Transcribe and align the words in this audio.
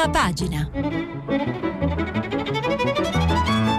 Prima 0.00 0.18
pagina. 0.18 0.70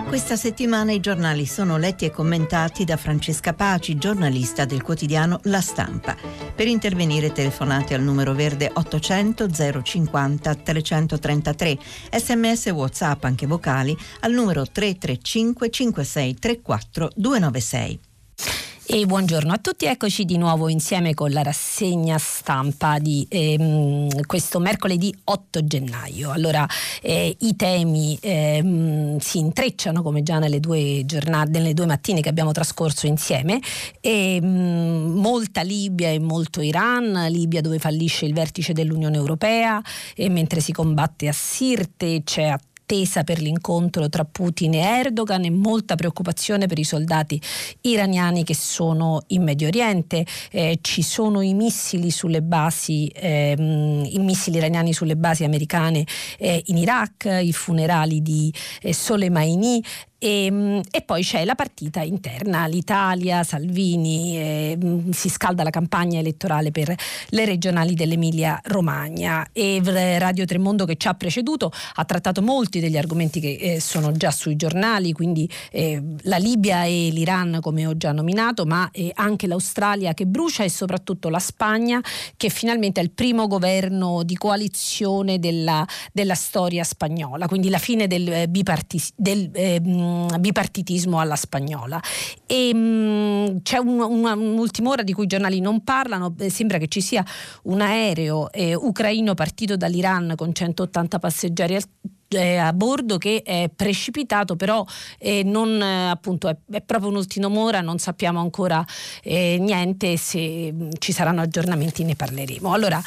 Questa 0.08 0.36
settimana 0.36 0.92
i 0.92 1.00
giornali 1.00 1.48
sono 1.48 1.78
letti 1.78 2.06
e 2.06 2.12
commentati 2.12 2.86
da 2.86 2.96
Francesca 2.96 3.54
Paci, 3.54 3.98
giornalista 3.98 4.66
del 4.66 4.84
quotidiano 4.84 5.40
La 5.46 5.62
Stampa. 5.62 6.16
Per 6.54 6.68
intervenire 6.68 7.32
telefonate 7.32 7.96
al 7.96 8.04
numero 8.04 8.34
verde 8.34 8.70
800 8.72 9.50
050 9.82 10.54
333, 10.54 11.78
sms 12.12 12.68
whatsapp 12.68 13.24
anche 13.24 13.48
vocali 13.48 13.98
al 14.20 14.32
numero 14.32 14.64
335 14.64 15.72
56 15.72 16.36
34 16.36 17.10
296. 17.16 18.00
E 18.94 19.06
buongiorno 19.06 19.54
a 19.54 19.58
tutti, 19.58 19.86
eccoci 19.86 20.26
di 20.26 20.38
nuovo 20.38 20.68
insieme 20.68 21.14
con 21.14 21.32
la 21.32 21.44
rassegna 21.44 22.18
stampa 22.18 23.00
di 23.00 23.26
ehm, 23.30 24.26
questo 24.26 24.60
mercoledì 24.60 25.16
8 25.24 25.66
gennaio. 25.66 26.32
Allora, 26.32 26.68
eh, 27.02 27.34
i 27.40 27.56
temi 27.56 28.20
ehm, 28.22 29.18
si 29.20 29.38
intrecciano 29.38 30.02
come 30.02 30.24
già 30.24 30.40
nelle 30.40 30.60
due 30.60 31.04
giornate, 31.06 31.52
nelle 31.52 31.74
due 31.74 31.86
mattine 31.86 32.20
che 32.20 32.28
abbiamo 32.28 32.52
trascorso 32.52 33.08
insieme. 33.08 33.62
E, 34.02 34.36
ehm, 34.36 35.14
molta 35.16 35.62
Libia 35.62 36.10
e 36.10 36.20
molto 36.20 36.60
Iran, 36.60 37.28
Libia 37.30 37.62
dove 37.62 37.80
fallisce 37.80 38.26
il 38.26 38.34
vertice 38.34 38.74
dell'Unione 38.74 39.16
Europea 39.16 39.82
e 40.14 40.28
mentre 40.28 40.60
si 40.60 40.74
combatte 40.74 41.30
a 41.30 41.34
Sirte 41.34 42.24
c'è 42.26 42.44
a 42.44 42.60
attesa 42.92 43.24
per 43.24 43.40
l'incontro 43.40 44.10
tra 44.10 44.26
Putin 44.26 44.74
e 44.74 44.80
Erdogan 44.80 45.46
e 45.46 45.50
molta 45.50 45.96
preoccupazione 45.96 46.68
per 46.68 46.78
i 46.78 46.84
soldati 46.84 47.42
iraniani 47.82 48.44
che 48.44 48.54
sono 48.54 49.22
in 49.28 49.44
Medio 49.44 49.68
Oriente. 49.68 50.26
Eh, 50.52 50.80
ci 50.82 51.02
sono 51.02 51.40
i 51.40 51.54
missili 51.54 52.12
sulle 52.12 52.42
basi, 52.42 53.10
ehm, 53.14 54.04
i 54.06 54.20
missili 54.20 54.58
iraniani 54.58 54.92
sulle 54.92 55.16
basi 55.16 55.46
americane 55.46 56.04
eh, 56.38 56.62
in 56.66 56.78
Iraq, 56.78 57.40
i 57.42 57.54
funerali 57.54 58.22
di 58.22 58.54
eh, 58.82 58.94
Soleimani 58.94 59.82
e, 60.24 60.46
ehm, 60.46 60.82
e, 60.92 61.02
poi 61.02 61.24
c'è 61.24 61.44
la 61.46 61.56
partita 61.56 62.02
interna, 62.02 62.68
l'Italia, 62.68 63.44
Salvini, 63.44 64.38
eh, 64.38 64.78
si 65.12 65.30
scalda 65.30 65.64
la 65.64 65.72
campagna 65.72 66.20
elettorale 66.20 66.70
per 66.70 66.96
le 67.30 67.46
regionali 67.46 67.96
dell'Emilia 67.96 68.60
Romagna. 68.66 69.48
E 69.52 69.82
Radio 70.20 70.46
Tremondo 70.46 70.86
che 70.86 70.96
ci 70.98 71.08
ha 71.08 71.16
preceduto 71.16 71.72
ha 71.96 72.06
trattato 72.06 72.44
molti 72.44 72.80
degli 72.80 72.98
argomenti 72.98 73.40
che 73.40 73.58
eh, 73.60 73.80
sono 73.80 74.12
già 74.12 74.30
sui 74.30 74.56
giornali, 74.56 75.12
quindi 75.12 75.50
eh, 75.72 76.02
la 76.24 76.38
Libia 76.38 76.84
e 76.84 77.10
l'Iran 77.12 77.58
come 77.60 77.88
ho 77.88 77.98
già 77.98 78.12
nominato, 78.12 78.66
ma 78.66 78.90
eh, 78.92 79.12
anche 79.16 79.48
l'Australia 79.48 80.14
che 80.14 80.28
brucia 80.28 80.64
e 80.64 80.70
soprattutto 80.70 81.30
la 81.30 81.40
Spagna 81.40 82.00
che 82.38 82.50
finalmente 82.50 83.02
è 83.02 83.04
il 83.04 83.12
primo 83.12 83.48
governo 83.48 84.22
di 84.24 84.36
coalizione 84.36 85.40
della, 85.40 85.86
della 86.14 86.36
storia 86.36 86.84
spagnola, 86.84 87.48
quindi 87.48 87.70
la 87.70 87.80
fine 87.80 88.06
del, 88.08 88.32
eh, 88.32 88.48
ehm, 90.32 90.40
bipartitismo 90.40 91.20
alla 91.20 91.36
spagnola. 91.36 92.02
E, 92.46 92.74
mh, 92.74 93.62
c'è 93.62 93.78
un, 93.78 94.00
una, 94.00 94.34
un'ultima 94.34 94.90
ora 94.90 95.04
di 95.04 95.14
cui 95.14 95.26
i 95.26 95.28
giornali 95.28 95.60
non 95.60 95.84
parlano, 95.84 96.36
eh, 96.40 96.50
sembra 96.50 96.78
che 96.78 96.88
ci 96.88 97.02
sia 97.02 97.26
un 97.64 97.82
aereo 97.82 98.52
eh, 98.52 98.76
ucraino 98.76 99.34
partito 99.34 99.76
dall'Iran 99.76 100.34
con 100.36 100.54
180 100.54 101.20
passeggeri 101.20 101.78
eh, 102.38 102.58
a 102.58 102.74
bordo 102.74 103.18
che 103.18 103.42
è 103.44 103.70
precipitato, 103.74 104.56
però 104.56 104.86
eh, 105.18 105.44
non, 105.44 105.82
eh, 105.82 106.10
appunto, 106.10 106.48
è, 106.48 106.56
è, 106.72 106.82
proprio 106.82 107.10
un'ultima 107.10 107.50
ora, 107.52 107.82
non 107.82 107.98
sappiamo 107.98 108.40
ancora 108.40 108.86
eh, 109.24 109.58
niente, 109.60 110.18
se 110.18 110.72
mm, 110.72 110.90
ci 111.00 111.12
saranno 111.12 111.42
aggiornamenti 111.42 112.04
ne 112.04 112.16
parleremo. 112.16 112.74
Allora, 112.74 113.02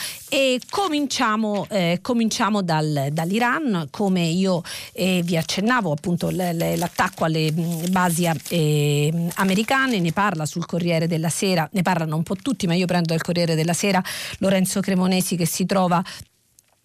cominciamo, 0.68 1.66
eh, 1.70 1.98
cominciamo 2.02 2.62
dal, 2.62 3.08
dall'Iran, 3.12 3.88
come 3.90 4.22
io 4.22 4.62
vi 4.94 5.36
accennavo, 5.36 5.92
appunto 5.92 6.30
l- 6.30 6.34
l- 6.34 6.78
l'attacco 6.78 7.24
alle 7.24 7.52
mh, 7.52 7.60
mm, 7.60 7.82
basi 7.90 8.26
americane, 8.26 10.00
ne 10.00 10.12
parla 10.12 10.46
sul 10.46 10.66
Corriere 10.66 11.06
della 11.06 11.28
Sera, 11.28 11.68
ne 11.72 11.82
parlano 11.82 12.16
un 12.16 12.22
po' 12.22 12.36
tutti, 12.36 12.66
ma 12.66 12.74
io 12.74 12.86
prendo 12.86 13.08
dal 13.08 13.22
Corriere 13.22 13.54
della 13.54 13.72
Sera 13.72 14.02
Lorenzo 14.38 14.80
Cremonesi 14.80 15.36
che 15.36 15.46
si 15.46 15.66
trova 15.66 16.02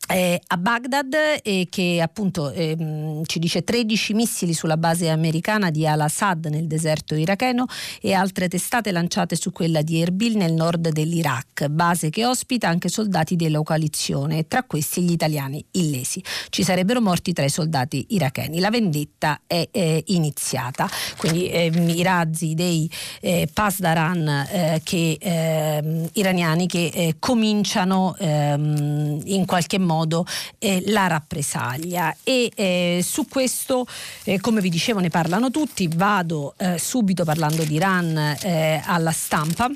eh, 0.09 0.41
a 0.47 0.57
Baghdad 0.57 1.15
e 1.43 1.67
che 1.69 2.01
appunto 2.01 2.49
ehm, 2.49 3.23
ci 3.25 3.37
dice 3.37 3.63
13 3.63 4.13
missili 4.13 4.53
sulla 4.53 4.77
base 4.77 5.09
americana 5.09 5.69
di 5.69 5.85
Al-Assad 5.85 6.47
nel 6.47 6.65
deserto 6.65 7.13
iracheno 7.15 7.65
e 8.01 8.13
altre 8.13 8.47
testate 8.47 8.91
lanciate 8.91 9.35
su 9.35 9.51
quella 9.51 9.81
di 9.81 10.01
Erbil 10.01 10.37
nel 10.37 10.53
nord 10.53 10.89
dell'Iraq, 10.89 11.67
base 11.67 12.09
che 12.09 12.25
ospita 12.25 12.67
anche 12.67 12.89
soldati 12.89 13.35
della 13.35 13.61
coalizione 13.61 14.47
tra 14.47 14.63
questi 14.63 15.01
gli 15.01 15.11
italiani 15.11 15.63
illesi. 15.71 16.23
Ci 16.49 16.63
sarebbero 16.63 17.01
morti 17.01 17.33
tre 17.33 17.49
soldati 17.49 18.05
iracheni. 18.09 18.59
La 18.59 18.69
vendetta 18.69 19.41
è 19.45 19.67
eh, 19.69 20.03
iniziata, 20.07 20.89
quindi 21.17 21.49
ehm, 21.49 21.89
i 21.89 22.01
razzi 22.01 22.55
dei 22.55 22.89
eh, 23.21 23.47
Pasdaran 23.51 24.27
eh, 24.27 24.81
che, 24.83 25.17
ehm, 25.19 26.09
iraniani 26.13 26.65
che 26.65 26.91
eh, 26.93 27.15
cominciano 27.19 28.15
ehm, 28.17 29.21
in 29.25 29.45
qualche 29.45 29.77
modo 29.77 29.97
modo 29.99 30.25
eh, 30.57 30.83
la 30.87 31.07
rappresaglia. 31.07 32.15
E 32.23 32.51
eh, 32.55 33.01
su 33.03 33.27
questo 33.27 33.85
eh, 34.23 34.39
come 34.39 34.61
vi 34.61 34.69
dicevo 34.69 34.99
ne 34.99 35.09
parlano 35.09 35.51
tutti. 35.51 35.89
Vado 35.93 36.53
eh, 36.57 36.77
subito 36.77 37.23
parlando 37.23 37.63
di 37.63 37.75
Iran 37.75 38.17
eh, 38.17 38.81
alla 38.85 39.11
stampa 39.11 39.69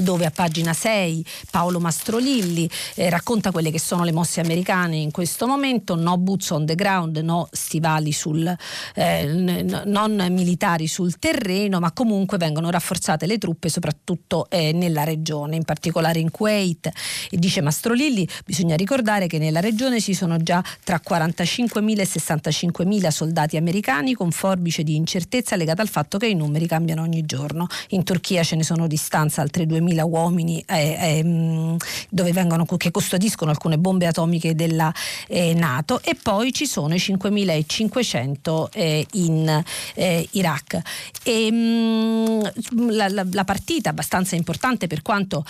dove 0.00 0.26
a 0.26 0.30
pagina 0.30 0.72
6 0.72 1.24
Paolo 1.50 1.80
Mastrolilli 1.80 2.68
eh, 2.94 3.10
racconta 3.10 3.50
quelle 3.50 3.70
che 3.70 3.80
sono 3.80 4.04
le 4.04 4.12
mosse 4.12 4.40
americane 4.40 4.96
in 4.96 5.10
questo 5.10 5.46
momento, 5.46 5.96
no 5.96 6.16
boots 6.18 6.50
on 6.50 6.66
the 6.66 6.74
ground, 6.74 7.16
no 7.18 7.48
stivali 7.50 8.12
sul, 8.12 8.54
eh, 8.94 9.24
n- 9.26 9.82
non 9.86 10.26
militari 10.30 10.86
sul 10.86 11.18
terreno, 11.18 11.80
ma 11.80 11.92
comunque 11.92 12.38
vengono 12.38 12.70
rafforzate 12.70 13.26
le 13.26 13.38
truppe 13.38 13.68
soprattutto 13.68 14.46
eh, 14.50 14.72
nella 14.72 15.04
regione, 15.04 15.56
in 15.56 15.64
particolare 15.64 16.18
in 16.18 16.30
Kuwait. 16.30 16.90
E 17.30 17.36
dice 17.36 17.60
Mastrolilli, 17.60 18.28
bisogna 18.44 18.76
ricordare 18.76 19.26
che 19.26 19.38
nella 19.38 19.60
regione 19.60 20.00
ci 20.00 20.14
sono 20.14 20.36
già 20.38 20.62
tra 20.84 21.00
45.000 21.06 21.98
e 21.98 22.04
65.000 22.04 23.08
soldati 23.08 23.56
americani 23.56 24.14
con 24.14 24.30
forbice 24.30 24.82
di 24.82 24.94
incertezza 24.94 25.56
legata 25.56 25.82
al 25.82 25.88
fatto 25.88 26.18
che 26.18 26.26
i 26.26 26.34
numeri 26.34 26.66
cambiano 26.66 27.02
ogni 27.02 27.24
giorno. 27.24 27.66
In 27.88 28.04
Turchia 28.04 28.42
ce 28.42 28.56
ne 28.56 28.62
sono 28.62 28.86
distanza 28.86 29.42
altre 29.42 29.64
2.000 29.64 29.87
3.000 29.88 30.02
uomini 30.02 30.62
eh, 30.66 31.22
eh, 31.22 32.32
vengono, 32.32 32.64
che 32.64 32.90
custodiscono 32.90 33.50
alcune 33.50 33.78
bombe 33.78 34.06
atomiche 34.06 34.54
della 34.54 34.92
eh, 35.26 35.54
Nato 35.54 36.00
e 36.02 36.14
poi 36.20 36.52
ci 36.52 36.66
sono 36.66 36.94
i 36.94 36.98
5.500 36.98 38.68
eh, 38.72 39.06
in 39.12 39.64
eh, 39.94 40.28
Iraq. 40.32 40.80
E, 41.22 41.50
mh, 41.50 42.90
la, 42.90 43.08
la, 43.08 43.26
la, 43.30 43.44
partita 43.44 43.90
abbastanza 43.90 44.36
importante 44.36 44.86
per 44.86 45.02
quanto 45.02 45.44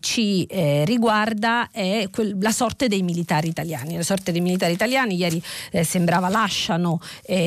ci 0.00 0.46
riguarda 0.84 1.68
è 1.72 2.08
quel, 2.10 2.36
la 2.40 2.52
sorte 2.52 2.88
dei 2.88 3.02
militari 3.02 3.48
italiani. 3.48 3.96
La 3.96 4.02
sorte 4.02 4.32
dei 4.32 4.40
militari 4.40 4.72
italiani 4.72 5.16
ieri 5.16 5.42
sembrava 5.82 6.28
lasciano 6.28 7.00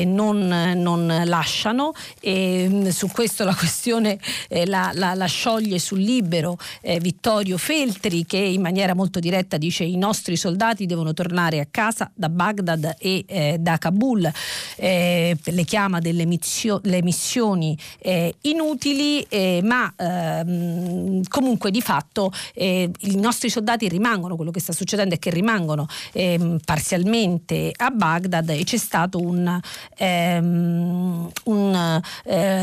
non, 0.04 0.72
non 0.76 1.22
lasciano 1.24 1.92
e 2.20 2.68
mh, 2.68 2.88
su 2.88 3.08
questo 3.08 3.44
la 3.44 3.54
questione 3.54 4.18
la, 4.64 4.90
la, 4.92 5.14
la 5.14 5.26
scioglie 5.26 5.78
sul 5.78 6.00
libro 6.00 6.25
libero 6.26 6.58
eh, 6.82 6.98
Vittorio 6.98 7.56
Feltri 7.56 8.26
che 8.26 8.36
in 8.36 8.60
maniera 8.60 8.94
molto 8.94 9.20
diretta 9.20 9.56
dice 9.56 9.84
i 9.84 9.96
nostri 9.96 10.36
soldati 10.36 10.86
devono 10.86 11.14
tornare 11.14 11.60
a 11.60 11.66
casa 11.70 12.10
da 12.12 12.28
Baghdad 12.28 12.96
e 12.98 13.24
eh, 13.26 13.56
da 13.60 13.78
Kabul, 13.78 14.30
eh, 14.76 15.36
le 15.42 15.64
chiama 15.64 16.00
delle 16.00 16.26
missio- 16.26 16.80
missioni 16.82 17.78
eh, 18.00 18.34
inutili 18.42 19.22
eh, 19.28 19.60
ma 19.62 19.92
ehm, 19.96 21.22
comunque 21.28 21.70
di 21.70 21.80
fatto 21.80 22.32
eh, 22.54 22.90
i 23.00 23.16
nostri 23.16 23.48
soldati 23.48 23.88
rimangono, 23.88 24.34
quello 24.34 24.50
che 24.50 24.60
sta 24.60 24.72
succedendo 24.72 25.14
è 25.14 25.18
che 25.18 25.30
rimangono 25.30 25.86
ehm, 26.12 26.58
parzialmente 26.64 27.72
a 27.76 27.90
Baghdad 27.90 28.50
e 28.50 28.64
c'è 28.64 28.76
stato 28.76 29.20
un, 29.20 29.60
um, 29.98 31.30
un 31.44 32.00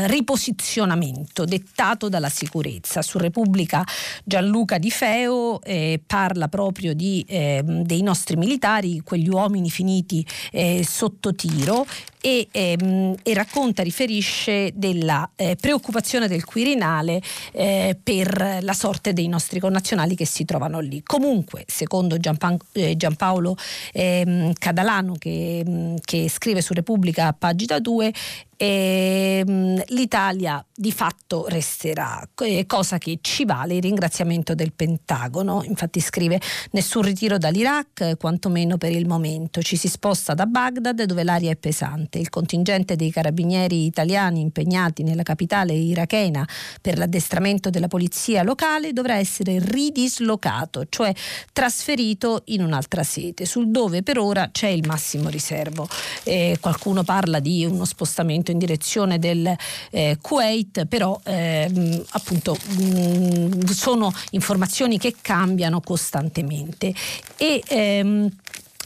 riposizionamento 0.06 1.44
dettato 1.44 2.08
dalla 2.08 2.28
sicurezza. 2.28 3.00
Su 3.00 3.18
Repubblica 3.18 3.43
Repubblica 3.44 3.86
Gianluca 4.24 4.78
Di 4.78 4.90
Feo 4.90 5.60
eh, 5.62 6.00
parla 6.04 6.48
proprio 6.48 6.94
di, 6.94 7.24
eh, 7.28 7.62
dei 7.62 8.02
nostri 8.02 8.36
militari, 8.36 9.00
quegli 9.04 9.28
uomini 9.28 9.68
finiti 9.68 10.26
eh, 10.50 10.82
sotto 10.82 11.34
tiro 11.34 11.86
e, 12.24 12.48
ehm, 12.50 13.16
e 13.22 13.34
racconta, 13.34 13.82
riferisce 13.82 14.72
della 14.74 15.28
eh, 15.36 15.58
preoccupazione 15.60 16.26
del 16.26 16.46
Quirinale 16.46 17.20
eh, 17.52 17.98
per 18.02 18.60
la 18.62 18.72
sorte 18.72 19.12
dei 19.12 19.28
nostri 19.28 19.60
connazionali 19.60 20.16
che 20.16 20.24
si 20.24 20.46
trovano 20.46 20.80
lì. 20.80 21.02
Comunque, 21.02 21.64
secondo 21.66 22.16
Gianpan- 22.16 22.56
eh, 22.72 22.96
Giampaolo 22.96 23.56
ehm, 23.92 24.54
Cadalano 24.54 25.16
che, 25.18 25.62
mm, 25.68 25.96
che 26.02 26.30
scrive 26.30 26.62
su 26.62 26.72
Repubblica 26.72 27.26
a 27.26 27.34
pagina 27.34 27.78
2, 27.78 28.12
e, 28.56 29.42
ehm, 29.46 29.82
l'Italia 29.88 30.64
di 30.74 30.92
fatto 30.92 31.46
resterà, 31.48 32.26
cosa 32.66 32.98
che 32.98 33.18
ci 33.20 33.44
vale 33.44 33.74
il 33.74 33.82
ringraziamento 33.82 34.54
del 34.54 34.72
Pentagono. 34.72 35.62
Infatti 35.64 36.00
scrive 36.00 36.40
nessun 36.72 37.02
ritiro 37.02 37.38
dall'Iraq, 37.38 38.16
quantomeno 38.16 38.78
per 38.78 38.92
il 38.92 39.06
momento. 39.06 39.62
Ci 39.62 39.76
si 39.76 39.88
sposta 39.88 40.34
da 40.34 40.46
Baghdad 40.46 41.02
dove 41.04 41.22
l'aria 41.22 41.50
è 41.50 41.56
pesante. 41.56 42.13
Il 42.18 42.30
contingente 42.30 42.96
dei 42.96 43.10
carabinieri 43.10 43.84
italiani 43.84 44.40
impegnati 44.40 45.02
nella 45.02 45.22
capitale 45.22 45.72
irachena 45.72 46.46
per 46.80 46.98
l'addestramento 46.98 47.70
della 47.70 47.88
polizia 47.88 48.42
locale 48.42 48.92
dovrà 48.92 49.16
essere 49.16 49.58
ridislocato, 49.58 50.86
cioè 50.88 51.12
trasferito 51.52 52.42
in 52.46 52.62
un'altra 52.62 53.02
sede, 53.02 53.46
sul 53.46 53.70
dove 53.70 54.02
per 54.02 54.18
ora 54.18 54.50
c'è 54.52 54.68
il 54.68 54.86
massimo 54.86 55.28
riservo. 55.28 55.88
Eh, 56.22 56.58
qualcuno 56.60 57.02
parla 57.02 57.40
di 57.40 57.64
uno 57.64 57.84
spostamento 57.84 58.50
in 58.50 58.58
direzione 58.58 59.18
del 59.18 59.54
eh, 59.90 60.18
Kuwait, 60.20 60.86
però 60.86 61.18
ehm, 61.24 62.04
appunto 62.10 62.56
mh, 62.56 63.64
sono 63.66 64.12
informazioni 64.30 64.98
che 64.98 65.14
cambiano 65.20 65.80
costantemente. 65.80 66.92
E, 67.36 67.62
ehm, 67.66 68.30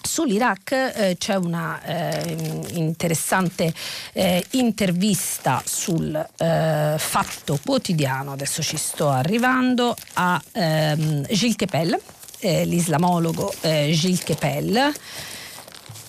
Sull'Iraq 0.08 0.72
eh, 0.72 1.16
c'è 1.18 1.34
una 1.34 1.82
eh, 1.82 2.64
interessante 2.72 3.72
eh, 4.14 4.42
intervista 4.52 5.62
sul 5.66 6.14
eh, 6.38 6.94
Fatto 6.96 7.60
Quotidiano, 7.62 8.32
adesso 8.32 8.62
ci 8.62 8.78
sto 8.78 9.10
arrivando, 9.10 9.94
a 10.14 10.42
ehm, 10.52 11.26
Gilles 11.26 11.56
Kepel, 11.56 12.00
eh, 12.38 12.64
l'islamologo 12.64 13.52
eh, 13.60 13.90
Gilles 13.92 14.24
Kepel. 14.24 14.92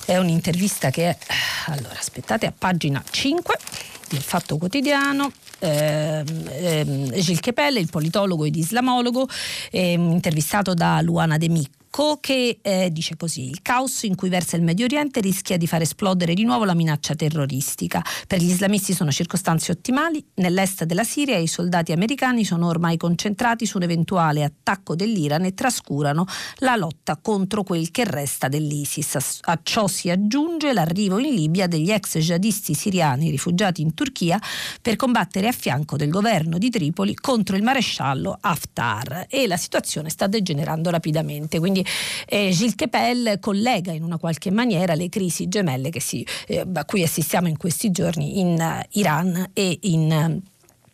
È 0.06 0.18
un'intervista 0.18 0.90
che 0.92 1.10
è, 1.10 1.18
allora 1.66 2.00
aspettate, 2.00 2.46
a 2.46 2.54
pagina 2.58 3.04
5 3.08 3.54
del 4.08 4.22
Fatto 4.22 4.58
Quotidiano. 4.58 5.30
Eh, 5.60 6.24
eh, 6.48 7.10
Gilles 7.16 7.42
Kepelle, 7.42 7.82
il 7.82 7.90
politologo 7.90 8.46
ed 8.46 8.56
islamologo, 8.56 9.28
eh, 9.72 9.92
intervistato 9.92 10.74
da 10.74 11.02
Luana 11.02 11.38
De 11.38 11.50
Mic 11.50 11.79
Marocco 11.90 12.18
che 12.22 12.60
eh, 12.62 12.90
dice 12.92 13.18
così: 13.18 13.50
il 13.50 13.62
caos 13.62 14.04
in 14.04 14.16
cui 14.16 14.30
versa 14.30 14.56
il 14.56 14.64
Medio 14.64 14.86
Oriente 14.86 15.20
rischia 15.20 15.58
di 15.58 15.68
far 15.68 15.82
esplodere 15.82 16.34
di 16.34 16.44
nuovo 16.44 16.64
la 16.64 16.76
minaccia 16.76 17.16
terroristica. 17.16 18.04
Per 18.28 18.40
gli 18.40 18.50
islamisti 18.50 18.94
sono 18.94 19.12
circostanze 19.12 19.72
ottimali. 19.72 20.24
Nell'est 20.36 20.84
della 20.84 21.04
Siria 21.04 21.38
i 21.38 21.48
soldati 21.48 21.92
americani 21.92 22.46
sono 22.46 22.68
ormai 22.68 22.98
concentrati 22.98 23.66
su 23.66 23.78
un 23.78 23.84
eventuale 23.84 24.44
attacco 24.44 24.96
dell'Iran 24.96 25.46
e 25.46 25.54
trascurano 25.54 26.26
la 26.58 26.76
lotta 26.76 27.18
contro 27.22 27.64
quel 27.64 27.92
che 27.92 28.06
resta 28.06 28.48
dell'ISIS. 28.48 29.40
A 29.42 29.60
ciò 29.64 29.88
si 29.88 30.10
aggiunge 30.10 30.74
l'arrivo 30.74 31.18
in 31.18 31.34
Libia 31.34 31.68
degli 31.68 31.92
ex 31.92 32.20
jihadisti 32.20 32.74
siriani 32.74 33.30
rifugiati 33.30 33.82
in 33.82 33.94
Turchia 33.94 34.40
per 34.82 34.96
combattere 34.96 35.48
a 35.48 35.52
fianco 35.52 35.98
del 35.98 36.10
governo 36.10 36.58
di 36.58 36.70
Tripoli 36.70 37.16
contro 37.16 37.56
il 37.56 37.64
maresciallo 37.64 38.38
Haftar 38.40 39.26
e 39.30 39.48
la 39.48 39.58
situazione 39.58 40.10
sta 40.10 40.28
degenerando 40.28 40.90
rapidamente. 40.90 41.60
Quindi 41.60 41.79
quindi 41.80 41.86
eh, 42.26 42.50
Gilles 42.52 42.76
Kepel 42.76 43.38
collega 43.40 43.92
in 43.92 44.04
una 44.04 44.18
qualche 44.18 44.52
maniera 44.52 44.94
le 44.94 45.10
crisi 45.10 45.48
gemelle 45.48 45.90
si, 46.00 46.26
eh, 46.48 46.66
a 46.72 46.86
cui 46.86 47.04
assistiamo 47.04 47.48
in 47.48 47.58
questi 47.58 47.92
giorni 47.92 48.40
in 48.40 48.60
uh, 48.60 48.98
Iran 48.98 49.52
e 49.54 49.78
in 49.82 50.42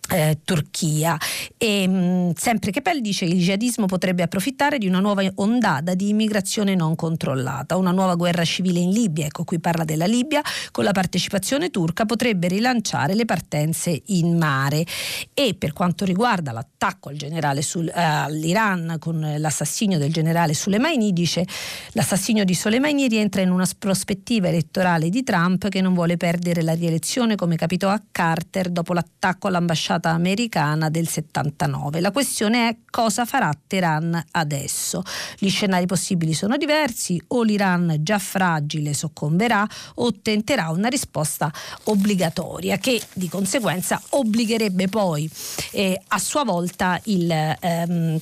eh, 0.10 0.40
Turchia. 0.44 1.18
E 1.58 1.88
mh, 1.88 1.94
mm, 1.94 2.30
sempre 2.36 2.72
Kepel 2.72 3.02
dice 3.02 3.26
che 3.26 3.34
il 3.34 3.42
jihadismo 3.42 3.86
potrebbe 3.86 4.24
approfittare 4.24 4.78
di 4.78 4.88
una 4.88 5.00
nuova 5.00 5.24
ondata 5.36 5.94
di 5.96 6.10
immigrazione 6.10 6.76
non 6.76 6.96
controllata, 6.96 7.78
una 7.78 7.92
nuova 7.92 8.16
guerra 8.16 8.44
civile 8.44 8.80
in 8.80 8.92
Libia, 8.92 9.26
ecco 9.26 9.44
qui 9.44 9.60
parla 9.60 9.84
della 9.84 10.06
Libia, 10.06 10.42
con 10.72 10.84
la 10.84 10.92
partecipazione 10.92 11.70
turca 11.70 12.06
potrebbe 12.06 12.48
rilanciare 12.48 13.16
le 13.16 13.26
partenze 13.26 14.02
in 14.08 14.38
mare. 14.38 14.86
E 15.34 15.56
per 15.58 15.74
quanto 15.74 16.06
riguarda 16.06 16.52
l'attacco 16.52 17.10
al 17.10 17.16
generale 17.16 17.62
sul, 17.62 17.88
eh, 17.88 17.94
all'Iran 18.02 18.98
con 19.00 19.36
l'assassinio 19.38 19.98
del 19.98 20.12
generale 20.12 20.54
Soleimani 20.54 21.14
dice 21.14 21.46
l'assassinio 21.92 22.44
di 22.44 22.54
Soleimani 22.54 23.08
rientra 23.08 23.42
in 23.42 23.50
una 23.50 23.68
prospettiva 23.78 24.48
elettorale 24.48 25.10
di 25.10 25.24
Trump 25.24 25.70
che 25.70 25.82
non 25.82 25.94
vuole 25.94 26.18
perdere 26.18 26.62
la 26.62 26.74
rielezione 26.74 27.36
come 27.36 27.56
capitò 27.56 27.90
a 27.90 28.02
Carter 28.12 28.70
dopo 28.70 28.94
l'attacco 28.94 29.48
all'ambasciata 29.48 29.95
ambasciata 29.96 30.10
americana 30.10 30.90
del 30.90 31.08
79. 31.08 32.00
La 32.00 32.12
questione 32.12 32.70
è 32.70 32.78
cosa 32.90 33.26
farà 33.26 33.52
Teheran 33.68 34.24
adesso. 34.32 35.02
Gli 35.38 35.50
scenari 35.50 35.86
possibili 35.86 36.34
sono 36.34 36.58
diversi, 36.58 37.22
o 37.30 37.44
l'Iran 37.44 37.98
già 38.00 38.20
fragile 38.20 38.94
soccomberà 38.94 39.68
o 39.96 40.12
tenterà 40.22 40.70
una 40.70 40.88
risposta 40.88 41.52
obbligatoria 41.86 42.78
che 42.78 43.02
di 43.14 43.30
conseguenza 43.30 44.02
obbligherebbe 44.10 44.88
poi 44.88 45.30
eh, 45.72 46.00
a 46.08 46.20
sua 46.20 46.44
volta 46.44 47.00
il 47.06 47.32
ehm, 47.32 48.20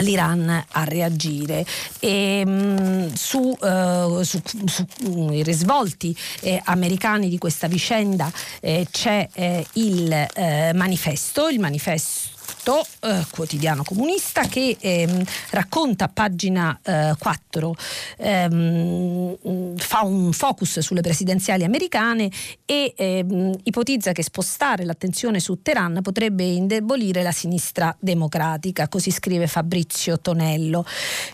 l'Iran 0.00 0.64
a 0.68 0.84
reagire. 0.84 1.64
E, 1.98 2.44
mh, 2.44 2.50
mm, 2.50 3.12
su, 3.14 3.56
uh, 3.60 4.22
su, 4.22 4.40
su 4.66 4.86
uh, 5.04 5.32
i 5.32 5.42
risvolti 5.42 6.16
eh, 6.40 6.60
americani 6.64 7.28
di 7.28 7.38
questa 7.38 7.66
vicenda 7.66 8.30
eh, 8.60 8.86
c'è 8.90 9.28
eh, 9.32 9.66
il 9.74 10.12
eh, 10.12 10.72
manifesto, 10.74 11.48
il 11.48 11.60
manifesto 11.60 12.39
Fatto, 12.62 12.84
eh, 13.00 13.24
quotidiano 13.30 13.82
comunista, 13.82 14.42
che 14.42 14.76
ehm, 14.78 15.24
racconta 15.50 16.04
a 16.04 16.10
pagina 16.12 16.78
eh, 16.82 17.14
4, 17.18 17.74
ehm, 18.18 19.76
fa 19.78 20.02
un 20.02 20.30
focus 20.32 20.80
sulle 20.80 21.00
presidenziali 21.00 21.64
americane 21.64 22.30
e 22.66 22.92
ehm, 22.94 23.54
ipotizza 23.62 24.12
che 24.12 24.22
spostare 24.22 24.84
l'attenzione 24.84 25.40
su 25.40 25.62
Teheran 25.62 26.00
potrebbe 26.02 26.44
indebolire 26.44 27.22
la 27.22 27.32
sinistra 27.32 27.96
democratica, 27.98 28.88
così 28.88 29.10
scrive 29.10 29.46
Fabrizio 29.46 30.20
Tonello. 30.20 30.84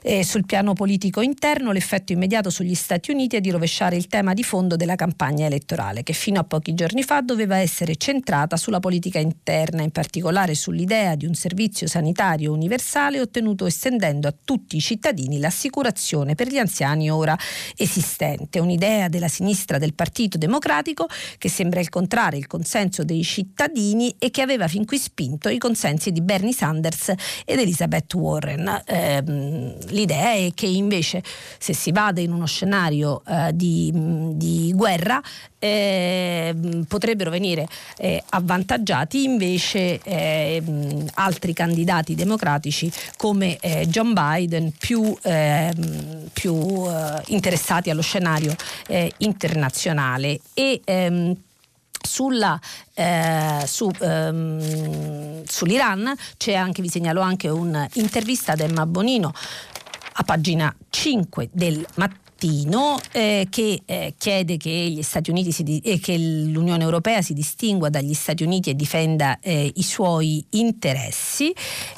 Eh, 0.02 0.22
sul 0.22 0.46
piano 0.46 0.74
politico 0.74 1.22
interno 1.22 1.72
l'effetto 1.72 2.12
immediato 2.12 2.50
sugli 2.50 2.76
Stati 2.76 3.10
Uniti 3.10 3.34
è 3.34 3.40
di 3.40 3.50
rovesciare 3.50 3.96
il 3.96 4.06
tema 4.06 4.32
di 4.32 4.44
fondo 4.44 4.76
della 4.76 4.94
campagna 4.94 5.46
elettorale, 5.46 6.04
che 6.04 6.12
fino 6.12 6.38
a 6.38 6.44
pochi 6.44 6.72
giorni 6.74 7.02
fa 7.02 7.20
doveva 7.20 7.56
essere 7.56 7.96
centrata 7.96 8.56
sulla 8.56 8.78
politica 8.78 9.18
interna, 9.18 9.82
in 9.82 9.90
particolare 9.90 10.54
sull'idea 10.54 11.14
di 11.16 11.26
un 11.26 11.34
servizio 11.34 11.86
sanitario 11.86 12.52
universale 12.52 13.20
ottenuto 13.20 13.66
estendendo 13.66 14.28
a 14.28 14.34
tutti 14.44 14.76
i 14.76 14.80
cittadini 14.80 15.38
l'assicurazione 15.38 16.34
per 16.34 16.48
gli 16.48 16.58
anziani 16.58 17.10
ora 17.10 17.36
esistente. 17.76 18.58
Un'idea 18.58 19.08
della 19.08 19.28
sinistra 19.28 19.78
del 19.78 19.94
Partito 19.94 20.38
Democratico 20.38 21.06
che 21.38 21.48
sembra 21.48 21.80
incontrare 21.80 22.36
il 22.36 22.46
consenso 22.46 23.04
dei 23.04 23.22
cittadini 23.22 24.14
e 24.18 24.30
che 24.30 24.42
aveva 24.42 24.68
fin 24.68 24.84
qui 24.84 24.98
spinto 24.98 25.48
i 25.48 25.58
consensi 25.58 26.12
di 26.12 26.20
Bernie 26.20 26.52
Sanders 26.52 27.12
ed 27.44 27.58
Elizabeth 27.58 28.12
Warren. 28.14 28.82
Eh, 28.84 29.22
l'idea 29.88 30.32
è 30.32 30.50
che 30.54 30.66
invece 30.66 31.22
se 31.58 31.72
si 31.72 31.92
vada 31.92 32.20
in 32.20 32.32
uno 32.32 32.46
scenario 32.46 33.22
eh, 33.26 33.50
di, 33.54 33.90
di 34.34 34.72
guerra 34.74 35.20
eh, 35.58 36.54
potrebbero 36.86 37.30
venire 37.30 37.66
eh, 37.96 38.22
avvantaggiati 38.30 39.24
invece 39.24 40.00
eh, 40.02 40.62
altri 41.14 41.52
candidati 41.52 42.14
democratici 42.14 42.90
come 43.16 43.58
eh, 43.58 43.86
John 43.88 44.12
Biden 44.12 44.72
più, 44.78 45.16
ehm, 45.22 46.28
più 46.32 46.54
eh, 46.86 47.22
interessati 47.26 47.90
allo 47.90 48.02
scenario 48.02 48.54
eh, 48.86 49.12
internazionale. 49.18 50.40
E 50.54 50.80
ehm, 50.84 51.34
sulla, 52.06 52.58
eh, 52.94 53.64
su, 53.66 53.90
ehm, 54.00 55.42
sull'Iran 55.44 56.14
anche, 56.54 56.80
vi 56.82 56.88
segnalo 56.88 57.20
anche 57.20 57.48
un'intervista 57.48 58.52
ad 58.52 58.60
Emma 58.60 58.86
Bonino 58.86 59.32
a 60.18 60.22
pagina 60.22 60.74
5 60.88 61.48
del 61.52 61.84
mattino 61.96 62.24
mattino 62.36 62.98
eh, 63.12 63.46
che 63.50 63.82
eh, 63.86 64.14
chiede 64.16 64.56
che, 64.58 65.02
di- 65.62 65.80
eh, 65.80 65.98
che, 65.98 66.18
l'Unione 66.18 66.84
Europea 66.84 67.22
si 67.22 67.32
distingua 67.32 67.88
dagli 67.88 68.12
Stati 68.14 68.42
Uniti 68.42 68.70
e 68.70 68.74
difenda 68.74 69.38
eh, 69.40 69.72
i 69.74 69.82
suoi 69.82 70.44
interessi 70.50 71.54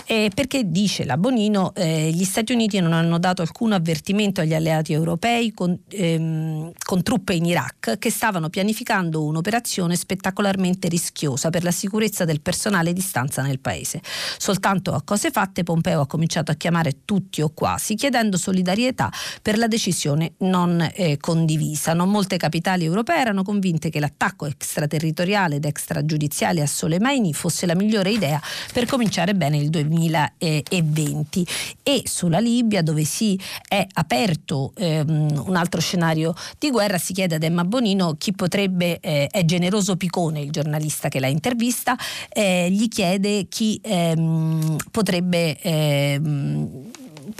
perché 0.08 0.70
dice 0.70 1.04
la 1.04 1.18
Bonino 1.18 1.74
eh, 1.74 2.10
gli 2.10 2.24
Stati 2.24 2.52
Uniti 2.52 2.80
non 2.80 2.94
hanno 2.94 3.18
dato 3.18 3.42
alcun 3.42 3.72
avvertimento 3.72 4.40
agli 4.40 4.54
alleati 4.54 4.94
europei 4.94 5.52
con, 5.52 5.78
ehm, 5.86 6.72
con 6.82 7.02
truppe 7.02 7.34
in 7.34 7.44
Iraq 7.44 7.98
che 7.98 8.10
stavano 8.10 8.48
pianificando 8.48 9.22
un'operazione 9.24 9.96
spettacolarmente 9.96 10.88
rischiosa 10.88 11.50
per 11.50 11.62
la 11.62 11.70
sicurezza 11.70 12.24
del 12.24 12.40
personale 12.40 12.94
di 12.94 13.02
stanza 13.02 13.42
nel 13.42 13.58
paese. 13.58 14.00
Soltanto 14.38 14.94
a 14.94 15.02
cose 15.02 15.30
fatte 15.30 15.62
Pompeo 15.62 16.00
ha 16.00 16.06
cominciato 16.06 16.52
a 16.52 16.54
chiamare 16.54 17.00
tutti 17.04 17.42
o 17.42 17.50
quasi 17.50 17.94
chiedendo 17.94 18.38
solidarietà 18.38 19.12
per 19.42 19.58
la 19.58 19.66
decisione 19.66 20.27
non 20.38 20.90
eh, 20.94 21.16
condivisa. 21.18 21.92
Non 21.92 22.10
molte 22.10 22.36
capitali 22.36 22.84
europee 22.84 23.20
erano 23.20 23.42
convinte 23.42 23.90
che 23.90 24.00
l'attacco 24.00 24.46
extraterritoriale 24.46 25.56
ed 25.56 25.64
extragiudiziale 25.64 26.62
a 26.62 26.66
Soleimani 26.66 27.32
fosse 27.32 27.66
la 27.66 27.74
migliore 27.74 28.10
idea 28.10 28.40
per 28.72 28.86
cominciare 28.86 29.34
bene 29.34 29.58
il 29.58 29.70
2020 29.70 31.46
e 31.82 32.02
sulla 32.04 32.38
Libia 32.38 32.82
dove 32.82 33.04
si 33.04 33.38
è 33.66 33.86
aperto 33.94 34.72
ehm, 34.76 35.44
un 35.46 35.56
altro 35.56 35.80
scenario 35.80 36.34
di 36.58 36.70
guerra 36.70 36.98
si 36.98 37.12
chiede 37.12 37.36
ad 37.36 37.42
Emma 37.42 37.64
Bonino 37.64 38.14
chi 38.18 38.32
potrebbe, 38.32 38.98
eh, 39.00 39.26
è 39.30 39.44
generoso 39.44 39.96
Picone 39.96 40.40
il 40.40 40.50
giornalista 40.50 41.08
che 41.08 41.20
l'ha 41.20 41.26
intervista, 41.26 41.96
eh, 42.30 42.68
gli 42.70 42.88
chiede 42.88 43.46
chi 43.48 43.80
ehm, 43.82 44.76
potrebbe 44.90 45.58
ehm, 45.60 46.90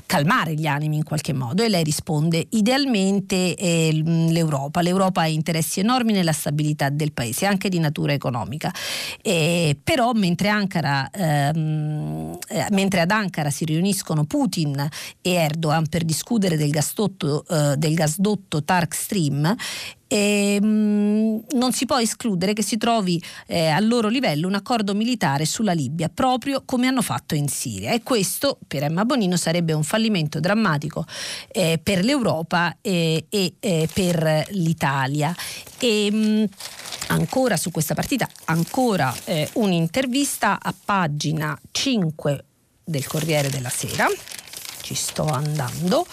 calmare 0.07 0.55
gli 0.55 0.67
animi 0.67 0.97
in 0.97 1.05
qualche 1.05 1.33
modo 1.33 1.63
e 1.63 1.69
lei 1.69 1.85
risponde 1.85 2.47
idealmente 2.51 3.55
eh, 3.55 3.91
l'Europa. 4.03 4.81
L'Europa 4.81 5.23
ha 5.23 5.27
interessi 5.27 5.81
enormi 5.81 6.13
nella 6.13 6.33
stabilità 6.33 6.89
del 6.89 7.13
paese, 7.13 7.47
anche 7.47 7.69
di 7.69 7.79
natura 7.79 8.13
economica. 8.13 8.73
Eh, 9.23 9.77
però 9.83 10.13
mentre, 10.13 10.49
Ankara, 10.49 11.11
ehm, 11.11 12.39
eh, 12.49 12.67
mentre, 12.71 13.01
ad 13.01 13.11
Ankara 13.11 13.51
si 13.51 13.65
riuniscono 13.65 14.25
Putin 14.25 14.89
e 15.21 15.33
Erdogan 15.33 15.89
per 15.89 16.05
discutere 16.05 16.57
del 16.57 16.71
gasdotto, 16.71 17.45
eh, 17.49 17.77
del 17.77 17.95
gasdotto 17.95 18.63
Tark 18.63 18.95
Stream, 18.95 19.55
e, 20.09 20.59
mh, 20.61 21.45
non 21.53 21.73
si 21.73 21.85
può 21.87 21.99
escludere 21.99 22.55
che 22.55 22.63
si 22.63 22.79
trovi 22.79 23.23
eh, 23.47 23.69
al 23.69 23.87
loro 23.87 24.09
livello 24.09 24.49
un 24.49 24.55
accordo 24.55 24.95
militare 24.95 25.45
sulla 25.45 25.73
Libia, 25.73 26.09
proprio 26.09 26.63
come 26.65 26.87
hanno 26.87 27.03
fatto 27.03 27.35
in 27.35 27.49
Siria. 27.49 27.93
E 27.93 28.03
questo 28.03 28.59
per 28.67 28.83
Emma 28.83 29.05
Bonino 29.05 29.37
sarebbe 29.37 29.75
un 29.75 29.85
fallimento 29.85 30.41
drammatico 30.41 31.05
eh, 31.53 31.79
per 31.81 32.05
l'Europa 32.05 32.79
e, 32.81 33.27
e 33.29 33.55
eh, 33.61 33.89
per 33.93 34.47
l'Italia. 34.51 35.35
E, 35.79 36.11
mh, 36.11 36.49
ancora 37.09 37.57
su 37.57 37.71
questa 37.71 37.95
partita, 37.95 38.29
ancora 38.47 39.15
eh, 39.25 39.49
un'intervista 39.55 40.59
a 40.61 40.75
pagina 40.85 41.59
5 41.71 42.45
del 42.85 43.07
Corriere 43.07 43.51
della 43.51 43.69
Sera. 43.69 44.09
Ci 44.81 44.95
sto 44.95 45.25
andando. 45.25 46.07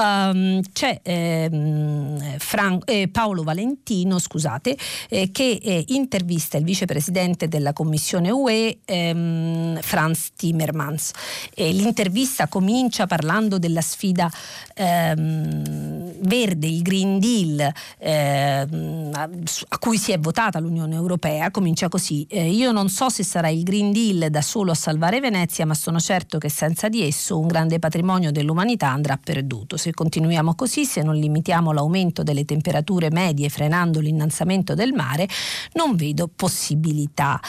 Um, 0.00 0.62
c'è 0.72 0.98
ehm, 1.02 2.38
Fran- 2.38 2.80
eh, 2.86 3.08
Paolo 3.08 3.42
Valentino 3.42 4.18
scusate, 4.18 4.74
eh, 5.10 5.30
che 5.30 5.60
eh, 5.62 5.84
intervista 5.88 6.56
il 6.56 6.64
vicepresidente 6.64 7.48
della 7.48 7.74
Commissione 7.74 8.30
UE 8.30 8.78
ehm, 8.82 9.78
Franz 9.82 10.30
Timmermans. 10.36 11.10
l'intervista 11.54 12.48
comincia 12.48 13.06
parlando 13.06 13.58
della 13.58 13.82
sfida 13.82 14.30
ehm, 14.74 16.14
verde, 16.20 16.66
il 16.66 16.80
Green 16.80 17.18
Deal 17.18 17.70
ehm, 17.98 19.10
a 19.12 19.78
cui 19.78 19.98
si 19.98 20.12
è 20.12 20.18
votata 20.18 20.58
l'Unione 20.60 20.94
Europea. 20.94 21.50
Comincia 21.50 21.90
così, 21.90 22.26
eh, 22.30 22.48
io 22.48 22.72
non 22.72 22.88
so 22.88 23.10
se 23.10 23.22
sarà 23.22 23.48
il 23.48 23.64
Green 23.64 23.92
Deal 23.92 24.30
da 24.30 24.40
solo 24.40 24.70
a 24.70 24.74
salvare 24.74 25.20
Venezia, 25.20 25.66
ma 25.66 25.74
sono 25.74 26.00
certo 26.00 26.38
che 26.38 26.48
senza 26.48 26.88
di 26.88 27.02
esso 27.02 27.38
un 27.38 27.48
grande 27.48 27.78
patrimonio 27.78 28.32
dell'umanità 28.32 28.88
andrà 28.88 29.18
perduto. 29.22 29.76
Se 29.76 29.89
se 29.90 29.94
continuiamo 29.94 30.54
così, 30.54 30.84
se 30.84 31.02
non 31.02 31.16
limitiamo 31.16 31.72
l'aumento 31.72 32.22
delle 32.22 32.44
temperature 32.44 33.10
medie 33.10 33.48
frenando 33.48 34.00
l'innalzamento 34.00 34.74
del 34.74 34.92
mare, 34.92 35.28
non 35.74 35.96
vedo 35.96 36.30
possibilità. 36.34 37.40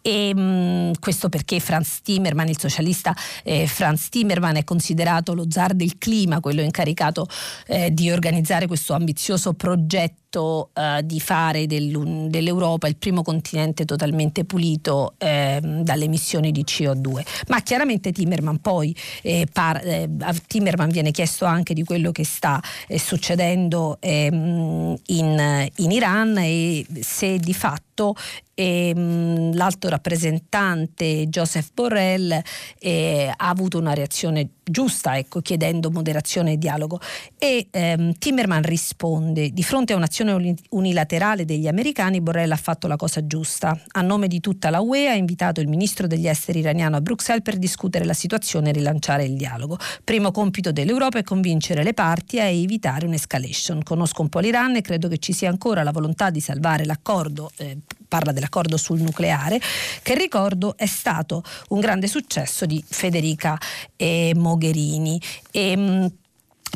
E, 0.00 0.32
mh, 0.34 0.40
mm, 0.40 0.92
questo 1.00 1.28
perché 1.28 1.58
Franz 1.60 2.00
Timmerman, 2.02 2.48
il 2.48 2.58
socialista 2.58 3.14
eh, 3.42 3.66
Franz 3.66 4.08
Timmerman, 4.08 4.56
è 4.56 4.64
considerato 4.64 5.34
lo 5.34 5.46
zar 5.50 5.74
del 5.74 5.98
clima, 5.98 6.40
quello 6.40 6.62
incaricato 6.62 7.26
eh, 7.66 7.92
di 7.92 8.10
organizzare 8.10 8.66
questo 8.66 8.94
ambizioso 8.94 9.54
progetto 9.54 10.27
eh, 10.30 11.00
di 11.04 11.20
fare 11.20 11.66
del, 11.66 12.28
dell'Europa 12.28 12.86
il 12.86 12.96
primo 12.96 13.22
continente 13.22 13.84
totalmente 13.84 14.44
pulito 14.44 15.14
ehm, 15.16 15.82
dalle 15.82 16.04
emissioni 16.04 16.52
di 16.52 16.64
CO2. 16.64 17.22
Ma 17.48 17.60
chiaramente 17.62 18.12
Timmerman 18.12 18.58
poi 18.58 18.94
eh, 19.22 19.46
par, 19.50 19.80
eh, 19.82 20.08
a 20.20 20.34
Timmerman 20.46 20.90
viene 20.90 21.10
chiesto 21.10 21.44
anche 21.46 21.72
di 21.72 21.84
quello 21.84 22.12
che 22.12 22.24
sta 22.24 22.60
eh, 22.86 22.98
succedendo 22.98 23.96
ehm, 24.00 24.96
in, 25.06 25.68
in 25.76 25.90
Iran 25.90 26.36
e 26.38 26.84
se 27.00 27.38
di 27.38 27.54
fatto 27.54 28.14
e, 28.54 28.92
mh, 28.94 29.54
l'alto 29.54 29.88
rappresentante 29.88 31.28
Joseph 31.28 31.70
Borrell 31.72 32.40
eh, 32.80 33.32
ha 33.34 33.48
avuto 33.48 33.78
una 33.78 33.94
reazione 33.94 34.48
giusta, 34.70 35.16
ecco, 35.16 35.40
chiedendo 35.40 35.90
moderazione 35.90 36.52
e 36.52 36.58
dialogo. 36.58 37.00
E 37.38 37.68
ehm, 37.70 38.14
Timmerman 38.18 38.62
risponde: 38.62 39.50
di 39.50 39.62
fronte 39.62 39.92
a 39.92 39.96
un'azione 39.96 40.54
unilaterale 40.70 41.44
degli 41.44 41.66
americani, 41.66 42.20
Borrell 42.20 42.50
ha 42.50 42.56
fatto 42.56 42.86
la 42.86 42.96
cosa 42.96 43.26
giusta. 43.26 43.78
A 43.92 44.00
nome 44.02 44.28
di 44.28 44.40
tutta 44.40 44.70
la 44.70 44.80
UE 44.80 45.08
ha 45.08 45.14
invitato 45.14 45.60
il 45.60 45.68
ministro 45.68 46.06
degli 46.06 46.28
esteri 46.28 46.60
iraniano 46.60 46.96
a 46.96 47.00
Bruxelles 47.00 47.42
per 47.42 47.56
discutere 47.56 48.04
la 48.04 48.14
situazione 48.14 48.70
e 48.70 48.72
rilanciare 48.72 49.24
il 49.24 49.36
dialogo. 49.36 49.78
Primo 50.04 50.30
compito 50.30 50.72
dell'Europa 50.72 51.18
è 51.18 51.22
convincere 51.22 51.82
le 51.82 51.94
parti 51.94 52.40
a 52.40 52.44
evitare 52.44 53.06
un'escalation. 53.06 53.82
Conosco 53.82 54.22
un 54.22 54.28
po' 54.28 54.40
l'Iran 54.40 54.76
e 54.76 54.80
credo 54.80 55.08
che 55.08 55.18
ci 55.18 55.32
sia 55.32 55.48
ancora 55.48 55.82
la 55.82 55.92
volontà 55.92 56.30
di 56.30 56.40
salvare 56.40 56.84
l'accordo. 56.84 57.50
Eh, 57.56 57.78
parla 58.08 58.32
dell'accordo 58.32 58.76
sul 58.76 59.00
nucleare, 59.00 59.60
che 60.02 60.14
ricordo 60.14 60.76
è 60.76 60.86
stato 60.86 61.42
un 61.68 61.80
grande 61.80 62.08
successo 62.08 62.66
di 62.66 62.82
Federica 62.86 63.58
eh, 63.96 64.32
Mogherini. 64.34 65.20
E, 65.50 65.70
ehm, 65.70 66.12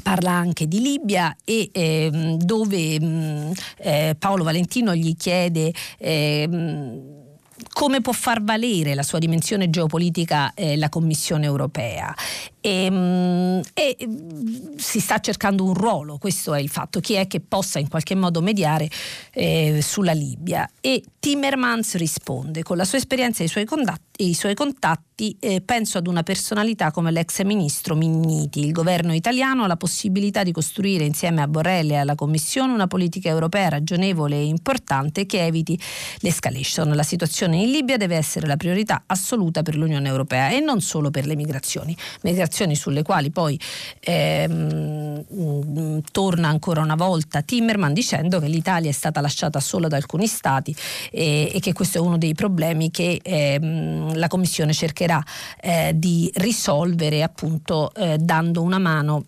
parla 0.03 0.31
anche 0.31 0.67
di 0.67 0.81
Libia 0.81 1.37
e 1.45 1.69
eh, 1.71 2.37
dove 2.39 2.99
mh, 2.99 3.05
mm, 3.05 3.51
eh, 3.79 4.17
Paolo 4.19 4.43
Valentino 4.43 4.95
gli 4.95 5.15
chiede 5.17 5.73
eh, 5.99 6.49
come 7.73 8.01
può 8.01 8.13
far 8.13 8.43
valere 8.43 8.95
la 8.95 9.03
sua 9.03 9.19
dimensione 9.19 9.71
geopolitica 9.71 10.53
eh, 10.55 10.77
la 10.77 10.89
Commissione 10.89 11.47
europea. 11.47 12.15
E, 12.65 12.85
ehm, 12.85 13.61
e, 13.75 13.97
si 14.77 15.01
sta 15.01 15.19
cercando 15.19 15.65
un 15.65 15.75
ruolo, 15.75 16.17
questo 16.17 16.55
è 16.55 16.61
il 16.61 16.69
fatto, 16.69 17.01
chi 17.01 17.15
è 17.15 17.27
che 17.27 17.41
possa 17.41 17.81
in 17.81 17.89
qualche 17.89 18.15
modo 18.15 18.41
mediare 18.41 18.89
eh, 19.33 19.81
sulla 19.83 20.13
Libia. 20.13 20.69
E 20.81 21.03
Timmermans 21.19 21.97
risponde, 21.97 22.63
con 22.63 22.77
la 22.77 22.85
sua 22.85 22.99
esperienza 22.99 23.43
e 23.43 23.47
i 23.47 23.49
suoi 23.49 23.65
contatti, 23.65 24.29
i 24.29 24.35
suoi 24.35 24.55
contatti 24.55 25.37
eh, 25.41 25.61
penso 25.61 25.99
ad 25.99 26.07
una 26.07 26.23
personalità 26.23 26.91
come 26.91 27.11
l'ex 27.11 27.43
ministro 27.43 27.95
Minniti. 27.95 28.61
Il 28.61 28.73
governo 28.73 29.13
italiano 29.13 29.65
ha 29.65 29.67
la 29.67 29.77
possibilità 29.77 30.43
di 30.43 30.53
costruire 30.53 31.05
insieme 31.05 31.43
a 31.43 31.49
Borrell 31.49 31.91
e 31.91 31.97
alla 31.97 32.15
Commissione 32.15 32.73
una 32.73 32.87
politica 32.87 33.29
europea 33.29 33.69
ragionevole 33.69 34.37
e 34.37 34.45
importante 34.45 35.27
che 35.27 35.45
eviti 35.45 35.79
l'escalation. 36.21 36.95
La 36.95 37.03
situazione 37.03 37.59
in 37.59 37.71
Libia 37.71 37.97
deve 37.97 38.17
essere 38.17 38.47
la 38.47 38.57
priorità 38.57 39.05
assoluta 39.07 39.63
per 39.63 39.77
l'Unione 39.77 40.09
Europea 40.09 40.51
e 40.51 40.61
non 40.61 40.81
solo 40.81 41.11
per 41.11 41.27
le 41.27 41.37
migrazioni. 41.37 41.97
migrazioni 42.23 42.52
sulle 42.75 43.03
quali 43.03 43.31
poi 43.31 43.59
ehm, 44.01 45.25
mm, 45.35 45.99
torna 46.11 46.49
ancora 46.49 46.81
una 46.81 46.95
volta 46.95 47.43
Timmerman 47.43 47.93
dicendo 47.93 48.39
che 48.41 48.49
l'Italia 48.49 48.91
è 48.91 48.93
stata 48.93 49.21
lasciata 49.21 49.61
sola 49.61 49.89
da 49.89 49.97
alcuni 49.97 50.27
stati 50.27 50.75
e, 51.11 51.51
e 51.53 51.61
che 51.61 51.73
questo 51.73 51.99
è 51.99 52.01
uno 52.01 52.19
dei 52.19 52.35
problemi 52.35 52.91
che 52.91 53.21
ehm, 53.23 54.17
la 54.17 54.29
Commissione 54.29 54.73
cercherà 54.73 55.23
eh, 55.61 55.93
di 55.95 56.31
risolvere 56.35 57.23
appunto 57.23 57.93
eh, 57.95 58.19
dando 58.19 58.63
una 58.63 58.79
mano 58.79 59.25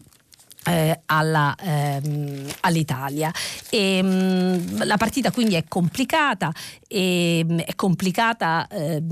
eh, 0.65 1.01
alla, 1.07 1.55
ehm, 1.61 2.47
all'Italia. 2.61 3.33
E, 3.71 4.03
mh, 4.03 4.07
mm, 4.07 4.83
la 4.85 4.97
partita 4.97 5.31
quindi 5.31 5.55
è 5.55 5.65
complicata, 5.69 6.53
e, 6.89 7.45
mh, 7.47 7.53
mm, 7.53 7.59
è 7.59 7.75
complicata 7.75 8.67
eh, 8.69 9.03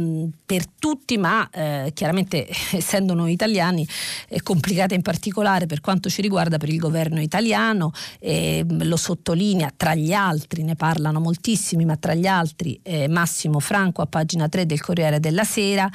per 0.45 0.67
tutti, 0.79 1.17
ma 1.19 1.49
eh, 1.51 1.91
chiaramente 1.95 2.49
essendo 2.73 3.15
noi 3.15 3.33
italiani 3.33 3.87
è 4.29 4.41
complicata 4.41 4.95
in 4.95 5.03
particolare 5.03 5.67
per 5.67 5.81
quanto 5.81 6.09
ci 6.09 6.23
riguarda 6.23 6.59
per 6.59 6.69
il 6.69 6.79
governo 6.79 7.21
italiano, 7.21 7.93
lo 8.21 8.97
sottolinea 8.97 9.73
tra 9.77 9.95
gli 9.95 10.13
altri, 10.13 10.63
ne 10.63 10.75
parlano 10.75 11.21
moltissimi, 11.21 11.85
ma 11.85 11.97
tra 11.97 12.15
gli 12.15 12.27
altri 12.27 12.79
eh, 12.83 13.09
Massimo 13.09 13.61
Franco 13.61 14.03
a 14.03 14.07
pagina 14.07 14.49
3 14.49 14.67
del 14.67 14.81
Corriere 14.81 15.21
della 15.21 15.45
Sera, 15.45 15.89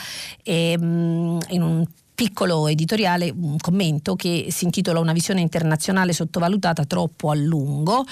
e, 0.43 0.77
mh, 0.77 1.39
in 1.49 1.61
un 1.61 1.85
piccolo 2.17 2.67
editoriale, 2.67 3.31
un 3.31 3.57
commento 3.57 4.15
che 4.15 4.47
si 4.49 4.65
intitola 4.65 4.99
Una 4.99 5.13
visione 5.13 5.41
internazionale 5.41 6.13
sottovalutata 6.13 6.83
troppo 6.85 7.29
a 7.29 7.35
lungo 7.35 8.05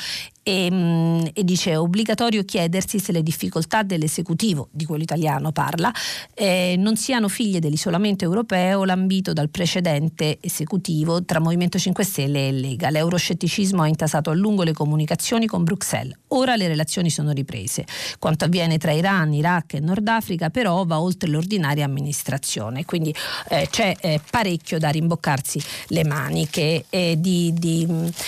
e, 0.48 0.70
mm, 0.72 1.26
e, 1.34 1.44
dice 1.44 1.72
è 1.72 1.80
obbligatorio 1.80 2.44
chiedersi 2.44 3.00
se 3.00 3.12
le 3.12 3.24
difficoltà 3.24 3.82
dell'esecutivo, 3.82 4.68
di 4.70 4.86
quello 4.86 5.02
italiano 5.02 5.52
parla, 5.52 5.92
eh, 6.36 6.76
non 6.78 6.96
siano 6.98 7.30
figlie 7.30 7.60
dell'isolamento 7.60 8.26
europeo 8.26 8.86
lambito 8.86 9.34
dal 9.34 9.50
precedente 9.50 10.38
esecutivo 10.40 11.26
tra 11.26 11.40
Movimento 11.40 11.80
5 11.80 12.04
Stelle 12.04 12.50
e 12.50 12.52
Lega. 12.52 12.92
L'euroscetticismo 12.92 13.82
ha 13.82 13.88
intasato 13.88 14.30
a 14.30 14.36
lungo 14.36 14.62
le 14.62 14.74
comunicazioni 14.74 15.48
con 15.48 15.64
Bruxelles. 15.64 16.16
Ora 16.28 16.56
le 16.56 16.68
relazioni 16.68 17.10
sono 17.10 17.32
riprese. 17.32 17.84
Quanto 18.20 18.46
avviene 18.46 18.78
tra 18.78 18.92
Iran, 18.92 19.34
Iraq 19.34 19.74
e 19.74 19.80
Nord 19.80 20.08
Africa 20.08 20.52
però 20.52 20.86
va 20.86 21.02
oltre 21.02 21.28
l'ordinaria 21.28 21.86
amministrazione. 21.86 22.86
Quindi 22.86 23.16
eh, 23.50 23.68
c'è 23.72 23.95
eh, 24.02 24.20
parecchio 24.30 24.80
da 24.80 24.90
rimboccarsi 24.90 25.62
le 25.88 26.04
maniche 26.06 26.86
e 26.90 27.16
di, 27.20 27.54
di, 27.54 27.88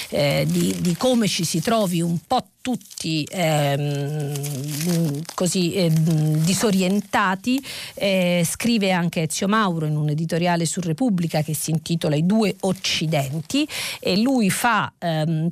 eh, 0.09 0.45
di, 0.47 0.75
di 0.79 0.95
come 0.97 1.27
ci 1.27 1.43
si 1.43 1.62
trovi 1.62 2.01
un 2.01 2.17
po' 2.25 2.45
tutti 2.62 3.25
ehm, 3.29 5.21
così 5.33 5.74
eh, 5.74 5.89
disorientati. 5.89 7.63
Eh, 7.93 8.45
scrive 8.45 8.91
anche 8.91 9.21
Ezio 9.21 9.47
Mauro 9.47 9.86
in 9.86 9.95
un 9.95 10.09
editoriale 10.09 10.65
su 10.65 10.81
Repubblica 10.81 11.41
che 11.41 11.53
si 11.53 11.71
intitola 11.71 12.15
I 12.15 12.25
due 12.25 12.55
Occidenti 12.59 13.67
e 14.00 14.17
lui 14.17 14.50
fa 14.50 14.91
ehm, 15.00 15.50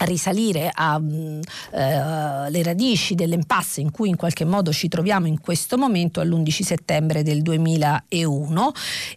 risalire 0.00 0.70
alle 0.72 1.40
uh, 1.70 2.62
radici 2.62 3.14
dell'impasse 3.14 3.80
in 3.80 3.90
cui 3.90 4.08
in 4.08 4.16
qualche 4.16 4.44
modo 4.44 4.72
ci 4.72 4.88
troviamo 4.88 5.26
in 5.26 5.40
questo 5.40 5.76
momento 5.76 6.20
all'11 6.20 6.62
settembre 6.62 7.22
del 7.22 7.42
2001 7.42 8.72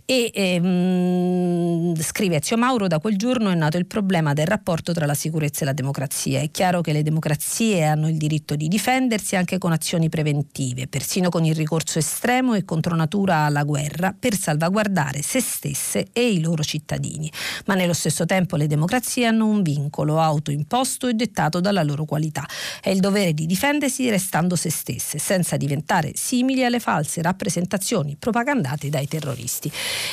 e 0.05 0.31
ehm, 0.33 2.01
scrive 2.01 2.37
Ezio 2.37 2.57
Mauro 2.57 2.87
da 2.87 2.99
quel 2.99 3.17
giorno 3.17 3.49
è 3.49 3.55
nato 3.55 3.77
il 3.77 3.85
problema 3.85 4.33
del 4.33 4.47
rapporto 4.47 4.93
tra 4.93 5.05
la 5.05 5.13
sicurezza 5.13 5.61
e 5.61 5.65
la 5.65 5.73
democrazia. 5.73 6.39
È 6.39 6.49
chiaro 6.49 6.81
che 6.81 6.93
le 6.93 7.03
democrazie 7.03 7.83
hanno 7.83 8.09
il 8.09 8.17
diritto 8.17 8.55
di 8.55 8.67
difendersi 8.67 9.35
anche 9.35 9.57
con 9.57 9.71
azioni 9.71 10.09
preventive 10.09 10.87
persino 10.87 11.29
con 11.29 11.45
il 11.45 11.55
ricorso 11.55 11.99
estremo 11.99 12.53
e 12.53 12.65
contro 12.65 12.95
natura 12.95 13.45
alla 13.45 13.63
guerra 13.63 14.15
per 14.17 14.35
salvaguardare 14.35 15.21
se 15.21 15.41
stesse 15.41 16.07
e 16.11 16.31
i 16.31 16.41
loro 16.41 16.63
cittadini. 16.63 17.31
Ma 17.65 17.75
nello 17.75 17.93
stesso 17.93 18.25
tempo 18.25 18.55
le 18.55 18.67
democrazie 18.67 19.25
hanno 19.25 19.47
un 19.47 19.61
vincolo 19.61 20.19
autoimposto 20.19 20.70
imposto 20.71 21.07
e 21.09 21.13
dettato 21.13 21.59
dalla 21.59 21.83
loro 21.83 22.05
qualità. 22.05 22.47
È 22.79 22.89
il 22.89 23.01
dovere 23.01 23.33
di 23.33 23.45
difendersi 23.45 24.09
restando 24.09 24.55
se 24.55 24.69
stesse, 24.69 25.19
senza 25.19 25.57
diventare 25.57 26.13
simili 26.15 26.63
alle 26.63 26.79
false 26.79 27.21
rappresentazioni 27.21 28.15
propagandate 28.17 28.89
dai 28.89 29.07
terroristi. 29.07 29.69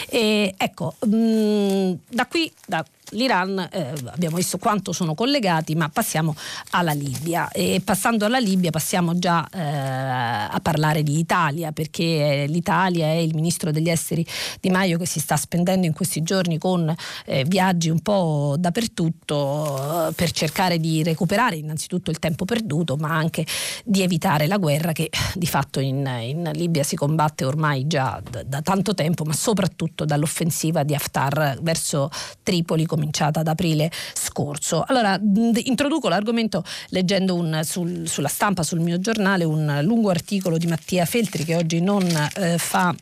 E 0.08 0.54
ecco, 0.56 0.96
mh, 1.06 1.16
mm, 1.16 1.92
da 2.08 2.26
qui, 2.26 2.52
da 2.66 2.84
l'Iran 3.10 3.68
eh, 3.70 3.92
abbiamo 4.06 4.36
visto 4.36 4.58
quanto 4.58 4.92
sono 4.92 5.14
collegati, 5.14 5.74
ma 5.74 5.88
passiamo 5.88 6.34
alla 6.70 6.92
Libia. 6.92 7.50
E 7.50 7.80
passando 7.84 8.24
alla 8.24 8.38
Libia 8.38 8.70
passiamo 8.70 9.18
già 9.18 9.46
eh, 9.48 9.60
a 9.60 10.58
parlare 10.62 11.02
di 11.02 11.18
Italia 11.18 11.72
perché 11.72 12.46
l'Italia 12.48 13.06
è 13.06 13.16
il 13.16 13.34
ministro 13.34 13.70
degli 13.70 13.88
esteri 13.88 14.26
Di 14.60 14.70
Maio 14.70 14.98
che 14.98 15.06
si 15.06 15.20
sta 15.20 15.36
spendendo 15.36 15.86
in 15.86 15.92
questi 15.92 16.22
giorni 16.22 16.58
con 16.58 16.94
eh, 17.24 17.44
viaggi 17.44 17.88
un 17.88 18.00
po' 18.00 18.56
dappertutto 18.58 20.08
eh, 20.08 20.12
per 20.12 20.30
cercare 20.30 20.78
di 20.78 21.02
recuperare 21.02 21.56
innanzitutto 21.56 22.10
il 22.10 22.18
tempo 22.18 22.44
perduto, 22.44 22.96
ma 22.96 23.10
anche 23.10 23.46
di 23.84 24.02
evitare 24.02 24.46
la 24.46 24.58
guerra 24.58 24.92
che 24.92 25.10
di 25.34 25.46
fatto 25.46 25.80
in, 25.80 26.06
in 26.22 26.50
Libia 26.54 26.82
si 26.82 26.96
combatte 26.96 27.44
ormai 27.44 27.86
già 27.86 28.20
da, 28.28 28.42
da 28.42 28.62
tanto 28.62 28.94
tempo, 28.94 29.24
ma 29.24 29.32
soprattutto 29.32 30.04
dall'offensiva 30.04 30.82
di 30.82 30.94
Haftar 30.94 31.58
verso 31.60 32.10
Tripoli 32.42 32.86
cominciata 32.98 33.40
ad 33.40 33.46
aprile 33.46 33.90
scorso. 34.12 34.84
Allora, 34.86 35.18
introduco 35.64 36.08
l'argomento 36.08 36.64
leggendo 36.88 37.36
un, 37.36 37.60
sul, 37.62 38.08
sulla 38.08 38.28
stampa, 38.28 38.64
sul 38.64 38.80
mio 38.80 38.98
giornale, 38.98 39.44
un 39.44 39.80
lungo 39.82 40.10
articolo 40.10 40.58
di 40.58 40.66
Mattia 40.66 41.04
Feltri 41.04 41.44
che 41.44 41.54
oggi 41.54 41.80
non 41.80 42.04
eh, 42.36 42.58
fa 42.58 42.94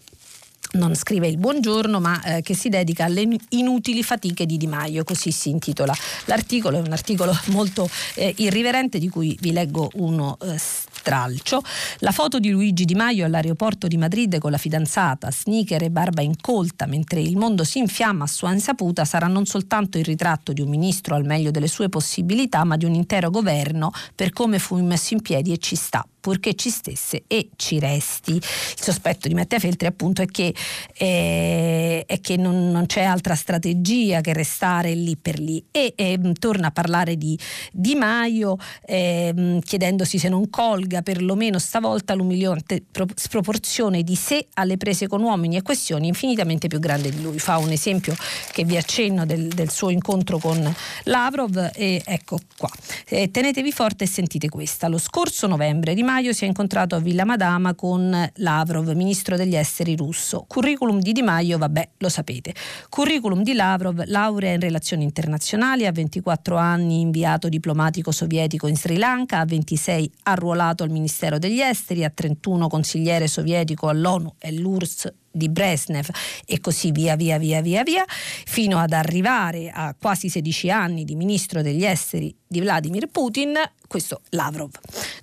non 0.72 0.94
scrive 0.94 1.26
il 1.26 1.38
buongiorno, 1.38 2.00
ma 2.00 2.22
eh, 2.22 2.42
che 2.42 2.54
si 2.54 2.68
dedica 2.68 3.04
alle 3.04 3.26
inutili 3.50 4.02
fatiche 4.02 4.44
di 4.44 4.58
Di 4.58 4.66
Maio, 4.66 5.04
così 5.04 5.30
si 5.30 5.48
intitola 5.48 5.94
l'articolo, 6.26 6.76
è 6.76 6.80
un 6.80 6.92
articolo 6.92 7.34
molto 7.46 7.88
eh, 8.14 8.34
irriverente 8.38 8.98
di 8.98 9.08
cui 9.08 9.38
vi 9.40 9.52
leggo 9.52 9.90
uno 9.94 10.36
eh, 10.42 10.58
stralcio. 11.06 11.62
La 11.98 12.10
foto 12.10 12.40
di 12.40 12.50
Luigi 12.50 12.84
Di 12.84 12.96
Maio 12.96 13.26
all'aeroporto 13.26 13.86
di 13.86 13.96
Madrid 13.96 14.38
con 14.38 14.50
la 14.50 14.58
fidanzata, 14.58 15.30
sneaker 15.30 15.84
e 15.84 15.90
barba 15.90 16.20
incolta 16.20 16.86
mentre 16.86 17.20
il 17.20 17.36
mondo 17.36 17.62
si 17.62 17.78
infiamma 17.78 18.24
a 18.24 18.26
sua 18.26 18.52
insaputa 18.52 19.04
sarà 19.04 19.28
non 19.28 19.46
soltanto 19.46 19.98
il 19.98 20.04
ritratto 20.04 20.52
di 20.52 20.62
un 20.62 20.68
ministro 20.68 21.14
al 21.14 21.24
meglio 21.24 21.52
delle 21.52 21.68
sue 21.68 21.88
possibilità, 21.88 22.64
ma 22.64 22.76
di 22.76 22.86
un 22.86 22.94
intero 22.94 23.30
governo 23.30 23.92
per 24.16 24.32
come 24.32 24.58
fu 24.58 24.82
messo 24.82 25.14
in 25.14 25.22
piedi 25.22 25.52
e 25.52 25.58
ci 25.58 25.76
sta 25.76 26.04
purché 26.26 26.54
ci 26.54 26.70
stesse 26.70 27.22
e 27.28 27.50
ci 27.54 27.78
resti. 27.78 28.32
Il 28.32 28.42
sospetto 28.42 29.28
di 29.28 29.34
Mattia 29.34 29.60
Feltri 29.60 29.86
appunto 29.86 30.22
è 30.22 30.26
che, 30.26 30.52
eh, 30.96 32.02
è 32.04 32.20
che 32.20 32.36
non, 32.36 32.72
non, 32.72 32.86
c'è 32.86 33.04
altra 33.04 33.36
strategia 33.36 34.20
che 34.22 34.32
restare 34.32 34.92
lì 34.92 35.16
per 35.16 35.38
lì 35.38 35.64
e 35.70 35.92
eh, 35.94 36.32
torna 36.36 36.66
a 36.66 36.70
parlare 36.72 37.16
di 37.16 37.38
Di 37.70 37.94
Maio 37.94 38.56
eh, 38.84 39.60
chiedendosi 39.62 40.18
se 40.18 40.28
non 40.28 40.50
colga 40.50 40.95
perlomeno 41.02 41.58
stavolta 41.58 42.14
l'umiliante 42.14 42.84
sproporzione 43.14 44.02
di 44.02 44.14
sé 44.14 44.46
alle 44.54 44.76
prese 44.76 45.06
con 45.08 45.22
uomini 45.22 45.56
e 45.56 45.62
questioni 45.62 46.08
infinitamente 46.08 46.68
più 46.68 46.78
grandi 46.78 47.10
di 47.10 47.22
lui. 47.22 47.38
Fa 47.38 47.58
un 47.58 47.70
esempio 47.70 48.14
che 48.52 48.64
vi 48.64 48.76
accenno 48.76 49.26
del, 49.26 49.48
del 49.48 49.70
suo 49.70 49.90
incontro 49.90 50.38
con 50.38 50.74
Lavrov 51.04 51.70
e 51.74 52.02
ecco 52.04 52.38
qua. 52.56 52.70
Eh, 53.08 53.30
tenetevi 53.30 53.72
forte 53.72 54.04
e 54.04 54.06
sentite 54.06 54.48
questa. 54.48 54.88
Lo 54.88 54.98
scorso 54.98 55.46
novembre 55.46 55.94
Di 55.94 56.02
Maio 56.02 56.32
si 56.32 56.44
è 56.44 56.46
incontrato 56.46 56.94
a 56.94 56.98
Villa 56.98 57.24
Madama 57.24 57.74
con 57.74 58.30
Lavrov, 58.36 58.90
ministro 58.90 59.36
degli 59.36 59.56
esteri 59.56 59.96
russo. 59.96 60.44
Curriculum 60.46 61.00
di 61.00 61.12
Di 61.12 61.22
Maio, 61.22 61.58
vabbè, 61.58 61.88
lo 61.98 62.08
sapete. 62.08 62.54
Curriculum 62.88 63.42
di 63.42 63.54
Lavrov, 63.54 64.02
laurea 64.06 64.52
in 64.52 64.60
relazioni 64.60 65.04
internazionali, 65.04 65.86
a 65.86 65.92
24 65.92 66.56
anni 66.56 67.00
inviato 67.00 67.48
diplomatico 67.48 68.10
sovietico 68.10 68.66
in 68.66 68.76
Sri 68.76 68.96
Lanka, 68.96 69.40
a 69.40 69.44
26 69.44 70.10
arruolato 70.24 70.84
al 70.86 70.92
Ministero 70.92 71.38
degli 71.38 71.60
Esteri, 71.60 72.04
a 72.04 72.10
31 72.10 72.68
consigliere 72.68 73.26
sovietico 73.26 73.88
all'ONU 73.88 74.34
e 74.38 74.52
l'URSS 74.52 75.12
di 75.30 75.50
Brezhnev 75.50 76.08
e 76.46 76.60
così 76.60 76.92
via 76.92 77.14
via 77.14 77.38
via 77.38 77.60
via 77.60 77.82
via, 77.82 78.04
fino 78.08 78.78
ad 78.78 78.92
arrivare 78.92 79.70
a 79.70 79.94
quasi 79.98 80.30
16 80.30 80.70
anni 80.70 81.04
di 81.04 81.14
ministro 81.14 81.60
degli 81.60 81.84
esteri 81.84 82.34
di 82.46 82.60
Vladimir 82.60 83.08
Putin, 83.08 83.54
questo 83.88 84.20
Lavrov. 84.30 84.70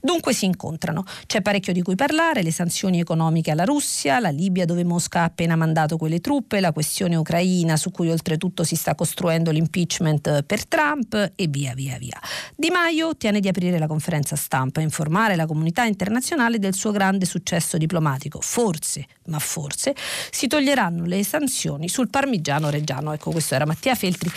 Dunque 0.02 0.34
si 0.34 0.46
incontrano. 0.46 1.06
C'è 1.26 1.42
parecchio 1.42 1.72
di 1.74 1.82
cui 1.82 1.96
parlare, 1.96 2.44
le 2.44 2.52
sanzioni 2.52 3.00
economiche 3.00 3.52
alla 3.52 3.64
Russia, 3.64 4.20
la 4.20 4.30
Libia 4.30 4.66
dove 4.66 4.84
Mosca 4.84 5.22
ha 5.22 5.24
appena 5.26 5.56
mandato 5.56 5.98
quelle 5.98 6.20
truppe, 6.20 6.60
la 6.60 6.74
questione 6.74 7.16
ucraina 7.16 7.78
su 7.78 7.92
cui 7.92 8.10
oltretutto 8.10 8.64
si 8.64 8.76
sta 8.76 8.96
costruendo 8.96 9.52
l'impeachment 9.52 10.44
per 10.44 10.66
Trump 10.66 11.32
e 11.36 11.48
via 11.48 11.74
via 11.74 11.98
via. 11.98 12.20
Di 12.56 12.70
Maio 12.70 13.08
ottiene 13.08 13.40
di 13.40 13.48
aprire 13.48 13.80
la 13.80 13.88
conferenza 13.88 14.36
stampa 14.36 14.82
e 14.82 14.84
informare 14.84 15.36
la 15.36 15.46
comunità 15.46 15.84
internazionale 15.86 16.60
del 16.60 16.74
suo 16.74 16.92
grande 16.92 17.26
successo 17.26 17.78
diplomatico. 17.78 18.40
Forse, 18.42 19.06
ma 19.28 19.40
forse, 19.40 19.96
si 20.30 20.48
toglieranno 20.48 21.06
le 21.06 21.24
sanzioni 21.24 21.88
sul 21.88 22.10
parmigiano 22.10 22.70
reggiano. 22.70 23.14
Ecco, 23.14 23.32
questo 23.32 23.56
era 23.56 23.66
Mattia 23.66 23.96
Feltri 23.96 24.30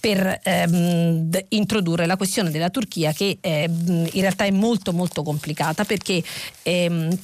per 0.00 0.40
ehm, 0.42 1.30
introdurre 1.50 2.06
la 2.06 2.16
questione 2.16 2.30
della 2.40 2.70
Turchia 2.70 3.12
che 3.12 3.38
ehm, 3.40 4.08
in 4.12 4.20
realtà 4.20 4.44
è 4.44 4.50
molto 4.50 4.92
molto 4.92 5.22
complicata 5.22 5.84
perché 5.84 6.22
ehm, 6.62 7.18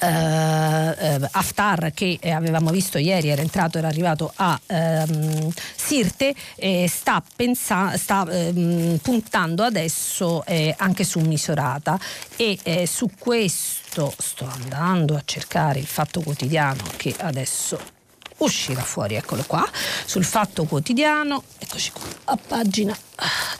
Uh, 0.00 0.04
uh, 0.04 1.26
Haftar 1.32 1.92
che 1.92 2.18
eh, 2.20 2.30
avevamo 2.30 2.70
visto 2.70 2.98
ieri 2.98 3.30
era 3.30 3.42
entrato 3.42 3.78
era 3.78 3.88
arrivato 3.88 4.30
a 4.36 4.60
um, 4.66 5.50
Sirte 5.74 6.34
eh, 6.56 6.86
sta, 6.88 7.20
pensa- 7.34 7.96
sta 7.96 8.24
um, 8.28 8.98
puntando 9.02 9.64
adesso 9.64 10.44
eh, 10.44 10.72
anche 10.78 11.02
su 11.02 11.18
Misurata 11.20 11.98
e 12.36 12.56
eh, 12.62 12.86
su 12.86 13.08
questo 13.18 14.14
sto 14.16 14.44
andando 14.44 15.16
a 15.16 15.22
cercare 15.24 15.80
il 15.80 15.86
fatto 15.86 16.20
quotidiano 16.20 16.82
che 16.96 17.14
adesso 17.18 17.97
uscirà 18.38 18.82
fuori 18.82 19.14
eccolo 19.14 19.42
qua 19.46 19.68
sul 20.04 20.24
fatto 20.24 20.64
quotidiano 20.64 21.42
eccoci 21.58 21.92
qua 21.92 22.02
a 22.24 22.36
pagina 22.36 22.96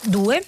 2 0.03 0.43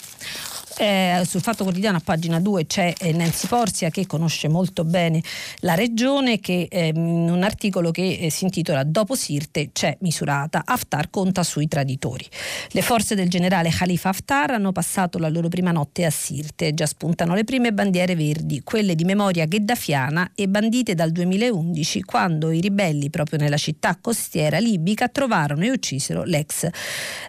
eh, 0.82 1.22
sul 1.28 1.42
Fatto 1.42 1.64
Quotidiano 1.64 1.98
a 1.98 2.02
pagina 2.04 2.40
2 2.40 2.66
c'è 2.66 2.92
eh, 2.98 3.14
Nancy 3.14 3.48
Porzia 3.48 3.92
che 3.92 4.08
conosce 4.08 4.48
molto 4.48 4.84
bene 4.84 5.22
la 5.60 5.76
regione 5.76 6.40
che 6.40 6.68
eh, 6.72 6.88
in 6.88 7.30
un 7.30 7.44
articolo 7.44 7.92
che 7.92 8.18
eh, 8.20 8.30
si 8.32 8.46
intitola 8.46 8.84
Dopo 8.84 9.14
Sirte 9.14 9.70
c'è 9.72 9.96
misurata, 10.00 10.64
Haftar 10.66 11.12
conta 11.12 11.44
sui 11.44 11.68
traditori. 11.68 12.28
Le 12.70 12.82
forze 12.82 13.14
del 13.14 13.30
generale 13.30 13.70
Khalifa 13.70 14.10
Haftar 14.10 14.52
hanno 14.52 14.72
passato 14.72 15.20
la 15.20 15.30
loro 15.30 15.50
prima 15.50 15.72
notte 15.72 16.04
a 16.04 16.10
Sirte, 16.10 16.74
già 16.74 16.88
spuntano 16.88 17.36
le 17.36 17.44
prime 17.44 17.72
bandiere 17.74 18.16
verdi, 18.16 18.64
quelle 18.64 18.96
di 18.96 19.04
memoria 19.04 19.46
gheddafiana 19.46 20.32
e 20.34 20.48
bandite 20.48 20.96
dal 20.96 21.12
2011 21.12 22.02
quando 22.02 22.50
i 22.50 22.60
ribelli 22.60 23.12
proprio 23.12 23.38
nella 23.38 23.58
città 23.58 23.98
costiera 24.02 24.58
libica 24.58 25.10
trovarono 25.10 25.64
e 25.64 25.70
uccisero 25.70 26.24
l'ex 26.24 26.68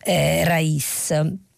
eh, 0.04 0.42
Rais. 0.44 1.50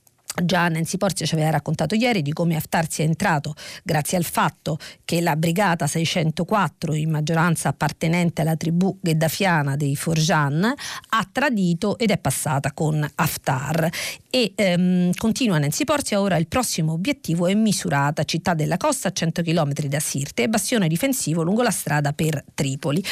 Già 0.43 0.69
Nancy 0.69 0.97
Porzia 0.97 1.27
ci 1.27 1.35
aveva 1.35 1.51
raccontato 1.51 1.95
ieri 1.95 2.21
di 2.21 2.33
come 2.33 2.57
Haftar 2.57 2.91
sia 2.91 3.05
entrato 3.05 3.55
grazie 3.85 4.17
al 4.17 4.25
fatto 4.25 4.79
che 5.05 5.21
la 5.21 5.37
brigata 5.37 5.87
604, 5.87 6.93
in 6.95 7.11
maggioranza 7.11 7.69
appartenente 7.69 8.41
alla 8.41 8.57
tribù 8.57 8.99
gheddafiana 9.01 9.77
dei 9.77 9.95
Forjan, 9.95 10.65
ha 10.65 11.29
tradito 11.31 11.97
ed 11.99 12.11
è 12.11 12.19
passata 12.19 12.73
con 12.73 13.09
Haftar. 13.15 13.89
E 14.29 14.53
ehm, 14.57 15.13
continua 15.15 15.59
Nancy 15.59 15.85
Porzia, 15.85 16.21
ora 16.21 16.37
il 16.37 16.49
prossimo 16.49 16.93
obiettivo 16.93 17.47
è 17.47 17.55
Misurata, 17.55 18.25
città 18.25 18.55
della 18.55 18.77
costa 18.77 19.09
a 19.09 19.13
100 19.13 19.43
km 19.43 19.73
da 19.87 20.01
Sirte 20.01 20.43
e 20.43 20.49
bastione 20.49 20.89
difensivo 20.89 21.43
lungo 21.43 21.63
la 21.63 21.71
strada 21.71 22.13
per 22.13 22.43
Tripoli. 22.55 23.05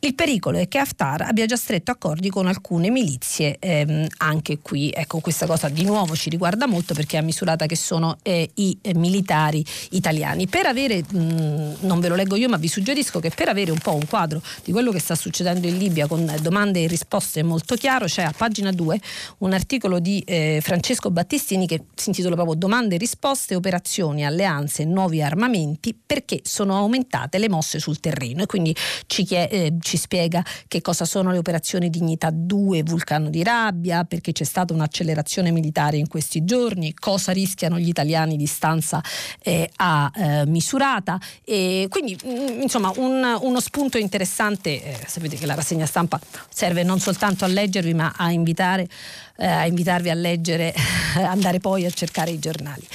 Il 0.00 0.14
pericolo 0.14 0.58
è 0.58 0.68
che 0.68 0.76
Haftar 0.76 1.22
abbia 1.22 1.46
già 1.46 1.56
stretto 1.56 1.90
accordi 1.90 2.28
con 2.28 2.46
alcune 2.46 2.90
milizie 2.90 3.56
ehm, 3.58 4.06
anche 4.18 4.58
qui. 4.58 4.92
Ecco, 4.94 5.20
questa 5.20 5.46
cosa 5.46 5.70
di 5.70 5.82
nuovo 5.82 6.14
ci 6.14 6.28
riguarda 6.28 6.65
riguarda 6.66 6.68
molto 6.68 6.94
perché 6.94 7.16
ha 7.16 7.22
misurata 7.22 7.66
che 7.66 7.76
sono 7.76 8.18
eh, 8.22 8.50
i 8.54 8.76
eh, 8.82 8.94
militari 8.94 9.64
italiani. 9.90 10.46
Per 10.46 10.66
avere, 10.66 11.02
mh, 11.02 11.76
non 11.80 12.00
ve 12.00 12.08
lo 12.08 12.14
leggo 12.14 12.36
io, 12.36 12.48
ma 12.48 12.56
vi 12.56 12.68
suggerisco 12.68 13.20
che 13.20 13.30
per 13.30 13.48
avere 13.48 13.70
un 13.70 13.78
po' 13.78 13.94
un 13.94 14.06
quadro 14.06 14.42
di 14.64 14.72
quello 14.72 14.90
che 14.90 14.98
sta 14.98 15.14
succedendo 15.14 15.66
in 15.66 15.78
Libia 15.78 16.06
con 16.06 16.30
domande 16.42 16.82
e 16.82 16.86
risposte 16.86 17.42
molto 17.42 17.76
chiaro, 17.76 18.06
c'è 18.06 18.22
a 18.22 18.34
pagina 18.36 18.70
2 18.72 19.00
un 19.38 19.52
articolo 19.52 19.98
di 19.98 20.20
eh, 20.26 20.60
Francesco 20.62 21.10
Battistini 21.10 21.66
che 21.66 21.84
si 21.94 22.08
intitola 22.08 22.34
proprio 22.34 22.56
Domande 22.56 22.96
e 22.96 22.98
risposte, 22.98 23.54
operazioni, 23.54 24.24
alleanze, 24.24 24.84
nuovi 24.84 25.22
armamenti, 25.22 25.94
perché 25.94 26.40
sono 26.42 26.76
aumentate 26.76 27.38
le 27.38 27.48
mosse 27.48 27.78
sul 27.78 28.00
terreno 28.00 28.42
e 28.42 28.46
quindi 28.46 28.74
ci, 29.06 29.24
chiede, 29.24 29.50
eh, 29.50 29.74
ci 29.80 29.96
spiega 29.96 30.44
che 30.68 30.80
cosa 30.80 31.04
sono 31.04 31.30
le 31.30 31.38
operazioni 31.38 31.90
Dignità 31.90 32.30
2, 32.32 32.82
Vulcano 32.82 33.30
di 33.30 33.42
Rabbia, 33.42 34.04
perché 34.04 34.32
c'è 34.32 34.44
stata 34.44 34.72
un'accelerazione 34.72 35.50
militare 35.50 35.96
in 35.96 36.08
questi 36.08 36.44
giorni 36.44 36.55
giorni, 36.56 36.94
cosa 36.94 37.32
rischiano 37.32 37.78
gli 37.78 37.88
italiani 37.88 38.36
di 38.36 38.46
stanza 38.46 39.02
eh, 39.42 39.68
a 39.76 40.10
eh, 40.14 40.46
misurata. 40.46 41.20
E 41.44 41.86
quindi 41.90 42.16
mh, 42.22 42.28
mm, 42.28 42.62
insomma 42.62 42.90
un, 42.96 43.38
uno 43.40 43.60
spunto 43.60 43.98
interessante, 43.98 44.82
eh, 44.82 44.98
sapete 45.06 45.36
che 45.36 45.44
la 45.44 45.54
rassegna 45.54 45.84
stampa 45.84 46.18
serve 46.48 46.82
non 46.82 46.98
soltanto 46.98 47.44
a 47.44 47.48
leggervi 47.48 47.92
ma 47.92 48.14
a, 48.16 48.30
invitare, 48.30 48.88
eh, 49.36 49.46
a 49.46 49.66
invitarvi 49.66 50.08
a 50.08 50.14
leggere, 50.14 50.72
andare 51.16 51.60
poi 51.60 51.84
a 51.84 51.90
cercare 51.90 52.30
i 52.30 52.38
giornali. 52.38 52.86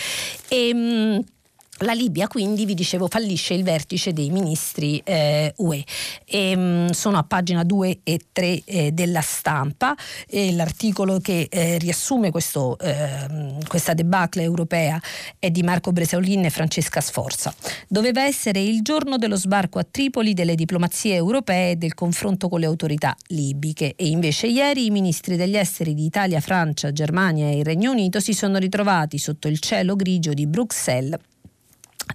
E, 0.48 0.74
mh, 0.74 1.24
la 1.82 1.94
Libia 1.94 2.28
quindi, 2.28 2.66
vi 2.66 2.74
dicevo, 2.74 3.08
fallisce 3.08 3.54
il 3.54 3.64
vertice 3.64 4.14
dei 4.14 4.30
ministri 4.30 5.02
eh, 5.04 5.54
UE. 5.58 5.84
E, 6.26 6.56
mh, 6.56 6.60
mm, 6.62 6.88
sono 6.90 7.18
a 7.18 7.24
pagina 7.24 7.64
2 7.64 8.00
e 8.04 8.20
3 8.32 8.62
eh, 8.64 8.92
della 8.92 9.22
stampa 9.22 9.96
e 10.28 10.54
l'articolo 10.54 11.20
che 11.20 11.48
eh, 11.50 11.78
riassume 11.78 12.32
questo, 12.32 12.78
ehm, 12.80 13.68
questa 13.68 13.94
debacle 13.94 14.44
europea 14.44 15.02
è 15.40 15.50
di 15.50 15.64
Marco 15.64 15.92
Bresaulin 15.92 16.46
e 16.46 16.50
Francesca 16.50 17.02
Sforza. 17.02 17.54
Doveva 17.88 18.24
essere 18.24 18.62
il 18.62 18.82
giorno 18.82 19.18
dello 19.18 19.36
sbarco 19.36 19.80
a 19.80 19.86
Tripoli 19.90 20.34
delle 20.34 20.56
diplomazie 20.56 21.16
europee 21.16 21.72
e 21.72 21.76
del 21.76 21.94
confronto 21.94 22.50
con 22.50 22.60
le 22.60 22.66
autorità 22.66 23.16
libiche 23.28 23.94
e 23.96 24.08
invece 24.08 24.48
ieri 24.48 24.86
i 24.86 24.90
ministri 24.90 25.36
degli 25.36 25.58
esteri 25.58 25.94
di 25.94 26.06
Italia, 26.06 26.40
Francia, 26.40 26.92
Germania 26.92 27.50
e 27.50 27.64
Regno 27.64 27.92
Unito 27.92 28.20
si 28.20 28.34
sono 28.34 28.58
ritrovati 28.58 29.18
sotto 29.18 29.48
il 29.48 29.60
cielo 29.60 29.96
grigio 29.96 30.34
di 30.34 30.48
Bruxelles 30.48 31.18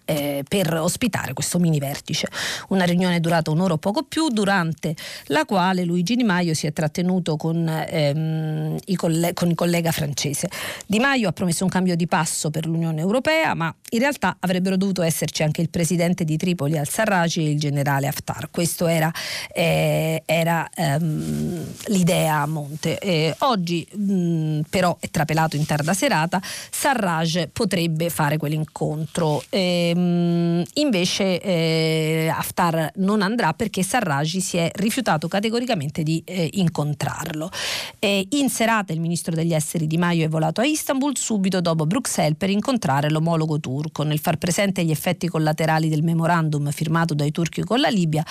eh, 0.05 0.45
per 0.47 0.75
ospitare 0.75 1.33
questo 1.33 1.59
mini 1.59 1.79
vertice. 1.79 2.29
Una 2.69 2.85
riunione 2.85 3.21
durata 3.21 3.51
un'ora 3.51 3.75
o 3.75 3.79
poco 3.79 4.03
più, 4.03 4.29
durante 4.29 4.95
la 5.27 5.45
quale 5.45 5.85
Luigi 5.85 6.17
Di 6.17 6.25
Maio 6.25 6.55
si 6.55 6.67
è 6.67 6.73
trattenuto 6.73 7.37
con, 7.37 7.69
ehm, 7.69 8.77
i 8.87 8.97
coll- 8.97 9.33
con 9.33 9.49
il 9.49 9.55
collega 9.55 9.93
francese. 9.93 10.49
Di 10.87 10.99
Maio 10.99 11.29
ha 11.29 11.33
promesso 11.33 11.65
un 11.65 11.71
cambio 11.71 11.97
di 11.97 12.07
passo 12.07 12.51
per 12.51 12.67
l'Unione 12.67 13.01
Europea, 13.01 13.55
ma 13.55 13.75
in 13.91 13.99
realtà 13.99 14.37
avrebbero 14.41 14.77
dovuto 14.77 15.03
esserci 15.03 15.43
anche 15.43 15.61
il 15.61 15.71
presidente 15.71 16.25
di 16.25 16.37
Tripoli 16.37 16.77
al-Sarraj 16.79 17.39
e 17.39 17.51
il 17.51 17.59
generale 17.59 18.07
Haftar. 18.09 18.49
Questa 18.51 18.93
era, 18.93 19.13
eh, 19.53 20.23
era 20.27 20.69
ehm, 20.75 21.65
l'idea 21.87 22.43
a 22.43 22.47
monte. 22.47 22.99
Eh, 22.99 23.35
oggi 23.39 23.87
mh, 23.91 24.61
però 24.69 24.97
è 25.01 25.09
trapelato 25.11 25.57
in 25.57 25.65
tarda 25.67 25.95
serata, 25.95 26.41
Sarraj 26.43 27.49
potrebbe 27.53 28.11
fare 28.11 28.37
quell'incontro. 28.37 29.43
Eh, 29.49 29.86
Ehm, 29.90 30.62
invece 30.75 31.40
eh, 31.40 32.33
Haftar 32.33 32.90
non 32.96 33.22
andrà 33.22 33.53
perché 33.53 33.83
Sarraj 33.83 34.38
si 34.38 34.57
è 34.57 34.70
rifiutato 34.75 35.29
categoricamente 35.29 36.03
di 36.03 36.22
eh, 36.25 36.51
incontrarlo. 36.55 37.51
E 37.99 38.27
in 38.31 38.49
serata 38.49 38.92
il 38.92 39.01
ministro 39.01 39.35
degli 39.35 39.55
esteri 39.55 39.87
Di 39.87 39.99
Maio 39.99 40.25
è 40.25 40.29
volato 40.29 40.61
a 40.61 40.64
Istanbul 40.64 41.16
subito 41.16 41.61
dopo 41.61 41.87
Bruxelles 41.87 42.37
per 42.37 42.51
incontrare 42.51 43.11
l'omologo 43.11 43.61
turco. 43.61 44.03
Nel 44.03 44.18
far 44.18 44.37
presente 44.37 44.85
gli 44.85 44.90
effetti 44.90 45.29
collaterali 45.29 45.88
del 45.88 46.03
memorandum 46.03 46.70
firmato 46.70 47.14
dai 47.14 47.31
turchi 47.31 47.62
con 47.62 47.81
la 47.81 47.88
Libia, 47.88 48.25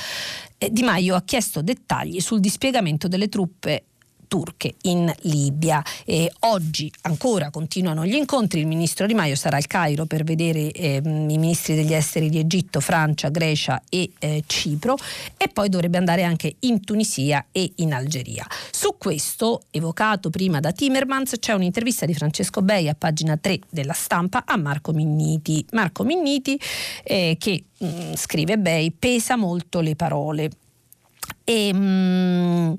eh, 0.58 0.70
Di 0.72 0.84
Maio 0.84 1.16
ha 1.16 1.24
chiesto 1.24 1.62
dettagli 1.62 2.20
sul 2.20 2.40
dispiegamento 2.40 3.08
delle 3.08 3.30
truppe 3.30 3.84
turche 4.28 4.76
in 4.84 5.12
Libia. 5.22 5.84
E 6.06 6.32
oggi 6.40 6.92
ancora 7.02 7.50
continuano 7.50 8.06
gli 8.06 8.16
incontri, 8.16 8.60
il 8.60 8.68
ministro 8.68 9.06
Di 9.06 9.14
Maio 9.14 9.36
sarà 9.36 9.58
al 9.58 9.68
Cairo 9.68 10.06
per 10.06 10.24
vedere 10.24 10.72
eh, 10.72 11.02
i 11.04 11.38
ministri 11.38 11.76
degli 11.76 11.94
esteri 11.94 12.30
di 12.30 12.40
Egitto, 12.40 12.80
Francia, 12.80 13.30
Grecia 13.30 13.82
e 13.90 14.12
eh, 14.20 14.44
Cipro 14.46 14.96
e 15.38 15.48
poi 15.48 15.70
dovrebbe 15.70 15.98
andare 15.98 16.24
anche 16.24 16.56
in 16.60 16.84
Tunisia 16.84 17.46
e 17.52 17.72
in 17.76 17.94
Algeria. 17.94 18.46
Su 18.72 18.96
questo, 18.98 19.64
evocato 19.72 20.30
prima 20.30 20.60
da 20.60 20.72
Timmermans, 20.72 21.36
c'è 21.40 21.54
un'intervista 21.54 22.06
di 22.06 22.14
Francesco 22.14 22.62
Bei 22.62 22.90
a 22.90 22.96
pagina 22.96 23.38
3 23.38 23.60
della 23.70 23.94
stampa 23.94 24.44
a 24.46 24.58
Marco 24.58 24.92
Minniti. 24.92 25.66
Marco 25.72 26.04
Minniti 26.04 26.60
eh, 27.04 27.36
che 27.40 27.64
mh, 27.78 27.88
mm, 27.88 28.14
scrive 28.14 28.58
Bei 28.58 28.92
pesa 28.92 29.36
molto 29.36 29.80
le 29.82 29.96
parole. 29.96 30.50
E, 31.44 31.74
mh, 31.74 31.78
mm, 31.78 32.74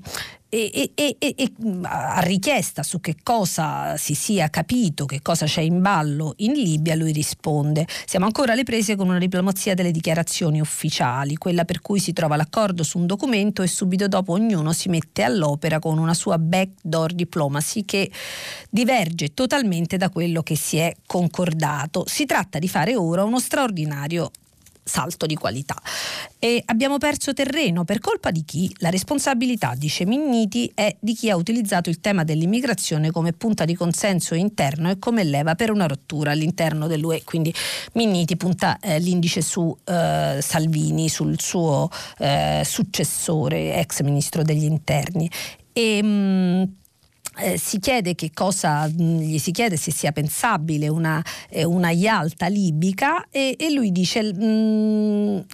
e, 0.49 0.91
e, 0.95 1.15
e, 1.19 1.35
e, 1.37 1.51
a 1.83 2.19
richiesta 2.21 2.83
su 2.83 2.99
che 3.01 3.17
cosa 3.21 3.97
si 3.97 4.13
sia 4.13 4.49
capito, 4.49 5.05
che 5.05 5.21
cosa 5.21 5.45
c'è 5.45 5.61
in 5.61 5.81
ballo 5.81 6.33
in 6.37 6.53
Libia, 6.53 6.95
lui 6.95 7.11
risponde: 7.11 7.85
Siamo 8.05 8.25
ancora 8.25 8.53
alle 8.53 8.63
prese 8.63 8.95
con 8.95 9.09
una 9.09 9.17
diplomazia 9.17 9.73
delle 9.73 9.91
dichiarazioni 9.91 10.61
ufficiali, 10.61 11.35
quella 11.35 11.65
per 11.65 11.81
cui 11.81 11.99
si 11.99 12.13
trova 12.13 12.35
l'accordo 12.35 12.83
su 12.83 12.97
un 12.97 13.05
documento 13.05 13.61
e 13.61 13.67
subito 13.67 14.07
dopo 14.07 14.33
ognuno 14.33 14.71
si 14.73 14.89
mette 14.89 15.23
all'opera 15.23 15.79
con 15.79 15.97
una 15.97 16.13
sua 16.13 16.37
backdoor 16.37 17.13
diplomacy 17.13 17.83
che 17.85 18.09
diverge 18.69 19.33
totalmente 19.33 19.97
da 19.97 20.09
quello 20.09 20.43
che 20.43 20.55
si 20.55 20.77
è 20.77 20.93
concordato. 21.05 22.05
Si 22.07 22.25
tratta 22.25 22.59
di 22.59 22.67
fare 22.67 22.95
ora 22.95 23.23
uno 23.23 23.39
straordinario 23.39 24.31
salto 24.87 25.25
di 25.25 25.35
qualità. 25.35 25.75
E 26.39 26.61
abbiamo 26.65 26.97
perso 26.97 27.33
terreno 27.33 27.83
per 27.83 27.99
colpa 27.99 28.31
di 28.31 28.43
chi? 28.45 28.73
La 28.77 28.89
responsabilità, 28.89 29.73
dice 29.75 30.05
Minniti, 30.05 30.71
è 30.73 30.95
di 30.99 31.13
chi 31.13 31.29
ha 31.29 31.35
utilizzato 31.35 31.89
il 31.89 31.99
tema 31.99 32.23
dell'immigrazione 32.23 33.11
come 33.11 33.33
punta 33.33 33.65
di 33.65 33.75
consenso 33.75 34.35
interno 34.35 34.89
e 34.89 34.99
come 34.99 35.23
leva 35.23 35.55
per 35.55 35.71
una 35.71 35.87
rottura 35.87 36.31
all'interno 36.31 36.87
dell'UE. 36.87 37.23
Quindi 37.23 37.53
Minniti 37.93 38.37
punta 38.37 38.79
eh, 38.79 38.99
l'indice 38.99 39.41
su 39.41 39.75
eh, 39.83 40.39
Salvini, 40.41 41.09
sul 41.09 41.39
suo 41.39 41.89
eh, 42.19 42.61
successore, 42.63 43.75
ex 43.75 44.01
ministro 44.01 44.43
degli 44.43 44.65
interni. 44.65 45.29
E, 45.73 46.01
mh, 46.01 46.07
mm, 46.07 46.63
eh, 47.37 47.57
si 47.57 47.79
chiede 47.79 48.15
che 48.15 48.31
cosa 48.33 48.87
mh, 48.87 49.19
gli 49.19 49.39
si 49.39 49.51
chiede 49.51 49.77
se 49.77 49.91
sia 49.91 50.11
pensabile 50.11 50.87
una, 50.87 51.23
eh, 51.49 51.63
una 51.63 51.91
Yalta 51.91 52.47
libica 52.47 53.27
e, 53.29 53.55
e 53.57 53.71
lui 53.71 53.91
dice 53.91 54.21
mh, 54.23 55.45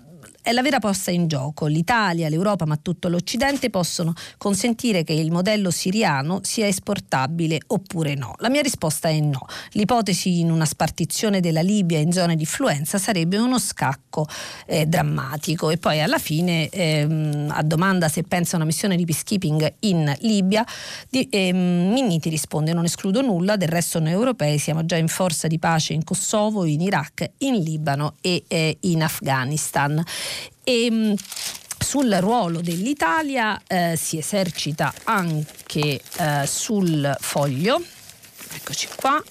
è 0.43 0.51
la 0.51 0.61
vera 0.61 0.79
posta 0.79 1.09
in 1.09 1.27
gioco. 1.27 1.67
L'Italia, 1.67 2.27
l'Europa, 2.27 2.65
ma 2.65 2.75
tutto 2.75 3.07
l'Occidente 3.07 3.69
possono 3.69 4.13
consentire 4.37 5.05
che 5.05 5.13
il 5.13 5.31
modello 5.31 5.71
siriano 5.71 6.41
sia 6.43 6.67
esportabile 6.67 7.61
oppure 7.67 8.13
no. 8.15 8.35
La 8.39 8.49
mia 8.49 8.61
risposta 8.61 9.07
è 9.07 9.17
no. 9.21 9.45
L'ipotesi 9.71 10.41
in 10.41 10.51
una 10.51 10.65
spartizione 10.65 11.39
della 11.39 11.61
Libia 11.61 11.99
in 11.99 12.11
zone 12.11 12.35
di 12.35 12.41
influenza 12.41 12.97
sarebbe 12.97 13.37
uno 13.37 13.57
scacco 13.57 14.27
eh, 14.65 14.85
drammatico. 14.85 15.69
E 15.69 15.77
poi 15.77 16.01
alla 16.01 16.19
fine, 16.19 16.67
ehm, 16.67 17.49
a 17.49 17.63
domanda 17.63 18.09
se 18.09 18.23
pensa 18.23 18.53
a 18.53 18.57
una 18.57 18.65
missione 18.65 18.97
di 18.97 19.05
peacekeeping 19.05 19.75
in 19.79 20.13
Libia, 20.19 20.65
di, 21.09 21.25
ehm, 21.31 21.91
Minniti 21.93 22.27
risponde 22.27 22.73
non 22.73 22.83
escludo 22.83 23.21
nulla, 23.21 23.55
del 23.55 23.69
resto 23.69 23.99
noi 23.99 24.11
europei 24.11 24.57
siamo 24.57 24.85
già 24.85 24.97
in 24.97 25.07
forza 25.07 25.47
di 25.47 25.57
pace 25.57 25.93
in 25.93 26.03
Kosovo, 26.03 26.65
in 26.65 26.81
Iraq, 26.81 27.31
in 27.39 27.55
Libano 27.63 28.15
e 28.19 28.43
eh, 28.49 28.77
in 28.81 29.03
Afghanistan. 29.03 30.03
E, 30.63 30.85
ehm, 30.85 31.15
sul 31.77 32.11
ruolo 32.19 32.61
dell'Italia 32.61 33.61
eh, 33.67 33.95
si 33.97 34.17
esercita 34.17 34.93
anche 35.03 36.01
eh, 36.17 36.47
sul 36.47 37.15
foglio, 37.19 37.81
eccoci 38.53 38.87
qua, 38.95 39.21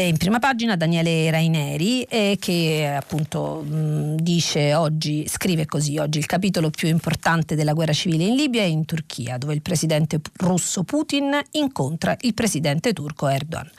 Eh, 0.00 0.08
in 0.08 0.16
prima 0.16 0.38
pagina 0.38 0.76
Daniele 0.76 1.30
Raineri 1.30 2.04
eh, 2.04 2.38
che 2.40 2.90
appunto 2.96 3.60
mh, 3.60 4.14
dice 4.14 4.72
oggi, 4.72 5.28
scrive 5.28 5.66
così, 5.66 5.98
oggi 5.98 6.16
il 6.16 6.24
capitolo 6.24 6.70
più 6.70 6.88
importante 6.88 7.54
della 7.54 7.74
guerra 7.74 7.92
civile 7.92 8.24
in 8.24 8.34
Libia 8.34 8.62
è 8.62 8.64
in 8.64 8.86
Turchia, 8.86 9.36
dove 9.36 9.52
il 9.52 9.60
presidente 9.60 10.18
russo 10.38 10.84
Putin 10.84 11.38
incontra 11.50 12.16
il 12.20 12.32
presidente 12.32 12.94
turco 12.94 13.28
Erdogan. 13.28 13.70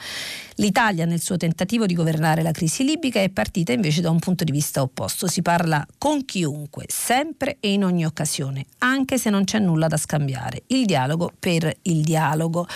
L'Italia 0.55 1.05
nel 1.05 1.21
suo 1.21 1.37
tentativo 1.37 1.87
di 1.87 1.95
governare 1.95 2.43
la 2.43 2.51
crisi 2.51 2.83
libica 2.83 3.19
è 3.19 3.29
partita 3.29 3.71
invece 3.71 4.01
da 4.01 4.11
un 4.11 4.19
punto 4.19 4.43
di 4.43 4.51
vista 4.51 4.83
opposto. 4.83 5.25
Si 5.25 5.41
parla 5.41 5.83
con 5.97 6.23
chiunque, 6.23 6.85
sempre 6.87 7.57
e 7.59 7.71
in 7.71 7.83
ogni 7.83 8.05
occasione, 8.05 8.65
anche 8.79 9.17
se 9.17 9.31
non 9.31 9.43
c'è 9.43 9.57
nulla 9.57 9.87
da 9.87 9.97
scambiare. 9.97 10.63
Il 10.67 10.85
dialogo 10.85 11.31
per 11.39 11.73
il 11.83 12.01
dialogo. 12.01 12.67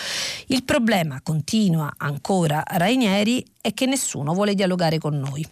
Il 0.46 0.64
problema, 0.64 1.20
continua 1.22 1.94
ancora 1.98 2.64
Rainieri, 2.66 3.35
He 3.36 3.44
è 3.66 3.74
che 3.74 3.86
nessuno 3.86 4.32
vuole 4.32 4.54
dialogare 4.54 4.98
con 4.98 5.18
noi. 5.18 5.44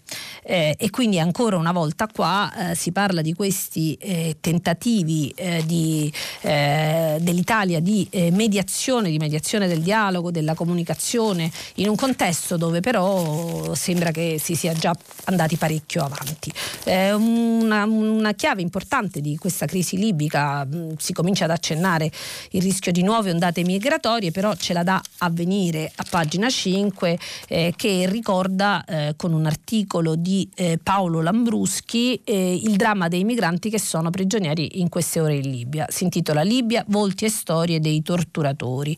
Eh, 0.44 0.76
e 0.78 0.90
quindi 0.90 1.18
ancora 1.18 1.56
una 1.56 1.72
volta 1.72 2.06
qua 2.06 2.70
eh, 2.70 2.74
si 2.76 2.92
parla 2.92 3.22
di 3.22 3.32
questi 3.32 3.94
eh, 3.94 4.36
tentativi 4.40 5.32
eh, 5.34 5.64
di, 5.66 6.12
eh, 6.42 7.16
dell'Italia 7.20 7.80
di 7.80 8.06
eh, 8.10 8.30
mediazione, 8.30 9.10
di 9.10 9.16
mediazione 9.16 9.66
del 9.66 9.80
dialogo, 9.80 10.30
della 10.30 10.54
comunicazione, 10.54 11.50
in 11.76 11.88
un 11.88 11.96
contesto 11.96 12.56
dove 12.56 12.78
però 12.78 13.74
sembra 13.74 14.12
che 14.12 14.38
si 14.40 14.54
sia 14.54 14.74
già 14.74 14.94
andati 15.24 15.56
parecchio 15.56 16.04
avanti. 16.04 16.52
Una, 16.84 17.84
una, 17.84 18.32
chiave 18.34 18.62
importante 18.62 19.20
di 19.20 19.36
questa 19.36 19.66
crisi 19.66 19.96
libica, 19.96 20.64
mh, 20.64 20.76
mm, 20.76 20.90
si 20.98 21.12
comincia 21.12 21.44
ad 21.44 21.50
accennare 21.50 22.10
il 22.50 22.62
rischio 22.62 22.92
di 22.92 23.02
nuove 23.02 23.30
ondate 23.30 23.64
migratorie, 23.64 24.30
però 24.30 24.54
ce 24.54 24.72
la 24.72 24.84
dà 24.84 25.02
a 25.18 25.30
venire 25.30 25.90
a 25.94 26.04
pagina 26.08 26.48
5 26.48 27.18
che 27.74 28.03
ricorda 28.08 28.84
eh, 28.84 29.14
con 29.16 29.32
un 29.32 29.46
articolo 29.46 30.16
di 30.16 30.48
eh, 30.54 30.78
Paolo 30.82 31.20
Lambruschi 31.20 32.20
eh, 32.24 32.54
il 32.54 32.76
dramma 32.76 33.08
dei 33.08 33.24
migranti 33.24 33.70
che 33.70 33.78
sono 33.78 34.10
prigionieri 34.10 34.80
in 34.80 34.88
queste 34.88 35.20
ore 35.20 35.36
in 35.36 35.50
Libia. 35.50 35.86
Si 35.88 36.04
intitola 36.04 36.42
Libia, 36.42 36.84
volti 36.88 37.24
e 37.24 37.30
storie 37.30 37.80
dei 37.80 38.02
torturatori 38.02 38.96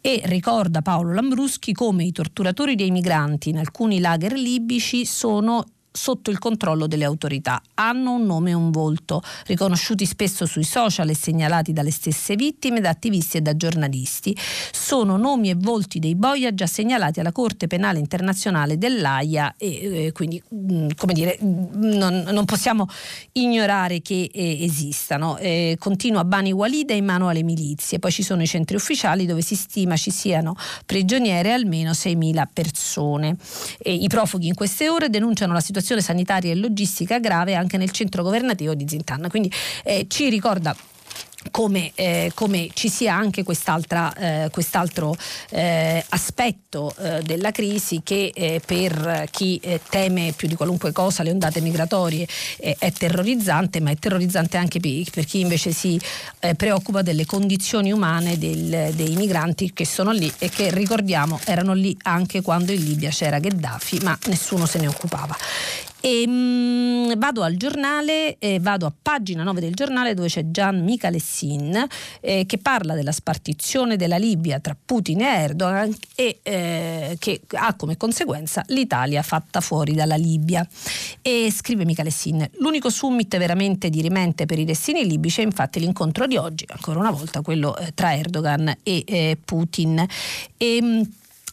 e 0.00 0.22
ricorda 0.24 0.82
Paolo 0.82 1.12
Lambruschi 1.12 1.72
come 1.72 2.04
i 2.04 2.12
torturatori 2.12 2.74
dei 2.74 2.90
migranti 2.90 3.50
in 3.50 3.58
alcuni 3.58 4.00
lager 4.00 4.32
libici 4.32 5.04
sono 5.04 5.64
sotto 5.92 6.30
il 6.30 6.38
controllo 6.38 6.86
delle 6.86 7.04
autorità. 7.04 7.62
Hanno 7.74 8.14
un 8.14 8.24
nome 8.24 8.50
e 8.50 8.54
un 8.54 8.70
volto, 8.70 9.22
riconosciuti 9.46 10.06
spesso 10.06 10.46
sui 10.46 10.64
social 10.64 11.08
e 11.10 11.14
segnalati 11.14 11.72
dalle 11.72 11.90
stesse 11.90 12.34
vittime, 12.34 12.80
da 12.80 12.88
attivisti 12.88 13.36
e 13.36 13.40
da 13.42 13.54
giornalisti. 13.54 14.36
Sono 14.72 15.16
nomi 15.16 15.50
e 15.50 15.54
volti 15.56 15.98
dei 15.98 16.14
boia 16.14 16.54
già 16.54 16.66
segnalati 16.66 17.20
alla 17.20 17.32
Corte 17.32 17.66
Penale 17.66 17.98
Internazionale 17.98 18.78
dell'AIA 18.78 19.54
e 19.58 20.06
eh, 20.06 20.12
quindi, 20.12 20.42
mh, 20.48 20.74
mm, 20.74 20.88
come 20.96 21.12
dire, 21.12 21.38
mm, 21.42 21.92
non, 21.92 22.24
non, 22.30 22.44
possiamo 22.46 22.86
ignorare 23.32 24.00
che 24.00 24.30
eh, 24.32 24.64
esistano. 24.64 25.36
Eh, 25.36 25.76
continua 25.78 26.24
Bani 26.24 26.52
Walid 26.52 26.90
è 26.90 26.94
in 26.94 27.04
mano 27.04 27.28
alle 27.28 27.42
milizie, 27.42 27.98
poi 27.98 28.10
ci 28.10 28.22
sono 28.22 28.42
i 28.42 28.46
centri 28.46 28.76
ufficiali 28.76 29.26
dove 29.26 29.42
si 29.42 29.54
stima 29.54 29.96
ci 29.96 30.10
siano 30.10 30.56
prigioniere 30.86 31.52
almeno 31.52 31.90
6.000 31.90 32.44
persone. 32.52 33.36
I 33.84 34.06
profughi 34.08 34.46
in 34.46 34.54
queste 34.54 34.88
ore 34.88 35.10
denunciano 35.10 35.52
la 35.52 35.60
situazione 35.60 35.81
situazione 35.82 36.00
sanitaria 36.00 36.52
e 36.52 36.54
logistica 36.54 37.18
grave 37.18 37.54
anche 37.54 37.76
nel 37.76 37.90
centro 37.90 38.22
governativo 38.22 38.74
di 38.74 38.86
Zintan. 38.88 39.26
Quindi 39.28 39.52
eh, 39.84 40.06
ci 40.08 40.30
ricorda 40.30 40.74
come, 41.50 41.92
eh, 41.94 42.30
come, 42.34 42.68
ci 42.72 42.88
sia 42.88 43.14
anche 43.14 43.40
eh, 43.40 44.48
quest'altro 44.50 45.16
eh, 45.50 46.04
aspetto 46.08 46.94
eh, 46.98 47.22
della 47.22 47.50
crisi 47.50 48.00
che 48.02 48.32
eh, 48.34 48.60
per 48.64 49.28
chi 49.30 49.58
eh, 49.62 49.80
teme 49.88 50.32
più 50.36 50.48
di 50.48 50.54
qualunque 50.54 50.92
cosa 50.92 51.22
le 51.22 51.30
ondate 51.30 51.60
migratorie 51.60 52.26
è 52.58 52.92
terrorizzante, 52.92 53.80
ma 53.80 53.90
è 53.90 53.96
terrorizzante 53.96 54.56
anche 54.56 54.80
per, 54.80 55.24
chi 55.24 55.40
invece 55.40 55.72
si 55.72 56.00
preoccupa 56.56 57.02
delle 57.02 57.26
condizioni 57.26 57.92
umane 57.92 58.38
del, 58.38 58.92
dei 58.94 59.14
migranti 59.16 59.72
che 59.72 59.84
sono 59.84 60.10
lì 60.12 60.32
e 60.38 60.48
che 60.48 60.70
ricordiamo 60.70 61.40
erano 61.44 61.74
lì 61.74 61.96
anche 62.02 62.42
quando 62.42 62.72
in 62.72 62.82
Libia 62.82 63.10
c'era 63.10 63.38
Gheddafi, 63.38 64.00
ma 64.02 64.16
nessuno 64.26 64.66
se 64.66 64.78
ne 64.78 64.86
occupava. 64.86 65.36
E, 66.04 66.26
mh, 66.26 67.16
vado 67.16 67.42
al 67.44 67.54
giornale, 67.54 68.36
eh, 68.40 68.58
vado 68.58 68.86
a 68.86 68.92
pagina 69.00 69.44
9 69.44 69.60
del 69.60 69.74
giornale 69.74 70.14
dove 70.14 70.26
c'è 70.26 70.50
Gian 70.50 70.82
Michalessin 70.82 71.86
eh, 72.20 72.44
che 72.44 72.58
parla 72.58 72.94
della 72.94 73.12
spartizione 73.12 73.94
della 73.96 74.16
Libia 74.16 74.58
tra 74.58 74.76
Putin 74.84 75.20
e 75.20 75.42
Erdogan 75.42 75.94
e 76.16 76.40
eh, 76.42 77.16
che 77.20 77.42
ha 77.52 77.74
come 77.74 77.96
conseguenza 77.96 78.64
l'Italia 78.68 79.22
fatta 79.22 79.60
fuori 79.60 79.94
dalla 79.94 80.16
Libia. 80.16 80.66
E 81.22 81.52
scrive 81.52 81.84
Michalessin, 81.84 82.50
l'unico 82.54 82.90
summit 82.90 83.38
veramente 83.38 83.88
dirimente 83.88 84.44
per 84.44 84.58
i 84.58 84.64
destini 84.64 85.06
libici 85.06 85.40
è 85.40 85.44
infatti 85.44 85.78
l'incontro 85.78 86.26
di 86.26 86.36
oggi, 86.36 86.64
ancora 86.68 86.98
una 86.98 87.12
volta 87.12 87.42
quello 87.42 87.76
eh, 87.76 87.92
tra 87.94 88.12
Erdogan 88.12 88.74
e 88.82 89.04
eh, 89.06 89.38
Putin. 89.44 90.04
E, 90.56 91.06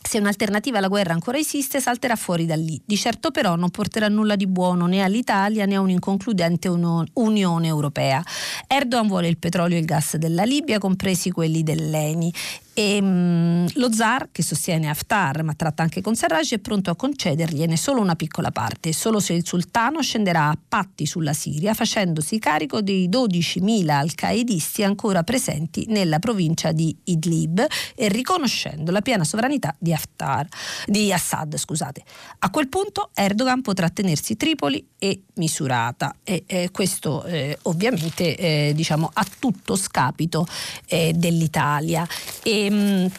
se 0.10 0.18
un'alternativa 0.18 0.80
alla 0.80 0.88
guerra 0.88 1.14
ancora 1.14 1.38
esiste, 1.38 1.80
salterà 1.80 2.16
fuori 2.16 2.48
da 2.48 2.56
lì. 2.56 2.82
Di 2.84 2.98
certo 2.98 3.30
però 3.30 3.56
non 3.56 3.70
porterà 3.70 4.08
nulla 4.08 4.36
di 4.36 4.48
buono 4.48 4.88
né 4.88 5.04
all'Italia 5.04 5.68
né 5.68 5.76
a 5.76 5.82
un'inconcludente 5.82 6.68
Unione 6.68 7.68
Europea. 7.68 8.24
Erdogan 8.66 9.06
vuole 9.06 9.28
il 9.28 9.38
petrolio 9.38 9.78
e 9.78 9.82
il 9.82 9.86
gas 9.86 10.16
della 10.16 10.46
Libia, 10.46 10.80
compresi 10.80 11.30
quelli 11.30 11.62
dell'ENI, 11.62 12.34
e, 12.80 12.98
um, 13.02 13.68
lo 13.74 13.92
zar, 13.92 14.30
che 14.32 14.42
sostiene 14.42 14.88
Haftar 14.88 15.44
ma 15.44 15.54
tratta 15.54 15.84
anche 15.84 16.00
con 16.00 16.16
Sarraj, 16.16 16.54
è 16.54 16.60
pronto 16.60 16.90
a 16.90 16.96
concedergliene 16.96 17.76
solo 17.76 18.00
una 18.00 18.16
piccola 18.16 18.52
parte, 18.52 18.94
solo 18.94 19.20
se 19.20 19.34
il 19.34 19.46
sultano 19.46 20.02
scenderà 20.02 20.48
a 20.48 20.58
patti 20.66 21.06
sulla 21.06 21.34
Siria, 21.34 21.74
facendosi 21.74 22.40
carico 22.40 22.82
dei 22.82 23.10
12.000 23.10 23.90
al-qaedisti 23.90 24.84
ancora 24.84 25.24
presenti 25.24 25.88
nella 25.90 26.20
provincia 26.20 26.72
di 26.72 26.96
Idlib 27.04 27.68
e 27.96 28.08
riconoscendo 28.08 28.92
la 28.92 29.02
piena 29.02 29.26
sovranità 29.26 29.76
di, 29.78 29.92
Haftar, 29.92 30.48
di 30.86 31.12
Assad. 31.12 31.58
Scusate. 31.58 32.02
A 32.40 32.50
quel 32.50 32.70
punto 32.70 33.10
Erdogan 33.14 33.62
potrà 33.62 33.90
tenersi 33.90 34.38
Tripoli 34.38 34.88
e 34.98 35.24
Misurata 35.36 36.16
e 36.24 36.44
eh, 36.48 36.70
questo 36.72 37.26
eh, 37.26 37.58
ovviamente 37.64 38.38
eh, 38.38 38.72
diciamo, 38.74 39.10
a 39.12 39.26
tutto 39.38 39.76
scapito 39.76 40.48
eh, 40.86 41.12
dell'Italia. 41.14 42.08
E, 42.42 42.68
Ehm, 42.70 43.12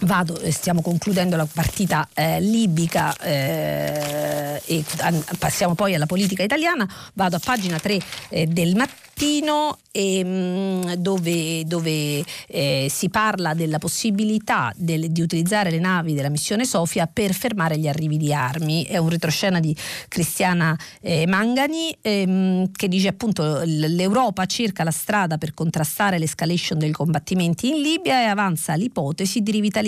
vado, 0.00 0.38
eh, 0.40 0.50
stiamo 0.50 0.82
concludendo 0.82 1.36
la 1.36 1.46
partita 1.50 2.08
eh, 2.14 2.40
libica 2.40 3.16
eh, 3.16 4.60
e 4.64 4.84
passiamo 5.38 5.74
poi 5.74 5.94
alla 5.94 6.06
politica 6.06 6.42
italiana, 6.42 6.88
vado 7.14 7.36
a 7.36 7.40
pagina 7.42 7.78
3 7.78 8.00
eh, 8.30 8.46
del 8.46 8.74
mattino 8.74 9.04
mattino 9.14 9.78
ehm, 9.92 10.94
dove, 10.94 11.64
dove 11.64 12.24
eh, 12.48 12.88
si 12.90 13.08
parla 13.08 13.54
della 13.54 13.78
possibilità 13.78 14.72
del, 14.76 15.10
di 15.12 15.20
utilizzare 15.20 15.70
le 15.70 15.78
navi 15.78 16.14
della 16.14 16.28
missione 16.28 16.64
Sofia 16.64 17.06
per 17.06 17.32
fermare 17.32 17.78
gli 17.78 17.86
arrivi 17.86 18.16
di 18.16 18.34
armi. 18.34 18.84
È 18.84 18.96
un 18.96 19.08
retroscena 19.08 19.60
di 19.60 19.74
Cristiana 20.08 20.76
eh, 21.00 21.26
Mangani 21.28 21.96
ehm, 22.00 22.72
che 22.72 22.88
dice 22.88 23.08
appunto 23.08 23.62
l'Europa 23.64 24.46
cerca 24.46 24.82
la 24.82 24.90
strada 24.90 25.38
per 25.38 25.54
contrastare 25.54 26.18
l'escalation 26.18 26.78
dei 26.78 26.90
combattimenti 26.90 27.68
in 27.68 27.80
Libia 27.80 28.20
e 28.20 28.24
avanza 28.24 28.74
l'ipotesi 28.74 29.42
di 29.42 29.52
rivitalizzare 29.52 29.82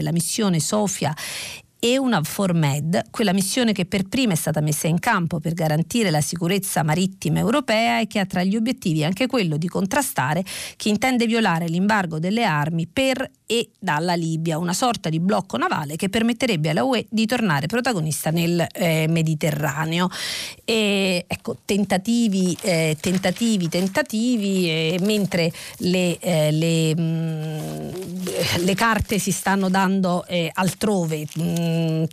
la 0.00 0.12
missione 0.12 0.60
Sofia 0.60 1.14
e 1.82 1.96
una 1.96 2.22
Formed, 2.22 3.10
quella 3.10 3.32
missione 3.32 3.72
che 3.72 3.86
per 3.86 4.06
prima 4.06 4.34
è 4.34 4.36
stata 4.36 4.60
messa 4.60 4.86
in 4.86 4.98
campo 4.98 5.40
per 5.40 5.54
garantire 5.54 6.10
la 6.10 6.20
sicurezza 6.20 6.82
marittima 6.82 7.38
europea 7.38 8.00
e 8.00 8.06
che 8.06 8.18
ha 8.18 8.26
tra 8.26 8.44
gli 8.44 8.54
obiettivi 8.54 9.02
anche 9.02 9.26
quello 9.26 9.56
di 9.56 9.66
contrastare 9.66 10.44
chi 10.76 10.90
intende 10.90 11.26
violare 11.26 11.68
l'embargo 11.68 12.18
delle 12.18 12.44
armi 12.44 12.86
per 12.86 13.28
e 13.50 13.70
dalla 13.80 14.14
Libia, 14.14 14.58
una 14.58 14.72
sorta 14.72 15.08
di 15.08 15.18
blocco 15.18 15.56
navale 15.56 15.96
che 15.96 16.08
permetterebbe 16.08 16.70
alla 16.70 16.84
UE 16.84 17.06
di 17.10 17.26
tornare 17.26 17.66
protagonista 17.66 18.30
nel 18.30 18.64
eh, 18.72 19.06
Mediterraneo. 19.08 20.08
E, 20.64 21.24
ecco, 21.26 21.56
tentativi, 21.64 22.56
eh, 22.60 22.96
tentativi, 23.00 23.68
tentativi, 23.68 24.70
eh, 24.70 24.98
mentre 25.00 25.52
le, 25.78 26.16
eh, 26.20 26.52
le, 26.52 26.94
mh, 26.94 27.02
mm, 27.02 27.88
le, 28.58 28.74
carte 28.76 29.18
si 29.18 29.32
stanno 29.32 29.68
dando 29.68 30.24
eh, 30.26 30.48
altrove, 30.54 31.26
mh, 31.34 31.42
mm, 31.42 32.04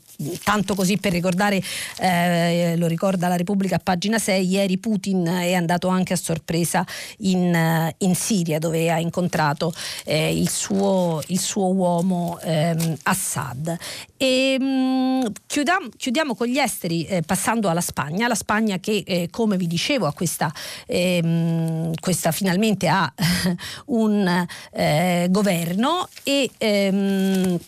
tanto 0.43 0.73
così 0.73 0.97
per 0.97 1.12
ricordare, 1.12 1.62
eh, 2.00 2.73
lo 2.78 2.88
ricorda 2.88 3.28
la 3.28 3.36
Repubblica 3.36 3.76
a 3.76 3.82
pagina 3.84 4.17
6, 4.17 4.43
ieri 4.43 4.80
Putin 4.80 5.23
è 5.28 5.54
andato 5.54 5.88
anche 5.88 6.13
a 6.13 6.17
sorpresa 6.17 6.84
in, 7.19 7.93
in 8.00 8.15
Siria 8.15 8.58
dove 8.58 8.89
ha 8.91 8.97
incontrato 8.97 9.71
il 10.06 10.50
suo 10.50 11.21
il 11.28 11.40
suo 11.40 11.74
uomo 11.74 12.40
ehm, 12.42 12.98
Assad. 13.04 13.76
E, 14.18 14.58
mh, 14.60 15.32
chiudiamo, 15.46 15.90
chiudiamo, 15.96 16.36
con 16.36 16.48
gli 16.48 16.58
esteri 16.58 17.06
eh, 17.06 17.22
passando 17.22 17.70
alla 17.70 17.82
Spagna, 17.82 18.28
la 18.28 18.36
Spagna 18.36 18.80
che 18.80 19.04
eh, 19.06 19.28
come 19.32 19.58
vi 19.58 19.68
dicevo 19.68 20.12
questa, 20.12 20.52
ehm, 20.86 21.94
questa 22.00 22.32
finalmente 22.32 22.88
ha 22.88 23.12
un 23.88 24.46
eh, 24.72 25.28
governo 25.30 26.08
e 26.24 26.50
ehm, 26.58 27.60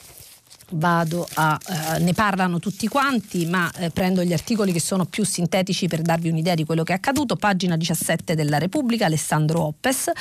vado 0.72 1.28
a 1.36 1.58
eh, 1.96 2.00
ne 2.00 2.14
parlano 2.14 2.60
tutti 2.60 2.88
quanti 2.88 3.46
ma 3.46 3.72
eh, 3.78 3.90
prendo 3.90 4.24
gli 4.24 4.34
articoli 4.34 4.72
che 4.72 4.80
sono 4.80 5.06
più 5.06 5.24
sintetici 5.26 5.88
per 5.88 6.02
darvi 6.02 6.30
un'idea 6.30 6.56
di 6.56 6.66
quello 6.66 6.84
che 6.84 6.94
è 6.94 6.96
accaduto. 6.96 7.36
Pagina 7.36 7.76
17 7.76 8.36
della 8.36 8.58
Repubblica 8.58 9.06
Alessandro 9.06 9.64
Oppes. 9.64 10.12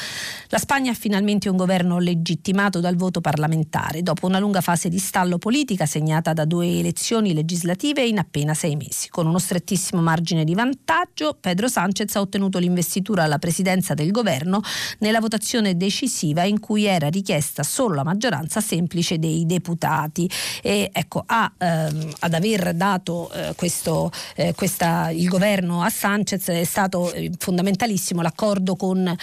La 0.49 0.59
Spagna 0.59 0.93
ha 0.93 0.95
finalmente 0.95 1.49
un 1.49 1.57
governo 1.57 1.99
legittimato 1.99 2.81
dal 2.81 2.97
voto 2.97 3.21
parlamentare. 3.21 4.03
Dopo 4.03 4.27
una 4.27 4.39
lunga 4.39 4.61
fase 4.61 4.89
di 4.89 4.99
stallo 4.99 5.39
politica 5.39 5.87
segnata 5.87 6.33
da 6.33 6.45
due 6.45 6.79
elezioni 6.79 7.35
legislative 7.35 8.05
in 8.05 8.19
appena 8.19 8.55
sei 8.55 8.77
mesi 8.77 9.09
con 9.09 9.27
uno 9.27 9.39
strettissimo 9.39 10.01
margine 10.01 10.45
di 10.45 10.55
vantaggio 10.55 11.37
Pedro 11.41 11.69
Sanchez 11.69 12.15
ha 12.17 12.21
ottenuto 12.21 12.59
l'investitura 12.59 13.25
alla 13.25 13.39
presidenza 13.39 13.95
del 13.95 14.11
governo 14.11 14.61
nella 14.99 15.21
votazione 15.21 15.77
decisiva 15.77 16.45
in 16.45 16.61
cui 16.61 16.85
era 16.85 17.09
richiesta 17.09 17.63
solo 17.63 17.95
la 17.95 18.05
maggioranza 18.05 18.61
semplice 18.61 19.19
dei 19.19 19.47
deputati 19.47 20.29
e 20.63 20.91
ecco, 20.93 21.23
a, 21.27 21.51
ehm, 21.57 22.13
ad 22.21 22.35
aver 22.35 22.75
dato 22.75 23.31
eh, 23.33 23.55
questo, 23.57 24.11
eh, 24.37 24.55
questa, 24.55 25.11
il 25.11 25.29
governo 25.29 25.83
a 25.83 25.91
Sanchez 25.91 26.49
è 26.49 26.65
stato 26.65 27.13
eh, 27.13 27.31
fondamentalissimo 27.39 28.23
l'accordo 28.23 28.77
con 28.77 29.15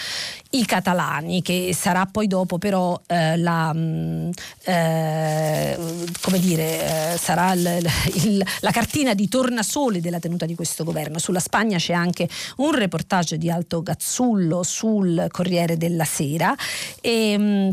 i 0.50 0.64
catalani 0.64 1.42
che 1.42 1.74
sarà 1.74 2.06
poi 2.06 2.26
dopo 2.26 2.58
però 2.58 3.00
eh, 3.06 3.36
la, 3.36 3.72
mm, 3.74 4.30
eh, 4.64 5.78
come 6.20 6.38
dire, 6.38 7.12
eh, 7.12 7.16
sarà 7.18 7.52
il, 7.52 7.86
il, 8.14 8.46
la 8.60 8.70
cartina 8.70 9.14
di 9.14 9.28
tornasole 9.28 10.00
della 10.00 10.18
tenuta 10.18 10.46
di 10.46 10.54
questo 10.54 10.84
governo. 10.84 11.18
Sulla 11.18 11.40
Spagna 11.40 11.78
c'è 11.78 11.92
anche 11.92 12.28
un 12.56 12.74
reportage 12.74 13.38
di 13.38 13.50
Alto 13.50 13.82
Gazzullo 13.82 14.62
sul 14.62 15.26
Corriere 15.30 15.76
della 15.76 16.04
Sera. 16.04 16.54
E, 17.00 17.38
mh, 17.38 17.42
mm, 17.42 17.70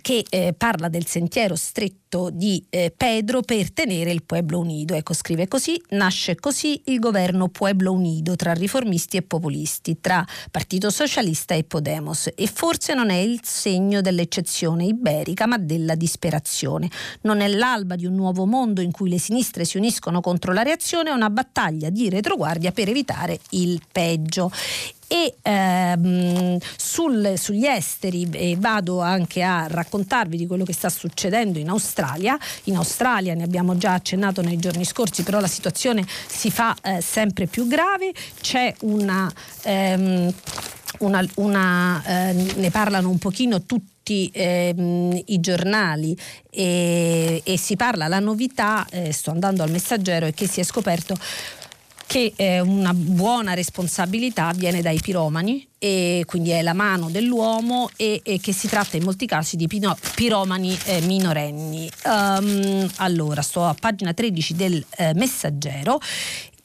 che 0.00 0.24
eh, 0.28 0.54
parla 0.56 0.88
del 0.88 1.06
sentiero 1.06 1.54
stretto 1.54 2.30
di 2.32 2.64
eh, 2.70 2.92
Pedro 2.96 3.42
per 3.42 3.72
tenere 3.72 4.10
il 4.10 4.22
Pueblo 4.22 4.58
Unido. 4.58 4.94
Ecco, 4.94 5.14
scrive 5.14 5.48
così, 5.48 5.80
nasce 5.90 6.36
così 6.36 6.80
il 6.86 6.98
governo 6.98 7.48
Pueblo 7.48 7.92
Unido 7.92 8.36
tra 8.36 8.52
riformisti 8.52 9.16
e 9.16 9.22
populisti, 9.22 10.00
tra 10.00 10.24
Partito 10.50 10.90
Socialista 10.90 11.54
e 11.54 11.64
Podemos 11.64 12.30
e 12.34 12.46
forse 12.46 12.94
non 12.94 13.10
è 13.10 13.16
il 13.16 13.40
segno 13.42 14.00
dell'eccezione 14.00 14.84
iberica 14.84 15.46
ma 15.46 15.58
della 15.58 15.94
disperazione. 15.94 16.90
Non 17.22 17.40
è 17.40 17.48
l'alba 17.48 17.96
di 17.96 18.06
un 18.06 18.14
nuovo 18.14 18.46
mondo 18.46 18.80
in 18.80 18.90
cui 18.90 19.08
le 19.08 19.18
sinistre 19.18 19.64
si 19.64 19.76
uniscono 19.76 20.20
contro 20.20 20.52
la 20.52 20.62
reazione, 20.62 21.10
è 21.10 21.14
una 21.14 21.30
battaglia 21.30 21.90
di 21.90 22.08
retroguardia 22.08 22.72
per 22.72 22.88
evitare 22.88 23.38
il 23.50 23.80
peggio 23.90 24.50
e 25.14 25.36
ehm, 25.42 26.58
sul, 26.76 27.34
sugli 27.36 27.66
esteri 27.66 28.28
eh, 28.32 28.56
vado 28.58 29.00
anche 29.00 29.44
a 29.44 29.68
raccontarvi 29.68 30.36
di 30.36 30.48
quello 30.48 30.64
che 30.64 30.72
sta 30.72 30.88
succedendo 30.88 31.60
in 31.60 31.68
Australia. 31.68 32.36
In 32.64 32.74
Australia 32.74 33.32
ne 33.34 33.44
abbiamo 33.44 33.76
già 33.76 33.92
accennato 33.92 34.42
nei 34.42 34.56
giorni 34.56 34.84
scorsi, 34.84 35.22
però 35.22 35.38
la 35.38 35.46
situazione 35.46 36.04
si 36.26 36.50
fa 36.50 36.74
eh, 36.82 37.00
sempre 37.00 37.46
più 37.46 37.68
grave. 37.68 38.12
C'è 38.40 38.74
una, 38.80 39.32
ehm, 39.62 40.34
una, 40.98 41.24
una 41.36 42.02
eh, 42.04 42.32
ne 42.56 42.70
parlano 42.70 43.08
un 43.08 43.18
pochino 43.18 43.62
tutti 43.62 44.28
ehm, 44.32 45.22
i 45.26 45.38
giornali 45.38 46.16
e, 46.50 47.40
e, 47.44 47.56
si 47.56 47.76
parla, 47.76 48.08
la 48.08 48.18
novità, 48.18 48.84
eh, 48.90 49.12
sto 49.12 49.30
andando 49.30 49.62
al 49.62 49.70
messaggero, 49.70 50.26
è 50.26 50.34
che 50.34 50.46
si 50.46 50.60
è 50.60 50.64
scoperto 50.64 51.16
che 52.06 52.32
eh, 52.36 52.60
una 52.60 52.94
buona 52.94 53.54
responsabilità 53.54 54.52
viene 54.54 54.82
dai 54.82 55.00
piromani 55.00 55.66
e 55.78 56.24
quindi 56.26 56.50
è 56.50 56.62
la 56.62 56.72
mano 56.72 57.10
dell'uomo 57.10 57.90
e, 57.96 58.20
e 58.24 58.40
che 58.40 58.52
si 58.52 58.68
tratta 58.68 58.96
in 58.96 59.04
molti 59.04 59.26
casi 59.26 59.56
di 59.56 59.66
pino, 59.66 59.96
piromani 60.14 60.76
eh, 60.86 61.00
minorenni. 61.02 61.90
Um, 62.04 62.88
allora, 62.96 63.42
sto 63.42 63.64
a 63.64 63.74
pagina 63.78 64.12
13 64.12 64.54
del 64.54 64.84
eh, 64.96 65.12
messaggero 65.14 66.00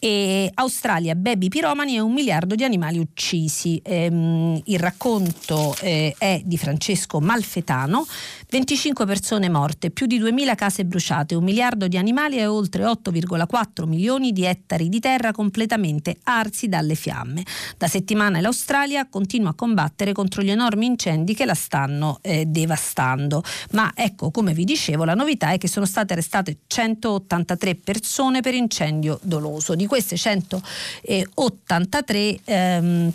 e 0.01 0.49
Australia, 0.53 1.13
baby 1.13 1.49
piromani 1.49 1.97
e 1.97 1.99
un 1.99 2.13
miliardo 2.13 2.55
di 2.55 2.63
animali 2.63 2.97
uccisi. 2.97 3.81
Ehm, 3.83 4.59
il 4.65 4.79
racconto 4.79 5.75
eh, 5.81 6.15
è 6.17 6.41
di 6.45 6.57
Francesco 6.57 7.19
Malfetano, 7.19 8.07
25 8.51 9.05
persone 9.05 9.47
morte, 9.47 9.91
più 9.91 10.07
di 10.07 10.17
2000 10.17 10.55
case 10.55 10.83
bruciate, 10.83 11.35
un 11.35 11.43
miliardo 11.43 11.87
di 11.87 11.99
animali 11.99 12.37
e 12.37 12.47
oltre 12.47 12.83
8,4 12.83 13.85
milioni 13.85 14.31
di 14.31 14.43
ettari 14.43 14.89
di 14.89 14.99
terra 14.99 15.31
completamente 15.31 16.17
arsi 16.23 16.67
dalle 16.67 16.95
fiamme. 16.95 17.43
Da 17.77 17.87
settimane 17.87 18.41
l'Australia 18.41 19.07
continua 19.07 19.51
a 19.51 19.53
combattere 19.53 20.13
contro 20.13 20.41
gli 20.41 20.49
enormi 20.49 20.87
incendi 20.87 21.35
che 21.35 21.45
la 21.45 21.53
stanno 21.53 22.17
eh, 22.23 22.45
devastando. 22.47 23.43
Ma 23.73 23.91
ecco, 23.93 24.31
come 24.31 24.53
vi 24.53 24.63
dicevo, 24.63 25.05
la 25.05 25.13
novità 25.13 25.51
è 25.51 25.59
che 25.59 25.67
sono 25.67 25.85
state 25.85 26.13
arrestate 26.13 26.61
183 26.65 27.75
persone 27.75 28.41
per 28.41 28.55
incendio 28.55 29.19
doloso. 29.21 29.75
Di 29.75 29.85
queste 29.85 30.17
183 30.17 32.39
ehm, 32.45 33.13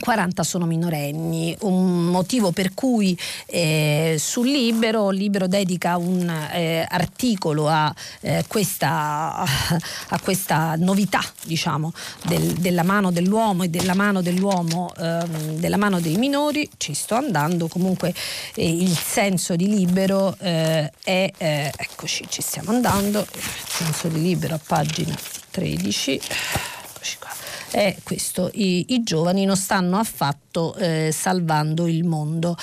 40 0.00 0.42
sono 0.42 0.66
minorenni, 0.66 1.56
un 1.60 2.06
motivo 2.06 2.50
per 2.52 2.74
cui 2.74 3.18
eh, 3.46 4.16
sul 4.18 4.48
Libero, 4.48 5.10
Libero 5.10 5.46
dedica 5.46 5.96
un 5.96 6.28
eh, 6.52 6.86
articolo 6.88 7.68
a, 7.68 7.94
eh, 8.20 8.44
questa, 8.46 9.44
a, 10.08 10.20
questa, 10.20 10.74
novità 10.76 11.22
diciamo, 11.44 11.92
del, 12.24 12.54
della 12.54 12.82
mano 12.82 13.10
dell'uomo 13.10 13.62
e 13.62 13.68
della 13.68 13.94
mano 13.94 14.22
dell'uomo, 14.22 14.92
ehm, 14.96 15.56
della 15.56 15.76
mano 15.76 16.00
dei 16.00 16.16
minori, 16.16 16.68
ci 16.76 16.94
sto 16.94 17.14
andando, 17.14 17.68
comunque 17.68 18.14
eh, 18.54 18.68
il 18.68 18.96
senso 18.96 19.56
di 19.56 19.68
Libero 19.68 20.36
eh, 20.38 20.90
è, 21.02 21.32
eh, 21.36 21.72
eccoci 21.76 22.26
ci 22.28 22.42
stiamo 22.42 22.70
andando, 22.70 23.20
il 23.20 23.68
senso 23.68 24.08
di 24.08 24.20
Libero 24.20 24.54
a 24.54 24.60
pagina 24.64 25.16
13 25.50 26.20
è 27.74 27.96
questo, 28.04 28.50
i, 28.54 28.94
i 28.94 29.02
giovani 29.02 29.44
non 29.44 29.56
stanno 29.56 29.98
affatto 29.98 30.76
eh, 30.76 31.10
salvando 31.12 31.88
il 31.88 32.04
mondo. 32.04 32.56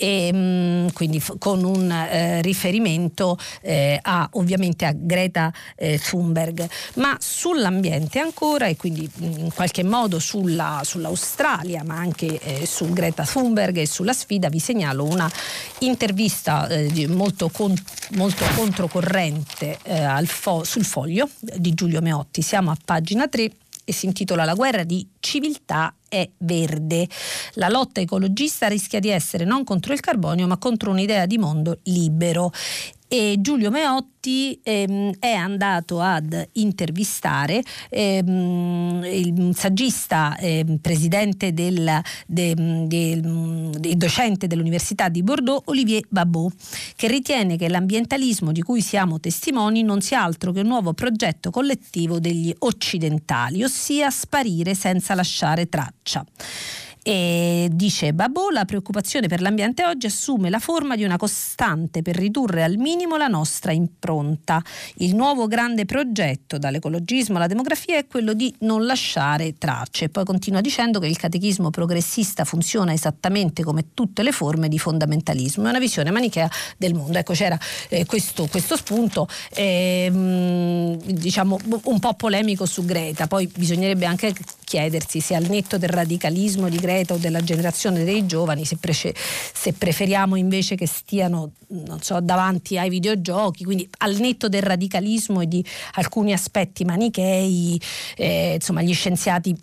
E 0.00 0.32
mh, 0.32 0.36
mm, 0.36 0.86
quindi 0.94 1.20
f- 1.20 1.38
con 1.38 1.62
un 1.64 1.90
eh, 1.90 2.40
riferimento 2.42 3.38
eh, 3.62 3.98
a, 4.00 4.28
ovviamente 4.32 4.84
a 4.84 4.92
Greta 4.92 5.52
eh, 5.76 5.98
Thunberg, 5.98 6.68
ma 6.94 7.16
sull'ambiente 7.20 8.18
ancora 8.18 8.66
e 8.66 8.76
quindi 8.76 9.08
mm, 9.08 9.38
in 9.38 9.52
qualche 9.54 9.84
modo 9.84 10.18
sulla, 10.18 10.80
sull'Australia, 10.84 11.84
ma 11.84 11.96
anche 11.96 12.40
eh, 12.40 12.66
su 12.66 12.92
Greta 12.92 13.24
Thunberg 13.24 13.76
e 13.76 13.86
sulla 13.86 14.12
sfida 14.12 14.48
vi 14.48 14.58
segnalo 14.58 15.04
una 15.04 15.30
intervista 15.80 16.66
eh, 16.66 17.06
molto, 17.06 17.48
con, 17.48 17.74
molto 18.12 18.44
controcorrente 18.56 19.78
eh, 19.82 20.24
fo- 20.26 20.64
sul 20.64 20.84
foglio 20.84 21.28
di 21.38 21.74
Giulio 21.74 22.00
Meotti, 22.00 22.42
siamo 22.42 22.70
a 22.72 22.76
pagina 22.84 23.28
3 23.28 23.50
e 23.88 23.92
si 23.94 24.04
intitola 24.04 24.44
La 24.44 24.52
guerra 24.52 24.84
di 24.84 25.08
civiltà 25.18 25.94
è 26.08 26.28
verde. 26.36 27.08
La 27.54 27.68
lotta 27.68 28.02
ecologista 28.02 28.68
rischia 28.68 29.00
di 29.00 29.08
essere 29.08 29.46
non 29.46 29.64
contro 29.64 29.94
il 29.94 30.00
carbonio 30.00 30.46
ma 30.46 30.58
contro 30.58 30.90
un'idea 30.90 31.24
di 31.24 31.38
mondo 31.38 31.78
libero 31.84 32.52
e 33.08 33.36
Giulio 33.40 33.70
Meotti 33.70 34.60
ehm, 34.62 35.14
è 35.18 35.32
andato 35.32 36.00
ad 36.00 36.48
intervistare 36.52 37.62
ehm, 37.88 39.02
il 39.04 39.52
saggista 39.56 40.36
ehm, 40.36 40.76
presidente 40.76 41.54
del, 41.54 42.00
de, 42.26 42.54
de, 42.54 43.20
de, 43.20 43.96
docente 43.96 44.46
dell'Università 44.46 45.08
di 45.08 45.22
Bordeaux 45.22 45.62
Olivier 45.66 46.02
Babot 46.10 46.52
che 46.94 47.08
ritiene 47.08 47.56
che 47.56 47.68
l'ambientalismo 47.68 48.52
di 48.52 48.60
cui 48.60 48.82
siamo 48.82 49.18
testimoni 49.18 49.82
non 49.82 50.02
sia 50.02 50.22
altro 50.22 50.52
che 50.52 50.60
un 50.60 50.66
nuovo 50.66 50.92
progetto 50.92 51.50
collettivo 51.50 52.20
degli 52.20 52.54
occidentali 52.58 53.64
ossia 53.64 54.10
sparire 54.10 54.74
senza 54.74 55.14
lasciare 55.14 55.68
traccia. 55.70 56.24
E 57.08 57.70
dice 57.72 58.12
Babò, 58.12 58.50
la 58.50 58.66
preoccupazione 58.66 59.28
per 59.28 59.40
l'ambiente 59.40 59.82
oggi 59.82 60.04
assume 60.04 60.50
la 60.50 60.58
forma 60.58 60.94
di 60.94 61.04
una 61.04 61.16
costante 61.16 62.02
per 62.02 62.14
ridurre 62.14 62.62
al 62.62 62.76
minimo 62.76 63.16
la 63.16 63.28
nostra 63.28 63.72
impronta. 63.72 64.62
Il 64.96 65.14
nuovo 65.14 65.46
grande 65.46 65.86
progetto 65.86 66.58
dall'ecologismo 66.58 67.38
alla 67.38 67.46
demografia 67.46 67.96
è 67.96 68.06
quello 68.06 68.34
di 68.34 68.54
non 68.58 68.84
lasciare 68.84 69.56
tracce. 69.56 70.10
Poi 70.10 70.26
continua 70.26 70.60
dicendo 70.60 71.00
che 71.00 71.06
il 71.06 71.16
catechismo 71.16 71.70
progressista 71.70 72.44
funziona 72.44 72.92
esattamente 72.92 73.62
come 73.62 73.94
tutte 73.94 74.22
le 74.22 74.30
forme 74.30 74.68
di 74.68 74.78
fondamentalismo, 74.78 75.64
è 75.64 75.70
una 75.70 75.78
visione 75.78 76.10
manichea 76.10 76.50
del 76.76 76.92
mondo. 76.92 77.16
Ecco, 77.16 77.32
c'era 77.32 77.58
eh, 77.88 78.04
questo, 78.04 78.48
questo, 78.48 78.76
spunto, 78.76 79.26
eh, 79.54 80.98
diciamo 81.06 81.58
un 81.84 82.00
po' 82.00 82.12
polemico 82.12 82.66
su 82.66 82.84
Greta, 82.84 83.26
poi 83.26 83.46
bisognerebbe 83.46 84.04
anche 84.04 84.34
chiedersi 84.68 85.20
se 85.20 85.34
al 85.34 85.48
netto 85.48 85.78
del 85.78 85.88
radicalismo 85.88 86.68
di 86.68 86.76
Greta 86.76 87.14
o 87.14 87.16
della 87.16 87.40
generazione 87.40 88.04
dei 88.04 88.26
giovani, 88.26 88.66
se, 88.66 88.76
pre- 88.76 88.92
se 88.92 89.72
preferiamo 89.72 90.36
invece 90.36 90.74
che 90.74 90.86
stiano 90.86 91.52
so, 92.00 92.20
davanti 92.20 92.78
ai 92.78 92.90
videogiochi, 92.90 93.64
quindi 93.64 93.88
al 93.98 94.16
netto 94.16 94.48
del 94.48 94.62
radicalismo 94.62 95.40
e 95.40 95.46
di 95.46 95.64
alcuni 95.94 96.34
aspetti 96.34 96.84
manichei, 96.84 97.80
eh, 98.16 98.54
insomma 98.54 98.82
gli 98.82 98.92
scienziati 98.92 99.56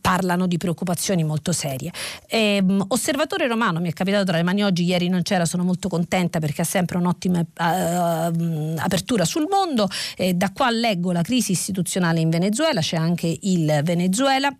parlano 0.00 0.46
di 0.46 0.56
preoccupazioni 0.56 1.24
molto 1.24 1.52
serie. 1.52 1.92
Eh, 2.26 2.64
osservatore 2.88 3.46
romano, 3.46 3.80
mi 3.80 3.90
è 3.90 3.92
capitato 3.92 4.24
tra 4.24 4.36
le 4.36 4.42
mani 4.42 4.64
oggi, 4.64 4.84
ieri 4.84 5.08
non 5.08 5.22
c'era, 5.22 5.44
sono 5.44 5.64
molto 5.64 5.88
contenta 5.88 6.38
perché 6.38 6.62
ha 6.62 6.64
sempre 6.64 6.96
un'ottima 6.96 7.40
uh, 7.40 8.74
apertura 8.78 9.24
sul 9.24 9.46
mondo. 9.48 9.88
Eh, 10.16 10.34
da 10.34 10.52
qua 10.52 10.70
leggo 10.70 11.12
la 11.12 11.22
crisi 11.22 11.52
istituzionale 11.52 12.20
in 12.20 12.30
Venezuela, 12.30 12.80
c'è 12.80 12.96
anche 12.96 13.36
il 13.42 13.80
Venezuela 13.84 14.54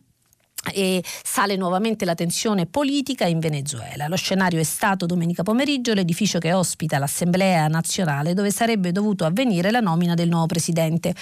e 0.73 1.03
sale 1.23 1.57
nuovamente 1.57 2.05
la 2.05 2.14
tensione 2.14 2.66
politica 2.66 3.27
in 3.27 3.38
Venezuela. 3.38 4.09
Lo 4.09 4.16
scenario 4.16 4.61
è 4.61 4.64
stato 4.64 5.07
domenica 5.07 5.42
pomeriggio 5.42 5.94
l'edificio 5.94 6.38
che 6.38 6.53
ospita 6.53 6.99
l'Assemblea 6.99 7.68
nazionale 7.68 8.35
dove 8.35 8.51
sarebbe 8.51 8.92
dovuto 8.92 9.25
avvenire 9.25 9.71
la 9.71 9.81
nomina 9.81 10.14
del 10.14 10.29
nuovo 10.29 10.47
presidente. 10.47 11.14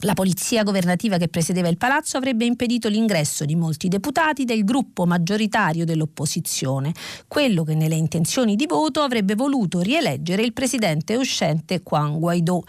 La 0.00 0.12
polizia 0.14 0.64
governativa 0.64 1.18
che 1.18 1.28
presiedeva 1.28 1.68
il 1.68 1.78
palazzo 1.78 2.16
avrebbe 2.16 2.44
impedito 2.44 2.88
l'ingresso 2.88 3.44
di 3.44 3.54
molti 3.54 3.86
deputati 3.88 4.44
del 4.44 4.64
gruppo 4.64 5.06
maggioritario 5.06 5.84
dell'opposizione, 5.84 6.92
quello 7.28 7.62
che 7.62 7.74
nelle 7.74 7.94
intenzioni 7.94 8.56
di 8.56 8.66
voto 8.66 9.02
avrebbe 9.02 9.36
voluto 9.36 9.80
rieleggere 9.80 10.42
il 10.42 10.52
presidente 10.52 11.14
uscente 11.14 11.80
Juan 11.82 12.18
Guaidó. 12.18 12.64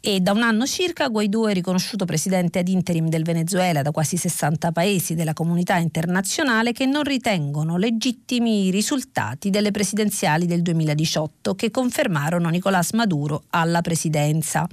E 0.00 0.20
da 0.20 0.32
un 0.32 0.42
anno 0.42 0.66
circa 0.66 1.08
Guaidó 1.08 1.46
è 1.46 1.52
riconosciuto 1.52 2.06
presidente 2.06 2.60
ad 2.60 2.68
interim 2.68 3.08
del 3.08 3.22
Venezuela 3.22 3.82
da 3.82 3.90
quasi 3.90 4.16
60 4.16 4.72
paesi 4.72 5.14
della 5.14 5.34
comunità 5.34 5.76
internazionale 5.76 6.72
che 6.72 6.86
non 6.86 7.02
ritengono 7.02 7.76
legittimi 7.76 8.66
i 8.66 8.70
risultati 8.70 9.50
delle 9.50 9.72
presidenziali 9.72 10.46
del 10.46 10.62
2018 10.62 11.54
che 11.54 11.70
confermarono 11.70 12.48
Nicolás 12.48 12.92
Maduro 12.92 13.44
alla 13.50 13.82
presidenza. 13.82 14.66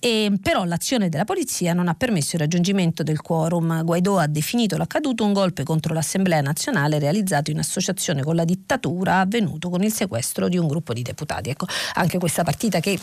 E 0.00 0.32
però 0.42 0.64
l'azione 0.64 1.08
della 1.12 1.24
polizia 1.26 1.74
non 1.74 1.88
ha 1.88 1.94
permesso 1.94 2.36
il 2.36 2.40
raggiungimento 2.40 3.02
del 3.02 3.20
quorum. 3.20 3.84
Guaidó 3.84 4.16
ha 4.16 4.26
definito 4.26 4.78
l'accaduto 4.78 5.24
un 5.24 5.34
golpe 5.34 5.62
contro 5.62 5.92
l'Assemblea 5.92 6.40
nazionale 6.40 6.98
realizzato 6.98 7.50
in 7.50 7.58
associazione 7.58 8.22
con 8.22 8.34
la 8.34 8.46
dittatura 8.46 9.20
avvenuto 9.20 9.68
con 9.68 9.82
il 9.82 9.92
sequestro 9.92 10.48
di 10.48 10.56
un 10.56 10.66
gruppo 10.66 10.94
di 10.94 11.02
deputati. 11.02 11.50
Ecco, 11.50 11.66
anche 11.96 12.16
questa 12.16 12.44
partita 12.44 12.80
che 12.80 12.98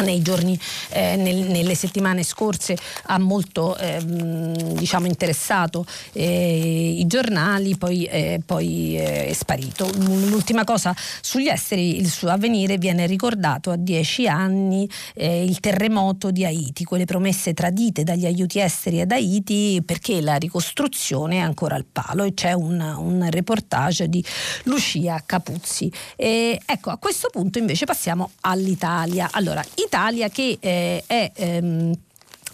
nei 0.00 0.22
giorni, 0.22 0.58
eh, 0.88 1.14
nel, 1.14 1.36
nelle 1.36 1.76
settimane 1.76 2.24
scorse 2.24 2.76
ha 3.04 3.18
molto 3.18 3.76
eh, 3.76 4.02
diciamo 4.02 5.06
interessato 5.06 5.86
eh, 6.12 6.96
i 6.98 7.06
giornali, 7.06 7.76
poi, 7.76 8.06
eh, 8.06 8.40
poi 8.44 8.98
eh, 8.98 9.26
è 9.26 9.32
sparito. 9.32 9.88
L'ultima 9.98 10.64
cosa 10.64 10.92
sugli 11.20 11.48
esteri, 11.48 12.00
il 12.00 12.08
suo 12.08 12.30
avvenire 12.30 12.76
viene 12.76 13.06
ricordato 13.06 13.70
a 13.70 13.76
dieci 13.76 14.26
anni 14.26 14.88
eh, 15.14 15.44
il 15.44 15.60
terremoto 15.60 16.32
di 16.32 16.44
Haiti, 16.44 16.82
quelle 16.82 17.04
promesse 17.04 17.34
tradite 17.54 18.02
dagli 18.02 18.26
aiuti 18.26 18.60
esteri 18.60 19.00
ad 19.00 19.10
Haiti 19.10 19.82
perché 19.84 20.20
la 20.20 20.36
ricostruzione 20.36 21.36
è 21.36 21.40
ancora 21.40 21.74
al 21.74 21.84
palo 21.84 22.24
e 22.24 22.34
c'è 22.34 22.52
un, 22.52 22.80
un 22.80 23.26
reportage 23.30 24.08
di 24.08 24.24
Lucia 24.64 25.22
Capuzzi. 25.24 25.92
E, 26.16 26.60
ecco, 26.64 26.90
a 26.90 26.96
questo 26.98 27.28
punto 27.30 27.58
invece 27.58 27.84
passiamo 27.84 28.32
all'Italia. 28.42 29.28
Allora, 29.32 29.64
Italia 29.74 30.28
che 30.28 30.56
eh, 30.60 31.02
è 31.06 31.30
ehm, 31.34 31.92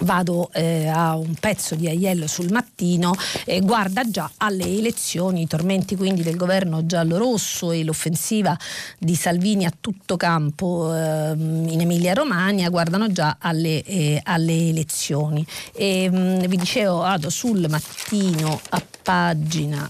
vado 0.03 0.51
eh, 0.53 0.89
a 0.89 1.17
un 1.17 1.35
pezzo 1.35 1.75
di 1.75 1.89
Aiello 1.89 2.27
sul 2.27 2.51
mattino, 2.51 3.15
eh, 3.45 3.61
guarda 3.61 4.09
già 4.09 4.31
alle 4.39 4.65
elezioni, 4.65 5.43
i 5.43 5.47
tormenti 5.47 5.97
quindi 5.97 6.23
del 6.23 6.37
governo 6.37 6.87
giallo-rosso 6.87 7.71
e 7.73 7.85
l'offensiva 7.85 8.57
di 8.99 9.15
Salvini 9.15 9.65
a 9.65 9.73
tutto 9.79 10.17
campo 10.17 10.95
eh, 10.95 11.33
in 11.37 11.81
Emilia-Romagna, 11.81 12.69
guardano 12.69 13.11
già 13.11 13.37
alle, 13.39 13.83
eh, 13.83 14.21
alle 14.25 14.69
elezioni. 14.69 15.47
E, 15.75 16.11
mh, 16.11 16.17
mm, 16.17 16.39
vi 16.41 16.57
dicevo, 16.57 16.99
vado 16.99 17.31
sul 17.31 17.67
mattino 17.69 18.61
a 18.71 18.83
pagina 19.03 19.89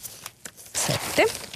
7 0.73 1.52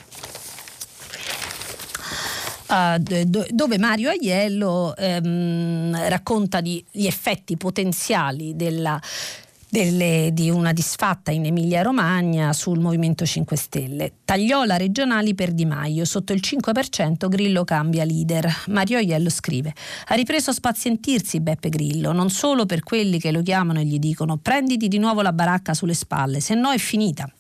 uh, 2.69 3.45
dove 3.51 3.79
Mario 3.79 4.11
Aiello 4.11 4.95
ehm, 4.97 6.09
racconta 6.09 6.61
gli 6.61 7.07
effetti 7.07 7.57
potenziali 7.57 8.57
della 8.57 9.01
delle, 9.77 10.31
di 10.33 10.49
una 10.49 10.73
disfatta 10.73 11.31
in 11.31 11.45
Emilia-Romagna 11.45 12.55
sul 12.55 12.79
Movimento 12.79 13.27
5 13.27 13.57
Stelle. 13.59 14.13
Tagliola 14.25 14.79
regionali 14.79 15.35
per 15.35 15.53
Di 15.53 15.67
Maio, 15.67 16.07
sotto 16.07 16.33
il 16.33 16.41
5% 16.43 17.29
Grillo 17.29 17.63
cambia 17.65 18.03
leader. 18.05 18.51
Mario 18.69 18.99
Iello 18.99 19.29
scrive: 19.29 19.75
Ha 20.07 20.15
ripreso 20.15 20.49
a 20.49 20.55
spazientirsi 20.55 21.41
Beppe 21.41 21.69
Grillo, 21.69 22.13
non 22.13 22.31
solo 22.31 22.65
per 22.65 22.83
quelli 22.83 23.21
che 23.21 23.31
lo 23.31 23.43
chiamano 23.43 23.81
e 23.81 23.85
gli 23.85 23.99
dicono 23.99 24.39
prenditi 24.39 24.89
di 24.89 24.97
nuovo 24.97 25.21
la 25.21 25.35
baracca 25.35 25.75
sulle 25.75 25.93
spalle, 25.93 26.41
se 26.41 26.55
no 26.55 26.71
è 26.71 26.79
finita. 26.79 27.31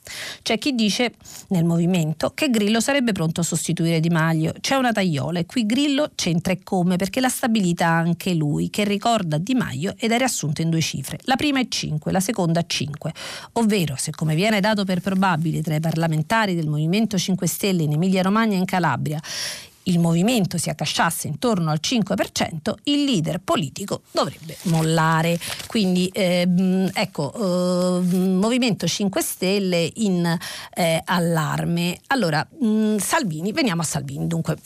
C'è 0.42 0.58
chi 0.58 0.74
dice 0.74 1.14
nel 1.48 1.64
movimento 1.64 2.32
che 2.34 2.50
Grillo 2.50 2.80
sarebbe 2.80 3.12
pronto 3.12 3.40
a 3.40 3.44
sostituire 3.44 3.98
Di 3.98 4.10
Maio. 4.10 4.52
C'è 4.60 4.74
una 4.74 4.92
tagliola 4.92 5.38
e 5.38 5.46
qui 5.46 5.64
Grillo 5.64 6.10
c'entra 6.14 6.52
e 6.52 6.60
come 6.62 6.96
perché 6.96 7.20
la 7.20 7.30
stabilità 7.30 7.88
anche 7.88 8.34
lui, 8.34 8.68
che 8.68 8.84
ricorda 8.84 9.38
Di 9.38 9.54
Maio 9.54 9.94
ed 9.96 10.12
è 10.12 10.18
riassunto 10.18 10.60
in 10.60 10.68
due 10.68 10.82
cifre. 10.82 11.18
La 11.22 11.36
prima 11.36 11.60
è 11.60 11.66
5, 11.66 12.12
la 12.12 12.24
seconda 12.26 12.64
5, 12.66 13.12
ovvero 13.52 13.94
se 13.96 14.10
come 14.10 14.34
viene 14.34 14.60
dato 14.60 14.84
per 14.84 15.00
probabile 15.00 15.62
tra 15.62 15.74
i 15.76 15.80
parlamentari 15.80 16.54
del 16.54 16.66
Movimento 16.66 17.16
5 17.16 17.46
Stelle 17.46 17.82
in 17.84 17.92
Emilia-Romagna 17.92 18.54
e 18.54 18.58
in 18.58 18.64
Calabria 18.64 19.20
il 19.88 20.00
movimento 20.00 20.58
si 20.58 20.68
accasciasse 20.68 21.28
intorno 21.28 21.70
al 21.70 21.78
5%, 21.80 22.74
il 22.84 23.04
leader 23.04 23.38
politico 23.38 24.02
dovrebbe 24.10 24.56
mollare. 24.62 25.38
Quindi 25.68 26.10
ehm, 26.12 26.90
ecco, 26.92 27.32
eh, 27.32 28.16
Movimento 28.16 28.88
5 28.88 29.22
Stelle 29.22 29.88
in 29.94 30.38
eh, 30.74 31.02
allarme. 31.04 32.00
Allora, 32.08 32.44
mh, 32.60 32.96
Salvini, 32.96 33.52
veniamo 33.52 33.82
a 33.82 33.84
Salvini. 33.84 34.26
Dunque, 34.26 34.56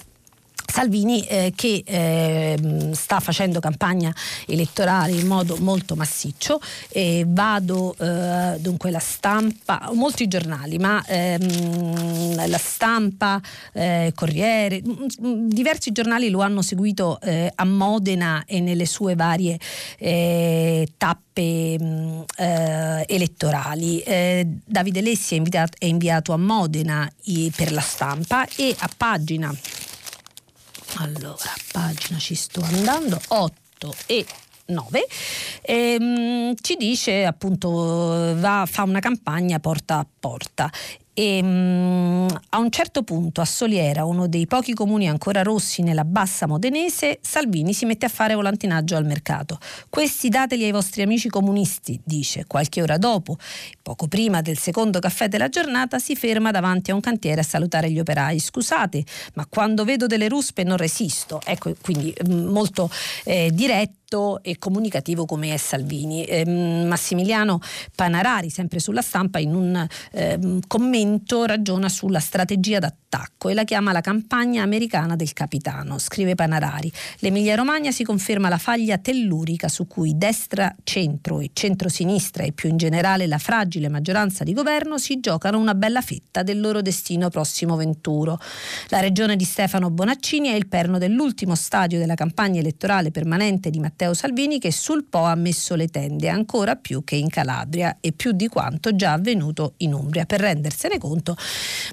Salvini 0.71 1.23
eh, 1.27 1.53
che 1.55 1.83
eh, 1.85 2.91
sta 2.93 3.21
facendo 3.21 3.61
campagna 3.61 4.15
elettorale 4.47 5.13
in 5.13 5.27
modo 5.27 5.57
molto 5.59 5.97
massiccio 5.97 6.61
e 6.89 7.25
vado 7.27 7.95
eh, 7.99 8.57
dunque 8.61 8.91
la 8.91 8.99
stampa, 8.99 9.91
molti 9.93 10.29
giornali, 10.29 10.79
ma 10.79 11.05
ehm, 11.07 12.47
la 12.49 12.59
stampa, 12.59 13.41
eh, 13.73 14.13
Corriere, 14.15 14.81
diversi 14.83 15.93
giornali 15.93 16.31
lo 16.31 16.41
hanno 16.41 16.63
seguito 16.63 17.21
eh, 17.21 17.53
a 17.55 17.65
Modena 17.65 18.45
e 18.47 18.61
nelle 18.61 18.87
sue 18.87 19.15
varie 19.15 19.59
eh, 19.99 20.89
tappe 20.97 21.79
mh, 21.79 22.25
elettorali. 23.07 24.03
Davide 24.65 25.01
Lessi 25.01 25.35
è, 25.35 25.37
invitato, 25.39 25.77
è 25.79 25.87
inviato 25.87 26.33
a 26.33 26.37
Modena 26.37 27.11
per 27.57 27.73
la 27.73 27.81
stampa 27.81 28.47
e 28.57 28.75
a 28.79 28.91
pagina 28.95 29.55
allora, 31.01 31.55
pagina 31.73 32.19
ci 32.19 32.35
sto 32.35 32.61
andando, 32.61 33.19
8 33.29 33.95
e 34.07 34.27
9, 34.67 35.07
ehm, 35.63 36.55
ci 36.61 36.77
dice 36.77 37.25
appunto 37.25 38.35
va, 38.37 38.67
fa 38.67 38.83
una 38.83 39.01
campagna 39.01 39.59
porta 39.59 39.99
a 39.99 40.07
porta 40.19 40.71
e 41.21 41.41
um, 41.43 42.27
a 42.49 42.59
un 42.59 42.71
certo 42.71 43.03
punto 43.03 43.43
a 43.43 43.45
Soliera, 43.45 44.07
uno 44.07 44.27
dei 44.27 44.47
pochi 44.47 44.73
comuni 44.73 45.07
ancora 45.07 45.43
rossi 45.43 45.83
nella 45.83 46.07
bassa 46.07 46.47
modenese, 46.47 47.19
Salvini 47.21 47.75
si 47.75 47.85
mette 47.85 48.07
a 48.07 48.09
fare 48.09 48.35
volantinaggio 48.35 48.97
al 48.97 49.05
mercato. 49.05 49.59
Questi 49.91 50.31
dateli 50.31 50.65
ai 50.65 50.71
vostri 50.71 51.03
amici 51.03 51.29
comunisti, 51.29 52.01
dice. 52.03 52.47
Qualche 52.47 52.81
ora 52.81 52.97
dopo, 52.97 53.37
poco 53.83 54.09
prima 54.09 54.41
del 54.41 54.57
secondo 54.57 54.99
caffè 54.99 55.29
della 55.29 55.51
giornata, 55.51 55.99
si 55.99 56.17
ferma 56.17 56.51
davanti 56.51 56.91
a 56.91 56.95
un 56.95 57.01
cantiere 57.01 57.43
a 57.43 57.45
salutare 57.45 57.91
gli 57.91 58.01
operai. 58.01 58.39
Scusate, 58.39 59.05
ma 59.35 59.45
quando 59.45 59.85
vedo 59.85 60.07
delle 60.07 60.27
ruspe 60.27 60.63
non 60.63 60.79
resisto. 60.79 61.43
Ecco, 61.45 61.75
quindi 61.83 62.15
molto 62.31 62.91
eh, 63.25 63.51
diretto 63.53 64.43
e 64.43 64.59
comunicativo 64.59 65.27
come 65.27 65.53
è 65.53 65.57
Salvini. 65.59 66.25
Eh, 66.25 66.47
Massimiliano 66.47 67.61
Panarari, 67.95 68.49
sempre 68.49 68.79
sulla 68.79 69.03
stampa, 69.03 69.39
in 69.39 69.55
un 69.55 69.87
eh, 70.13 70.59
commento 70.67 71.09
ragiona 71.47 71.89
sulla 71.89 72.21
strategia 72.21 72.79
d'attacco 72.79 73.49
e 73.49 73.55
la 73.55 73.65
chiama 73.65 73.93
la 73.93 74.01
campagna 74.01 74.63
americana 74.63 75.17
del 75.17 75.33
capitano. 75.33 75.99
Scrive 75.99 76.35
Panarari. 76.35 76.93
L'Emilia 77.19 77.55
Romagna 77.55 77.91
si 77.91 78.05
conferma 78.05 78.49
la 78.49 78.59
faglia 78.59 78.99
tellurica 78.99 79.69
su 79.69 79.87
cui 79.87 80.17
destra, 80.17 80.75
centro 80.85 81.41
e 81.41 81.51
centro-sinistra 81.53 82.45
e 82.45 82.53
più 82.53 82.69
in 82.69 82.77
generale 82.77 83.27
la 83.27 83.39
fragile 83.39 83.89
maggioranza 83.89 84.45
di 84.45 84.53
governo 84.53 84.99
si 84.99 85.21
giocano 85.21 85.59
una 85.59 85.75
bella 85.75 86.01
fetta 86.01 86.43
del 86.43 86.61
loro 86.61 86.83
destino 86.83 87.29
prossimo 87.29 87.77
venturo. 87.77 88.39
La 88.89 89.01
regione 89.01 89.37
di 89.37 89.45
Stefano 89.45 89.91
Bonaccini 89.91 90.49
è 90.49 90.55
il 90.55 90.69
perno 90.69 90.99
dell'ultimo 90.99 91.55
stadio 91.55 91.99
della 91.99 92.15
campagna 92.15 92.61
elettorale 92.61 93.11
permanente 93.11 93.71
di 93.71 93.81
Matteo 93.81 94.15
Salvini 94.15 94.59
che 94.59 94.73
sul 94.73 95.05
Po 95.05 95.25
ha 95.25 95.35
messo 95.35 95.75
le 95.75 95.89
tende 95.89 96.29
ancora 96.29 96.77
più 96.77 97.03
che 97.05 97.17
in 97.17 97.29
Calabria 97.29 97.97
e 98.01 98.13
più 98.13 98.33
di 98.33 98.49
quanto 98.49 98.95
già 98.95 99.13
avvenuto 99.13 99.75
in 99.79 99.95
Umbria. 99.95 100.27
Per 100.27 100.41
rendersene 100.41 100.99
conto 101.01 101.37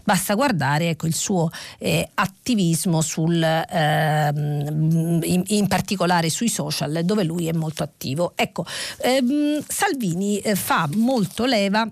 basta 0.04 0.36
guardare 0.36 0.90
ecco, 0.90 1.08
il 1.08 1.16
suo 1.16 1.50
eh, 1.80 2.10
attivismo 2.14 3.02
sul, 3.02 3.42
eh, 3.42 4.32
in, 4.34 5.44
in, 5.48 5.68
particolare 5.68 6.30
sui 6.30 6.50
social 6.50 7.02
dove 7.04 7.24
lui 7.24 7.48
è 7.48 7.54
molto 7.54 7.84
attivo. 7.84 8.34
Ecco, 8.36 8.66
ehm, 9.02 9.64
Salvini 9.68 10.40
eh, 10.40 10.56
fa 10.56 10.88
molto 10.94 11.46
leva 11.46 11.90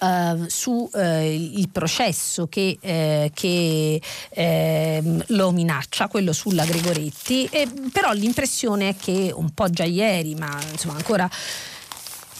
uh, 0.00 0.44
su 0.48 0.88
uh, 0.92 0.98
il 0.98 1.68
processo 1.70 2.46
che, 2.46 2.78
uh, 2.80 3.30
che 3.32 4.00
ehm, 4.30 5.24
lo 5.28 5.50
minaccia, 5.52 6.08
quello 6.08 6.32
sulla 6.32 6.64
Gregoretti, 6.64 7.46
e, 7.46 7.68
però 7.92 8.12
l'impressione 8.12 8.90
è 8.90 8.96
che 8.96 9.32
un 9.34 9.50
po' 9.50 9.70
già 9.70 9.84
ieri, 9.84 10.34
ma 10.34 10.58
insomma 10.70 10.94
ancora 10.96 11.28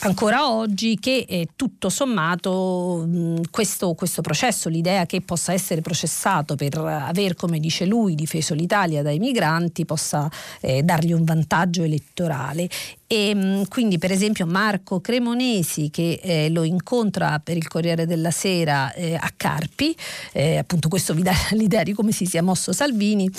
ancora 0.00 0.50
oggi 0.50 0.98
che 0.98 1.24
eh, 1.28 1.48
tutto 1.56 1.88
sommato 1.88 3.04
mh, 3.06 3.50
questo, 3.50 3.94
questo, 3.94 4.20
processo, 4.20 4.68
l'idea 4.68 5.06
che 5.06 5.20
possa 5.20 5.52
essere 5.52 5.80
processato 5.80 6.54
per 6.54 6.78
aver, 6.78 7.34
come 7.34 7.58
dice 7.58 7.86
lui, 7.86 8.14
difeso 8.14 8.54
l'Italia 8.54 9.02
dai 9.02 9.18
migranti, 9.18 9.84
possa 9.84 10.30
eh, 10.60 10.82
dargli 10.82 11.12
un 11.12 11.24
vantaggio 11.24 11.82
elettorale 11.82 12.68
e 13.06 13.28
ehm, 13.28 13.68
quindi 13.68 13.98
per 13.98 14.10
esempio 14.12 14.46
Marco 14.46 15.00
Cremonesi 15.00 15.90
che 15.90 16.20
eh, 16.22 16.48
lo 16.50 16.62
incontra 16.62 17.38
per 17.38 17.56
il 17.56 17.68
Corriere 17.68 18.06
della 18.06 18.30
Sera 18.30 18.92
eh, 18.92 19.14
a 19.14 19.30
Carpi, 19.36 19.94
eh, 20.32 20.58
appunto 20.58 20.88
questo 20.88 21.14
vi 21.14 21.22
dà 21.22 21.32
l'idea 21.52 21.82
di 21.82 21.92
come 21.92 22.12
si 22.12 22.26
sia 22.26 22.42
mosso 22.42 22.72
Salvini, 22.72 23.30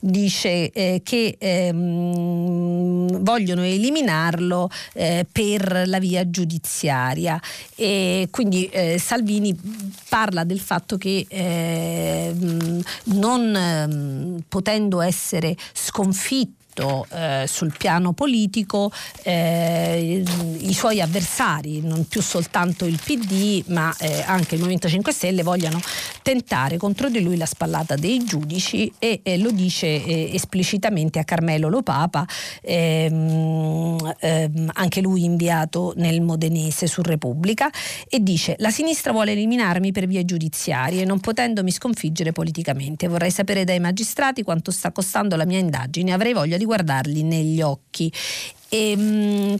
dice 0.00 0.70
eh, 0.70 1.00
che 1.02 1.36
ehm, 1.38 3.22
vogliono 3.22 3.62
eliminarlo 3.64 4.70
eh, 4.94 5.26
per 5.30 5.84
la 5.86 5.98
via 5.98 6.28
giudiziaria. 6.30 7.40
E 7.74 8.28
quindi 8.30 8.66
eh, 8.66 8.98
Salvini 8.98 9.58
parla 10.08 10.44
del 10.44 10.60
fatto 10.60 10.96
che 10.96 11.26
non 13.04 13.56
ehm, 13.56 14.42
potendo 14.48 15.00
essere 15.00 15.56
sconfitto 15.72 16.59
soprattutto 16.80 17.06
eh, 17.10 17.44
sul 17.46 17.72
piano 17.76 18.12
politico 18.12 18.90
eh, 19.22 20.22
i 20.58 20.72
suoi 20.72 21.00
avversari, 21.00 21.80
non 21.82 22.06
più 22.08 22.22
soltanto 22.22 22.86
il 22.86 22.98
PD 23.02 23.62
ma 23.68 23.94
eh, 23.98 24.22
anche 24.26 24.54
il 24.54 24.60
Movimento 24.60 24.88
5 24.88 25.12
Stelle, 25.12 25.42
vogliano 25.42 25.80
tentare 26.22 26.78
contro 26.78 27.08
di 27.08 27.20
lui 27.20 27.36
la 27.36 27.46
spallata 27.46 27.96
dei 27.96 28.24
giudici 28.24 28.92
e 28.98 29.20
lo 29.38 29.50
dice 29.50 29.86
eh, 29.86 30.30
esplicitamente 30.32 31.18
a 31.18 31.24
Carmelo 31.24 31.68
Lopapa, 31.68 32.26
ehm, 32.62 34.14
ehm, 34.18 34.70
anche 34.74 35.00
lui 35.00 35.24
inviato 35.24 35.92
nel 35.96 36.20
Modenese 36.20 36.86
su 36.86 37.02
Repubblica, 37.02 37.70
e 38.08 38.22
dice 38.22 38.54
la 38.58 38.70
sinistra 38.70 39.12
vuole 39.12 39.32
eliminarmi 39.32 39.92
per 39.92 40.06
vie 40.06 40.24
giudiziarie, 40.24 41.04
non 41.04 41.20
potendomi 41.20 41.70
sconfiggere 41.70 42.32
politicamente. 42.32 43.08
Vorrei 43.08 43.30
sapere 43.30 43.64
dai 43.64 43.80
magistrati 43.80 44.42
quanto 44.42 44.70
sta 44.70 44.92
costando 44.92 45.36
la 45.36 45.44
mia 45.44 45.58
indagine, 45.58 46.12
avrei 46.12 46.32
voglia 46.32 46.56
di 46.56 46.64
guardarli 46.70 47.24
negli 47.24 47.60
occhi. 47.60 48.12
E, 48.68 48.90
ehm, 48.92 49.58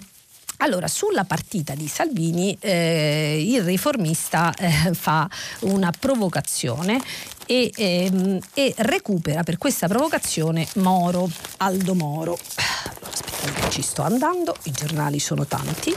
allora, 0.58 0.88
sulla 0.88 1.24
partita 1.24 1.74
di 1.74 1.88
Salvini 1.88 2.56
eh, 2.60 3.42
il 3.44 3.62
riformista 3.62 4.54
eh, 4.54 4.92
fa 4.92 5.28
una 5.60 5.90
provocazione 5.98 7.00
e, 7.46 7.72
ehm, 7.74 8.38
e, 8.54 8.74
recupera 8.78 9.42
per 9.42 9.58
questa 9.58 9.88
provocazione 9.88 10.68
Moro, 10.74 11.28
Aldo 11.58 11.94
Moro. 11.94 12.38
Allora, 12.54 13.10
aspettate, 13.10 13.70
ci 13.70 13.82
sto 13.82 14.02
andando, 14.02 14.54
i 14.64 14.70
giornali 14.70 15.18
sono 15.18 15.46
tanti. 15.46 15.94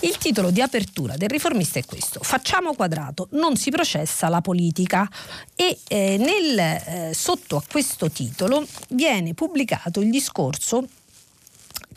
Il 0.00 0.16
titolo 0.16 0.52
di 0.52 0.60
apertura 0.60 1.16
del 1.16 1.28
riformista 1.28 1.80
è 1.80 1.84
questo: 1.84 2.20
Facciamo 2.22 2.74
quadrato, 2.74 3.26
non 3.32 3.56
si 3.56 3.70
processa 3.70 4.28
la 4.28 4.40
politica. 4.40 5.08
E 5.56 5.76
eh, 5.88 6.16
nel, 6.18 6.58
eh, 6.58 7.10
sotto 7.14 7.56
a 7.56 7.62
questo 7.68 8.08
titolo 8.08 8.64
viene 8.90 9.34
pubblicato 9.34 10.00
il 10.00 10.10
discorso 10.10 10.86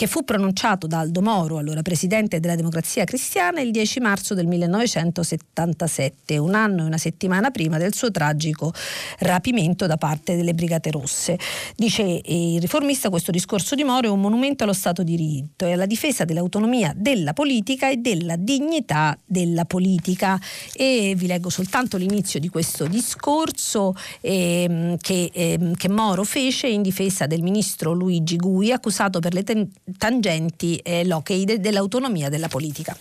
che 0.02 0.08
fu 0.08 0.24
pronunciato 0.24 0.88
da 0.88 0.98
Aldo 0.98 1.22
Moro, 1.22 1.60
allora 1.60 1.84
presidente 1.84 2.40
della 2.40 2.56
Democrazia 2.56 3.04
Cristiana, 3.04 3.62
il 3.62 3.70
10 3.70 4.00
marzo 4.00 4.34
del 4.34 4.48
1977, 4.48 6.40
un 6.40 6.56
anno 6.56 6.82
e 6.82 6.86
una 6.86 6.98
settimana 6.98 7.52
prima 7.52 7.78
del 7.78 7.94
suo 7.94 8.10
tragico 8.10 8.74
rapimento 9.20 9.86
da 9.86 9.98
parte 9.98 10.36
delle 10.36 10.56
Brigate 10.56 10.90
Rosse. 10.90 11.38
Dice 11.76 12.02
il 12.02 12.60
riformista 12.60 13.12
questo 13.12 13.30
discorso 13.30 13.76
di 13.76 13.84
Moro 13.84 14.08
è 14.08 14.10
un 14.10 14.20
monumento 14.20 14.64
allo 14.64 14.74
Stato 14.74 15.04
di 15.04 15.16
diritto 15.16 15.68
e 15.68 15.74
alla 15.74 15.86
difesa 15.86 16.26
dell'autonomia 16.26 16.94
della 16.96 17.34
politica 17.34 17.92
e 17.92 17.98
della 17.98 18.38
dignità 18.38 19.16
della 19.24 19.66
politica. 19.66 20.42
E 20.74 21.14
vi 21.16 21.28
leggo 21.28 21.52
soltanto 21.52 21.98
l'inizio 21.98 22.40
di 22.40 22.50
questo 22.50 22.88
discorso 22.88 23.94
eh, 24.20 24.98
che, 25.00 25.30
eh, 25.32 25.74
che 25.78 25.90
Moro 25.90 26.24
fece 26.24 26.66
in 26.66 26.82
difesa 26.82 27.28
del 27.28 27.44
ministro 27.44 27.94
Luigi 27.94 28.38
Gui, 28.38 28.72
accusato 28.72 29.20
per 29.20 29.36
le 29.36 29.44
ten- 29.44 29.70
tangenti 29.98 30.78
eh, 30.78 31.06
lochei 31.06 31.46
dell'autonomia 31.46 32.30
della 32.30 32.48
politica. 32.48 32.98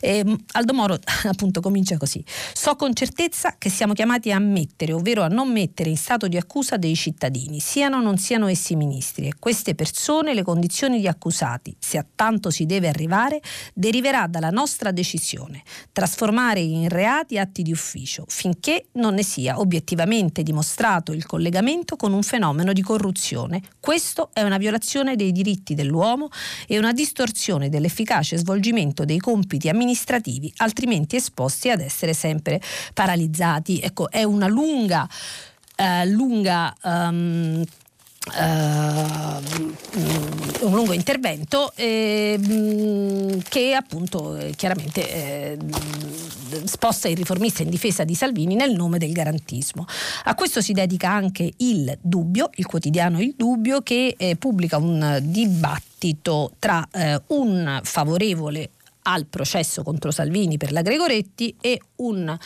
Eh, 0.00 0.24
Aldo 0.52 0.72
Moro 0.74 0.98
appunto 1.24 1.60
comincia 1.60 1.96
così. 1.96 2.24
So 2.52 2.76
con 2.76 2.94
certezza 2.94 3.56
che 3.58 3.70
siamo 3.70 3.92
chiamati 3.92 4.30
a 4.30 4.38
mettere, 4.38 4.92
ovvero 4.92 5.22
a 5.22 5.28
non 5.28 5.50
mettere 5.50 5.90
in 5.90 5.96
stato 5.96 6.28
di 6.28 6.36
accusa 6.36 6.76
dei 6.76 6.94
cittadini, 6.94 7.60
siano 7.60 7.96
o 7.96 8.00
non 8.00 8.18
siano 8.18 8.46
essi 8.48 8.76
ministri, 8.76 9.26
e 9.26 9.32
queste 9.38 9.74
persone 9.74 10.34
le 10.34 10.42
condizioni 10.42 11.00
di 11.00 11.08
accusati, 11.08 11.74
se 11.78 11.98
a 11.98 12.06
tanto 12.14 12.50
si 12.50 12.66
deve 12.66 12.88
arrivare, 12.88 13.40
deriverà 13.74 14.26
dalla 14.26 14.50
nostra 14.50 14.90
decisione, 14.90 15.62
trasformare 15.92 16.60
in 16.60 16.88
reati 16.88 17.38
atti 17.38 17.62
di 17.62 17.72
ufficio, 17.72 18.24
finché 18.28 18.86
non 18.92 19.14
ne 19.14 19.22
sia 19.22 19.58
obiettivamente 19.58 20.42
dimostrato 20.42 21.12
il 21.12 21.26
collegamento 21.26 21.96
con 21.96 22.12
un 22.12 22.22
fenomeno 22.22 22.72
di 22.72 22.82
corruzione. 22.82 23.62
Questo 23.80 24.30
è 24.32 24.42
una 24.42 24.58
violazione 24.58 25.16
dei 25.16 25.32
diritti 25.32 25.74
dell'uomo 25.74 26.27
e 26.66 26.78
una 26.78 26.92
distorsione 26.92 27.68
dell'efficace 27.68 28.36
svolgimento 28.36 29.04
dei 29.04 29.18
compiti 29.18 29.68
amministrativi, 29.68 30.52
altrimenti 30.58 31.16
esposti 31.16 31.70
ad 31.70 31.80
essere 31.80 32.14
sempre 32.14 32.60
paralizzati. 32.94 33.80
Ecco, 33.80 34.10
è 34.10 34.22
una 34.22 34.46
lunga, 34.46 35.08
eh, 35.76 36.06
lunga 36.06 36.74
um, 36.82 37.64
Uh, 38.28 39.40
un 40.60 40.74
lungo 40.74 40.92
intervento 40.92 41.72
eh, 41.76 42.38
che 43.48 43.72
appunto 43.72 44.36
eh, 44.36 44.52
chiaramente 44.54 45.10
eh, 45.10 45.58
sposta 46.64 47.08
il 47.08 47.16
riformista 47.16 47.62
in 47.62 47.70
difesa 47.70 48.04
di 48.04 48.14
Salvini 48.14 48.54
nel 48.54 48.74
nome 48.74 48.98
del 48.98 49.12
garantismo. 49.12 49.86
A 50.24 50.34
questo 50.34 50.60
si 50.60 50.72
dedica 50.72 51.10
anche 51.10 51.50
il 51.56 51.96
Dubbio, 52.02 52.50
il 52.56 52.66
quotidiano 52.66 53.20
Il 53.20 53.34
Dubbio, 53.36 53.80
che 53.80 54.14
eh, 54.18 54.36
pubblica 54.36 54.76
un 54.76 55.20
dibattito 55.22 55.87
tra 56.58 56.86
eh, 56.92 57.20
un 57.28 57.80
favorevole 57.82 58.70
al 59.02 59.26
processo 59.26 59.82
contro 59.82 60.10
Salvini 60.10 60.56
per 60.56 60.72
la 60.72 60.82
Gregoretti 60.82 61.56
e 61.60 61.80
un 61.96 62.36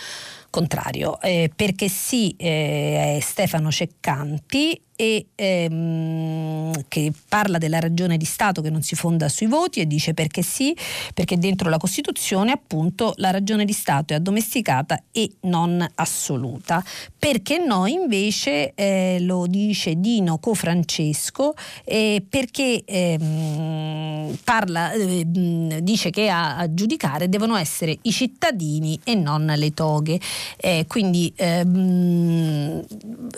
contrario, 0.50 1.20
eh, 1.20 1.50
perché 1.54 1.88
sì 1.88 2.34
eh, 2.38 3.18
Stefano 3.20 3.70
Ceccanti 3.70 4.80
e 5.02 5.26
ehm, 5.34 6.84
che 6.86 7.12
parla 7.28 7.58
della 7.58 7.80
ragione 7.80 8.16
di 8.16 8.24
Stato 8.24 8.62
che 8.62 8.70
non 8.70 8.82
si 8.82 8.94
fonda 8.94 9.28
sui 9.28 9.48
voti 9.48 9.80
e 9.80 9.88
dice 9.88 10.14
perché 10.14 10.42
sì, 10.42 10.76
perché 11.12 11.38
dentro 11.38 11.68
la 11.68 11.76
Costituzione 11.76 12.52
appunto 12.52 13.12
la 13.16 13.32
ragione 13.32 13.64
di 13.64 13.72
Stato 13.72 14.12
è 14.12 14.16
addomesticata 14.16 15.02
e 15.10 15.28
non 15.40 15.84
assoluta. 15.96 16.84
Perché 17.18 17.58
no 17.58 17.86
invece 17.86 18.74
eh, 18.74 19.18
lo 19.22 19.48
dice 19.48 19.98
Dino 19.98 20.38
Cofrancesco 20.38 21.54
eh, 21.84 22.24
perché 22.28 22.84
ehm, 22.84 24.38
parla, 24.44 24.92
eh, 24.92 25.24
dice 25.26 26.10
che 26.10 26.28
a, 26.28 26.58
a, 26.58 26.72
giudicare 26.72 27.28
devono 27.28 27.56
essere 27.56 27.98
i 28.02 28.12
cittadini 28.12 29.00
e 29.02 29.16
non 29.16 29.52
le 29.56 29.74
toghe. 29.74 30.20
Eh, 30.58 30.84
quindi 30.86 31.32
ehm, 31.34 32.84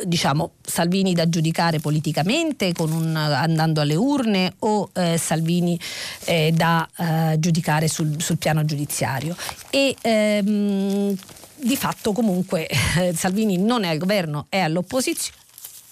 diciamo 0.05 0.53
Salvini 0.61 1.15
da 1.15 1.27
giudicare 1.27 1.53
giudicare 1.55 1.79
politicamente 1.79 2.73
un, 2.79 3.15
andando 3.15 3.81
alle 3.81 3.95
urne 3.95 4.55
o 4.61 4.91
eh, 4.93 5.17
Salvini 5.17 5.79
eh, 6.25 6.53
da 6.53 6.89
eh, 6.97 7.39
giudicare 7.39 7.87
sul, 7.87 8.21
sul, 8.21 8.39
piano 8.39 8.65
giudiziario. 8.65 9.37
E, 9.71 9.95
ehm, 10.01 11.17
di 11.57 11.77
fatto 11.77 12.13
comunque 12.13 12.69
Salvini 13.15 13.57
non 13.57 13.85
è 13.85 13.89
al 13.89 13.99
governo, 13.99 14.47
è 14.49 14.59
all'opposizione. 14.59 15.39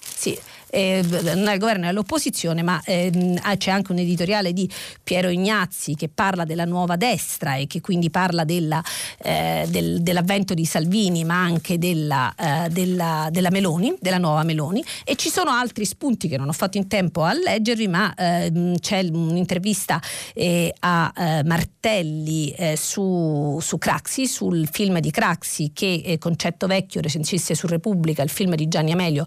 Sì, 0.01 0.37
eh, 0.75 1.05
non 1.35 1.49
al 1.49 1.59
governo, 1.59 1.85
è 1.85 1.89
all'opposizione, 1.89 2.63
ma 2.63 2.81
ehm, 2.83 3.39
c'è 3.59 3.71
anche 3.71 3.93
un 3.93 3.99
editoriale 3.99 4.55
di 4.55 4.69
Piero 5.03 5.29
Ignazzi 5.29 5.95
che 5.95 6.09
parla 6.09 6.47
della 6.47 6.65
nuova 6.65 6.97
destra 6.97 7.57
e 7.57 7.67
che 7.67 7.83
quindi 7.83 8.09
parla 8.09 8.45
della, 8.45 8.83
eh, 9.19 9.67
del, 9.69 10.01
dell'avvento 10.01 10.55
di 10.55 10.65
Salvini, 10.65 11.25
ma 11.25 11.43
anche 11.43 11.77
della, 11.77 12.35
eh, 12.35 12.71
della, 12.71 13.29
della, 13.31 13.51
Meloni, 13.51 13.95
della 14.01 14.17
nuova 14.17 14.45
Meloni. 14.45 14.83
E 15.05 15.15
ci 15.17 15.29
sono 15.29 15.51
altri 15.51 15.85
spunti 15.85 16.27
che 16.27 16.39
non 16.39 16.49
ho 16.49 16.53
fatto 16.53 16.79
in 16.79 16.89
tempo 16.89 17.23
a 17.23 17.35
leggervi, 17.35 17.89
ma 17.89 18.15
ehm, 18.17 18.79
c'è 18.79 19.07
un'intervista 19.13 20.01
eh, 20.33 20.73
a 20.79 21.13
eh, 21.15 21.45
Martelli 21.45 22.51
eh, 22.53 22.77
su, 22.79 23.59
su 23.61 23.77
Craxi, 23.77 24.27
sul 24.27 24.67
film 24.73 25.01
di 25.01 25.11
Craxi 25.11 25.73
che 25.75 26.17
Concetto 26.19 26.67
Vecchio 26.67 27.03
recensisse 27.03 27.55
su 27.55 27.67
Repubblica, 27.67 28.23
il 28.23 28.31
film 28.31 28.55
di 28.55 28.69
Gianni 28.69 28.93
Amelio 28.93 29.27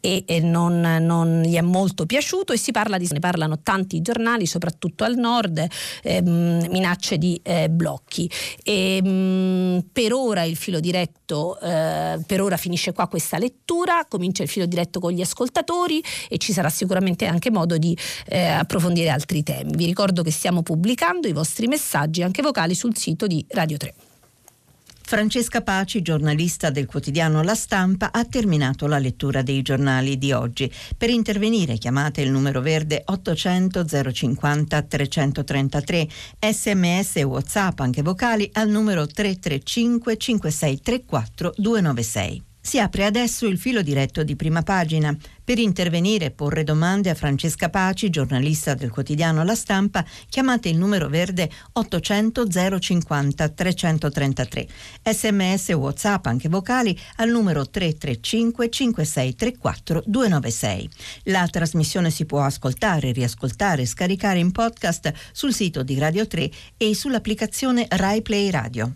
e, 0.00 0.24
e 0.26 0.40
non, 0.40 0.80
non, 0.80 1.42
gli 1.42 1.54
è 1.54 1.60
molto 1.60 2.06
piaciuto 2.06 2.52
e 2.52 2.58
si 2.58 2.72
parla 2.72 2.98
di, 2.98 3.08
ne 3.10 3.18
parlano 3.18 3.60
tanti 3.62 4.00
giornali, 4.00 4.46
soprattutto 4.46 5.04
al 5.04 5.16
nord, 5.16 5.66
ehm, 6.02 6.66
minacce 6.70 7.18
di 7.18 7.40
eh, 7.42 7.68
blocchi. 7.68 8.30
E, 8.62 9.00
mh, 9.02 9.08
mm, 9.08 9.78
per 9.92 10.12
ora 10.12 10.44
il 10.44 10.56
filo 10.56 10.80
diretto, 10.80 11.58
eh, 11.60 12.20
per 12.26 12.40
ora 12.40 12.56
finisce 12.56 12.92
qua 12.92 13.08
questa 13.08 13.38
lettura, 13.38 14.04
comincia 14.08 14.42
il 14.42 14.48
filo 14.48 14.66
diretto 14.66 15.00
con 15.00 15.12
gli 15.12 15.20
ascoltatori 15.20 16.02
e 16.28 16.38
ci 16.38 16.52
sarà 16.52 16.68
sicuramente 16.68 17.26
anche 17.26 17.50
modo 17.50 17.78
di 17.78 17.96
eh, 18.26 18.46
approfondire 18.46 19.08
altri 19.08 19.42
temi. 19.42 19.72
Vi 19.74 19.84
ricordo 19.84 20.22
che 20.22 20.30
stiamo 20.30 20.62
pubblicando 20.62 21.28
i 21.28 21.32
vostri 21.32 21.66
messaggi 21.66 22.22
anche 22.22 22.42
vocali 22.42 22.74
sul 22.74 22.96
sito 22.96 23.26
di 23.26 23.44
Radio 23.48 23.76
3. 23.76 24.07
Francesca 25.08 25.62
Paci, 25.62 26.02
giornalista 26.02 26.68
del 26.68 26.84
quotidiano 26.84 27.42
La 27.42 27.54
Stampa, 27.54 28.12
ha 28.12 28.26
terminato 28.26 28.86
la 28.86 28.98
lettura 28.98 29.40
dei 29.40 29.62
giornali 29.62 30.18
di 30.18 30.32
oggi. 30.32 30.70
Per 30.98 31.08
intervenire 31.08 31.78
chiamate 31.78 32.20
il 32.20 32.30
numero 32.30 32.60
verde 32.60 33.04
800 33.06 33.86
050 34.12 34.82
333, 34.82 36.08
sms 36.50 37.16
e 37.16 37.22
whatsapp 37.22 37.80
anche 37.80 38.02
vocali 38.02 38.50
al 38.52 38.68
numero 38.68 39.06
335 39.06 40.18
5634 40.18 41.54
296. 41.56 42.47
Si 42.68 42.78
apre 42.78 43.06
adesso 43.06 43.46
il 43.46 43.56
filo 43.56 43.80
diretto 43.80 44.22
di 44.22 44.36
prima 44.36 44.62
pagina. 44.62 45.16
Per 45.42 45.58
intervenire 45.58 46.26
e 46.26 46.30
porre 46.32 46.64
domande 46.64 47.08
a 47.08 47.14
Francesca 47.14 47.70
Paci, 47.70 48.10
giornalista 48.10 48.74
del 48.74 48.90
quotidiano 48.90 49.42
La 49.42 49.54
Stampa, 49.54 50.04
chiamate 50.28 50.68
il 50.68 50.76
numero 50.76 51.08
verde 51.08 51.50
800 51.72 52.46
050 52.78 53.48
333. 53.48 54.68
Sms 55.02 55.68
WhatsApp 55.70 56.26
anche 56.26 56.50
vocali 56.50 56.94
al 57.16 57.30
numero 57.30 57.66
335 57.70 58.68
5634 58.68 60.02
296. 60.04 60.90
La 61.22 61.48
trasmissione 61.50 62.10
si 62.10 62.26
può 62.26 62.42
ascoltare, 62.42 63.12
riascoltare 63.12 63.80
e 63.80 63.86
scaricare 63.86 64.40
in 64.40 64.52
podcast 64.52 65.10
sul 65.32 65.54
sito 65.54 65.82
di 65.82 65.98
Radio 65.98 66.26
3 66.26 66.50
e 66.76 66.94
sull'applicazione 66.94 67.86
Rai 67.88 68.20
Play 68.20 68.50
Radio. 68.50 68.94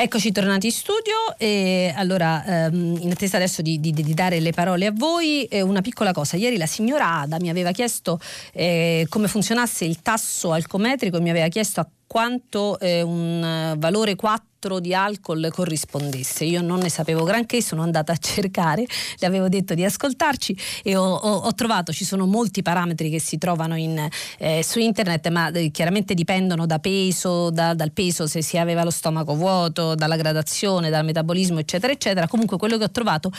Eccoci 0.00 0.30
tornati 0.30 0.66
in 0.66 0.72
studio 0.72 1.36
e 1.38 1.92
allora 1.92 2.66
ehm, 2.66 2.98
in 3.00 3.10
attesa 3.10 3.36
adesso 3.36 3.62
di, 3.62 3.80
di, 3.80 3.90
di, 3.90 4.14
dare 4.14 4.38
le 4.38 4.52
parole 4.52 4.86
a 4.86 4.92
voi, 4.94 5.42
eh, 5.46 5.60
una 5.60 5.80
piccola 5.80 6.12
cosa. 6.12 6.36
Ieri 6.36 6.56
la 6.56 6.66
signora 6.66 7.22
Ada 7.22 7.40
mi 7.40 7.50
aveva 7.50 7.72
chiesto 7.72 8.20
eh, 8.52 9.06
come 9.08 9.26
funzionasse 9.26 9.84
il 9.84 10.00
tasso 10.00 10.52
alcometrico 10.52 11.16
e 11.16 11.20
mi 11.20 11.30
aveva 11.30 11.48
chiesto 11.48 11.80
a 11.80 11.88
quanto 12.08 12.80
eh, 12.80 13.02
un 13.02 13.74
valore 13.76 14.16
4 14.16 14.80
di 14.80 14.92
alcol 14.92 15.50
corrispondesse. 15.52 16.44
Io 16.44 16.62
non 16.62 16.80
ne 16.80 16.88
sapevo 16.88 17.22
granché, 17.22 17.62
sono 17.62 17.82
andata 17.82 18.12
a 18.12 18.16
cercare, 18.16 18.84
le 19.18 19.26
avevo 19.26 19.48
detto 19.48 19.74
di 19.74 19.84
ascoltarci 19.84 20.56
e 20.82 20.96
ho, 20.96 21.04
ho, 21.04 21.36
ho 21.36 21.54
trovato, 21.54 21.92
ci 21.92 22.04
sono 22.04 22.26
molti 22.26 22.62
parametri 22.62 23.10
che 23.10 23.20
si 23.20 23.38
trovano 23.38 23.76
in, 23.76 24.08
eh, 24.38 24.64
su 24.64 24.80
internet, 24.80 25.28
ma 25.28 25.50
eh, 25.50 25.70
chiaramente 25.70 26.14
dipendono 26.14 26.66
da 26.66 26.78
peso, 26.80 27.50
da, 27.50 27.74
dal 27.74 27.92
peso 27.92 28.26
se 28.26 28.42
si 28.42 28.56
aveva 28.56 28.82
lo 28.82 28.90
stomaco 28.90 29.34
vuoto, 29.34 29.94
dalla 29.94 30.16
gradazione, 30.16 30.90
dal 30.90 31.04
metabolismo, 31.04 31.58
eccetera, 31.60 31.92
eccetera. 31.92 32.26
Comunque 32.26 32.56
quello 32.56 32.78
che 32.78 32.84
ho 32.84 32.90
trovato 32.90 33.30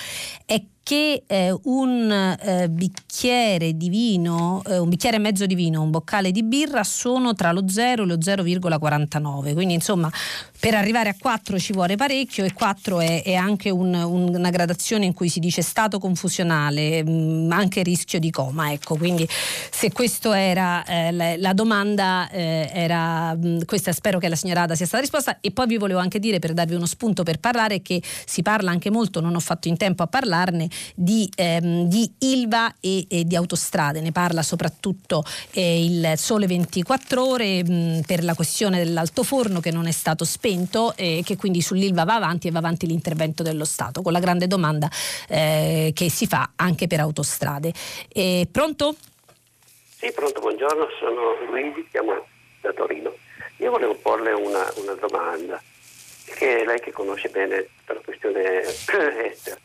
è 0.46 0.62
che 0.90 1.22
eh, 1.28 1.56
un 1.66 2.12
eh, 2.42 2.68
bicchiere 2.68 3.78
di 3.78 3.90
vino, 3.90 4.64
eh, 4.66 4.80
un 4.80 4.90
bicchiere 4.90 5.18
e 5.18 5.20
mezzo 5.20 5.46
di 5.46 5.54
vino, 5.54 5.84
un 5.84 5.92
boccale 5.92 6.32
di 6.32 6.42
birra 6.42 6.84
sono 6.84 7.36
tra 7.36 7.52
lo 7.52 7.70
0 7.70 8.02
e 8.02 8.06
lo 8.08 8.16
0,49. 8.16 9.54
Quindi 9.54 9.76
insomma 9.76 10.12
per 10.60 10.76
arrivare 10.76 11.08
a 11.08 11.16
4 11.18 11.58
ci 11.58 11.72
vuole 11.72 11.96
parecchio 11.96 12.44
e 12.44 12.52
4 12.52 13.00
è, 13.00 13.24
è 13.24 13.34
anche 13.34 13.70
un, 13.70 13.94
un, 13.94 14.36
una 14.36 14.50
gradazione 14.50 15.06
in 15.06 15.14
cui 15.14 15.30
si 15.30 15.40
dice 15.40 15.62
stato 15.62 16.00
confusionale, 16.00 17.02
mh, 17.02 17.10
mm, 17.10 17.52
anche 17.52 17.82
rischio 17.82 18.20
di 18.20 18.30
coma. 18.30 18.72
Ecco, 18.74 18.98
quindi 18.98 19.28
se 19.72 19.92
questa 19.94 20.38
era 20.38 20.84
eh, 20.84 21.38
la, 21.38 21.54
domanda, 21.54 22.30
eh, 22.30 22.70
era 22.74 23.34
mh, 23.36 23.48
mm, 23.48 23.60
questa 23.66 23.94
spero 23.94 24.20
che 24.20 24.28
la 24.28 24.36
signora 24.36 24.64
Ada 24.64 24.76
sia 24.76 24.86
stata 24.86 25.02
risposta. 25.02 25.38
E 25.40 25.52
poi 25.52 25.66
vi 25.68 25.78
volevo 25.78 26.00
anche 26.00 26.20
dire 26.20 26.40
per 26.40 26.52
darvi 26.52 26.76
uno 26.76 26.86
spunto 26.86 27.24
per 27.24 27.40
parlare 27.40 27.82
che 27.82 28.02
si 28.26 28.42
parla 28.42 28.70
anche 28.70 28.92
molto, 28.92 29.22
non 29.22 29.36
ho 29.36 29.40
fatto 29.40 29.70
in 29.70 29.78
tempo 29.78 30.04
a 30.04 30.08
parlarne, 30.08 30.68
di, 30.94 31.30
ehm, 31.36 31.88
di 31.88 32.12
Ilva 32.20 32.76
e, 32.82 33.06
e, 33.08 33.24
di 33.24 33.36
autostrade. 33.38 34.02
Ne 34.02 34.12
parla 34.12 34.44
soprattutto 34.44 35.24
eh, 35.52 35.86
il 35.86 36.14
Sole 36.18 36.48
24 36.48 37.26
Ore 37.26 37.64
mh, 37.64 38.02
per 38.06 38.26
la 38.26 38.34
questione 38.34 38.84
dell'altoforno 38.84 39.62
che 39.62 39.72
non 39.72 39.88
è 39.88 39.92
stato 39.92 40.26
spento 40.26 40.48
e 40.96 41.22
che 41.26 41.36
quindi 41.36 41.62
sull'Ilva 41.62 42.04
va 42.06 42.16
avanti 42.16 42.48
e 42.48 42.52
va 42.52 42.60
avanti 42.60 42.88
l'intervento 42.88 43.44
dello 43.44 43.66
Stato, 43.66 44.02
con 44.02 44.12
la 44.12 44.20
grande 44.20 44.48
domanda 44.48 44.90
eh, 45.28 45.92
che 45.94 46.10
si 46.10 46.28
fa 46.28 46.52
anche 46.56 46.88
per 46.88 47.00
autostrade. 47.00 47.72
E, 48.08 48.48
pronto? 48.52 48.96
Sì, 49.98 50.12
pronto, 50.12 50.40
buongiorno, 50.40 50.88
sono 51.00 51.36
Luigi, 51.50 51.88
chiamo 51.90 52.26
da 52.62 52.72
Torino. 52.74 53.14
Io 53.58 53.72
volevo 53.72 53.96
porle 53.96 54.32
una, 54.32 54.72
una 54.78 54.94
domanda, 54.94 55.62
che 56.26 56.64
lei 56.66 56.80
che 56.80 56.92
conosce 56.92 57.30
bene 57.30 57.68
la 57.86 58.00
questione 58.04 58.62
estera 58.62 59.58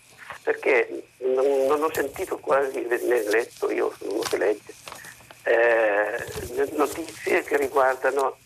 perché 0.45 1.07
non, 1.21 1.67
non 1.67 1.83
ho 1.83 1.91
sentito 1.93 2.39
quasi 2.39 2.81
né 2.83 3.23
letto, 3.31 3.71
io 3.71 3.93
sono 3.99 4.13
uno 4.13 4.23
che 4.23 4.37
legge, 4.37 4.75
eh, 5.45 6.69
notizie 6.77 7.43
che 7.43 7.57
riguardano 7.57 8.37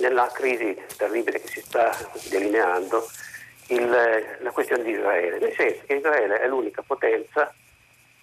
nella 0.00 0.28
crisi 0.32 0.76
terribile 0.96 1.40
che 1.40 1.48
si 1.48 1.60
sta 1.60 1.94
delineando 2.28 3.06
il, 3.68 4.38
la 4.40 4.50
questione 4.50 4.82
di 4.82 4.92
Israele, 4.92 5.38
nel 5.38 5.54
senso 5.54 5.82
che 5.86 5.94
Israele 5.94 6.40
è 6.40 6.48
l'unica 6.48 6.82
potenza 6.82 7.52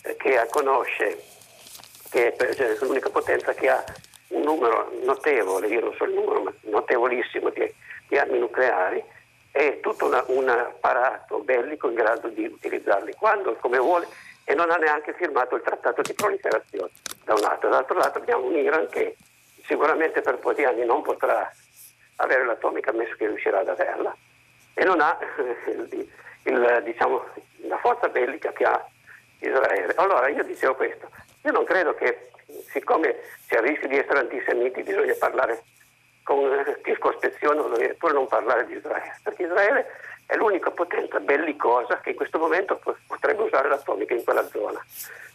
eh, 0.02 0.16
che 0.18 0.46
conosce, 0.50 1.22
che 2.10 2.36
cioè, 2.56 2.78
l'unica 2.82 3.10
potenza 3.10 3.54
che 3.54 3.70
ha 3.70 3.84
un 4.30 4.42
numero 4.42 4.92
notevole, 5.04 5.68
io 5.68 5.82
non 5.82 5.94
so 5.96 6.06
il 6.06 6.14
numero, 6.14 6.42
ma 6.42 6.54
notevolissimo 6.62 7.50
di, 7.50 7.72
di 8.08 8.18
armi 8.18 8.40
nucleari 8.40 9.04
è 9.52 9.80
tutto 9.80 10.08
una, 10.08 10.24
un 10.28 10.50
apparato 10.50 11.40
bellico 11.40 11.88
in 11.88 11.96
grado 11.96 12.28
di 12.28 12.46
utilizzarli 12.46 13.14
quando 13.14 13.54
e 13.54 13.60
come 13.60 13.78
vuole 13.78 14.08
e 14.44 14.54
non 14.54 14.70
ha 14.70 14.76
neanche 14.76 15.14
firmato 15.14 15.56
il 15.56 15.62
trattato 15.62 16.02
di 16.02 16.14
proliferazione 16.14 16.92
da 17.24 17.34
un 17.34 17.40
lato. 17.40 17.68
Dall'altro 17.68 17.98
lato 17.98 18.18
abbiamo 18.18 18.46
un 18.46 18.56
Iran 18.56 18.88
che 18.90 19.16
sicuramente 19.66 20.22
per 20.22 20.36
un 20.36 20.40
po' 20.40 20.54
di 20.54 20.64
anni 20.64 20.86
non 20.86 21.02
potrà 21.02 21.52
avere 22.18 22.46
l'atomica, 22.46 22.92
ammesso 22.92 23.16
che 23.16 23.28
riuscirà 23.28 23.60
ad 23.60 23.70
averla, 23.70 24.16
e 24.74 24.84
non 24.84 25.00
ha 25.02 25.18
il, 26.44 26.82
diciamo, 26.84 27.26
la 27.68 27.78
forza 27.78 28.08
bellica 28.10 28.52
che 28.52 28.64
ha 28.64 28.86
Israele. 29.40 29.94
Allora 29.96 30.28
io 30.30 30.44
dicevo 30.44 30.76
questo, 30.76 31.10
io 31.44 31.52
non 31.52 31.64
credo 31.64 31.94
che 31.96 32.30
siccome 32.70 33.16
c'è 33.48 33.60
il 33.60 33.68
rischio 33.68 33.88
di 33.88 33.98
essere 33.98 34.20
antisemiti 34.20 34.84
bisogna 34.84 35.16
parlare 35.18 35.64
con 36.24 36.50
circospezione 36.84 37.60
o 37.60 37.72
addirittura 37.72 38.14
non 38.14 38.28
parlare 38.28 38.66
di 38.66 38.76
Israele, 38.76 39.20
perché 39.24 39.44
Israele 39.44 39.86
è 40.26 40.36
l'unica 40.36 40.72
potenza 40.72 41.20
bellicosa 41.20 42.00
che 42.00 42.12
in 42.12 42.16
questo 42.16 42.40
momento 42.40 42.82
potrebbe 43.08 43.44
usare 43.44 43.70
l'atomica 43.70 44.16
in 44.16 44.24
quella 44.24 44.46
zona. 44.48 44.84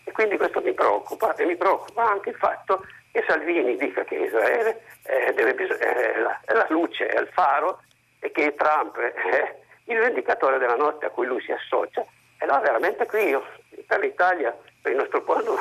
E 0.03 0.13
quindi 0.13 0.37
questo 0.37 0.61
mi 0.61 0.73
preoccupa 0.73 1.35
e 1.37 1.45
mi 1.45 1.57
preoccupa 1.57 2.11
anche 2.11 2.31
il 2.31 2.37
fatto 2.37 2.79
che 2.79 3.00
Salvini 3.27 3.77
dica 3.77 4.05
che 4.05 4.15
Israele 4.15 4.83
è, 5.03 5.33
deve, 5.35 5.55
è, 5.55 6.21
la, 6.21 6.41
è 6.45 6.53
la 6.53 6.67
luce, 6.69 7.07
è 7.07 7.21
il 7.21 7.29
faro 7.33 7.83
e 8.21 8.31
che 8.31 8.55
Trump 8.55 8.99
è 8.99 9.57
il 9.85 9.99
vendicatore 9.99 10.59
della 10.59 10.77
notte 10.77 11.07
a 11.07 11.11
cui 11.11 11.27
lui 11.27 11.43
si 11.43 11.53
associa. 11.53 12.03
E 12.03 12.45
allora 12.45 12.61
veramente 12.61 13.07
qui 13.07 13.29
io, 13.29 13.45
per 13.87 14.01
l'Italia, 14.01 14.57
per 14.81 14.93
il 14.93 14.99
nostro 14.99 15.23
popolo, 15.23 15.59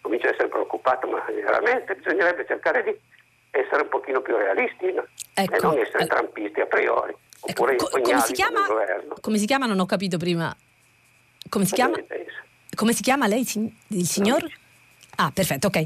comincio 0.00 0.26
a 0.26 0.30
essere 0.30 0.48
preoccupato, 0.48 1.06
ma 1.06 1.22
veramente 1.28 1.94
bisognerebbe 1.96 2.46
cercare 2.46 2.82
di 2.82 2.98
essere 3.50 3.82
un 3.82 3.88
pochino 3.88 4.20
più 4.20 4.36
realisti 4.36 4.92
no? 4.92 5.06
ecco, 5.34 5.54
e 5.54 5.58
non 5.60 5.78
essere 5.78 6.04
ecco. 6.04 6.14
trampisti 6.14 6.60
a 6.60 6.66
priori. 6.66 7.14
Ecco, 7.44 7.64
co- 7.76 8.00
come, 8.00 8.20
si 8.20 8.32
chiama, 8.32 8.66
come 9.20 9.38
si 9.38 9.46
chiama? 9.46 9.66
Non 9.66 9.78
ho 9.78 9.86
capito 9.86 10.16
prima. 10.16 10.54
Come 11.48 11.64
si 11.64 11.74
chiama? 11.74 11.96
Come 12.74 12.92
si 12.92 13.02
chiama 13.02 13.26
lei, 13.26 13.46
il 13.88 14.06
signor? 14.06 14.44
Ah, 15.20 15.32
perfetto, 15.32 15.66
ok. 15.66 15.76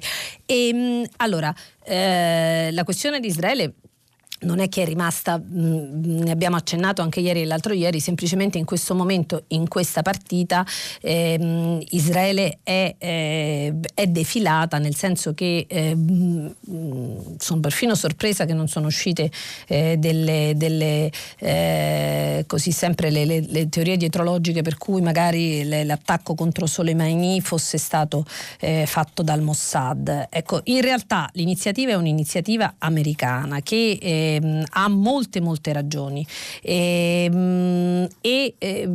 E, 0.44 0.68
ehm, 0.68 1.06
allora, 1.16 1.54
eh, 1.84 2.68
la 2.70 2.84
questione 2.84 3.18
di 3.18 3.28
Israele 3.28 3.74
non 4.42 4.60
è 4.60 4.68
che 4.68 4.82
è 4.82 4.84
rimasta, 4.84 5.40
ne 5.44 6.30
abbiamo 6.30 6.56
accennato 6.56 7.02
anche 7.02 7.20
ieri 7.20 7.42
e 7.42 7.44
l'altro 7.44 7.72
ieri, 7.72 8.00
semplicemente 8.00 8.58
in 8.58 8.64
questo 8.64 8.94
momento, 8.94 9.44
in 9.48 9.68
questa 9.68 10.02
partita, 10.02 10.64
ehm, 11.00 11.80
Israele 11.90 12.58
è, 12.62 12.94
eh, 12.98 13.74
è, 13.94 14.06
defilata, 14.06 14.78
nel 14.78 14.94
senso 14.94 15.34
che 15.34 15.66
eh, 15.68 15.96
sono 17.38 17.60
perfino 17.60 17.94
sorpresa 17.94 18.44
che 18.44 18.54
non 18.54 18.68
sono 18.68 18.86
uscite 18.86 19.30
eh, 19.66 19.96
delle, 19.98 20.52
delle 20.56 21.10
eh, 21.38 22.44
così 22.46 22.72
sempre 22.72 23.10
le, 23.10 23.24
le, 23.24 23.44
le, 23.46 23.68
teorie 23.68 23.96
dietrologiche 23.96 24.62
per 24.62 24.76
cui 24.78 25.00
magari 25.00 25.64
le, 25.64 25.84
l'attacco 25.84 26.34
contro 26.34 26.66
Soleimani 26.66 27.40
fosse 27.40 27.78
stato 27.78 28.24
eh, 28.60 28.84
fatto 28.86 29.22
dal 29.22 29.42
Mossad. 29.42 30.28
Ecco, 30.30 30.60
in 30.64 30.80
realtà 30.80 31.28
l'iniziativa 31.34 31.92
è 31.92 31.94
un'iniziativa 31.94 32.74
americana 32.78 33.60
che 33.60 34.31
eh, 34.36 34.42
eh, 34.42 34.64
ha 34.70 34.88
molte 34.88 35.40
molte 35.40 35.72
ragioni. 35.72 36.26
E, 36.62 37.24
ehm, 37.30 38.08
e 38.20 38.54
eh, 38.58 38.88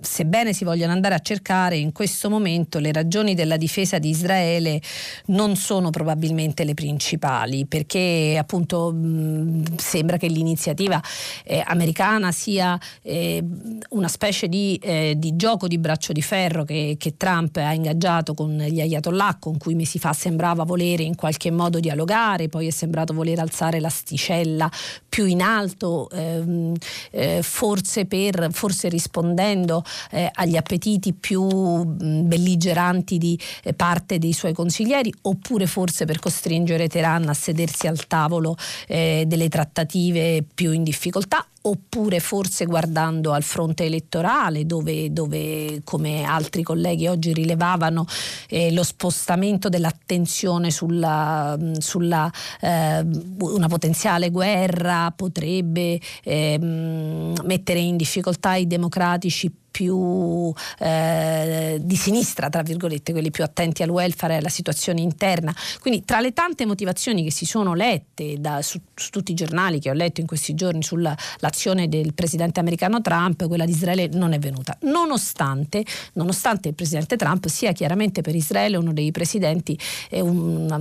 sebbene 0.00 0.52
si 0.52 0.64
vogliano 0.64 0.92
andare 0.92 1.14
a 1.14 1.18
cercare 1.20 1.76
in 1.76 1.92
questo 1.92 2.30
momento 2.30 2.78
le 2.78 2.92
ragioni 2.92 3.34
della 3.34 3.56
difesa 3.56 3.98
di 3.98 4.10
Israele 4.10 4.80
non 5.26 5.56
sono 5.56 5.90
probabilmente 5.90 6.64
le 6.64 6.74
principali 6.74 7.66
perché 7.66 8.36
appunto 8.38 8.92
mh, 8.92 9.76
sembra 9.76 10.16
che 10.16 10.28
l'iniziativa 10.28 11.00
eh, 11.44 11.62
americana 11.64 12.32
sia 12.32 12.78
eh, 13.02 13.42
una 13.90 14.08
specie 14.08 14.48
di, 14.48 14.78
eh, 14.82 15.14
di, 15.16 15.36
gioco 15.36 15.66
di 15.66 15.78
braccio 15.78 16.12
di 16.12 16.22
ferro 16.22 16.64
che, 16.64 16.96
che 16.98 17.16
Trump 17.16 17.56
ha 17.56 17.72
ingaggiato 17.72 18.34
con 18.34 18.56
gli 18.56 18.80
ayatollah 18.80 19.36
con 19.38 19.58
cui 19.58 19.74
mesi 19.74 19.98
fa 19.98 20.12
sembrava 20.12 20.64
volere 20.64 21.02
in 21.02 21.14
qualche 21.14 21.50
modo 21.50 21.80
dialogare 21.80 22.48
poi 22.48 22.66
è 22.66 22.70
sembrato 22.70 23.12
voler 23.12 23.38
alzare 23.38 23.80
l'asticella 23.80 24.70
più 25.08 25.26
in 25.26 25.42
alto 25.42 26.08
ehm, 26.10 26.74
eh, 27.10 27.42
forse, 27.42 28.06
per, 28.06 28.48
forse 28.52 28.88
rispondendo 28.88 29.82
eh, 30.10 30.30
agli 30.32 30.56
appetiti 30.56 31.12
più 31.12 31.42
mh, 31.44 32.28
belligeranti 32.28 33.18
di 33.18 33.38
eh, 33.64 33.72
parte 33.72 34.18
dei 34.18 34.32
suoi 34.32 34.52
consiglieri 34.52 35.12
oppure 35.22 35.66
forse 35.66 36.04
per 36.04 36.18
costringere 36.18 36.88
Teheran 36.88 37.28
a 37.28 37.34
sedersi 37.34 37.86
al 37.86 38.06
tavolo 38.06 38.56
eh, 38.86 39.24
delle 39.26 39.48
trattative 39.48 40.44
più 40.54 40.72
in 40.72 40.82
difficoltà 40.82 41.44
oppure 41.62 42.20
forse 42.20 42.64
guardando 42.64 43.32
al 43.32 43.42
fronte 43.42 43.84
elettorale 43.84 44.64
dove, 44.64 45.12
dove 45.12 45.82
come 45.84 46.22
altri 46.22 46.62
colleghi 46.62 47.06
oggi 47.06 47.32
rilevavano 47.32 48.06
eh, 48.48 48.72
lo 48.72 48.82
spostamento 48.82 49.68
dell'attenzione 49.68 50.70
sulla, 50.70 51.58
sulla 51.78 52.30
eh, 52.60 53.04
una 53.40 53.68
potenziale 53.68 54.30
guerra 54.30 55.12
potrebbe 55.14 56.00
eh, 56.22 56.58
mettere 56.58 57.78
in 57.78 57.96
difficoltà 57.96 58.54
i 58.54 58.66
democratici 58.66 59.52
più 59.70 60.52
eh, 60.78 61.78
di 61.80 61.96
sinistra, 61.96 62.48
tra 62.48 62.62
virgolette, 62.62 63.12
quelli 63.12 63.30
più 63.30 63.44
attenti 63.44 63.82
al 63.82 63.88
welfare 63.90 64.34
e 64.34 64.36
alla 64.38 64.48
situazione 64.48 65.00
interna. 65.00 65.54
Quindi 65.80 66.04
tra 66.04 66.20
le 66.20 66.32
tante 66.32 66.66
motivazioni 66.66 67.22
che 67.22 67.30
si 67.30 67.46
sono 67.46 67.74
lette 67.74 68.36
da, 68.38 68.62
su, 68.62 68.80
su, 68.94 69.10
tutti 69.10 69.32
i 69.32 69.34
giornali 69.34 69.80
che 69.80 69.90
ho 69.90 69.94
letto 69.94 70.20
in 70.20 70.26
questi 70.26 70.54
giorni 70.54 70.82
sull'azione 70.82 71.88
del 71.88 72.14
presidente 72.14 72.60
americano 72.60 73.00
Trump, 73.00 73.46
quella 73.46 73.64
di 73.64 73.72
Israele 73.72 74.08
non 74.12 74.32
è 74.32 74.38
venuta. 74.38 74.76
Nonostante, 74.82 75.84
nonostante 76.14 76.68
il 76.68 76.74
presidente 76.74 77.16
Trump 77.16 77.46
sia 77.46 77.72
chiaramente 77.72 78.20
per 78.20 78.34
Israele 78.34 78.76
uno 78.76 78.92
dei 78.92 79.10
presidenti, 79.10 79.78
eh, 80.08 80.20
una, 80.20 80.76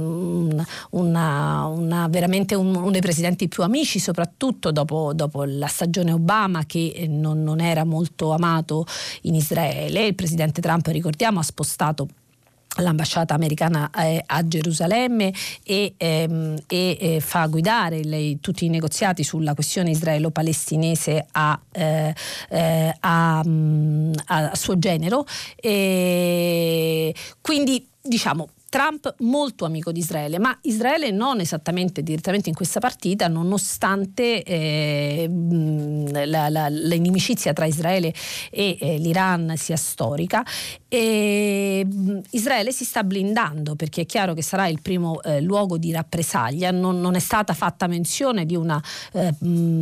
una, 0.91 1.65
una, 1.67 2.07
veramente 2.07 2.55
uno 2.55 2.89
dei 2.91 3.01
presidenti 3.01 3.47
più 3.47 3.63
amici, 3.63 3.99
soprattutto 3.99 4.71
dopo, 4.71 5.13
dopo 5.13 5.43
la 5.43 5.67
stagione 5.67 6.11
Obama 6.11 6.65
che 6.65 7.05
non, 7.07 7.43
non 7.43 7.59
era 7.59 7.83
molto 7.83 8.31
amato 8.31 8.78
in 9.21 9.35
Israele. 9.35 10.07
Il 10.07 10.15
presidente 10.15 10.61
Trump, 10.61 10.87
ricordiamo, 10.87 11.39
ha 11.39 11.43
spostato 11.43 12.07
l'ambasciata 12.77 13.33
americana 13.33 13.89
eh, 13.89 14.23
a 14.25 14.47
Gerusalemme 14.47 15.33
e, 15.63 15.93
ehm, 15.97 16.55
e 16.67 16.97
eh, 16.99 17.19
fa 17.19 17.47
guidare 17.47 18.03
lei, 18.03 18.39
tutti 18.39 18.65
i 18.65 18.69
negoziati 18.69 19.23
sulla 19.23 19.53
questione 19.53 19.89
israelo-palestinese 19.89 21.25
a, 21.31 21.59
eh, 21.71 22.13
eh 22.49 22.95
a, 22.99 23.41
mm, 23.45 24.13
a, 24.27 24.51
a 24.51 24.55
suo 24.55 24.77
genero. 24.77 25.25
E 25.55 27.13
quindi 27.41 27.85
diciamo 28.01 28.49
Trump 28.69 29.15
molto 29.19 29.65
amico 29.65 29.91
di 29.91 29.99
Israele, 29.99 30.39
ma 30.39 30.57
Israele 30.61 31.11
non 31.11 31.39
esattamente 31.39 32.01
direttamente 32.03 32.49
in 32.49 32.55
questa 32.55 32.79
partita, 32.79 33.27
nonostante 33.27 34.43
eh, 34.43 35.27
l'inimicizia 35.29 37.53
tra 37.53 37.65
Israele 37.65 38.13
e 38.51 38.77
eh, 38.79 38.97
l'Iran 38.97 39.53
sia 39.57 39.75
storica. 39.75 40.45
E, 40.87 41.85
Israele 42.31 42.71
si 42.71 42.85
sta 42.85 43.03
blindando 43.03 43.75
perché 43.75 44.01
è 44.01 44.05
chiaro 44.05 44.33
che 44.33 44.41
sarà 44.41 44.67
il 44.67 44.81
primo 44.81 45.21
eh, 45.23 45.41
luogo 45.41 45.77
di 45.77 45.91
rappresaglia, 45.91 46.71
non, 46.71 47.01
non, 47.01 47.15
è 47.15 47.19
stata 47.19 47.53
fatta 47.53 47.87
menzione 47.87 48.45
di 48.45 48.55
una 48.55 48.81
eh, 49.13 49.33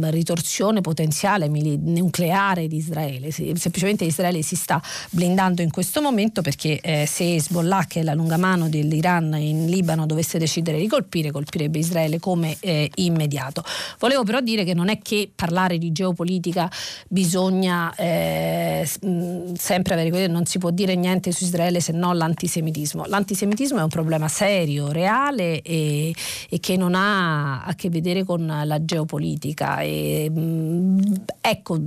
ritorsione 0.09 0.81
potenziale 0.81 1.49
mili- 1.49 1.79
nucleare 1.81 2.67
di 2.67 2.77
Israele, 2.77 3.31
semplicemente 3.31 4.05
Israele 4.05 4.41
si 4.41 4.55
sta 4.55 4.81
blindando 5.11 5.61
in 5.61 5.71
questo 5.71 6.01
momento 6.01 6.41
perché 6.41 6.79
eh, 6.79 7.05
se 7.05 7.35
Hezbollah, 7.35 7.85
che 7.87 7.99
è 7.99 8.03
la 8.03 8.13
lunga 8.13 8.37
mano 8.37 8.69
di 8.69 8.76
dell'Iran 8.81 9.33
in 9.35 9.65
Libano 9.67 10.05
dovesse 10.05 10.37
decidere 10.37 10.79
di 10.79 10.87
colpire, 10.87 11.31
colpirebbe 11.31 11.79
Israele 11.79 12.19
come 12.19 12.57
eh, 12.59 12.89
immediato. 12.95 13.63
Volevo 13.99 14.23
però 14.23 14.39
dire 14.41 14.63
che 14.63 14.73
non 14.73 14.89
è 14.89 14.99
che 14.99 15.29
parlare 15.33 15.77
di 15.77 15.91
geopolitica 15.91 16.69
bisogna 17.07 17.93
eh, 17.95 18.87
sempre 19.55 19.93
avere, 19.93 20.27
non 20.27 20.45
si 20.45 20.57
può 20.57 20.69
dire 20.69 20.95
niente 20.95 21.31
su 21.31 21.43
Israele 21.43 21.79
se 21.79 21.91
non 21.91 22.17
l'antisemitismo. 22.17 23.05
L'antisemitismo 23.05 23.79
è 23.79 23.83
un 23.83 23.89
problema 23.89 24.27
serio, 24.27 24.91
reale 24.91 25.61
e, 25.61 26.13
e 26.49 26.59
che 26.59 26.77
non 26.77 26.95
ha 26.95 27.63
a 27.63 27.75
che 27.75 27.89
vedere 27.89 28.23
con 28.23 28.45
la 28.63 28.83
geopolitica. 28.83 29.79
E, 29.81 30.29
mh, 30.29 31.13
ecco, 31.41 31.79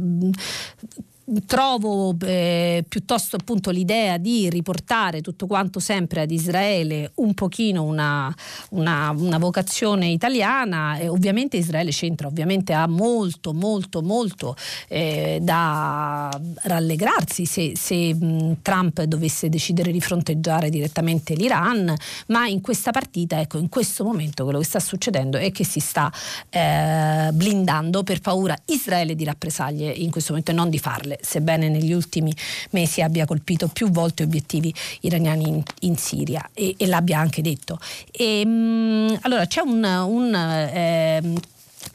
trovo 1.47 2.17
eh, 2.23 2.85
piuttosto 2.89 3.37
appunto 3.37 3.71
l'idea 3.71 4.17
di 4.19 4.49
riportare 4.51 5.21
tutto 5.21 5.47
quanto 5.47 5.81
sempre 5.81 6.23
ad 6.23 6.31
Israele 6.31 7.13
un 7.17 7.35
pochino 7.35 7.85
una, 7.85 8.35
una, 8.71 9.11
una 9.11 9.39
vocazione 9.39 10.09
italiana. 10.09 10.99
E 10.99 11.09
ovviamente 11.09 11.57
Israele 11.57 11.91
c'entra, 11.91 12.27
ovviamente 12.27 12.73
ha 12.73 12.87
molto 12.87 13.53
molto 13.53 14.03
molto 14.03 14.57
eh, 14.89 15.39
da 15.41 16.31
rallegrarsi 16.63 17.45
se, 17.45 17.73
se 17.77 18.15
mh, 18.15 18.59
Trump 18.63 19.03
dovesse 19.03 19.49
decidere 19.49 19.93
di 19.93 20.01
fronteggiare 20.01 20.71
direttamente 20.71 21.35
l'Iran, 21.35 21.95
ma 22.29 22.47
in 22.47 22.61
questa 22.61 22.91
partita, 22.91 23.41
ecco, 23.41 23.59
in 23.59 23.69
questo 23.69 24.05
momento 24.05 24.45
quello 24.45 24.59
che 24.59 24.65
sta 24.65 24.81
succedendo 24.81 25.37
è 25.37 25.51
che 25.53 25.65
si 25.65 25.81
sta 25.81 26.13
eh, 26.49 27.31
blindando 27.33 28.03
per 28.03 28.21
paura 28.21 28.57
Israele 28.67 29.15
di 29.15 29.25
rappresaglie 29.25 29.91
in 29.91 30.11
questo 30.11 30.31
momento 30.31 30.51
e 30.51 30.55
non 30.55 30.71
di 30.71 30.79
farle 30.79 31.19
sebbene 31.23 31.69
negli 31.69 31.93
ultimi 31.93 32.35
mesi 32.71 33.03
abbia 33.03 33.27
colpito 33.27 33.69
più 33.69 33.91
volte 33.91 34.23
obiettivi 34.23 34.73
iraniani 35.01 35.49
in, 35.49 35.63
in 35.81 35.97
Siria 35.97 36.49
e, 36.53 36.75
e, 36.77 36.87
l'abbia 36.87 37.19
anche 37.19 37.43
detto. 37.43 37.79
E, 38.11 38.45
mh, 38.45 38.51
mm, 38.51 39.15
allora 39.23 39.47
c'è 39.47 39.61
un, 39.61 39.83
un 39.85 40.35
eh, 40.35 41.33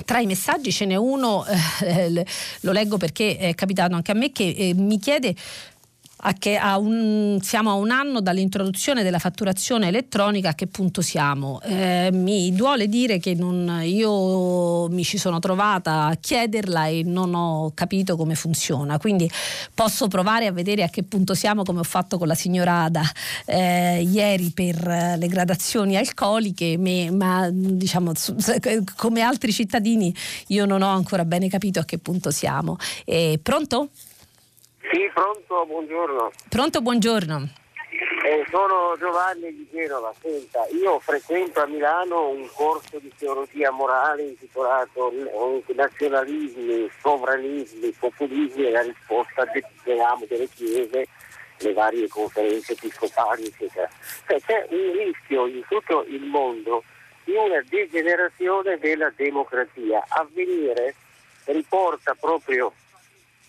tra 0.05 0.19
i 0.19 0.26
messaggi 0.26 0.71
ce 0.71 0.86
n'è 0.86 0.95
uno, 0.95 1.45
eh, 1.82 2.26
lo 2.61 2.71
leggo 2.71 2.97
perché 2.97 3.38
è 3.38 3.55
capitato 3.55 3.95
anche 3.95 4.11
a 4.11 4.15
me, 4.15 4.32
che 4.32 4.49
eh, 4.57 4.73
mi 4.73 4.99
chiede 4.99 5.36
a 6.28 6.34
che 6.34 6.57
a 6.57 6.78
un, 6.78 7.38
siamo 7.41 7.69
a 7.69 7.73
un 7.73 7.91
anno 7.91 8.19
dall'introduzione 8.19 9.03
della 9.03 9.19
fatturazione 9.19 9.88
elettronica, 9.89 10.49
a 10.49 10.55
che 10.55 10.65
punto 10.65 11.01
siamo? 11.01 11.61
Eh, 11.61 12.09
mi 12.11 12.51
duole 12.53 12.88
dire 12.88 13.19
che 13.19 13.36
non, 13.36 13.82
io 13.84 14.89
mi 14.89 15.03
ci 15.03 15.19
sono 15.19 15.38
trovata 15.38 16.05
a 16.05 16.15
chiederla 16.15 16.88
e 16.88 17.03
non 17.05 17.36
ho 17.36 17.71
capito 17.76 18.15
come 18.15 18.34
funziona, 18.34 18.97
quindi 18.97 19.30
posso 19.73 20.07
provare 20.07 20.47
a 20.47 20.51
vedere 20.51 20.82
a 20.82 20.89
che 20.89 21.03
punto 21.03 21.36
siamo 21.36 21.61
come 21.61 21.80
ho 21.80 21.84
fatto 21.84 22.17
con 22.17 22.28
la 22.28 22.36
signora 22.36 22.84
Ada 22.84 23.03
eh, 23.45 24.01
ieri 24.01 24.49
per 24.49 24.84
le 25.17 25.28
gradazioni 25.28 25.95
alcoliche, 25.95 26.76
me, 26.78 27.11
ma 27.11 27.49
diciamo 27.51 28.13
come 28.95 29.21
altri 29.21 29.53
cittadini 29.53 30.13
io 30.47 30.65
non 30.65 30.82
ho 30.82 30.89
ancora 30.89 31.23
bene 31.23 31.49
capito 31.49 31.80
a 31.80 31.86
che 31.86 31.99
punto 31.99 32.32
siamo. 32.32 32.78
Eh, 33.05 33.39
pronto? 33.41 33.89
Sì, 34.95 35.11
pronto, 35.13 35.65
buongiorno. 35.65 36.31
Pronto, 36.47 36.81
buongiorno. 36.81 37.49
Eh, 38.25 38.45
sono 38.49 38.95
Giovanni 38.97 39.53
di 39.53 39.67
Genova. 39.69 40.13
Senta, 40.21 40.65
io 40.71 40.99
frequento 40.99 41.61
a 41.61 41.67
Milano 41.67 42.29
un 42.29 42.47
corso 42.53 42.97
di 42.99 43.11
teologia 43.17 43.71
morale 43.71 44.23
intitolato 44.23 45.11
Nazionalismi, 45.75 46.89
Sovranismi, 47.01 47.91
Populismi 47.99 48.67
e 48.67 48.71
la 48.71 48.83
risposta 48.83 49.45
dell'amo 49.83 50.23
delle 50.29 50.47
chiese, 50.47 51.07
le 51.57 51.73
varie 51.73 52.07
conferenze 52.07 52.71
episcopali, 52.71 53.47
eccetera. 53.47 53.89
Cioè, 54.25 54.39
c'è 54.39 54.65
un 54.69 54.93
rischio 54.93 55.45
in 55.47 55.61
tutto 55.67 56.05
il 56.07 56.23
mondo 56.23 56.85
di 57.25 57.33
una 57.33 57.61
degenerazione 57.67 58.77
della 58.77 59.11
democrazia. 59.13 60.01
Avvenire 60.07 60.95
riporta 61.47 62.15
proprio 62.17 62.71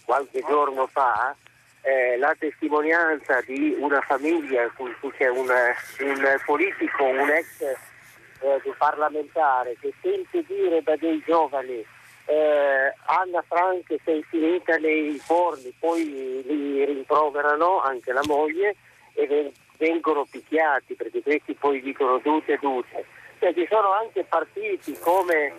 qualche 0.06 0.42
giorno 0.48 0.86
fa 0.86 1.36
eh, 1.82 2.16
la 2.16 2.34
testimonianza 2.38 3.42
di 3.42 3.76
una 3.78 4.00
famiglia 4.00 4.62
in 4.62 4.70
cui 4.74 5.12
c'è 5.18 5.28
un, 5.28 5.46
un 5.48 6.36
politico, 6.46 7.04
un 7.04 7.28
ex 7.28 7.60
eh, 7.60 8.74
parlamentare 8.78 9.76
che 9.78 9.92
sente 10.00 10.42
dire 10.46 10.82
da 10.82 10.96
dei 10.96 11.22
giovani 11.26 11.84
eh, 12.26 12.94
Anna 13.04 13.42
Frank 13.46 13.94
sei 14.04 14.22
finita 14.28 14.76
nei 14.76 15.16
forni, 15.18 15.72
poi 15.78 16.42
li 16.44 16.84
rimproverano 16.84 17.80
anche 17.80 18.12
la 18.12 18.22
moglie 18.26 18.74
e 19.14 19.52
vengono 19.78 20.26
picchiati 20.28 20.94
perché 20.94 21.22
questi 21.22 21.54
poi 21.54 21.80
dicono 21.80 22.18
dute 22.18 22.58
dute. 22.60 23.04
Cioè, 23.38 23.52
ci 23.52 23.66
sono 23.68 23.92
anche 23.92 24.24
partiti 24.24 24.96
come 24.98 25.52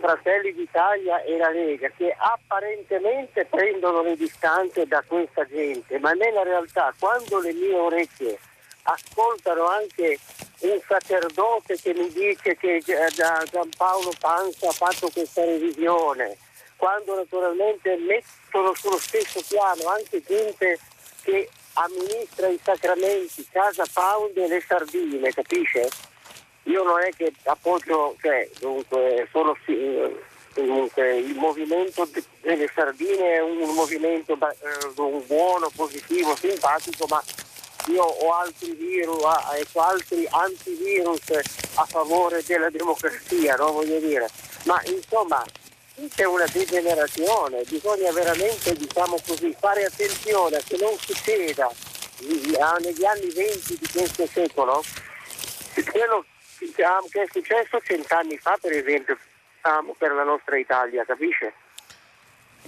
Fratelli 0.00 0.52
d'Italia 0.54 1.22
e 1.22 1.36
la 1.36 1.50
Lega 1.50 1.88
che 1.90 2.14
apparentemente 2.16 3.44
prendono 3.44 4.02
le 4.02 4.16
distanze 4.16 4.86
da 4.86 5.02
questa 5.06 5.46
gente, 5.46 5.98
ma 5.98 6.12
nella 6.12 6.42
realtà 6.42 6.92
quando 6.98 7.38
le 7.40 7.52
mie 7.52 7.74
orecchie 7.74 8.38
ascoltano 8.82 9.66
anche 9.66 10.18
un 10.60 10.80
sacerdote 10.86 11.76
che 11.76 11.94
mi 11.94 12.08
dice 12.10 12.56
che 12.56 12.82
Giampaolo 12.82 14.12
Panza 14.18 14.68
ha 14.68 14.72
fatto 14.72 15.10
questa 15.10 15.44
revisione, 15.44 16.36
quando 16.76 17.14
naturalmente 17.14 17.96
mettono 17.96 18.74
sullo 18.74 18.98
stesso 18.98 19.40
piano 19.48 19.88
anche 19.88 20.22
gente 20.22 20.78
che 21.22 21.48
amministra 21.74 22.48
i 22.48 22.58
sacramenti, 22.62 23.46
Casa 23.50 23.84
Pound 23.92 24.36
e 24.36 24.48
le 24.48 24.60
sardine, 24.60 25.30
capisce? 25.30 25.88
Io 26.64 26.82
non 26.82 27.00
è 27.00 27.10
che 27.16 27.32
appoggio, 27.44 28.16
cioè, 28.20 28.48
dunque, 28.58 29.26
solo 29.32 29.56
comunque 30.54 31.16
il 31.16 31.34
movimento 31.36 32.08
delle 32.40 32.70
sardine 32.74 33.34
è 33.34 33.40
un 33.40 33.74
movimento 33.74 34.34
eh, 34.34 35.22
buono, 35.26 35.70
positivo, 35.74 36.36
simpatico, 36.36 37.06
ma 37.08 37.22
io 37.86 38.02
ho 38.02 38.32
altri 38.34 38.72
virus, 38.72 39.24
altri 39.74 40.26
antivirus 40.30 41.20
a 41.74 41.84
favore 41.86 42.42
della 42.44 42.68
democrazia, 42.68 43.56
no? 43.56 43.72
voglio 43.72 43.98
dire. 43.98 44.28
Ma 44.64 44.80
insomma 44.84 45.42
c'è 46.14 46.24
una 46.24 46.46
degenerazione, 46.52 47.62
bisogna 47.68 48.12
veramente 48.12 48.74
diciamo 48.74 49.16
così, 49.26 49.54
fare 49.58 49.84
attenzione 49.84 50.56
a 50.56 50.62
che 50.66 50.76
non 50.78 50.96
succeda 50.98 51.70
negli 52.20 53.02
anni 53.04 53.30
20 53.30 53.78
di 53.78 53.88
questo 53.92 54.26
secolo 54.26 54.82
quello 55.90 56.24
che 57.10 57.22
è 57.22 57.26
successo 57.30 57.80
cent'anni 57.80 58.36
fa 58.38 58.58
per 58.60 58.72
esempio 58.72 59.18
per 59.98 60.12
la 60.12 60.24
nostra 60.24 60.56
Italia, 60.56 61.04
capisce? 61.04 61.52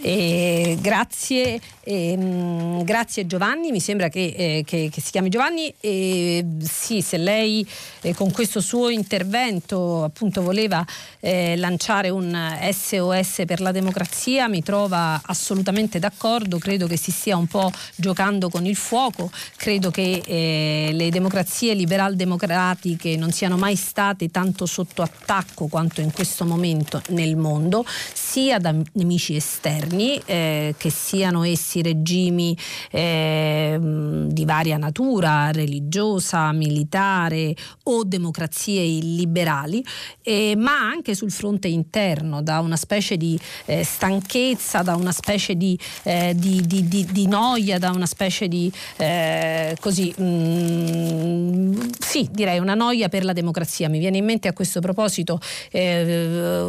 Eh, 0.00 0.78
grazie, 0.80 1.60
eh, 1.84 2.80
grazie 2.82 3.26
Giovanni, 3.26 3.70
mi 3.70 3.78
sembra 3.78 4.08
che, 4.08 4.34
eh, 4.36 4.62
che, 4.64 4.88
che 4.90 5.00
si 5.00 5.10
chiami 5.10 5.28
Giovanni. 5.28 5.72
sì, 5.80 7.02
se 7.02 7.18
lei 7.18 7.66
eh, 8.00 8.14
con 8.14 8.32
questo 8.32 8.60
suo 8.60 8.88
intervento 8.88 10.02
appunto 10.04 10.42
voleva 10.42 10.84
eh, 11.20 11.56
lanciare 11.56 12.08
un 12.08 12.36
SOS 12.72 13.42
per 13.46 13.60
la 13.60 13.70
democrazia, 13.70 14.48
mi 14.48 14.62
trova 14.62 15.20
assolutamente 15.24 15.98
d'accordo, 15.98 16.58
credo 16.58 16.86
che 16.86 16.96
si 16.96 17.12
stia 17.12 17.36
un 17.36 17.46
po' 17.46 17.70
giocando 17.94 18.48
con 18.48 18.66
il 18.66 18.76
fuoco, 18.76 19.30
credo 19.56 19.90
che 19.90 20.22
eh, 20.24 20.90
le 20.92 21.10
democrazie 21.10 21.74
liberal 21.74 22.16
democratiche 22.16 23.16
non 23.16 23.30
siano 23.30 23.56
mai 23.56 23.76
state 23.76 24.30
tanto 24.30 24.66
sotto 24.66 25.02
attacco 25.02 25.66
quanto 25.66 26.00
in 26.00 26.12
questo 26.12 26.44
momento 26.44 27.00
nel 27.10 27.36
mondo, 27.36 27.84
sia 28.12 28.58
da 28.58 28.74
nemici 28.94 29.36
esterni 29.36 29.81
governi, 29.82 30.20
eh, 30.24 30.74
che 30.76 30.90
siano 30.90 31.44
essi 31.44 31.82
regimi 31.82 32.56
eh, 32.90 33.78
di 33.80 34.44
varia 34.44 34.76
natura, 34.76 35.50
religiosa, 35.50 36.52
militare 36.52 37.54
o 37.84 38.04
democrazie 38.04 38.82
illiberali, 38.82 39.84
eh, 40.22 40.54
ma 40.56 40.78
anche 40.78 41.14
sul 41.14 41.30
fronte 41.30 41.68
interno, 41.68 42.42
da 42.42 42.60
una 42.60 42.76
specie 42.76 43.16
di 43.16 43.38
eh, 43.66 43.84
stanchezza, 43.84 44.82
da 44.82 44.94
una 44.96 45.12
specie 45.12 45.56
di, 45.56 45.78
eh, 46.04 46.34
di, 46.36 46.62
di, 46.66 46.86
di, 46.86 47.26
noia, 47.26 47.78
da 47.78 47.90
una 47.90 48.06
specie 48.06 48.48
di 48.48 48.72
eh, 48.96 49.76
così, 49.80 50.12
mh, 50.16 50.24
mm, 50.24 51.80
sì, 51.98 52.28
direi 52.30 52.58
una 52.58 52.74
noia 52.74 53.08
per 53.08 53.24
la 53.24 53.32
democrazia. 53.32 53.88
Mi 53.88 53.98
viene 53.98 54.18
in 54.18 54.24
mente 54.24 54.48
a 54.48 54.52
questo 54.52 54.80
proposito 54.80 55.40
c'era 55.70 56.64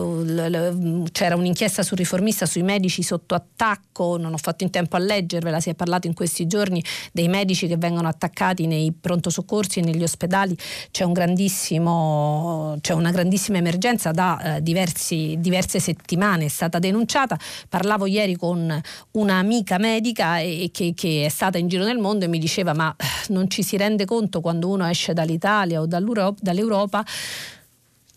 un'inchiesta 1.36 1.84
sul 1.84 1.98
riformista 1.98 2.46
sui 2.46 2.64
medici 2.64 3.03
sotto 3.04 3.36
attacco, 3.36 4.18
non 4.18 4.34
ho 4.34 4.38
fatto 4.38 4.64
in 4.64 4.70
tempo 4.70 4.96
a 4.96 5.00
leggervela, 5.00 5.60
si 5.60 5.70
è 5.70 5.76
parlato 5.76 6.08
in 6.08 6.14
questi 6.14 6.48
giorni 6.48 6.84
dei 7.12 7.28
medici 7.28 7.68
che 7.68 7.78
vengono 7.78 8.08
attaccati 8.08 8.68
nei 8.68 8.92
pronto 8.92 9.30
soccorsi 9.30 9.80
e 9.80 9.84
negli 9.84 10.04
ospedali, 10.04 10.58
c'è, 10.92 11.04
un 11.04 11.14
c'è 11.14 12.94
una 12.94 13.12
grandissima 13.12 13.58
emergenza 13.58 14.12
da 14.12 14.56
eh, 14.56 14.62
diversi, 14.62 15.36
diverse 15.40 15.80
settimane, 15.80 16.46
è 16.46 16.50
stata 16.50 16.80
denunciata, 16.80 17.38
parlavo 17.70 18.06
ieri 18.06 18.36
con 18.36 18.82
un'amica 19.12 19.78
medica 19.78 20.40
e, 20.40 20.70
che, 20.72 20.94
che 20.96 21.26
è 21.26 21.30
stata 21.30 21.58
in 21.58 21.68
giro 21.68 21.84
nel 21.84 21.98
mondo 21.98 22.26
e 22.26 22.28
mi 22.28 22.40
diceva 22.40 22.74
ma 22.74 22.94
eh, 22.98 23.06
non 23.30 23.50
ci 23.50 23.64
si 23.64 23.78
rende 23.78 24.06
conto 24.06 24.42
quando 24.42 24.70
uno 24.70 24.88
esce 24.88 25.14
dall'Italia 25.14 25.82
o 25.82 25.86
dall'Europa 25.86 27.04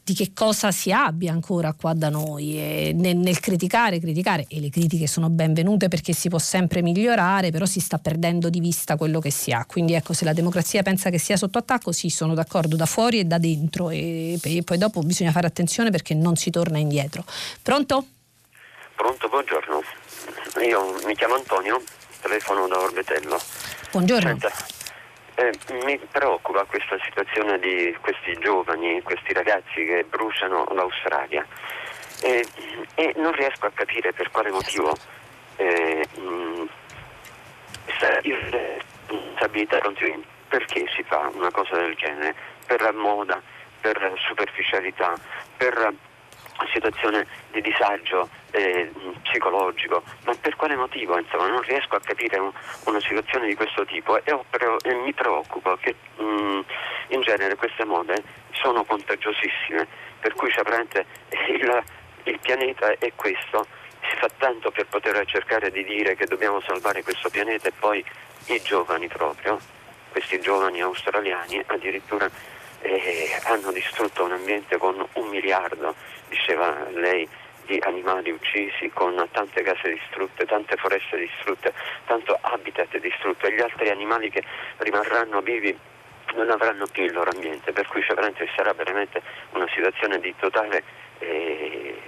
di 0.07 0.15
che 0.15 0.31
cosa 0.33 0.71
si 0.71 0.93
abbia 0.93 1.33
ancora 1.33 1.73
qua 1.73 1.93
da 1.93 2.11
noi 2.11 2.93
nel, 2.95 3.17
nel, 3.17 3.41
criticare, 3.41 3.99
criticare 3.99 4.47
e 4.49 4.61
le 4.61 4.71
critiche 4.71 5.09
sono 5.09 5.31
benvenute 5.31 5.89
perché 5.89 6.13
si 6.13 6.29
può 6.29 6.39
sempre 6.39 6.81
migliorare, 6.81 7.51
però 7.51 7.65
si 7.65 7.81
sta 7.81 7.99
perdendo 7.99 8.49
di 8.49 8.61
vista 8.61 8.97
quello 8.97 9.19
che 9.19 9.33
si 9.33 9.51
ha. 9.51 9.65
Quindi 9.65 9.95
ecco, 9.95 10.13
se 10.13 10.25
la 10.25 10.33
democrazia 10.33 10.85
pensa 10.85 11.11
che 11.11 11.19
sia 11.19 11.37
sotto 11.37 11.59
attacco, 11.59 11.91
sì, 11.91 12.09
sono 12.09 12.35
d'accordo 12.35 12.77
da 12.77 12.87
fuori 12.87 13.19
e 13.19 13.25
da 13.25 13.39
dentro 13.39 13.91
e, 13.91 14.39
e 14.41 14.63
poi 14.63 14.79
dopo 14.79 15.01
bisogna 15.01 15.33
fare 15.33 15.49
attenzione 15.49 15.91
perché 15.91 16.15
non 16.15 16.37
si 16.37 16.51
torna 16.51 16.79
indietro. 16.79 17.25
Pronto? 17.61 18.07
Pronto, 18.95 19.29
buongiorno. 19.29 19.83
Io 20.69 21.01
mi 21.05 21.17
chiamo 21.17 21.35
Antonio, 21.35 21.83
telefono 22.21 22.69
da 22.69 22.79
Orbetello. 22.79 23.41
Buongiorno. 23.91 24.29
Senta, 24.29 24.53
eh, 25.37 25.53
mi 25.85 25.99
preoccupa 26.11 26.65
questa 26.65 26.97
situazione 27.05 27.59
di 27.59 27.97
questi 28.01 28.37
giovani, 28.39 29.03
questi 29.03 29.33
ragazzi 29.33 29.85
che 29.85 30.05
bruciano 30.09 30.67
l'Australia 30.73 31.47
eh, 32.23 32.47
e 32.95 33.13
non 33.17 33.33
riesco 33.33 33.67
a 33.67 33.71
capire 33.73 34.13
per 34.13 34.31
quale 34.31 34.51
motivo 34.51 34.97
eh, 35.57 36.07
questa 37.85 38.19
irresponsabilità 38.23 39.79
continua. 39.81 40.25
Perché 40.49 40.87
si 40.95 41.03
fa 41.03 41.29
una 41.35 41.51
cosa 41.51 41.77
del 41.77 41.95
genere? 41.97 42.35
Per 42.67 42.81
la 42.81 42.93
moda, 42.93 43.43
per 43.81 44.13
superficialità, 44.17 45.15
per 45.57 45.93
situazione 46.73 47.27
di 47.51 47.61
disagio 47.61 48.29
eh, 48.53 48.91
psicologico, 49.23 50.03
ma 50.25 50.35
per 50.41 50.57
quale 50.57 50.77
motivo? 50.77 51.19
Insomma, 51.19 51.49
non 51.49 51.61
riesco 51.63 51.97
a 51.97 52.01
capire 52.01 52.39
un, 52.39 52.51
una 52.85 53.01
situazione 53.01 53.47
di 53.47 53.55
questo 53.55 53.85
tipo? 53.85 54.17
E, 54.25 54.39
però, 54.51 54.77
e 54.83 54.95
mi 54.95 55.13
preoccupo 55.13 55.77
che 55.77 55.95
mh, 56.17 56.23
mm, 56.25 56.61
in 57.09 57.21
genere 57.23 57.57
queste 57.57 57.85
mode 57.85 58.23
sono 58.53 58.85
contagiosissime, 58.85 59.87
per 60.21 60.35
cui 60.35 60.51
il, 61.49 61.83
il 62.25 62.39
pianeta 62.41 62.93
è 62.99 63.13
questo, 63.15 63.67
si 64.09 64.17
fa 64.17 64.31
tanto 64.39 64.71
per 64.71 64.87
poter 64.87 65.25
cercare 65.27 65.71
di 65.71 65.85
dire 65.85 66.17
che 66.17 66.27
dobbiamo 66.27 66.61
salvare 66.61 67.03
questo 67.03 67.29
pianeta 67.29 67.69
e 67.69 67.73
poi 67.79 68.05
i 68.47 68.63
giovani 68.63 69.09
proprio, 69.09 69.59
questi 70.11 70.41
giovani 70.41 70.81
australiani 70.81 71.63
addirittura 71.67 72.29
eh, 72.81 73.41
hanno 73.45 73.73
distrutto 73.73 74.25
un 74.25 74.33
ambiente 74.33 74.77
con 74.77 75.05
un 75.15 75.29
miliardo, 75.29 75.95
diceva 76.37 76.87
lei, 76.91 77.29
di 77.65 77.81
animali 77.85 78.31
uccisi, 78.31 78.89
con 78.91 79.27
tante 79.33 79.63
case 79.63 79.93
distrutte, 79.93 80.45
tante 80.45 80.77
foreste 80.77 81.17
distrutte, 81.17 81.73
tanto 82.07 82.39
habitat 82.41 82.97
distrutto 82.99 83.47
e 83.47 83.55
gli 83.55 83.61
altri 83.61 83.91
animali 83.91 84.31
che 84.31 84.43
rimarranno 84.79 85.41
vivi 85.41 85.77
non 86.35 86.51
avranno 86.51 86.87
più 86.87 87.05
il 87.05 87.13
loro 87.13 87.31
ambiente, 87.31 87.73
per 87.73 87.87
cui 87.87 88.05
sarà 88.05 88.73
veramente 88.73 89.23
una 89.53 89.67
situazione 89.73 90.21
di 90.21 90.35
totale 90.39 90.83
eh, 91.19 92.01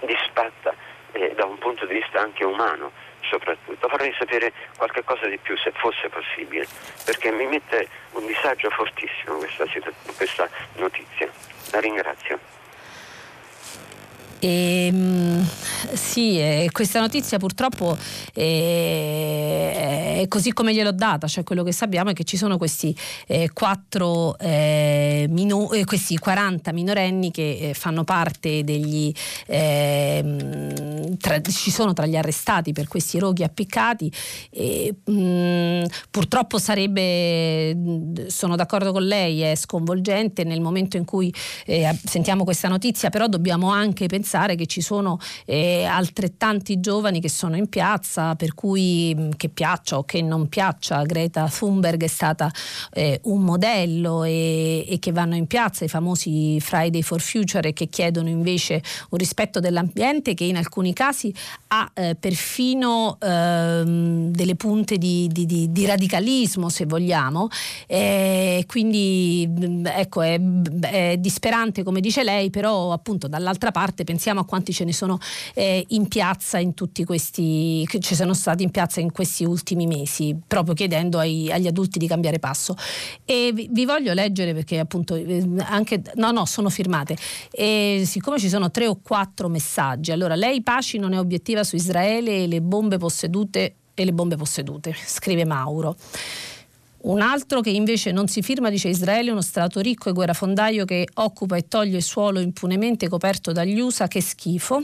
disfatta 0.00 0.74
eh, 1.12 1.32
da 1.34 1.44
un 1.44 1.58
punto 1.58 1.86
di 1.86 1.94
vista 1.94 2.20
anche 2.20 2.44
umano 2.44 2.90
soprattutto. 3.22 3.88
Vorrei 3.88 4.14
sapere 4.18 4.52
qualche 4.76 5.02
cosa 5.04 5.26
di 5.26 5.38
più 5.38 5.56
se 5.58 5.70
fosse 5.72 6.08
possibile, 6.08 6.66
perché 7.04 7.30
mi 7.30 7.46
mette 7.46 7.88
un 8.12 8.26
disagio 8.26 8.70
fortissimo 8.70 9.36
questa, 9.36 9.64
questa 10.16 10.48
notizia. 10.74 11.28
La 11.72 11.80
ringrazio. 11.80 12.55
E, 14.46 14.86
ehm, 14.86 15.48
sì, 15.92 16.38
eh, 16.38 16.68
questa 16.70 17.00
notizia 17.00 17.38
purtroppo 17.38 17.96
è, 18.32 20.20
è, 20.20 20.28
così 20.28 20.52
come 20.52 20.72
gliel'ho 20.72 20.92
data, 20.92 21.26
cioè 21.26 21.42
quello 21.42 21.64
che 21.64 21.72
sappiamo 21.72 22.10
è 22.10 22.12
che 22.12 22.22
ci 22.24 22.36
sono 22.36 22.56
questi, 22.56 22.96
eh, 23.26 23.50
quattro, 23.52 24.38
eh, 24.38 25.26
minu- 25.28 25.72
eh, 25.74 25.84
questi 25.84 26.16
40 26.16 26.72
minorenni 26.72 27.30
che 27.32 27.70
eh, 27.70 27.74
fanno 27.74 28.04
parte 28.04 28.62
degli... 28.62 29.12
Ehm, 29.46 31.16
tra, 31.18 31.40
ci 31.40 31.70
sono 31.70 31.92
tra 31.92 32.06
gli 32.06 32.16
arrestati 32.16 32.72
per 32.72 32.86
questi 32.86 33.18
roghi 33.18 33.42
appiccati. 33.42 34.12
E, 34.50 34.94
mh, 35.04 35.12
mm, 35.12 35.84
purtroppo 36.10 36.58
sarebbe, 36.58 38.26
sono 38.28 38.54
d'accordo 38.56 38.92
con 38.92 39.04
lei, 39.04 39.40
è 39.40 39.54
sconvolgente 39.56 40.44
nel 40.44 40.60
momento 40.60 40.96
in 40.96 41.04
cui 41.04 41.32
eh, 41.64 41.98
sentiamo 42.04 42.44
questa 42.44 42.68
notizia, 42.68 43.10
però 43.10 43.26
dobbiamo 43.26 43.70
anche 43.70 44.06
pensare 44.06 44.35
pensare 44.36 44.54
che 44.54 44.66
ci 44.66 44.82
sono 44.82 45.18
eh, 45.46 45.84
altrettanti 45.84 46.78
giovani 46.78 47.20
che 47.20 47.30
sono 47.30 47.56
in 47.56 47.68
piazza, 47.68 48.34
per 48.34 48.54
cui 48.54 49.14
mm, 49.16 49.30
che 49.36 49.48
piaccia 49.48 49.96
o 49.96 50.04
che 50.04 50.20
non 50.20 50.48
piaccia, 50.48 51.02
Greta 51.04 51.48
Thunberg 51.48 52.02
è 52.02 52.06
stata 52.06 52.50
eh, 52.92 53.20
un 53.24 53.42
modello 53.42 54.24
e, 54.24 54.84
e, 54.86 54.98
che 54.98 55.12
vanno 55.12 55.34
in 55.34 55.46
piazza, 55.46 55.84
i 55.84 55.88
famosi 55.88 56.60
Friday 56.60 57.00
for 57.00 57.20
Future, 57.20 57.72
che 57.72 57.86
chiedono 57.86 58.28
invece 58.28 58.82
un 59.10 59.18
rispetto 59.18 59.58
dell'ambiente 59.58 60.34
che 60.34 60.44
in 60.44 60.56
alcuni 60.56 60.92
casi 60.92 61.32
ha 61.68 61.90
eh, 61.94 62.14
perfino 62.14 63.16
ehm, 63.20 64.30
delle 64.30 64.56
punte 64.56 64.98
di, 64.98 65.28
di, 65.32 65.46
di, 65.46 65.72
di, 65.72 65.86
radicalismo, 65.86 66.68
se 66.68 66.84
vogliamo. 66.84 67.48
Eh, 67.86 68.64
quindi 68.66 69.48
mm, 69.48 69.86
ecco, 69.86 70.20
è, 70.20 70.38
è 70.80 71.16
disperante 71.16 71.82
come 71.82 72.00
dice 72.00 72.22
lei, 72.22 72.50
però 72.50 72.92
appunto 72.92 73.28
dall'altra 73.28 73.70
parte 73.70 74.04
pensiamo 74.16 74.40
a 74.40 74.44
quanti 74.46 74.72
ce 74.72 74.84
ne 74.84 74.94
sono 74.94 75.18
eh, 75.52 75.84
in 75.88 76.08
piazza 76.08 76.58
in 76.58 76.72
tutti 76.72 77.04
questi, 77.04 77.84
che 77.86 78.00
ci 78.00 78.14
sono 78.14 78.32
stati 78.32 78.62
in 78.62 78.70
piazza 78.70 79.00
in 79.00 79.12
questi 79.12 79.44
ultimi 79.44 79.86
mesi, 79.86 80.34
proprio 80.46 80.72
chiedendo 80.74 81.18
ai, 81.18 81.52
agli 81.52 81.66
adulti 81.66 81.98
di 81.98 82.06
cambiare 82.06 82.38
passo. 82.38 82.74
E 83.26 83.50
vi, 83.52 83.68
vi 83.70 83.84
voglio 83.84 84.14
leggere 84.14 84.54
perché 84.54 84.78
appunto 84.78 85.14
eh, 85.14 85.46
anche, 85.58 86.02
no 86.14 86.30
no, 86.30 86.46
sono 86.46 86.70
firmate. 86.70 87.14
E 87.50 88.04
siccome 88.06 88.38
ci 88.38 88.48
sono 88.48 88.70
tre 88.70 88.86
o 88.86 88.98
quattro 89.02 89.48
messaggi, 89.48 90.12
allora 90.12 90.34
lei 90.34 90.62
Paci 90.62 90.96
non 90.96 91.12
è 91.12 91.18
obiettiva 91.18 91.62
su 91.62 91.76
Israele 91.76 92.44
e 92.44 92.46
le 92.46 92.62
bombe 92.62 92.96
possedute 92.96 93.74
e 93.92 94.04
le 94.04 94.12
bombe 94.14 94.36
possedute, 94.36 94.94
scrive 95.04 95.44
Mauro. 95.44 95.94
Un 96.98 97.20
altro 97.20 97.60
che 97.60 97.70
invece 97.70 98.10
non 98.10 98.26
si 98.26 98.42
firma 98.42 98.70
dice 98.70 98.88
Israele 98.88 99.28
è 99.28 99.32
uno 99.32 99.42
stato 99.42 99.80
ricco 99.80 100.08
e 100.08 100.12
guerrafondaio 100.12 100.84
che 100.84 101.06
occupa 101.14 101.56
e 101.56 101.68
toglie 101.68 101.98
il 101.98 102.02
suolo 102.02 102.40
impunemente 102.40 103.08
coperto 103.08 103.52
dagli 103.52 103.78
USA, 103.78 104.08
che 104.08 104.20
schifo. 104.20 104.82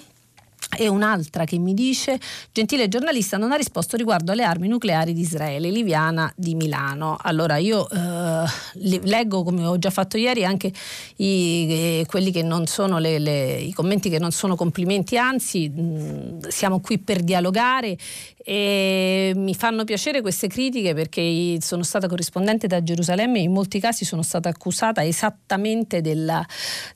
E 0.75 0.89
un'altra 0.89 1.45
che 1.45 1.59
mi 1.59 1.75
dice 1.75 2.19
gentile 2.51 2.89
giornalista 2.89 3.37
non 3.37 3.53
ha 3.53 3.57
risposto 3.57 3.97
riguardo 3.97 4.33
alle 4.33 4.45
armi 4.45 4.69
nucleari 4.69 5.13
di 5.13 5.21
Israele 5.21 5.71
Liviana 5.71 6.33
di 6.35 6.55
Milano. 6.55 7.19
Allora 7.21 7.59
io 7.59 7.87
eh, 7.91 8.45
leggo 8.75 9.43
come 9.43 9.67
ho 9.67 9.79
già 9.79 9.91
fatto 9.91 10.17
ieri 10.17 10.47
anche 10.47 10.73
i, 11.17 11.67
eh, 11.69 12.07
che 12.09 12.43
le, 12.43 13.19
le, 13.19 13.55
i 13.57 13.73
commenti 13.73 14.09
che 14.09 14.19
non 14.19 14.31
sono 14.31 14.55
complimenti 14.57 15.19
anzi 15.19 15.69
mh, 15.69 16.49
siamo 16.49 16.81
qui 16.81 16.99
per 16.99 17.23
dialogare 17.23 17.99
e 18.45 19.33
mi 19.37 19.55
fanno 19.55 19.85
piacere 19.85 20.21
queste 20.21 20.49
critiche 20.49 20.95
perché 20.95 21.59
sono 21.61 21.83
stata 21.83 22.09
corrispondente 22.09 22.67
da 22.67 22.83
Gerusalemme 22.83 23.39
e 23.39 23.43
in 23.43 23.53
molti 23.53 23.79
casi 23.79 24.05
sono 24.05 24.23
stata 24.23 24.49
accusata 24.49 25.05
esattamente 25.05 26.01
della, 26.01 26.45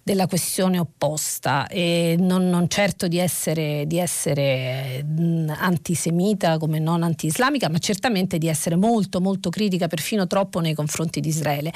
della 0.02 0.26
questione 0.26 0.78
opposta 0.78 1.66
e 1.68 2.16
non, 2.18 2.48
non 2.48 2.68
certo 2.68 3.06
di 3.06 3.18
essere, 3.18 3.84
di 3.86 3.98
essere 3.98 5.04
antisemita 5.48 6.58
come 6.58 6.78
non 6.78 7.02
anti-islamica, 7.02 7.68
ma 7.68 7.78
certamente 7.78 8.38
di 8.38 8.48
essere 8.48 8.76
molto 8.76 9.20
molto 9.20 9.50
critica, 9.50 9.86
perfino 9.86 10.26
troppo 10.26 10.60
nei 10.60 10.74
confronti 10.74 11.20
di 11.20 11.28
Israele. 11.28 11.72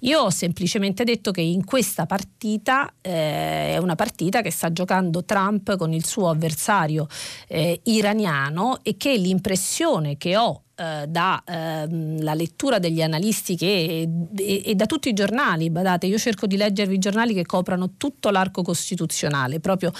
Io 0.00 0.20
ho 0.20 0.30
semplicemente 0.30 1.04
detto 1.04 1.30
che 1.30 1.40
in 1.40 1.64
questa 1.64 2.06
partita 2.06 2.92
eh, 3.00 3.74
è 3.74 3.78
una 3.78 3.94
partita 3.94 4.42
che 4.42 4.50
sta 4.50 4.72
giocando 4.72 5.24
Trump 5.24 5.76
con 5.76 5.92
il 5.92 6.04
suo 6.04 6.28
avversario 6.28 7.06
eh, 7.46 7.80
iraniano 7.84 8.80
e 8.82 8.96
che 8.96 9.11
l'impressione 9.16 10.16
che 10.16 10.36
ho 10.36 10.62
eh, 10.74 11.06
dalla 11.06 11.42
ehm, 11.46 12.34
lettura 12.34 12.78
degli 12.78 13.02
analisti 13.02 13.56
che, 13.56 14.08
e, 14.36 14.62
e, 14.64 14.74
da 14.74 14.86
tutti 14.86 15.10
i 15.10 15.12
giornali, 15.12 15.68
badate, 15.68 16.06
io 16.06 16.16
cerco 16.16 16.46
di 16.46 16.56
leggervi 16.56 16.94
i 16.94 16.98
giornali 16.98 17.34
che 17.34 17.44
coprano 17.44 17.92
tutto 17.98 18.30
l'arco 18.30 18.62
costituzionale, 18.62 19.60
proprio 19.60 19.92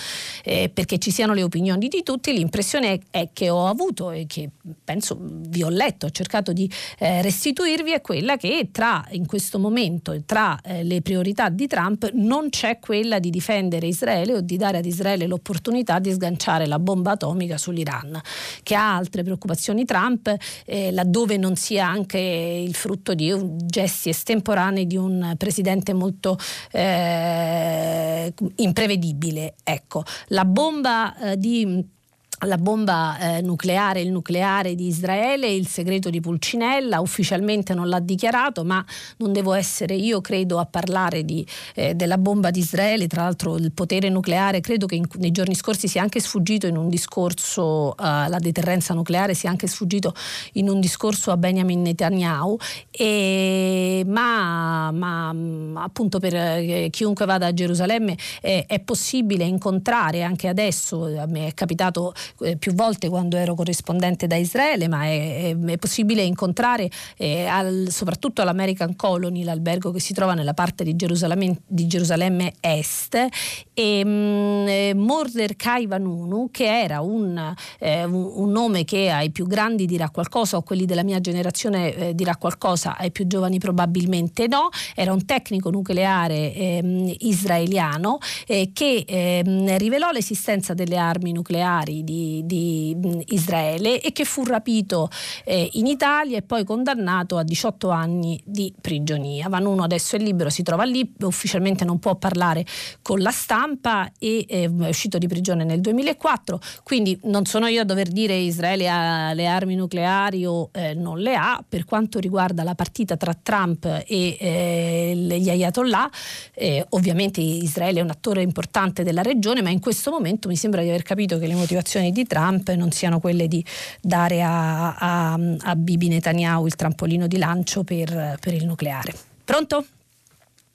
eh, 0.43 0.71
perché 0.73 0.99
ci 0.99 1.11
siano 1.11 1.35
le 1.35 1.43
opinioni 1.43 1.89
di 1.89 2.03
tutti, 2.03 2.33
l'impressione 2.33 2.93
è, 2.93 3.01
è, 3.11 3.29
che 3.33 3.51
ho 3.51 3.67
avuto 3.67 4.11
e 4.11 4.25
che 4.27 4.49
penso 4.83 5.19
vi 5.21 5.63
ho 5.63 5.69
letto, 5.69 6.07
ho 6.07 6.11
cercato 6.11 6.53
di 6.53 6.71
eh, 6.99 7.21
restituirvi, 7.21 7.93
è 7.93 8.01
quella 8.01 8.37
che 8.37 8.71
tra, 8.73 9.05
in 9.11 9.27
questo 9.27 9.59
momento, 9.59 10.19
tra 10.25 10.59
eh, 10.63 10.85
le 10.85 11.03
priorità 11.03 11.51
di 11.51 11.67
Trump 11.67 12.11
non 12.15 12.49
c'è 12.49 12.79
quella 12.79 13.19
di 13.19 13.29
difendere 13.29 13.87
Israele 13.87 14.37
o 14.37 14.41
di 14.41 14.57
dare 14.57 14.79
ad 14.79 14.87
Israele 14.87 15.27
l'opportunità 15.27 15.99
di 15.99 16.13
sganciare 16.13 16.67
la 16.67 16.79
bomba 16.79 17.13
atomica 17.13 17.59
sull'Iran, 17.59 18.21
che 18.63 18.75
ha 18.75 18.97
altre 18.97 19.23
preoccupazioni. 19.23 19.85
Trump 19.85 20.35
eh, 20.65 20.91
laddove 20.93 21.37
non 21.37 21.57
sia 21.57 21.87
anche 21.87 22.19
il 22.19 22.75
frutto 22.75 23.15
di 23.15 23.33
gesti 23.65 24.09
estemporanei 24.09 24.87
di 24.87 24.97
un 24.97 25.35
presidente 25.37 25.93
molto 25.93 26.39
eh, 26.71 28.33
imprevedibile. 28.57 29.55
Ecco, 29.63 30.03
la 30.29 30.45
bomba 30.45 31.33
eh, 31.33 31.39
di 31.39 32.01
la 32.45 32.59
bomba 32.59 33.19
eh, 33.19 33.41
nucleare, 33.41 34.01
il 34.01 34.11
nucleare 34.11 34.75
di 34.75 34.87
Israele, 34.87 35.49
il 35.49 35.67
segreto 35.67 36.11
di 36.11 36.21
Pulcinella, 36.21 37.01
ufficialmente 37.01 37.75
non 37.75 37.89
l'ha 37.89 38.01
dichiarato, 38.01 38.65
ma 38.65 38.85
non 39.19 39.33
devo 39.33 39.53
essere 39.53 39.95
io, 39.95 40.21
credo, 40.21 40.59
a 40.59 40.67
parlare 40.67 41.25
di, 41.25 41.47
eh, 41.75 41.95
della 41.95 42.19
bomba 42.19 42.51
di 42.51 42.61
Israele, 42.61 43.07
tra 43.07 43.23
l'altro 43.23 43.57
il 43.57 43.73
potere 43.73 44.09
nucleare, 44.09 44.61
credo 44.61 44.87
che 44.87 44.97
in, 44.97 45.05
nei 45.19 45.31
giorni 45.31 45.55
scorsi 45.55 45.87
sia 45.89 46.03
anche 46.03 46.21
sfuggito 46.21 46.67
in 46.67 46.77
un 46.77 46.89
discorso, 46.89 47.97
eh, 47.97 48.03
la 48.03 48.39
deterrenza 48.41 48.95
nucleare 48.95 49.35
sia 49.35 49.51
anche 49.51 49.67
sfuggito 49.67 50.15
in 50.55 50.69
un 50.69 50.81
discorso 50.81 51.31
a 51.31 51.37
Benjamin 51.37 51.83
Netanyahu, 51.83 52.57
e, 52.91 54.03
ma, 54.07 54.91
ma, 54.91 55.35
appunto 55.83 56.19
per 56.19 56.35
eh, 56.35 56.89
chiunque 56.91 57.25
vada 57.25 57.47
a 57.47 57.55
Gerusalemme 57.55 58.17
eh, 58.41 58.65
è 58.67 58.81
possibile 58.81 59.45
incontrare 59.45 60.23
anche 60.23 60.49
adesso, 60.49 61.05
a 61.05 61.27
me 61.27 61.47
è 61.47 61.55
capitato 61.55 62.13
eh, 62.41 62.57
più 62.57 62.75
volte 62.75 63.09
quando 63.09 63.37
ero 63.37 63.55
corrispondente 63.55 64.27
da 64.27 64.37
Israele, 64.37 64.89
ma 64.89 65.05
è, 65.05 65.57
è 65.57 65.79
possibile 65.79 66.23
incontrare 66.23 66.91
eh, 67.17 67.47
al, 67.47 67.89
soprattutto 67.91 68.43
all'American 68.43 68.97
Colony, 68.97 69.45
l'albergo 69.45 69.91
che 69.91 70.01
si 70.01 70.13
trova 70.13 70.35
nella 70.35 70.55
parte 70.55 70.85
di 70.85 70.97
Gerusalemme, 70.97 71.59
di 71.67 71.87
Gerusalemme 71.87 72.55
Est, 72.61 73.27
e 73.75 74.05
mh, 74.05 74.09
mm, 74.09 74.67
eh, 74.69 74.95
Mordecai 74.95 75.87
Vanunu, 75.87 76.49
che 76.51 76.83
era 76.83 77.01
un, 77.01 77.55
eh, 77.79 78.05
un, 78.05 78.51
nome 78.51 78.85
che 78.85 79.11
ai 79.11 79.31
più 79.31 79.47
grandi 79.47 79.87
dirà 79.87 80.11
qualcosa, 80.11 80.57
o 80.57 80.63
quelli 80.63 80.85
della 80.85 81.03
mia 81.03 81.21
generazione 81.21 81.95
eh, 81.95 82.15
dirà 82.15 82.37
qualcosa, 82.37 82.97
ai 82.97 83.11
più 83.11 83.27
giovani 83.27 83.59
probabilmente 83.59 84.47
no, 84.47 84.69
era 84.95 85.13
un 85.13 85.25
tecnico 85.25 85.71
nucleare 85.71 86.55
ehm, 86.55 87.15
israeliano 87.19 88.19
eh, 88.47 88.71
che 88.73 89.05
ehm, 89.07 89.77
rivelò 89.79 90.11
l'esistenza 90.11 90.75
delle 90.75 90.97
armi 90.97 91.33
nucleari 91.33 92.05
di 92.05 92.22
di, 92.45 92.97
Israele 93.29 94.01
e 94.01 94.13
che 94.13 94.25
fu 94.25 94.45
rapito 94.45 95.09
eh, 95.45 95.69
in 95.73 95.87
Italia 95.87 96.39
e 96.39 96.43
poi 96.43 96.65
condannato 96.65 97.37
a 97.39 97.43
18 97.43 97.91
anni 97.91 98.41
di 98.45 98.73
prigionia. 98.81 99.49
Vanuno 99.49 99.83
adesso 99.83 100.17
è 100.17 100.19
libero, 100.19 100.51
si 100.51 100.63
trova 100.63 100.85
lì, 100.85 101.13
ufficialmente 101.21 101.85
non 101.85 101.99
può 101.99 102.17
parlare 102.17 102.65
con 103.03 103.21
la 103.21 103.31
stampa 103.31 104.11
e 104.19 104.45
eh, 104.49 104.65
è 104.65 104.89
uscito 104.89 105.19
di 105.19 105.27
prigione 105.27 105.65
nel 105.65 105.81
2004, 105.81 106.61
quindi 106.83 107.19
non 107.25 107.45
sono 107.45 107.67
io 107.67 107.83
a 107.83 107.85
dover 107.85 108.09
dire 108.09 108.35
Israele 108.35 108.89
ha 108.89 109.33
le 109.33 109.47
armi 109.47 109.75
nucleari 109.75 110.47
o 110.47 110.71
eh, 110.73 110.95
non 110.95 111.19
le 111.19 111.35
ha. 111.35 111.63
Per 111.67 111.85
quanto 111.85 112.19
riguarda 112.19 112.63
la 112.63 112.75
partita 112.75 113.17
tra 113.17 113.35
Trump 113.35 113.85
e 113.85 114.37
eh, 114.39 115.13
gli 115.15 115.51
ayatollah, 115.51 116.11
eh, 116.55 116.85
ovviamente 116.91 117.41
Israele 117.41 118.01
è 118.01 118.03
un 118.03 118.11
attore 118.11 118.43
importante 118.43 119.03
della 119.03 119.23
regione, 119.23 119.63
ma 119.63 119.71
in 119.71 119.81
questo 119.81 120.11
momento 120.11 120.49
mi 120.49 120.57
sembra 120.57 120.83
di 120.83 120.89
aver 120.89 121.03
capito 121.03 121.39
che 121.39 121.47
le 121.47 121.55
motivazioni 121.55 122.12
di 122.13 122.27
Trump 122.27 122.69
non 122.71 122.91
siano 122.91 123.19
quelle 123.19 123.49
di 123.49 123.65
dare 124.01 124.43
a, 124.43 124.95
a, 124.95 125.33
a 125.33 125.75
Bibi 125.75 126.09
Netanyahu 126.09 126.67
il 126.67 126.77
trampolino 126.77 127.27
di 127.27 127.39
lancio 127.39 127.83
per, 127.83 128.39
per 128.41 128.53
il 128.53 128.65
nucleare. 128.65 129.13
Pronto? 129.45 129.85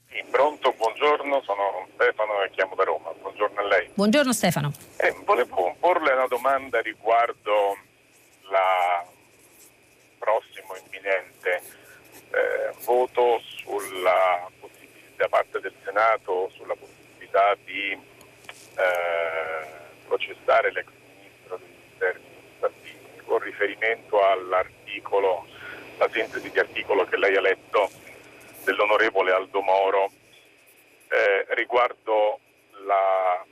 Sì, 0.10 0.24
pronto, 0.30 0.74
buongiorno, 0.76 1.42
sono 1.46 1.88
Stefano 1.94 2.44
e 2.44 2.52
chiamo 2.52 2.76
da 2.76 2.84
Roma. 2.84 3.12
Buongiorno 3.22 3.60
a 3.62 3.68
lei. 3.68 3.90
Buongiorno 3.94 4.34
Stefano. 4.34 4.72
Eh, 4.98 5.16
volevo 5.24 5.76
porle 5.80 6.12
una 6.12 6.28
domanda 6.28 6.82
riguardo 6.82 7.78
la 8.50 9.06
prossimo 10.18 10.76
imminente 10.84 11.62
eh, 12.32 12.74
voto 12.84 13.40
sulla 13.62 14.50
da 15.18 15.28
parte 15.28 15.60
del 15.60 15.74
Senato 15.84 16.52
sulla 16.56 16.76
possibilità 16.76 17.56
di 17.66 17.92
eh, 17.92 19.68
processare 20.08 20.72
l'ex 20.72 20.88
con 23.28 23.40
riferimento 23.40 24.26
all'articolo, 24.26 25.46
la 25.98 26.10
sintesi 26.12 26.50
di 26.50 26.60
articolo 26.60 27.06
che 27.06 27.18
lei 27.18 27.36
ha 27.36 27.42
letto 27.42 27.90
dell'onorevole 28.64 29.32
Aldo 29.32 29.62
Moro 29.62 30.12
eh, 31.10 31.46
riguardo 31.50 32.40
la 32.86 33.46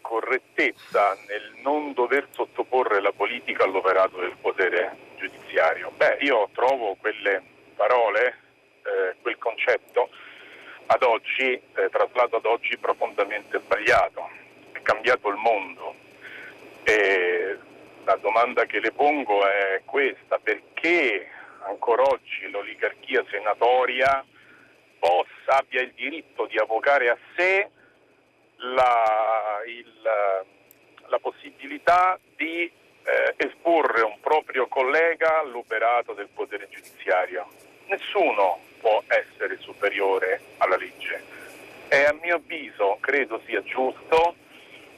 correttezza 0.00 1.16
nel 1.28 1.52
non 1.62 1.92
dover 1.92 2.26
sottoporre 2.32 3.00
la 3.00 3.12
politica 3.12 3.64
all'operato 3.64 4.18
del 4.18 4.36
potere 4.40 4.96
giudiziario. 5.16 5.90
Beh, 5.96 6.18
io 6.20 6.48
trovo 6.54 6.96
quelle 6.98 7.42
parole, 7.76 8.38
eh, 8.82 9.16
quel 9.20 9.38
concetto 9.38 10.08
ad 10.86 11.02
oggi, 11.02 11.52
eh, 11.52 11.88
traslato 11.90 12.36
ad 12.36 12.44
oggi 12.44 12.76
profondamente 12.78 13.60
sbagliato. 13.60 14.28
È 14.72 14.82
cambiato 14.82 15.28
il 15.28 15.36
mondo, 15.36 15.94
E 16.82 17.58
la 18.04 18.16
domanda 18.16 18.64
che 18.64 18.80
le 18.80 18.92
pongo 18.92 19.46
è 19.46 19.82
questa, 19.84 20.38
perché 20.38 21.28
ancora 21.66 22.02
oggi 22.02 22.48
l'oligarchia 22.50 23.24
senatoria 23.30 24.24
possa, 24.98 25.58
abbia 25.58 25.82
il 25.82 25.92
diritto 25.94 26.46
di 26.46 26.58
avvocare 26.58 27.10
a 27.10 27.18
sé 27.36 27.68
la, 28.56 29.62
il, 29.66 30.02
la 31.06 31.18
possibilità 31.18 32.18
di 32.36 32.62
eh, 32.64 33.34
esporre 33.36 34.02
un 34.02 34.20
proprio 34.20 34.66
collega 34.68 35.40
all'operato 35.40 36.12
del 36.12 36.28
potere 36.28 36.68
giudiziario. 36.68 37.46
Nessuno 37.86 38.60
può 38.80 39.02
essere 39.08 39.58
superiore 39.58 40.40
alla 40.58 40.76
legge 40.76 41.38
e 41.88 42.04
a 42.04 42.12
mio 42.12 42.36
avviso 42.36 42.98
credo 43.00 43.40
sia 43.46 43.62
giusto 43.62 44.36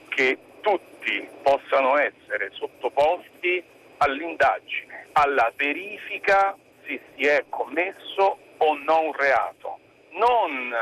che 0.09 0.37
tutti 0.63 1.29
possano 1.43 1.99
essere 1.99 2.51
sottoposti 2.53 3.63
all'indagine, 3.99 5.09
alla 5.13 5.53
verifica 5.55 6.57
se 6.87 7.01
si 7.15 7.27
è 7.27 7.45
commesso 7.51 8.39
o 8.57 8.75
no 8.79 9.01
un 9.01 9.13
reato, 9.13 9.79
non 10.13 10.75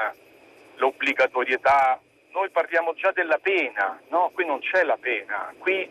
l'obbligatorietà. 0.77 2.01
Noi 2.33 2.49
parliamo 2.51 2.95
già 2.95 3.11
della 3.11 3.39
pena, 3.39 4.01
no? 4.09 4.31
Qui 4.33 4.47
non 4.47 4.61
c'è 4.61 4.85
la 4.85 4.97
pena, 4.97 5.53
qui 5.59 5.91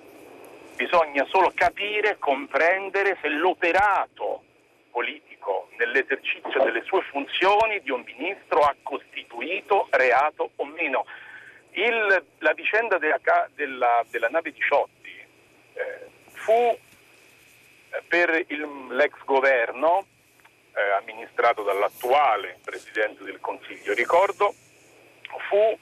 bisogna 0.75 1.25
solo 1.25 1.51
capire, 1.53 2.17
comprendere 2.17 3.17
se 3.21 3.27
l'operato 3.27 4.43
politico 4.91 5.67
nell'esercizio 5.77 6.63
delle 6.63 6.81
sue 6.83 7.01
funzioni 7.11 7.81
di 7.81 7.91
un 7.91 8.01
ministro 8.05 8.61
ha 8.61 8.75
costituito 8.81 9.87
reato 9.91 10.51
o 10.55 10.65
meno. 10.65 11.05
Il, 11.79 12.25
la 12.39 12.53
vicenda 12.53 12.97
della, 12.97 13.19
della, 13.55 14.05
della 14.09 14.27
nave 14.27 14.53
Ciotti 14.53 15.15
eh, 15.73 16.07
fu 16.33 16.51
eh, 16.51 16.77
per 18.07 18.45
il, 18.47 18.87
l'ex 18.89 19.13
governo 19.23 20.05
eh, 20.73 20.91
amministrato 20.99 21.63
dall'attuale 21.63 22.59
Presidente 22.63 23.23
del 23.23 23.39
Consiglio, 23.39 23.93
ricordo, 23.93 24.53
fu 25.47 25.77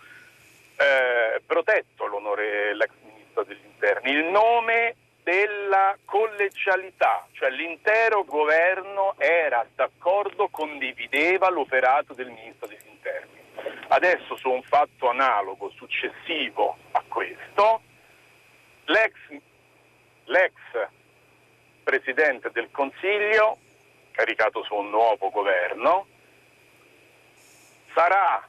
eh, 0.77 1.41
protetto 1.45 2.05
l'onore, 2.05 2.75
l'ex 2.75 2.91
Ministro 3.03 3.43
degli 3.43 3.65
Interni, 3.65 4.11
il 4.11 4.25
nome 4.25 4.95
della 5.23 5.97
collegialità, 6.05 7.27
cioè 7.33 7.49
l'intero 7.49 8.23
governo 8.23 9.15
era 9.17 9.65
d'accordo, 9.75 10.47
condivideva 10.49 11.49
l'operato 11.49 12.13
del 12.13 12.29
Ministro 12.29 12.67
degli 12.67 12.87
Interni. 12.87 13.36
Adesso 13.89 14.35
su 14.37 14.49
un 14.49 14.61
fatto 14.63 15.09
analogo, 15.09 15.69
successivo 15.71 16.77
a 16.91 17.03
questo, 17.07 17.81
l'ex, 18.85 19.13
l'ex 20.25 20.53
Presidente 21.83 22.51
del 22.51 22.69
Consiglio, 22.71 23.57
caricato 24.11 24.63
su 24.63 24.75
un 24.75 24.89
nuovo 24.89 25.29
governo, 25.29 26.07
sarà, 27.93 28.45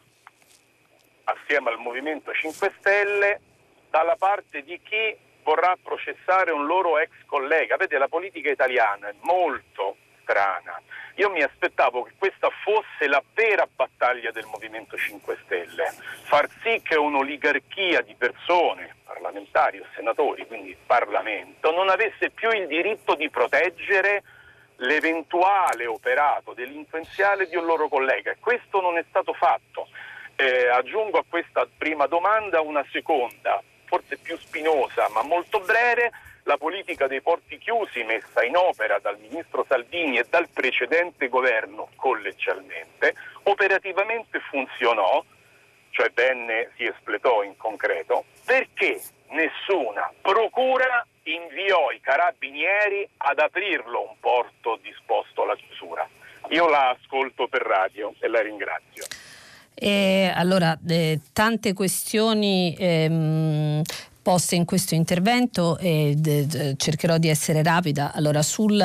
assieme 1.25 1.71
al 1.71 1.79
Movimento 1.79 2.33
5 2.33 2.75
Stelle, 2.79 3.41
dalla 3.91 4.17
parte 4.17 4.63
di 4.63 4.81
chi 4.83 5.17
vorrà 5.43 5.77
processare 5.83 6.51
un 6.51 6.67
loro 6.67 6.99
ex 6.99 7.11
collega. 7.27 7.77
Vede, 7.77 7.97
la 7.97 8.09
politica 8.09 8.51
italiana 8.51 9.09
è 9.09 9.15
molto 9.21 9.97
strana. 10.29 10.81
Io 11.14 11.31
mi 11.31 11.43
aspettavo 11.43 12.03
che 12.03 12.12
questa 12.18 12.51
fosse 12.62 13.09
la 13.09 13.22
vera 13.33 13.66
battaglia 13.74 14.31
del 14.31 14.45
Movimento 14.45 14.97
5 14.97 15.39
Stelle, 15.45 15.93
far 16.24 16.49
sì 16.62 16.81
che 16.83 16.97
un'oligarchia 16.97 18.03
di 18.03 18.14
persone, 18.14 18.95
parlamentari 19.05 19.81
o 19.81 19.87
senatori, 19.95 20.47
quindi 20.47 20.76
Parlamento, 20.87 21.72
non 21.72 21.89
avesse 21.89 22.31
più 22.31 22.51
il 22.51 22.66
diritto 22.66 23.14
di 23.14 23.31
proteggere 23.31 24.22
l'eventuale 24.76 25.87
operato 25.87 26.53
delinquenziale 26.53 27.49
di 27.49 27.57
un 27.57 27.64
loro 27.64 27.89
collega 27.89 28.31
e 28.31 28.37
questo 28.39 28.81
non 28.81 28.99
è 28.99 29.05
stato 29.09 29.33
fatto. 29.33 29.89
Eh, 30.37 30.68
aggiungo 30.68 31.18
a 31.18 31.24
questa 31.29 31.66
prima 31.76 32.07
domanda 32.07 32.61
una 32.61 32.85
seconda, 32.93 33.61
forse 33.87 34.18
più 34.18 34.37
spinosa 34.39 35.09
ma 35.09 35.22
molto 35.22 35.59
breve 35.61 36.12
la 36.49 36.57
politica 36.57 37.07
dei 37.07 37.21
porti 37.21 37.59
chiusi 37.59 38.03
messa 38.05 38.43
in 38.43 38.57
opera 38.57 38.99
dal 38.99 39.19
ministro 39.19 39.67
Salvini 39.69 40.17
e 40.17 40.27
dal 40.31 40.49
precedente 40.49 41.29
governo 41.29 41.91
collegialmente, 41.95 43.15
operativamente 43.43 44.41
funzionò, 44.49 45.23
cioè 45.91 46.11
venne, 46.15 46.71
si 46.77 46.85
espletò 46.85 47.43
in 47.43 47.55
concreto, 47.59 48.25
perché 48.47 48.99
nessuna 49.29 50.11
procura 50.23 51.07
inviò 51.25 51.91
i 51.91 52.01
carabinieri 52.01 53.07
ad 53.19 53.39
aprirlo 53.39 54.09
un 54.09 54.17
porto 54.19 54.79
disposto 54.83 55.43
alla 55.43 55.55
chiusura. 55.55 56.09
Io 56.49 56.67
la 56.67 56.97
ascolto 56.99 57.47
per 57.47 57.61
radio 57.61 58.15
e 58.21 58.27
la 58.27 58.41
ringrazio. 58.41 59.05
E 59.75 60.33
allora, 60.35 60.77
eh, 60.89 61.21
tante 61.33 61.75
questioni 61.75 62.75
ehm, 62.77 63.83
poste 64.29 64.57
in 64.57 64.66
questo 64.66 64.95
intervento 64.95 65.79
e 65.79 66.14
d- 66.14 66.45
d- 66.45 66.76
cercherò 66.76 67.16
di 67.16 67.29
essere 67.29 67.62
rapida. 67.62 68.12
Allora, 68.12 68.43
sul 68.43 68.79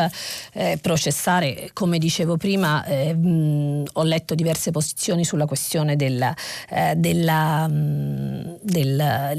eh, 0.53 0.79
processare, 0.81 1.71
come 1.73 1.97
dicevo 1.97 2.37
prima, 2.37 2.85
eh, 2.85 3.13
mh, 3.13 3.87
ho 3.91 4.03
letto 4.03 4.35
diverse 4.35 4.71
posizioni 4.71 5.25
sulla 5.25 5.45
questione 5.45 5.97
della, 5.97 6.33
eh, 6.69 6.93
della, 6.95 7.67
mh, 7.67 8.59
della 8.61 9.33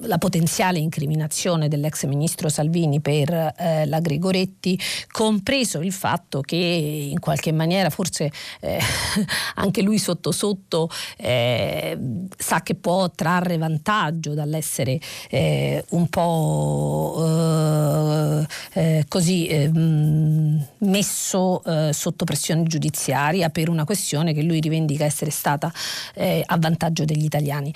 la 0.00 0.18
potenziale 0.18 0.78
incriminazione 0.78 1.68
dell'ex 1.68 2.04
ministro 2.04 2.48
Salvini 2.48 3.00
per 3.00 3.30
eh, 3.56 3.86
la 3.86 4.00
Gregoretti, 4.00 4.78
compreso 5.10 5.80
il 5.80 5.92
fatto 5.92 6.40
che 6.40 6.56
in 6.56 7.18
qualche 7.20 7.52
maniera 7.52 7.90
forse 7.90 8.30
eh, 8.60 8.78
anche 9.56 9.82
lui 9.82 9.98
sotto 9.98 10.32
sotto 10.32 10.88
eh, 11.16 11.98
sa 12.36 12.62
che 12.62 12.74
può 12.74 13.10
trarre 13.10 13.56
vantaggio 13.58 14.34
dall'essere 14.34 15.00
eh, 15.30 15.84
un 15.90 16.08
po' 16.08 17.16
eh, 17.18 18.46
eh, 18.72 19.04
così 19.08 19.46
messo 20.78 21.62
sotto 21.90 22.24
pressione 22.24 22.62
giudiziaria 22.64 23.50
per 23.50 23.68
una 23.68 23.84
questione 23.84 24.32
che 24.32 24.42
lui 24.42 24.60
rivendica 24.60 25.04
essere 25.04 25.30
stata 25.30 25.72
a 26.46 26.56
vantaggio 26.58 27.04
degli 27.04 27.24
italiani. 27.24 27.72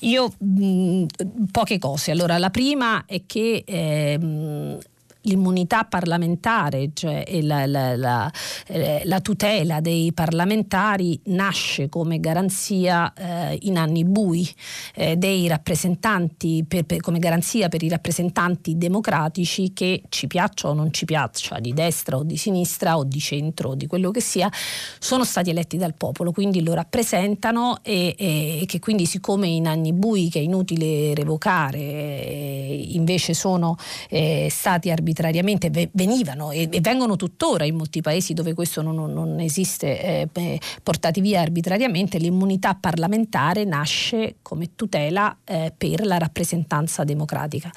io 0.00 0.32
mh, 0.38 1.04
poche 1.50 1.78
cose. 1.78 2.10
Allora, 2.10 2.38
la 2.38 2.50
prima 2.50 3.04
è 3.06 3.22
che 3.26 3.64
ehm, 3.66 4.78
l'immunità 5.22 5.84
parlamentare, 5.84 6.90
cioè 6.94 7.24
la, 7.42 7.66
la, 7.66 7.96
la, 7.96 8.32
eh, 8.66 9.02
la, 9.04 9.20
tutela 9.20 9.80
dei 9.80 10.12
parlamentari 10.12 11.20
nasce 11.24 11.88
come 11.88 12.20
garanzia 12.20 13.12
eh, 13.12 13.58
in 13.62 13.76
anni 13.76 14.04
bui 14.04 14.48
eh, 14.94 15.16
dei 15.16 15.46
rappresentanti, 15.48 16.64
per, 16.66 16.84
per, 16.84 17.00
come 17.00 17.18
garanzia 17.18 17.68
per 17.68 17.82
i 17.82 17.88
rappresentanti 17.88 18.78
democratici 18.78 19.72
che 19.72 20.02
ci 20.08 20.26
piaccia 20.26 20.68
o 20.68 20.72
non 20.72 20.92
ci 20.92 21.04
piaccia, 21.04 21.58
di 21.58 21.74
destra 21.74 22.16
o 22.16 22.22
di 22.22 22.36
sinistra 22.36 22.96
o 22.96 23.04
di 23.04 23.20
centro 23.20 23.70
o 23.70 23.74
di 23.74 23.86
quello 23.86 24.10
che 24.10 24.20
sia, 24.20 24.50
sono 24.98 25.24
stati 25.24 25.50
eletti 25.50 25.76
dal 25.76 25.94
popolo, 25.94 26.32
quindi 26.32 26.62
lo 26.62 26.72
rappresentano 26.72 27.78
e, 27.82 28.14
e 28.16 28.64
che 28.66 28.78
quindi 28.78 29.04
siccome 29.04 29.48
in 29.48 29.66
anni 29.66 29.92
bui 29.92 30.30
che 30.30 30.38
è 30.38 30.42
inutile 30.42 31.14
revocare 31.14 31.78
eh, 31.78 32.86
invece 32.92 33.34
sono 33.34 33.76
eh, 34.08 34.48
stati 34.50 34.90
arbitrati 34.90 35.09
arbitrariamente 35.10 35.90
venivano 35.92 36.50
e, 36.52 36.68
vengono 36.80 37.16
tuttora 37.16 37.64
in 37.64 37.76
molti 37.76 38.00
paesi 38.00 38.32
dove 38.32 38.54
questo 38.54 38.80
non, 38.82 39.12
non 39.12 39.40
esiste 39.40 40.28
eh, 40.32 40.60
portati 40.82 41.20
via 41.20 41.40
arbitrariamente, 41.40 42.18
l'immunità 42.18 42.74
parlamentare 42.74 43.64
nasce 43.64 44.36
come 44.42 44.70
tutela 44.76 45.36
eh, 45.44 45.72
per 45.76 46.06
la 46.06 46.18
rappresentanza 46.18 47.04
democratica 47.04 47.70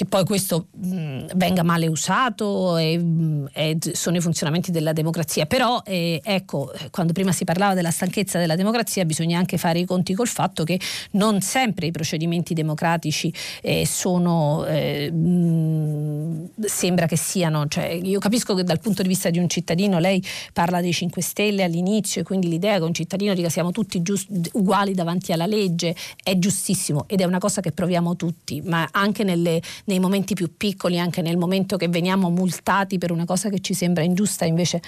che 0.00 0.06
poi 0.06 0.24
questo 0.24 0.68
mh, 0.70 1.32
venga 1.34 1.62
male 1.62 1.86
usato 1.86 2.78
e, 2.78 2.96
mh, 2.96 3.50
e, 3.52 3.76
sono 3.92 4.16
i 4.16 4.20
funzionamenti 4.22 4.70
della 4.70 4.94
democrazia. 4.94 5.44
Però 5.44 5.82
eh, 5.84 6.22
ecco, 6.24 6.72
quando 6.90 7.12
prima 7.12 7.32
si 7.32 7.44
parlava 7.44 7.74
della 7.74 7.90
stanchezza 7.90 8.38
della 8.38 8.56
democrazia, 8.56 9.04
bisogna 9.04 9.38
anche 9.38 9.58
fare 9.58 9.78
i 9.78 9.84
conti 9.84 10.14
col 10.14 10.26
fatto 10.26 10.64
che 10.64 10.80
non 11.12 11.42
sempre 11.42 11.84
i 11.84 11.90
procedimenti 11.90 12.54
democratici 12.54 13.30
eh, 13.60 13.84
sono 13.84 14.64
eh, 14.64 15.12
mh, 15.12 16.64
sembra 16.64 17.04
che 17.04 17.18
siano, 17.18 17.68
cioè, 17.68 17.88
io 17.88 18.20
capisco 18.20 18.54
che 18.54 18.64
dal 18.64 18.80
punto 18.80 19.02
di 19.02 19.08
vista 19.08 19.28
di 19.28 19.38
un 19.38 19.50
cittadino 19.50 19.98
lei 19.98 20.24
parla 20.54 20.80
dei 20.80 20.94
5 20.94 21.20
Stelle 21.20 21.62
all'inizio 21.62 22.22
e 22.22 22.24
quindi 22.24 22.48
l'idea 22.48 22.78
che 22.78 22.84
un 22.84 22.94
cittadino 22.94 23.34
dica 23.34 23.50
siamo 23.50 23.70
tutti 23.70 24.00
giust- 24.00 24.48
uguali 24.52 24.94
davanti 24.94 25.32
alla 25.32 25.44
legge 25.44 25.94
è 26.22 26.38
giustissimo 26.38 27.04
ed 27.06 27.20
è 27.20 27.24
una 27.24 27.38
cosa 27.38 27.60
che 27.60 27.72
proviamo 27.72 28.16
tutti, 28.16 28.62
ma 28.62 28.88
anche 28.90 29.24
nelle 29.24 29.60
nei 29.90 29.98
momenti 29.98 30.34
più 30.34 30.56
piccoli, 30.56 30.98
anche 30.98 31.20
nel 31.20 31.36
momento 31.36 31.76
che 31.76 31.88
veniamo 31.88 32.30
multati 32.30 32.96
per 32.96 33.10
una 33.10 33.24
cosa 33.24 33.48
che 33.48 33.60
ci 33.60 33.74
sembra 33.74 34.02
ingiusta, 34.02 34.44
invece 34.44 34.80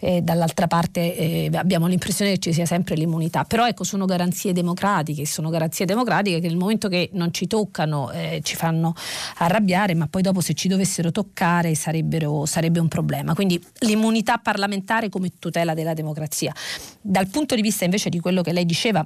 eh, 0.00 0.20
dall'altra 0.20 0.66
parte 0.66 1.16
eh, 1.16 1.50
abbiamo 1.54 1.86
l'impressione 1.86 2.32
che 2.32 2.38
ci 2.38 2.52
sia 2.52 2.66
sempre 2.66 2.96
l'immunità. 2.96 3.44
Però 3.44 3.66
ecco, 3.66 3.84
sono 3.84 4.04
garanzie 4.04 4.52
democratiche, 4.52 5.24
sono 5.26 5.48
garanzie 5.48 5.86
democratiche 5.86 6.40
che 6.40 6.48
nel 6.48 6.56
momento 6.56 6.88
che 6.88 7.10
non 7.12 7.32
ci 7.32 7.46
toccano 7.46 8.10
eh, 8.10 8.40
ci 8.42 8.56
fanno 8.56 8.94
arrabbiare, 9.36 9.94
ma 9.94 10.08
poi 10.08 10.22
dopo 10.22 10.40
se 10.40 10.54
ci 10.54 10.68
dovessero 10.68 11.12
toccare 11.12 11.74
sarebbe 11.74 12.80
un 12.80 12.88
problema. 12.88 13.34
Quindi 13.34 13.62
l'immunità 13.80 14.38
parlamentare 14.38 15.08
come 15.08 15.30
tutela 15.38 15.74
della 15.74 15.94
democrazia. 15.94 16.52
Dal 17.00 17.28
punto 17.28 17.54
di 17.54 17.62
vista 17.62 17.84
invece 17.84 18.08
di 18.08 18.18
quello 18.18 18.42
che 18.42 18.52
lei 18.52 18.66
diceva, 18.66 19.04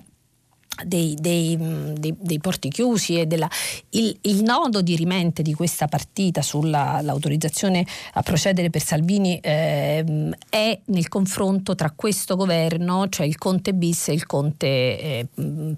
dei, 0.84 1.14
dei, 1.18 1.56
dei, 1.98 2.14
dei, 2.18 2.38
porti 2.40 2.68
chiusi 2.68 3.20
e 3.20 3.26
della, 3.26 3.48
il, 3.90 4.16
il, 4.22 4.42
nodo 4.42 4.80
dirimente 4.80 5.42
di 5.42 5.52
questa 5.52 5.86
partita 5.86 6.42
sull'autorizzazione 6.42 7.84
a 8.14 8.22
procedere 8.22 8.70
per 8.70 8.82
Salvini 8.82 9.38
eh, 9.38 10.04
è 10.48 10.80
nel 10.86 11.08
confronto 11.08 11.74
tra 11.74 11.92
questo 11.94 12.36
governo, 12.36 13.08
cioè 13.08 13.26
il 13.26 13.36
Conte 13.36 13.74
bis 13.74 14.08
e 14.08 14.12
il 14.12 14.26
Conte 14.26 14.66
eh, 14.66 15.26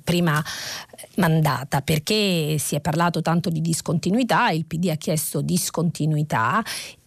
prima 0.03 0.43
mandata, 1.17 1.81
perché 1.81 2.57
si 2.59 2.75
è 2.75 2.81
parlato 2.81 3.23
tanto 3.23 3.51
di 3.51 3.61
discontinuità, 3.61 4.51
il 4.51 4.65
PD 4.65 4.89
ha 4.89 4.97
chiesto 4.97 5.41
discontinuità 5.41 6.63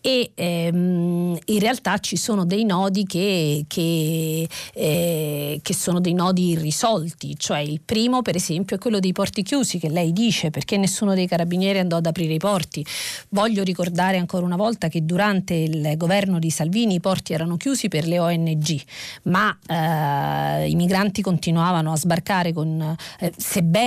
e 0.07 0.31
ehm, 0.35 1.37
in 1.43 1.59
realtà 1.59 1.97
ci 1.97 2.15
sono 2.15 2.45
dei 2.45 2.63
nodi 2.63 3.05
che, 3.05 3.65
che, 3.67 4.47
eh, 4.73 5.59
che, 5.61 5.73
sono 5.73 5.99
dei 5.99 6.13
nodi 6.13 6.51
irrisolti, 6.51 7.35
cioè 7.37 7.59
il 7.59 7.81
primo 7.83 8.21
per 8.21 8.37
esempio 8.37 8.77
è 8.77 8.79
quello 8.79 8.99
dei 8.99 9.11
porti 9.11 9.43
chiusi 9.43 9.79
che 9.79 9.89
lei 9.89 10.13
dice 10.13 10.49
perché 10.49 10.77
nessuno 10.77 11.13
dei 11.13 11.27
carabinieri 11.27 11.79
andò 11.79 11.97
ad 11.97 12.05
aprire 12.05 12.33
i 12.33 12.37
porti. 12.37 12.85
Voglio 13.29 13.63
ricordare 13.63 14.17
ancora 14.17 14.45
una 14.45 14.55
volta 14.55 14.87
che 14.87 15.03
durante 15.03 15.55
il 15.55 15.93
governo 15.97 16.39
di 16.39 16.51
Salvini 16.51 16.95
i 16.95 16.99
porti 17.01 17.33
erano 17.33 17.57
chiusi 17.57 17.89
per 17.89 18.07
le 18.07 18.19
ONG, 18.19 18.81
ma 19.23 19.57
eh, 19.67 20.69
i 20.69 20.75
migranti 20.75 21.21
continuavano 21.21 21.91
a 21.91 21.97
sbarcare 21.97 22.53
con, 22.53 22.95
eh, 23.19 23.33
sebbene 23.35 23.86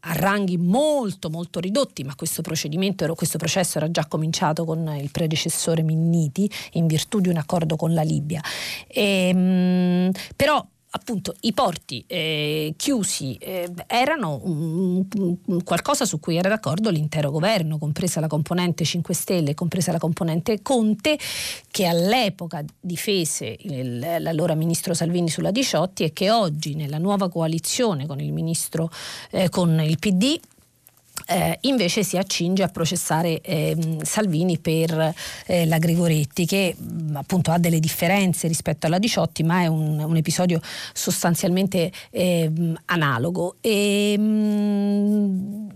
a 0.00 0.12
ranghi 0.12 0.56
molto 0.56 1.30
molto 1.30 1.60
ridotti, 1.60 2.04
ma 2.04 2.14
questo 2.14 2.42
questo 3.14 3.38
processo 3.38 3.78
era 3.78 3.90
già 3.90 4.06
cominciato 4.06 4.64
con 4.64 4.96
il 5.00 5.10
predecessore 5.10 5.82
Minniti 5.82 6.50
in 6.72 6.86
virtù 6.86 7.20
di 7.20 7.28
un 7.28 7.36
accordo 7.36 7.76
con 7.76 7.92
la 7.92 8.02
Libia. 8.02 8.40
E, 8.86 9.28
ehm, 9.28 10.10
però 10.36 10.64
appunto 10.90 11.34
i 11.40 11.52
porti 11.52 12.02
eh, 12.06 12.74
chiusi 12.76 13.36
eh, 13.36 13.70
erano 13.86 14.40
un, 14.42 15.04
un, 15.44 15.62
qualcosa 15.62 16.04
su 16.04 16.18
cui 16.18 16.36
era 16.36 16.48
d'accordo 16.48 16.90
l'intero 16.90 17.30
governo, 17.30 17.78
compresa 17.78 18.18
la 18.20 18.26
componente 18.26 18.84
5 18.84 19.14
Stelle, 19.14 19.54
compresa 19.54 19.92
la 19.92 19.98
componente 19.98 20.62
Conte, 20.62 21.18
che 21.70 21.86
all'epoca 21.86 22.64
difese 22.80 23.56
il, 23.60 23.98
l'allora 23.98 24.54
ministro 24.54 24.94
Salvini 24.94 25.28
sulla 25.28 25.52
Diciotti 25.52 26.02
e 26.02 26.12
che 26.12 26.30
oggi 26.30 26.74
nella 26.74 26.98
nuova 26.98 27.28
coalizione 27.28 28.06
con 28.06 28.20
il 28.20 28.32
ministro 28.32 28.90
eh, 29.30 29.48
con 29.48 29.80
il 29.80 29.98
PD 29.98 30.38
eh, 31.26 31.58
invece 31.62 32.02
si 32.04 32.16
accinge 32.16 32.62
a 32.62 32.68
processare 32.68 33.40
eh, 33.40 33.76
Salvini 34.02 34.58
per 34.58 35.14
eh, 35.46 35.66
la 35.66 35.78
Gregoretti 35.78 36.46
che 36.46 36.74
mh, 36.76 37.16
appunto 37.16 37.50
ha 37.50 37.58
delle 37.58 37.80
differenze 37.80 38.48
rispetto 38.48 38.86
alla 38.86 38.98
Diciotti 38.98 39.42
ma 39.42 39.62
è 39.62 39.66
un, 39.66 39.98
un 39.98 40.16
episodio 40.16 40.60
sostanzialmente 40.92 41.90
ehm, 42.10 42.80
analogo. 42.86 43.56
E, 43.60 44.16
mh, 44.18 45.68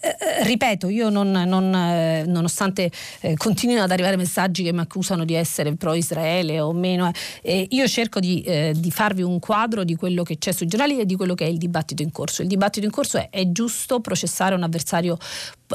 eh, 0.00 0.44
ripeto, 0.44 0.88
io 0.88 1.08
non, 1.08 1.30
non, 1.30 1.74
eh, 1.74 2.24
nonostante 2.26 2.90
eh, 3.20 3.36
continuino 3.36 3.82
ad 3.82 3.90
arrivare 3.90 4.16
messaggi 4.16 4.62
che 4.62 4.72
mi 4.72 4.80
accusano 4.80 5.24
di 5.24 5.34
essere 5.34 5.74
pro-Israele 5.74 6.60
o 6.60 6.72
meno, 6.72 7.10
eh, 7.42 7.66
io 7.70 7.88
cerco 7.88 8.20
di, 8.20 8.44
di, 8.74 8.90
farvi 8.90 9.22
un 9.22 9.38
quadro 9.38 9.84
di 9.84 9.96
quello 9.96 10.22
che 10.22 10.38
c'è 10.38 10.52
sui 10.52 10.66
giornali 10.66 11.00
e 11.00 11.06
di 11.06 11.16
quello 11.16 11.34
che 11.34 11.44
è 11.44 11.48
il 11.48 11.58
dibattito 11.58 12.02
in 12.02 12.12
corso. 12.12 12.42
Il 12.42 12.48
dibattito 12.48 12.86
in 12.86 12.92
corso 12.92 13.18
è, 13.18 13.28
è 13.30 13.50
giusto 13.50 14.00
processare 14.00 14.54
un 14.54 14.62
avversario 14.62 15.18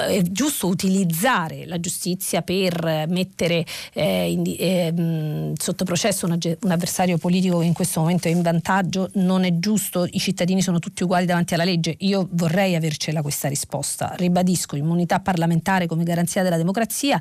è 0.01 0.21
giusto 0.21 0.67
utilizzare 0.67 1.65
la 1.65 1.79
giustizia 1.79 2.41
per 2.41 3.05
mettere 3.07 3.65
eh, 3.93 4.31
in, 4.31 4.43
eh, 4.45 5.53
sotto 5.57 5.85
processo 5.85 6.25
una, 6.25 6.37
un 6.61 6.71
avversario 6.71 7.17
politico 7.17 7.59
che 7.59 7.65
in 7.65 7.73
questo 7.73 8.01
momento 8.01 8.27
è 8.27 8.31
in 8.31 8.41
vantaggio, 8.41 9.09
non 9.13 9.45
è 9.45 9.57
giusto, 9.57 10.07
i 10.11 10.19
cittadini 10.19 10.61
sono 10.61 10.79
tutti 10.79 11.03
uguali 11.03 11.25
davanti 11.25 11.53
alla 11.53 11.63
legge. 11.63 11.95
Io 11.99 12.27
vorrei 12.31 12.75
avercela 12.75 13.21
questa 13.21 13.47
risposta. 13.47 14.13
Ribadisco, 14.15 14.75
immunità 14.75 15.19
parlamentare 15.19 15.87
come 15.87 16.03
garanzia 16.03 16.43
della 16.43 16.57
democrazia 16.57 17.19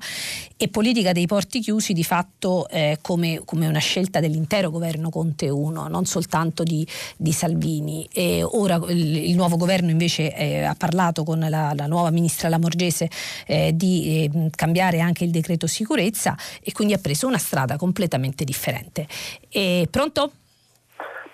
e 0.56 0.68
politica 0.68 1.12
dei 1.12 1.26
porti 1.26 1.60
chiusi 1.60 1.92
di 1.92 2.04
fatto 2.04 2.68
eh, 2.68 2.98
come, 3.00 3.40
come, 3.44 3.66
una 3.66 3.78
scelta 3.78 4.20
dell'intero 4.20 4.70
governo 4.70 5.10
Conte 5.10 5.48
1, 5.48 5.88
non 5.88 6.04
soltanto 6.06 6.62
di, 6.62 6.86
di 7.16 7.32
Salvini. 7.32 8.08
E 8.12 8.42
ora 8.42 8.80
il, 8.88 9.16
il, 9.16 9.34
nuovo 9.36 9.56
governo 9.56 9.90
invece 9.90 10.34
eh, 10.34 10.62
ha 10.62 10.74
parlato 10.74 11.24
con 11.24 11.38
la, 11.38 11.72
la 11.74 11.86
nuova 11.86 12.10
ministra 12.10 12.48
Lamorgese 12.48 12.63
Morgese 12.64 13.08
eh, 13.46 13.72
di 13.74 14.24
eh, 14.32 14.50
cambiare 14.56 15.00
anche 15.00 15.24
il 15.24 15.30
decreto 15.30 15.66
sicurezza 15.66 16.34
e 16.62 16.72
quindi 16.72 16.94
ha 16.94 16.98
preso 16.98 17.26
una 17.26 17.38
strada 17.38 17.76
completamente 17.76 18.44
differente. 18.44 19.06
E, 19.50 19.86
pronto? 19.90 20.32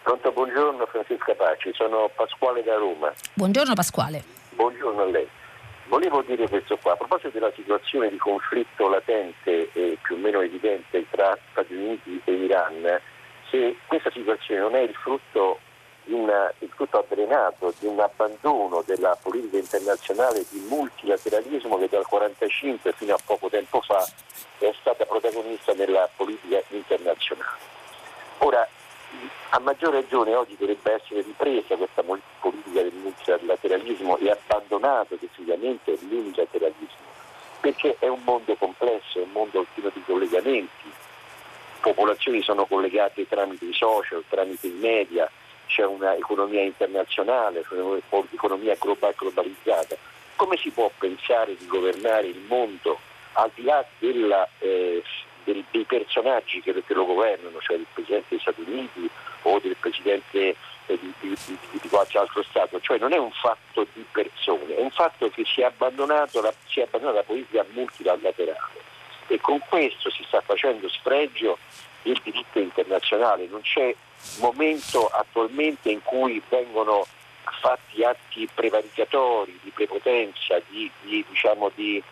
Pronto, 0.03 0.33
buongiorno 0.33 0.87
Francesca 0.87 1.35
Paci, 1.35 1.71
sono 1.73 2.11
Pasquale 2.15 2.65
da 2.65 2.75
Roma. 2.75 3.13
Buongiorno 3.35 3.75
Pasquale. 3.75 4.25
Buongiorno 4.57 5.03
a 5.03 5.07
lei. 5.07 5.29
Volevo 5.87 6.23
dire 6.23 6.49
questo 6.49 6.77
qua, 6.77 6.93
a 6.93 6.97
proposito 6.97 7.31
della 7.31 7.53
situazione 7.55 8.11
di 8.11 8.17
conflitto 8.17 8.89
latente 8.89 9.71
e 9.73 9.99
più 10.03 10.17
o 10.17 10.19
meno 10.19 10.41
evidente 10.41 11.05
tra 11.11 11.37
Stati 11.51 11.75
Uniti 11.75 12.21
e 12.25 12.33
Iran, 12.33 13.01
se 13.51 13.77
questa 13.87 14.11
situazione 14.11 14.61
non 14.61 14.75
è 14.75 14.81
il 14.81 14.95
frutto 14.95 15.59
di 16.11 16.55
il 16.59 16.73
tutto 16.75 16.99
avvelenato 16.99 17.73
di 17.79 17.87
un 17.87 18.01
abbandono 18.01 18.83
della 18.85 19.17
politica 19.21 19.59
internazionale 19.59 20.45
di 20.51 20.59
multilateralismo 20.69 21.79
che 21.79 21.89
dal 21.89 22.05
1945 22.09 22.93
fino 22.93 23.15
a 23.15 23.19
poco 23.25 23.49
tempo 23.49 23.81
fa 23.81 24.05
è 24.59 24.75
stata 24.81 25.05
protagonista 25.05 25.73
nella 25.73 26.09
politica 26.17 26.61
internazionale. 26.71 27.59
Ora, 28.39 28.67
a 29.51 29.59
maggior 29.61 29.93
ragione 29.93 30.35
oggi 30.35 30.57
dovrebbe 30.59 30.95
essere 30.95 31.23
ripresa 31.23 31.77
questa 31.77 32.03
politica 32.03 32.83
del 32.83 32.93
multilateralismo 32.93 34.17
e 34.19 34.31
abbandonato 34.31 35.17
decisamente 35.19 35.97
l'unilateralismo, 36.01 37.09
perché 37.61 37.97
è 38.01 38.09
un 38.09 38.23
mondo 38.25 38.55
complesso, 38.57 39.19
è 39.19 39.23
un 39.23 39.31
mondo 39.31 39.65
pieno 39.75 39.91
di 39.93 40.03
collegamenti, 40.05 40.93
popolazioni 41.81 42.43
sono 42.43 42.67
collegate 42.67 43.29
tramite 43.29 43.65
i 43.65 43.73
social, 43.73 44.25
tramite 44.29 44.67
i 44.67 44.77
media, 44.79 45.31
c'è 45.71 45.85
un'economia 45.87 46.63
internazionale, 46.63 47.65
un'economia 47.71 48.77
globalizzata. 48.77 49.97
Come 50.35 50.57
si 50.57 50.71
può 50.71 50.91
pensare 50.99 51.57
di 51.57 51.67
governare 51.67 52.27
il 52.27 52.41
mondo 52.49 52.99
al 53.35 53.51
di 53.55 53.63
là 53.63 53.85
della, 53.99 54.49
eh, 54.59 55.03
del, 55.45 55.65
dei 55.71 55.85
personaggi 55.85 56.61
che, 56.61 56.75
che, 56.85 56.95
lo 56.95 57.07
governano, 57.07 57.61
cioè 57.61 57.77
il 57.77 57.87
Presidente 57.93 58.27
degli 58.31 58.41
Stati 58.41 58.61
Uniti 58.67 59.11
o 59.43 59.59
del 59.61 59.77
Presidente 59.79 60.57
eh, 60.87 60.99
di, 60.99 61.13
di, 61.21 61.37
di, 61.47 61.59
di, 61.81 61.89
qualche 61.89 62.19
altro 62.19 62.43
Stato? 62.43 62.81
Cioè 62.81 62.99
non 62.99 63.13
è 63.13 63.19
un 63.19 63.31
fatto 63.31 63.87
di 63.93 64.05
persone, 64.11 64.77
è 64.77 64.81
un 64.81 64.91
fatto 64.91 65.31
che 65.31 65.45
si 65.45 65.61
è 65.61 65.65
abbandonata 65.65 66.41
la, 66.41 66.53
la 67.13 67.23
politica 67.23 67.65
multilaterale 67.71 68.89
e 69.29 69.41
con 69.41 69.61
questo 69.69 70.11
si 70.11 70.25
sta 70.27 70.41
facendo 70.41 70.89
sfregio 70.89 71.59
del 72.03 72.19
diritto 72.25 72.59
internazionale. 72.59 73.47
Non 73.47 73.61
c'è 73.61 73.95
momento 74.41 75.07
attualmente 75.07 75.91
in 75.91 76.03
cui 76.03 76.43
vengono 76.49 77.07
fatti 77.61 78.03
atti 78.05 78.49
prevaricatori, 78.53 79.59
di 79.63 79.71
prepotenza, 79.71 80.61
di, 80.69 80.91
di, 81.03 81.25
diciamo, 81.29 81.71
di 81.75 82.03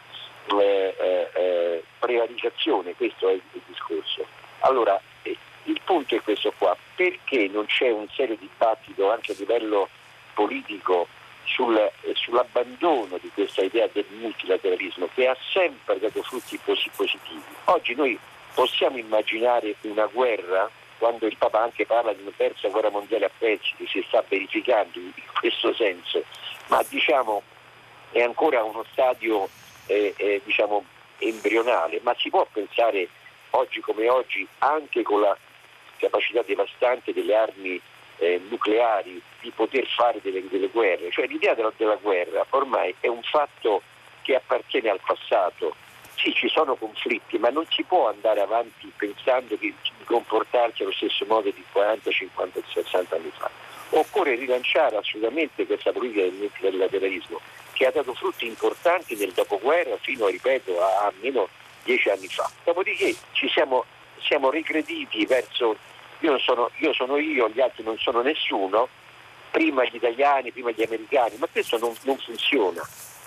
eh, 0.50 0.94
eh, 0.98 1.30
eh, 1.34 1.84
prevaricazione, 1.98 2.94
questo 2.94 3.28
è 3.28 3.32
il, 3.32 3.42
il 3.52 3.62
discorso. 3.66 4.26
Allora, 4.60 5.00
eh, 5.22 5.36
il 5.64 5.80
punto 5.84 6.14
è 6.14 6.22
questo 6.22 6.52
qua, 6.56 6.76
perché 6.94 7.48
non 7.48 7.66
c'è 7.66 7.90
un 7.90 8.08
serio 8.10 8.36
dibattito 8.36 9.10
anche 9.10 9.32
a 9.32 9.36
livello 9.38 9.88
politico 10.34 11.06
sul, 11.44 11.76
eh, 11.76 11.92
sull'abbandono 12.14 13.18
di 13.20 13.30
questa 13.32 13.62
idea 13.62 13.88
del 13.92 14.06
multilateralismo 14.18 15.08
che 15.14 15.28
ha 15.28 15.36
sempre 15.52 15.98
dato 15.98 16.22
frutti 16.22 16.58
positivi? 16.94 17.42
Oggi 17.64 17.94
noi 17.94 18.18
possiamo 18.54 18.98
immaginare 18.98 19.76
una 19.82 20.06
guerra 20.06 20.70
quando 20.98 21.26
il 21.26 21.36
Papa 21.36 21.60
anche 21.60 21.86
parla 21.86 22.12
di 22.12 22.22
una 22.22 22.32
terza 22.36 22.68
guerra 22.68 22.90
mondiale 22.90 23.26
a 23.26 23.30
pezzi 23.36 23.72
che 23.76 23.86
si 23.86 24.04
sta 24.06 24.24
verificando 24.28 24.98
in 24.98 25.12
questo 25.38 25.72
senso, 25.74 26.22
ma 26.66 26.84
diciamo 26.88 27.42
è 28.10 28.22
ancora 28.22 28.62
uno 28.62 28.84
stadio 28.92 29.48
eh, 29.86 30.14
eh, 30.16 30.40
diciamo, 30.44 30.84
embrionale, 31.18 32.00
ma 32.02 32.14
si 32.18 32.30
può 32.30 32.46
pensare 32.50 33.08
oggi 33.50 33.80
come 33.80 34.08
oggi 34.08 34.46
anche 34.58 35.02
con 35.02 35.20
la 35.20 35.36
capacità 35.96 36.42
devastante 36.42 37.12
delle 37.12 37.34
armi 37.34 37.80
eh, 38.18 38.40
nucleari 38.48 39.20
di 39.40 39.50
poter 39.50 39.86
fare 39.86 40.20
delle, 40.22 40.46
delle, 40.48 40.68
guerre, 40.68 41.10
cioè 41.10 41.26
l'idea 41.26 41.54
della, 41.54 41.72
della 41.76 41.96
guerra 41.96 42.44
ormai 42.50 42.94
è 43.00 43.06
un 43.08 43.22
fatto 43.22 43.82
che 44.22 44.34
appartiene 44.34 44.90
al 44.90 45.00
passato. 45.04 45.74
Sì, 46.18 46.34
ci 46.34 46.48
sono 46.48 46.74
conflitti, 46.74 47.38
ma 47.38 47.48
non 47.50 47.64
si 47.70 47.84
può 47.84 48.08
andare 48.08 48.40
avanti 48.40 48.92
pensando 48.96 49.54
di 49.54 49.72
comportarsi 50.04 50.82
allo 50.82 50.92
stesso 50.92 51.24
modo 51.26 51.48
di 51.50 51.64
40, 51.70 52.10
50, 52.10 52.60
60 52.72 53.14
anni 53.14 53.30
fa. 53.36 53.48
Occorre 53.90 54.34
rilanciare 54.34 54.96
assolutamente 54.96 55.64
questa 55.64 55.92
politica 55.92 56.22
del 56.22 56.32
multilateralismo 56.32 57.40
che 57.72 57.86
ha 57.86 57.92
dato 57.92 58.12
frutti 58.14 58.46
importanti 58.46 59.14
nel 59.14 59.30
dopoguerra 59.30 59.96
fino, 59.98 60.26
ripeto, 60.26 60.82
a 60.82 61.06
almeno 61.06 61.48
dieci 61.84 62.10
anni 62.10 62.26
fa. 62.26 62.50
Dopodiché 62.64 63.14
ci 63.32 63.48
siamo, 63.48 63.84
siamo 64.20 64.50
regrediti 64.50 65.24
verso 65.24 65.76
io 66.20 66.36
sono, 66.38 66.70
io 66.78 66.92
sono 66.92 67.16
io, 67.16 67.48
gli 67.48 67.60
altri 67.60 67.84
non 67.84 67.96
sono 67.98 68.22
nessuno, 68.22 68.88
prima 69.52 69.84
gli 69.84 69.94
italiani, 69.94 70.50
prima 70.50 70.72
gli 70.72 70.82
americani, 70.82 71.36
ma 71.38 71.46
questo 71.46 71.78
non, 71.78 71.94
non 72.02 72.18
funziona. 72.18 72.82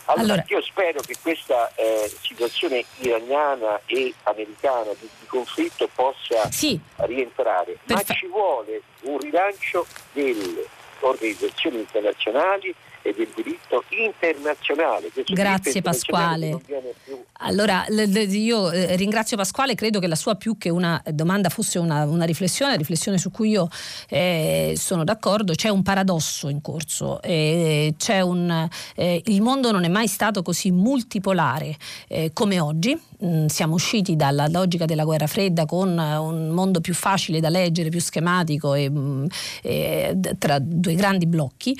Allora, 0.05 0.33
allora, 0.33 0.45
io 0.47 0.61
spero 0.61 1.01
che 1.01 1.15
questa 1.21 1.71
eh, 1.75 2.11
situazione 2.21 2.83
iraniana 2.97 3.79
e 3.85 4.13
americana 4.23 4.91
di, 4.99 5.07
di 5.19 5.25
conflitto 5.27 5.87
possa 5.93 6.49
sì. 6.51 6.79
rientrare, 6.97 7.77
ma 7.85 8.01
ci 8.03 8.27
vuole 8.27 8.81
un 9.01 9.17
rilancio 9.19 9.85
delle 10.11 10.67
organizzazioni 10.99 11.77
internazionali 11.77 12.73
e 13.01 13.13
del 13.15 13.29
diritto 13.35 13.83
internazionale. 13.89 15.11
Grazie 15.27 15.81
Pasquale. 15.81 16.59
Allora 17.43 17.85
io 17.87 18.71
eh, 18.71 18.95
ringrazio 18.95 19.35
Pasquale, 19.35 19.73
credo 19.73 19.99
che 19.99 20.07
la 20.07 20.15
sua 20.15 20.35
più 20.35 20.57
che 20.57 20.69
una 20.69 21.01
domanda 21.11 21.49
fosse 21.49 21.79
una, 21.79 22.05
una 22.05 22.25
riflessione, 22.25 22.77
riflessione 22.77 23.17
su 23.17 23.31
cui 23.31 23.49
io 23.49 23.67
eh, 24.09 24.73
sono 24.77 25.03
d'accordo, 25.03 25.53
c'è 25.53 25.69
un 25.69 25.81
paradosso 25.81 26.49
in 26.49 26.61
corso, 26.61 27.19
eh, 27.21 27.95
un, 28.21 28.69
eh, 28.95 29.21
il 29.25 29.41
mondo 29.41 29.71
non 29.71 29.83
è 29.83 29.87
mai 29.87 30.07
stato 30.07 30.43
così 30.43 30.69
multipolare 30.69 31.75
eh, 32.07 32.29
come 32.31 32.59
oggi, 32.59 32.99
mm, 33.25 33.47
siamo 33.47 33.73
usciti 33.73 34.15
dalla 34.15 34.47
logica 34.47 34.85
della 34.85 35.03
guerra 35.03 35.25
fredda 35.25 35.65
con 35.65 35.97
un 35.97 36.49
mondo 36.49 36.79
più 36.79 36.93
facile 36.93 37.39
da 37.39 37.49
leggere, 37.49 37.89
più 37.89 38.01
schematico 38.01 38.75
e, 38.75 38.87
mm, 38.87 39.25
tra 40.37 40.59
due 40.59 40.93
grandi 40.93 41.25
blocchi, 41.25 41.75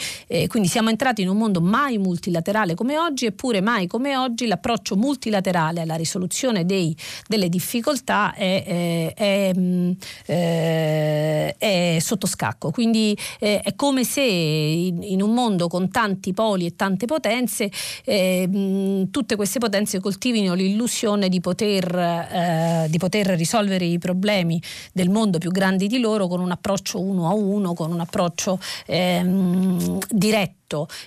quindi 0.48 0.68
siamo 0.68 0.90
entrati 0.90 1.11
entrati 1.12 1.22
in 1.22 1.30
un 1.30 1.38
mondo 1.38 1.62
mai 1.62 1.98
multilaterale 1.98 2.74
come 2.76 2.98
oggi, 2.98 3.26
eppure 3.26 3.62
mai 3.62 3.88
come 3.88 4.16
oggi 4.18 4.48
l'approccio 4.48 4.96
multilaterale 4.96 5.82
alla 5.82 5.96
risoluzione 5.96 6.66
dei, 6.66 6.96
delle 7.28 7.50
difficoltà 7.50 8.34
è, 8.34 8.64
è, 8.64 9.14
è, 9.14 9.52
mm, 9.56 9.92
eh, 10.26 11.56
è, 11.58 11.98
sotto 12.00 12.28
scacco. 12.28 12.72
Quindi 12.72 13.18
eh, 13.40 13.60
è 13.60 13.76
come 13.76 14.04
se 14.04 14.22
in, 14.22 15.04
in, 15.04 15.22
un 15.22 15.34
mondo 15.34 15.68
con 15.68 15.90
tanti 15.90 16.34
poli 16.34 16.66
e 16.66 16.76
tante 16.76 17.06
potenze, 17.06 17.70
eh, 18.06 18.48
mm, 18.48 19.04
tutte 19.12 19.36
queste 19.36 19.60
potenze 19.60 20.00
coltivino 20.00 20.54
l'illusione 20.54 21.30
di 21.30 21.42
poter, 21.42 21.94
eh, 21.96 22.88
di 22.90 22.98
poter 22.98 23.28
risolvere 23.28 23.86
i 23.86 24.00
problemi 24.00 24.62
del 24.94 25.10
mondo 25.10 25.38
più 25.38 25.52
grandi 25.52 25.88
di 25.88 26.00
loro 26.00 26.28
con 26.28 26.40
un 26.40 26.52
approccio 26.52 27.02
uno 27.02 27.28
a 27.28 27.34
uno, 27.34 27.74
con 27.74 27.92
un 27.92 28.00
approccio 28.00 28.60
ehm, 28.86 30.00
diretto. 30.10 30.60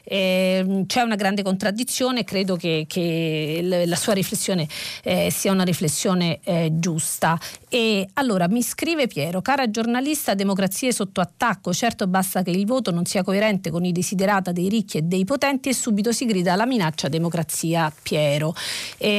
Eh, 0.02 0.84
c'è 0.86 1.02
una 1.02 1.14
grande 1.14 1.42
contraddizione, 1.42 2.24
credo 2.24 2.56
che, 2.56 2.86
che 2.88 3.60
la 3.86 3.96
sua 3.96 4.12
riflessione 4.12 4.66
eh, 5.02 5.30
sia 5.30 5.52
una 5.52 5.64
riflessione 5.64 6.40
eh, 6.42 6.70
giusta. 6.74 7.38
E 7.68 8.08
allora 8.14 8.48
mi 8.48 8.62
scrive 8.62 9.06
Piero, 9.06 9.42
cara 9.42 9.70
giornalista, 9.70 10.34
democrazie 10.34 10.92
sotto 10.92 11.20
attacco, 11.20 11.72
certo 11.72 12.06
basta 12.06 12.42
che 12.42 12.50
il 12.50 12.66
voto 12.66 12.90
non 12.90 13.04
sia 13.04 13.22
coerente 13.22 13.70
con 13.70 13.84
i 13.84 13.92
desiderata 13.92 14.52
dei 14.52 14.68
ricchi 14.68 14.98
e 14.98 15.02
dei 15.02 15.24
potenti 15.24 15.68
e 15.68 15.74
subito 15.74 16.12
si 16.12 16.24
grida 16.26 16.54
la 16.56 16.66
minaccia 16.66 17.08
democrazia 17.08 17.92
Piero. 18.02 18.54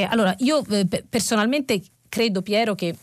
allora 0.09 0.33
io 0.39 0.63
eh, 0.69 0.87
personalmente 1.07 1.81
credo 2.09 2.41
Piero 2.41 2.75
che 2.75 2.95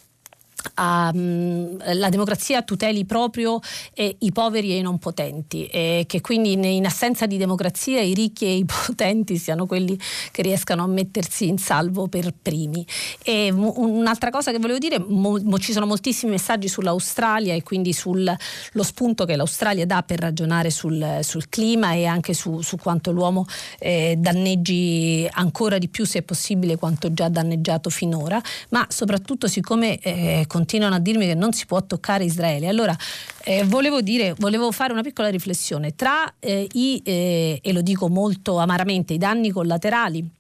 la 0.75 2.09
democrazia 2.09 2.63
tuteli 2.63 3.05
proprio 3.05 3.61
eh, 3.95 4.17
i 4.21 4.33
poveri 4.33 4.73
e 4.73 4.77
i 4.79 4.83
non 4.83 4.99
potenti 4.99 5.67
e 5.67 6.05
che 6.07 6.21
quindi 6.21 6.53
in 6.53 6.87
assenza 6.87 7.27
di 7.27 7.37
democrazia 7.37 8.01
i 8.01 8.15
ricchi 8.15 8.47
e 8.47 8.57
i 8.57 8.65
potenti 8.87 9.37
siano 9.37 9.67
quelli 9.67 9.99
che 10.31 10.43
riescano 10.43 10.85
a 10.85 10.87
mettersi 10.87 11.49
in 11.49 11.59
salvo 11.59 12.09
per 12.09 12.33
primi. 12.41 12.87
E 13.23 13.51
un'altra 13.51 14.31
cosa 14.31 14.51
che 14.51 14.59
volevo 14.59 14.79
dire, 14.79 14.99
mo, 14.99 15.39
mo 15.43 15.59
ci 15.59 15.73
sono 15.73 15.87
moltissimi 15.87 16.33
messaggi 16.33 16.69
sull'Australia 16.69 17.55
e 17.55 17.63
quindi 17.63 17.93
sullo 17.93 18.37
spunto 18.81 19.25
che 19.25 19.37
l'Australia 19.37 19.87
dà 19.87 20.03
per 20.03 20.21
ragionare 20.21 20.71
sul, 20.71 21.19
sul 21.23 21.49
clima 21.49 21.93
e 21.93 22.07
anche 22.07 22.35
su, 22.35 22.61
su 22.61 22.77
quanto 22.77 23.11
l'uomo 23.11 23.47
eh, 23.79 24.17
danneggi 24.19 25.29
ancora 25.33 25.79
di 25.79 25.89
più 25.89 26.05
se 26.05 26.23
possibile 26.23 26.77
quanto 26.77 27.13
già 27.13 27.29
danneggiato 27.29 27.91
finora, 27.91 28.41
ma 28.71 28.87
soprattutto 28.89 29.47
siccome 29.49 29.99
eh, 29.99 30.45
continuano 30.53 30.97
a 30.97 30.99
dirmi 30.99 31.25
che 31.25 31.35
non 31.35 31.55
si 31.55 31.65
può 31.65 31.83
toccare 31.83 32.25
Israele. 32.25 32.69
Allora, 32.69 32.95
eh, 33.43 33.65
volevo, 33.65 34.03
dire, 34.03 34.35
volevo 34.37 34.71
fare 34.71 34.93
una 34.93 35.01
piccola 35.01 35.31
riflessione 35.31 35.95
tra 35.95 36.35
eh, 36.39 36.69
i, 36.73 37.01
eh, 37.03 37.59
e 37.63 37.73
lo 37.73 37.81
dico 37.81 38.11
molto 38.11 38.59
amaramente, 38.59 39.15
i 39.15 39.19
danni 39.19 39.51
collaterali 39.51 40.31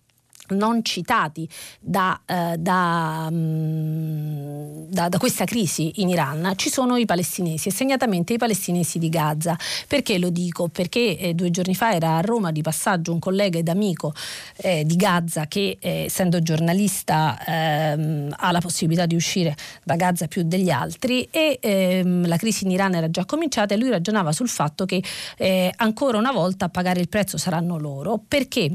non 0.48 0.82
citati 0.82 1.48
da, 1.80 2.20
eh, 2.26 2.56
da, 2.58 3.28
mm, 3.30 4.84
da, 4.88 5.08
da, 5.08 5.18
questa 5.18 5.44
crisi 5.44 6.00
in 6.02 6.08
Iran 6.08 6.52
ci 6.56 6.68
sono 6.68 6.96
i 6.96 7.06
palestinesi 7.06 7.68
e 7.68 7.72
segnatamente 7.72 8.34
i 8.34 8.38
palestinesi 8.38 8.98
di 8.98 9.08
Gaza. 9.08 9.56
Perché 9.86 10.18
lo 10.18 10.30
dico? 10.30 10.68
Perché 10.68 11.16
eh, 11.18 11.34
due 11.34 11.50
giorni 11.50 11.74
fa 11.74 11.94
era 11.94 12.16
a 12.16 12.20
Roma 12.20 12.50
di 12.50 12.62
passaggio 12.62 13.12
un 13.12 13.18
collega 13.18 13.58
ed 13.58 13.68
amico 13.68 14.12
eh, 14.56 14.84
di 14.84 14.96
Gaza 14.96 15.46
che 15.46 15.78
eh, 15.80 16.04
essendo 16.04 16.42
giornalista 16.42 17.38
ehm, 17.46 18.34
ha 18.36 18.52
la 18.52 18.60
possibilità 18.60 19.06
di 19.06 19.14
uscire 19.14 19.56
da 19.84 19.96
Gaza 19.96 20.26
più 20.26 20.42
degli 20.42 20.70
altri 20.70 21.28
e 21.30 21.58
ehm, 21.60 22.26
la 22.26 22.36
crisi 22.36 22.64
in 22.64 22.72
Iran 22.72 22.94
era 22.94 23.10
già 23.10 23.24
cominciata 23.24 23.74
e 23.74 23.78
lui 23.78 23.90
ragionava 23.90 24.32
sul 24.32 24.48
fatto 24.48 24.84
che 24.84 25.02
eh, 25.38 25.72
ancora 25.76 26.18
una 26.18 26.32
volta 26.32 26.66
a 26.66 26.68
pagare 26.68 27.00
il 27.00 27.08
prezzo 27.08 27.38
saranno 27.38 27.78
loro 27.78 28.20
perché 28.26 28.70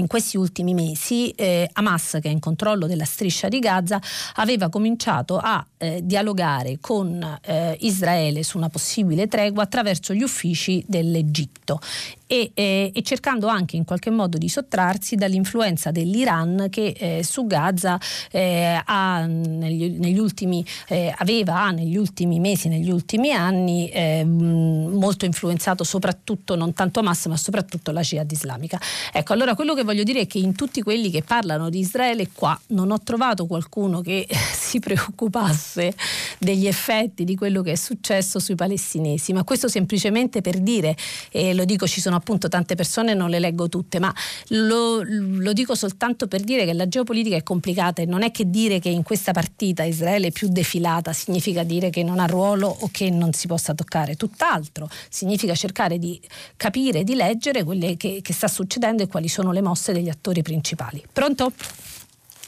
in 0.00 0.06
questi 0.06 0.36
ultimi 0.36 0.74
mesi 0.74 1.30
eh, 1.30 1.68
Hamas, 1.72 2.18
che 2.20 2.28
è 2.28 2.32
in 2.32 2.40
controllo 2.40 2.86
della 2.86 3.04
striscia 3.04 3.48
di 3.48 3.58
Gaza, 3.58 4.00
aveva 4.34 4.68
cominciato 4.68 5.38
a 5.38 5.64
eh, 5.78 6.00
dialogare 6.02 6.78
con 6.80 7.38
eh, 7.42 7.76
Israele 7.80 8.42
su 8.42 8.56
una 8.56 8.68
possibile 8.68 9.26
tregua 9.28 9.62
attraverso 9.62 10.14
gli 10.14 10.22
uffici 10.22 10.84
dell'Egitto 10.86 11.80
e, 12.26 12.50
eh, 12.54 12.90
e, 12.94 13.02
cercando 13.02 13.48
anche 13.48 13.76
in 13.76 13.84
qualche 13.84 14.10
modo 14.10 14.38
di 14.38 14.48
sottrarsi 14.48 15.14
dall'influenza 15.14 15.90
dell'Iran 15.90 16.68
che 16.70 16.94
eh, 16.98 17.22
su 17.22 17.46
Gaza 17.46 18.00
eh, 18.30 18.80
ha 18.82 19.26
negli, 19.26 19.96
negli 19.98 20.18
ultimi, 20.18 20.64
eh, 20.88 21.14
aveva 21.18 21.70
negli 21.70 21.96
ultimi 21.96 22.40
mesi, 22.40 22.68
negli 22.68 22.90
ultimi 22.90 23.32
anni 23.32 23.90
ehm, 23.92 24.92
molto 24.94 25.24
influenzato 25.24 25.84
soprattutto, 25.84 26.56
non 26.56 26.72
tanto 26.72 27.00
Hamas 27.00 27.26
ma 27.26 27.36
soprattutto 27.36 27.90
la 27.92 28.00
Jihad 28.00 28.30
islamica. 28.30 28.80
Ecco, 29.12 29.32
allora 29.32 29.54
quello 29.54 29.74
che 29.74 29.82
voglio 29.82 30.02
dire 30.02 30.20
è 30.20 30.26
che 30.26 30.38
in 30.38 30.54
tutti 30.54 30.82
quelli 30.82 31.10
che 31.10 31.22
parlano 31.22 31.68
di 31.68 31.80
Israele 31.80 32.28
qua 32.32 32.58
non 32.68 32.90
ho 32.90 33.00
trovato 33.02 33.46
qualcuno 33.46 34.00
che 34.00 34.26
si 34.54 34.78
preoccupasse 34.78 35.94
degli 36.38 36.66
effetti 36.66 37.24
di 37.24 37.36
quello 37.36 37.62
che 37.62 37.72
è 37.72 37.76
successo 37.76 38.38
sui 38.38 38.54
palestinesi, 38.54 39.32
ma 39.32 39.44
questo 39.44 39.68
semplicemente 39.68 40.40
per 40.40 40.58
dire, 40.58 40.96
e 41.30 41.52
lo 41.54 41.64
dico 41.64 41.86
ci 41.86 42.00
sono 42.00 42.13
appunto 42.16 42.48
tante 42.48 42.74
persone, 42.74 43.14
non 43.14 43.30
le 43.30 43.38
leggo 43.38 43.68
tutte, 43.68 43.98
ma 43.98 44.12
lo, 44.48 45.02
lo 45.04 45.52
dico 45.52 45.74
soltanto 45.74 46.26
per 46.26 46.42
dire 46.42 46.64
che 46.64 46.72
la 46.72 46.88
geopolitica 46.88 47.36
è 47.36 47.42
complicata 47.42 48.02
e 48.02 48.06
non 48.06 48.22
è 48.22 48.30
che 48.30 48.48
dire 48.48 48.78
che 48.78 48.88
in 48.88 49.02
questa 49.02 49.32
partita 49.32 49.82
Israele 49.84 50.28
è 50.28 50.32
più 50.32 50.48
defilata 50.48 51.12
significa 51.12 51.62
dire 51.62 51.90
che 51.90 52.02
non 52.02 52.18
ha 52.18 52.26
ruolo 52.26 52.68
o 52.68 52.88
che 52.92 53.10
non 53.10 53.32
si 53.32 53.46
possa 53.46 53.74
toccare, 53.74 54.16
tutt'altro, 54.16 54.88
significa 55.08 55.54
cercare 55.54 55.98
di 55.98 56.20
capire, 56.56 57.04
di 57.04 57.14
leggere 57.14 57.64
quello 57.64 57.94
che, 57.96 58.20
che 58.22 58.32
sta 58.32 58.48
succedendo 58.48 59.02
e 59.02 59.06
quali 59.06 59.28
sono 59.28 59.52
le 59.52 59.62
mosse 59.62 59.92
degli 59.92 60.08
attori 60.08 60.42
principali. 60.42 61.04
Pronto? 61.12 61.52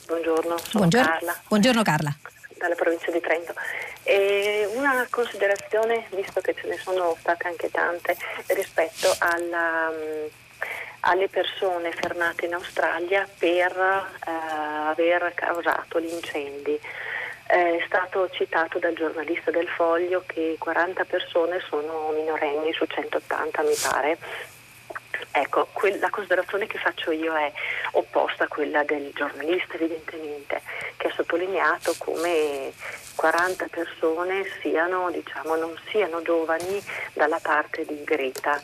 Buongiorno, 0.06 0.56
sono 0.58 0.68
Buongiorno. 0.72 1.06
Carla. 1.06 1.40
Buongiorno 1.48 1.82
Carla. 1.82 2.16
Dalla 2.58 2.74
provincia 2.74 3.10
di 3.10 3.20
Trento. 3.20 3.52
E 4.08 4.68
una 4.74 5.04
considerazione, 5.10 6.06
visto 6.10 6.40
che 6.40 6.54
ce 6.54 6.68
ne 6.68 6.76
sono 6.78 7.16
state 7.18 7.48
anche 7.48 7.68
tante, 7.72 8.16
rispetto 8.46 9.12
alla, 9.18 9.88
um, 9.88 10.28
alle 11.00 11.28
persone 11.28 11.90
fermate 11.90 12.46
in 12.46 12.54
Australia 12.54 13.28
per 13.36 13.76
uh, 13.76 14.30
aver 14.90 15.32
causato 15.34 15.98
gli 16.00 16.12
incendi. 16.12 16.78
È 17.48 17.82
stato 17.84 18.30
citato 18.30 18.78
dal 18.78 18.94
giornalista 18.94 19.50
del 19.50 19.68
Foglio 19.68 20.22
che 20.24 20.54
40 20.56 21.04
persone 21.04 21.60
sono 21.68 22.10
minorenni 22.14 22.72
su 22.72 22.84
180 22.86 23.62
mi 23.62 23.74
pare 23.82 24.18
Ecco, 25.30 25.68
la 26.00 26.10
considerazione 26.10 26.66
che 26.66 26.78
faccio 26.78 27.10
io 27.10 27.34
è 27.36 27.52
opposta 27.92 28.44
a 28.44 28.48
quella 28.48 28.82
del 28.84 29.10
giornalista 29.14 29.74
evidentemente, 29.74 30.62
che 30.96 31.08
ha 31.08 31.12
sottolineato 31.12 31.94
come 31.98 32.72
40 33.14 33.66
persone 33.70 34.44
siano, 34.60 35.10
diciamo, 35.10 35.56
non 35.56 35.78
siano 35.90 36.22
giovani 36.22 36.82
dalla 37.12 37.38
parte 37.40 37.84
di 37.84 38.02
Greta. 38.04 38.60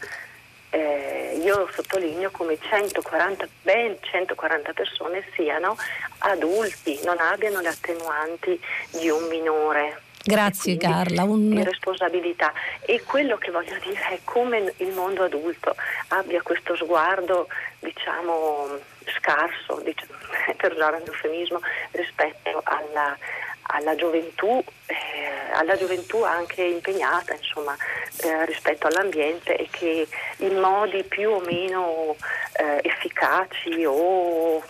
eh, 0.70 1.38
io 1.42 1.68
sottolineo 1.70 2.30
come 2.30 2.56
140, 2.58 3.46
ben 3.62 3.98
140 4.00 4.72
persone 4.72 5.22
siano 5.34 5.76
adulti, 6.18 6.98
non 7.04 7.18
abbiano 7.18 7.60
le 7.60 7.68
attenuanti 7.68 8.58
di 8.92 9.10
un 9.10 9.24
minore. 9.28 10.00
Grazie 10.24 10.76
Carla. 10.76 11.24
Un... 11.24 11.62
Responsabilità. 11.64 12.52
E 12.82 13.02
quello 13.02 13.36
che 13.36 13.50
voglio 13.50 13.76
dire 13.82 14.08
è 14.10 14.18
come 14.24 14.72
il 14.76 14.92
mondo 14.92 15.24
adulto 15.24 15.74
abbia 16.08 16.40
questo 16.42 16.76
sguardo, 16.76 17.48
diciamo, 17.80 18.78
scarso, 19.16 19.80
diciamo, 19.82 20.12
per 20.56 20.72
usare 20.72 20.96
un 20.96 21.02
eufemismo, 21.06 21.60
rispetto 21.92 22.60
alla, 22.64 23.16
alla 23.62 23.94
gioventù, 23.96 24.62
eh, 24.86 25.52
alla 25.54 25.76
gioventù 25.76 26.22
anche 26.22 26.62
impegnata 26.62 27.34
insomma, 27.34 27.76
eh, 28.22 28.46
rispetto 28.46 28.86
all'ambiente 28.86 29.56
e 29.56 29.68
che 29.70 30.06
in 30.38 30.56
modi 30.58 31.02
più 31.02 31.30
o 31.30 31.40
meno 31.40 32.16
eh, 32.54 32.80
efficaci 32.82 33.84
o 33.86 34.62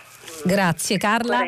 Grazie 0.45 0.97
Carla, 0.97 1.41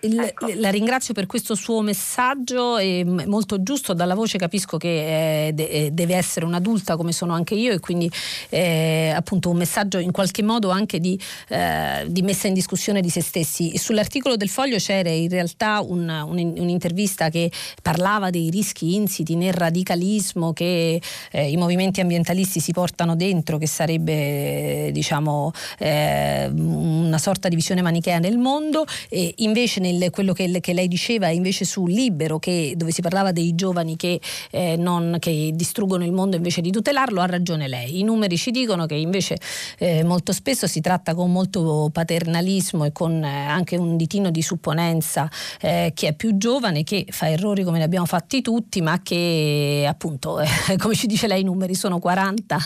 Il, 0.00 0.18
ecco. 0.20 0.46
la 0.54 0.70
ringrazio 0.70 1.14
per 1.14 1.26
questo 1.26 1.54
suo 1.54 1.80
messaggio, 1.80 2.76
è 2.76 3.02
molto 3.02 3.62
giusto, 3.62 3.92
dalla 3.92 4.14
voce 4.14 4.38
capisco 4.38 4.76
che 4.76 5.48
eh, 5.48 5.90
deve 5.92 6.14
essere 6.14 6.44
un'adulta 6.44 6.96
come 6.96 7.12
sono 7.12 7.32
anche 7.32 7.54
io 7.54 7.72
e 7.72 7.80
quindi 7.80 8.10
eh, 8.50 9.12
appunto 9.14 9.50
un 9.50 9.56
messaggio 9.56 9.98
in 9.98 10.12
qualche 10.12 10.42
modo 10.42 10.70
anche 10.70 11.00
di, 11.00 11.18
eh, 11.48 12.04
di, 12.08 12.22
messa 12.22 12.46
in 12.46 12.54
discussione 12.54 13.00
di 13.00 13.10
se 13.10 13.20
stessi. 13.20 13.76
Sull'articolo 13.76 14.36
del 14.36 14.48
foglio 14.48 14.76
c'era 14.76 15.10
in 15.10 15.28
realtà 15.28 15.80
un, 15.80 16.08
un, 16.08 16.54
un'intervista 16.56 17.28
che 17.30 17.50
parlava 17.82 18.30
dei 18.30 18.50
rischi 18.50 18.94
insiti 18.94 19.34
nel 19.34 19.54
radicalismo 19.54 20.52
che 20.52 21.00
eh, 21.32 21.50
i 21.50 21.56
movimenti 21.56 22.00
ambientalisti 22.00 22.60
si 22.60 22.72
portano 22.72 23.16
dentro, 23.16 23.58
che 23.58 23.66
sarebbe 23.66 24.90
diciamo 24.92 25.50
eh, 25.78 26.48
una 26.52 27.18
sorta 27.18 27.48
di 27.48 27.56
visione 27.56 27.82
manichea 27.82 28.15
nel 28.18 28.38
mondo, 28.38 28.84
e 29.08 29.32
invece 29.38 29.80
nel, 29.80 30.10
quello 30.10 30.32
che, 30.32 30.60
che, 30.60 30.72
lei 30.72 30.88
diceva 30.88 31.28
invece 31.28 31.64
su 31.64 31.86
Libero, 31.86 32.38
che, 32.38 32.74
dove 32.76 32.90
si 32.90 33.02
parlava 33.02 33.32
dei 33.32 33.54
giovani 33.54 33.96
che, 33.96 34.20
eh, 34.50 34.76
non, 34.76 35.16
che, 35.18 35.50
distruggono 35.54 36.04
il 36.04 36.12
mondo 36.12 36.36
invece 36.36 36.60
di 36.60 36.70
tutelarlo, 36.70 37.20
ha 37.20 37.26
ragione 37.26 37.68
lei. 37.68 37.98
I 37.98 38.02
numeri 38.02 38.36
ci 38.36 38.50
dicono 38.50 38.86
che 38.86 38.94
invece 38.94 39.38
eh, 39.78 40.04
molto 40.04 40.32
spesso 40.32 40.66
si 40.66 40.80
tratta 40.80 41.14
con 41.14 41.32
molto 41.32 41.90
paternalismo 41.92 42.84
e 42.84 42.92
con 42.92 43.22
eh, 43.22 43.46
anche 43.46 43.76
un 43.76 43.96
ditino 43.96 44.30
di 44.30 44.42
supponenza 44.42 45.30
eh, 45.60 45.92
chi 45.94 46.06
è 46.06 46.14
più 46.14 46.36
giovane, 46.36 46.84
che 46.84 47.06
fa 47.10 47.28
errori 47.28 47.64
come 47.64 47.78
ne 47.78 47.84
abbiamo 47.84 48.06
fatti 48.06 48.42
tutti, 48.42 48.80
ma 48.80 49.00
che 49.02 49.86
appunto, 49.88 50.40
eh, 50.40 50.48
come 50.78 50.94
ci 50.94 51.06
dice 51.06 51.26
lei, 51.26 51.40
i 51.40 51.44
numeri 51.44 51.74
sono 51.74 51.98
40, 51.98 52.58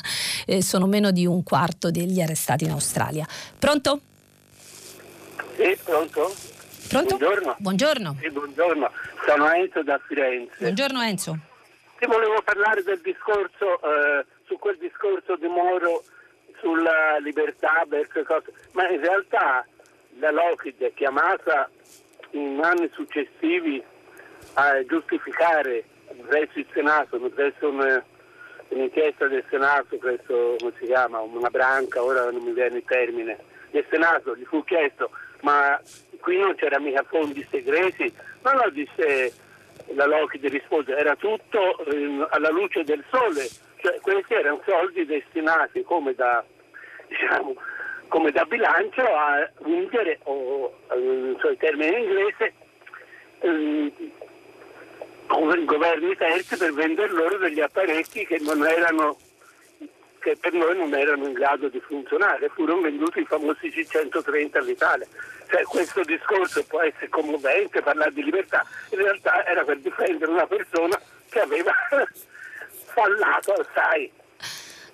eh, 0.47 0.62
sono 0.62 0.86
meno 0.86 1.10
di 1.10 1.27
un 1.27 1.43
quarto 1.43 1.90
degli 1.90 2.20
arrestati 2.20 2.64
in 2.64 2.70
Australia. 2.70 3.27
Pronto? 3.59 4.01
Sì, 5.61 5.78
pronto? 5.85 6.32
Pronto? 6.89 7.16
Buongiorno. 7.19 7.57
Buongiorno. 7.59 8.16
Sì, 8.19 8.31
buongiorno. 8.31 8.91
Sono 9.27 9.53
Enzo 9.53 9.82
da 9.82 10.01
Firenze. 10.07 10.57
Buongiorno 10.59 11.03
Enzo. 11.03 11.39
Ti 11.99 12.07
volevo 12.07 12.41
parlare 12.41 12.82
del 12.82 12.99
discorso, 13.03 13.78
eh, 13.82 14.24
su 14.47 14.59
quel 14.59 14.78
discorso 14.78 15.37
di 15.37 15.49
Moro 15.49 16.03
sulla 16.61 17.19
libertà 17.19 17.87
ma 18.73 18.89
in 18.89 19.01
realtà 19.01 19.66
la 20.19 20.31
Lockheed 20.31 20.81
è 20.81 20.95
chiamata 20.95 21.69
in 22.31 22.59
anni 22.62 22.91
successivi 22.95 23.82
a 24.55 24.82
giustificare 24.87 25.85
presso 26.27 26.59
il 26.59 26.66
Senato, 26.73 27.19
presso 27.19 27.69
un, 27.69 28.03
un'inchiesta 28.69 29.27
del 29.27 29.45
Senato, 29.51 29.99
presso 29.99 30.57
come 30.59 30.73
si 30.78 30.87
chiama, 30.87 31.20
una 31.20 31.51
branca, 31.51 32.03
ora 32.03 32.31
non 32.31 32.43
mi 32.43 32.53
viene 32.53 32.78
il 32.78 32.85
termine, 32.87 33.37
del 33.70 33.85
Senato 33.91 34.35
gli 34.35 34.45
fu 34.45 34.65
chiesto 34.65 35.11
ma 35.43 35.81
qui 36.21 36.39
non 36.39 36.55
c'era 36.55 36.79
mica 36.79 37.03
fondi 37.03 37.47
segreti. 37.51 38.12
No, 38.43 38.53
no, 38.53 38.71
disse 38.71 39.33
la 39.95 40.07
Lockheed 40.07 40.47
rispose, 40.47 40.97
era 40.97 41.17
tutto 41.17 41.85
eh, 41.87 42.27
alla 42.31 42.51
luce 42.51 42.85
del 42.85 43.05
sole, 43.11 43.49
cioè 43.77 43.99
questi 44.01 44.35
erano 44.35 44.62
soldi 44.67 45.05
destinati 45.05 45.83
come 45.83 46.15
da, 46.15 46.45
diciamo, 47.09 47.55
come 48.09 48.31
da 48.31 48.45
bilancio 48.45 49.03
a 49.03 49.51
vincere, 49.62 50.19
o 50.25 50.73
non 50.95 51.37
so 51.41 51.51
in 51.51 51.83
inglese, 51.83 52.53
eh, 53.41 53.93
governi 55.65 56.17
terzi 56.17 56.57
per 56.57 56.73
vendere 56.73 57.12
loro 57.12 57.39
degli 57.39 57.61
apparecchi 57.61 58.27
che 58.27 58.39
non 58.41 58.67
erano 58.67 59.17
che 60.21 60.37
per 60.39 60.53
noi 60.53 60.77
non 60.77 60.95
erano 60.95 61.27
in 61.27 61.33
grado 61.33 61.69
di 61.69 61.81
funzionare, 61.81 62.49
furono 62.51 62.83
venduti 62.83 63.21
i 63.21 63.25
famosi 63.25 63.69
C130 63.69 64.59
all'Italia. 64.59 65.07
Cioè, 65.49 65.63
questo 65.65 66.03
discorso 66.03 66.65
può 66.65 66.81
essere 66.83 67.09
commovente, 67.09 67.83
parlare 67.83 68.13
di 68.13 68.23
libertà, 68.23 68.65
in 68.91 68.99
realtà 68.99 69.45
era 69.47 69.65
per 69.65 69.79
difendere 69.79 70.31
una 70.31 70.47
persona 70.47 71.01
che 71.29 71.41
aveva 71.41 71.73
fallato 72.93 73.53
assai. 73.53 74.13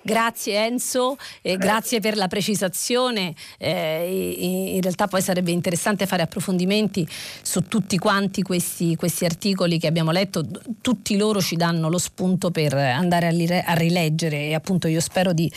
Grazie 0.06 0.64
Enzo, 0.64 1.16
eh, 1.42 1.56
grazie 1.56 1.98
per 1.98 2.16
la 2.16 2.28
precisazione. 2.28 3.34
Eh, 3.58 4.70
in 4.74 4.80
realtà 4.80 5.08
poi 5.08 5.20
sarebbe 5.20 5.50
interessante 5.50 6.06
fare 6.06 6.22
approfondimenti 6.22 7.04
su 7.42 7.62
tutti 7.62 7.98
quanti 7.98 8.42
questi, 8.42 8.94
questi, 8.94 9.24
articoli 9.24 9.80
che 9.80 9.88
abbiamo 9.88 10.12
letto. 10.12 10.46
Tutti 10.80 11.16
loro 11.16 11.40
ci 11.40 11.56
danno 11.56 11.88
lo 11.88 11.98
spunto 11.98 12.52
per 12.52 12.72
andare 12.74 13.26
a, 13.64 13.74
rileggere 13.74 14.44
e 14.44 14.54
appunto 14.54 14.86
io 14.86 15.00
spero 15.00 15.32
di 15.32 15.50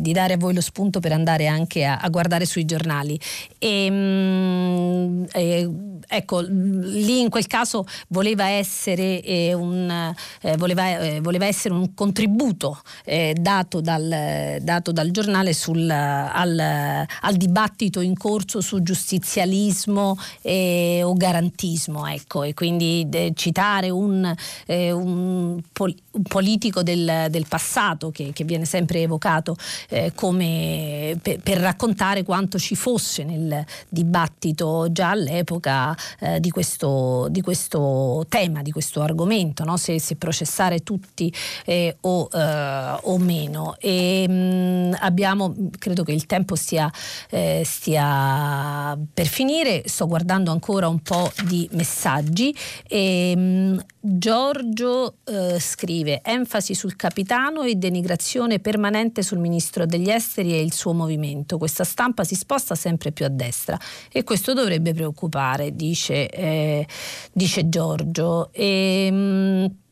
di 0.00 0.12
dare 0.12 0.34
a 0.34 0.36
voi 0.36 0.54
lo 0.54 0.60
spunto 0.60 1.00
per 1.00 1.12
andare 1.12 1.46
anche 1.46 1.84
a, 1.84 1.98
a 1.98 2.08
guardare 2.08 2.46
sui 2.46 2.64
giornali. 2.64 3.18
E, 3.58 3.90
mh, 3.90 5.26
eh, 5.32 5.70
ecco, 6.08 6.40
lì 6.40 7.20
in 7.20 7.28
quel 7.28 7.46
caso 7.46 7.86
voleva 8.08 8.48
essere, 8.48 9.22
eh, 9.22 9.52
un, 9.54 10.14
eh, 10.40 10.56
voleva, 10.56 10.98
eh, 10.98 11.20
voleva 11.20 11.46
essere 11.46 11.74
un 11.74 11.94
contributo 11.94 12.80
eh, 13.04 13.34
dato 13.38 13.80
dal, 13.80 14.58
dato, 14.60 14.92
dal, 14.92 15.10
giornale 15.10 15.52
sul, 15.52 15.88
al, 15.90 16.58
al, 16.58 17.34
dibattito 17.36 18.00
in 18.00 18.16
corso 18.16 18.60
su 18.60 18.82
giustizialismo 18.82 20.16
o 20.42 21.12
garantismo. 21.14 22.06
Ecco, 22.06 22.42
e 22.42 22.54
quindi 22.54 23.08
citare 23.34 23.90
un, 23.90 24.32
un, 24.66 25.60
pol- 25.72 25.94
un 26.12 26.22
politico 26.22 26.82
del, 26.82 27.26
del 27.30 27.46
passato 27.48 28.10
che, 28.10 28.32
che 28.32 28.44
viene 28.44 28.64
sempre 28.64 29.02
evocato 29.02 29.56
eh, 29.88 30.12
come 30.14 31.18
per, 31.20 31.40
per, 31.40 31.58
raccontare 31.58 32.22
quanto 32.22 32.58
ci 32.58 32.74
fosse 32.74 33.24
nel 33.24 33.64
dibattito 33.88 34.88
già 34.90 35.10
all'epoca 35.10 35.96
eh, 36.20 36.40
di, 36.40 36.50
questo, 36.50 37.28
di, 37.30 37.40
questo, 37.40 38.24
tema, 38.28 38.62
di 38.62 38.70
questo 38.70 39.02
argomento, 39.02 39.64
no? 39.64 39.76
se, 39.76 39.98
se, 39.98 40.16
processare 40.16 40.82
tutti 40.82 41.32
eh, 41.64 41.96
o, 42.00 42.28
eh, 42.32 42.98
o, 43.02 43.18
meno. 43.18 43.76
E, 43.78 44.26
mh, 44.28 44.32
mm, 44.32 44.92
abbiamo, 45.00 45.54
credo 45.78 46.02
che 46.02 46.12
il 46.12 46.26
tempo 46.26 46.54
stia, 46.54 46.90
eh, 47.30 47.62
stia, 47.64 48.96
per 49.12 49.26
finire, 49.26 49.82
sto 49.86 50.06
guardando 50.06 50.50
ancora 50.50 50.88
un 50.88 51.00
po' 51.00 51.30
di 51.44 51.68
messaggi. 51.72 52.54
E, 52.86 53.34
mh, 53.36 53.40
mm, 53.40 53.78
Giorgio 54.06 55.16
eh, 55.24 55.58
scrive 55.58 56.20
enfasi 56.22 56.74
sul 56.74 56.94
capitano 56.94 57.62
e 57.62 57.74
denigrazione 57.76 58.58
permanente 58.58 59.22
sul 59.22 59.38
ministro 59.38 59.53
degli 59.86 60.10
esteri 60.10 60.52
e 60.52 60.60
il 60.60 60.72
suo 60.72 60.92
movimento. 60.92 61.58
Questa 61.58 61.84
stampa 61.84 62.24
si 62.24 62.34
sposta 62.34 62.74
sempre 62.74 63.12
più 63.12 63.24
a 63.24 63.28
destra 63.28 63.78
e 64.10 64.24
questo 64.24 64.52
dovrebbe 64.52 64.94
preoccupare, 64.94 65.74
dice, 65.74 66.28
eh, 66.28 66.86
dice 67.32 67.68
Giorgio. 67.68 68.50
E, 68.52 69.10
mh, 69.10 69.82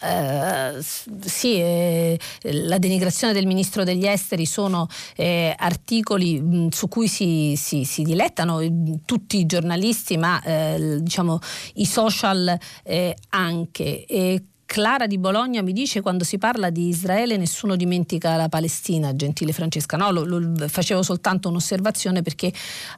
Uh, 0.00 0.82
sì, 1.20 1.60
eh, 1.60 2.18
la 2.40 2.78
denigrazione 2.78 3.32
del 3.32 3.46
ministro 3.46 3.84
degli 3.84 4.04
esteri 4.04 4.46
sono 4.46 4.88
eh, 5.14 5.54
articoli 5.56 6.40
mh, 6.40 6.56
mm, 6.56 6.68
su 6.68 6.88
cui 6.88 7.06
si, 7.06 7.54
si, 7.56 7.84
si, 7.84 8.02
dilettano 8.02 8.58
tutti 9.04 9.38
i 9.38 9.46
giornalisti, 9.46 10.16
ma 10.16 10.42
eh, 10.42 10.98
diciamo 11.00 11.38
i 11.74 11.86
social 11.86 12.58
eh, 12.82 13.16
anche. 13.28 14.04
E 14.06 14.42
Clara 14.72 15.06
di 15.06 15.18
Bologna 15.18 15.60
mi 15.60 15.74
dice 15.74 16.00
quando 16.00 16.24
si 16.24 16.38
parla 16.38 16.70
di 16.70 16.88
Israele 16.88 17.36
nessuno 17.36 17.76
dimentica 17.76 18.36
la 18.36 18.48
Palestina, 18.48 19.14
gentile 19.14 19.52
Francesca. 19.52 19.98
No, 19.98 20.10
lo, 20.10 20.24
lo, 20.24 20.66
facevo 20.66 21.02
soltanto 21.02 21.50
un'osservazione 21.50 22.22
perché 22.22 22.50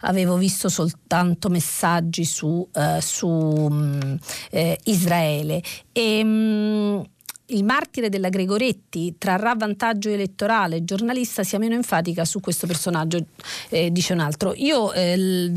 avevo 0.02 0.36
visto 0.36 0.68
soltanto 0.68 1.48
messaggi 1.48 2.24
su, 2.24 2.46
uh, 2.72 3.00
su 3.00 3.26
um, 3.26 4.16
eh, 4.50 4.78
Israele. 4.84 5.60
E, 5.90 6.20
um, 6.22 7.04
il 7.48 7.62
martire 7.62 8.08
della 8.08 8.30
Gregoretti 8.30 9.16
trarrà 9.18 9.54
vantaggio 9.54 10.08
elettorale, 10.08 10.84
giornalista 10.84 11.42
sia 11.42 11.58
meno 11.58 11.74
enfatica 11.74 12.24
su 12.24 12.40
questo 12.40 12.66
personaggio, 12.66 13.26
eh, 13.68 13.92
dice 13.92 14.14
un 14.14 14.20
altro. 14.20 14.54
Io 14.56 14.92
eh, 14.92 15.52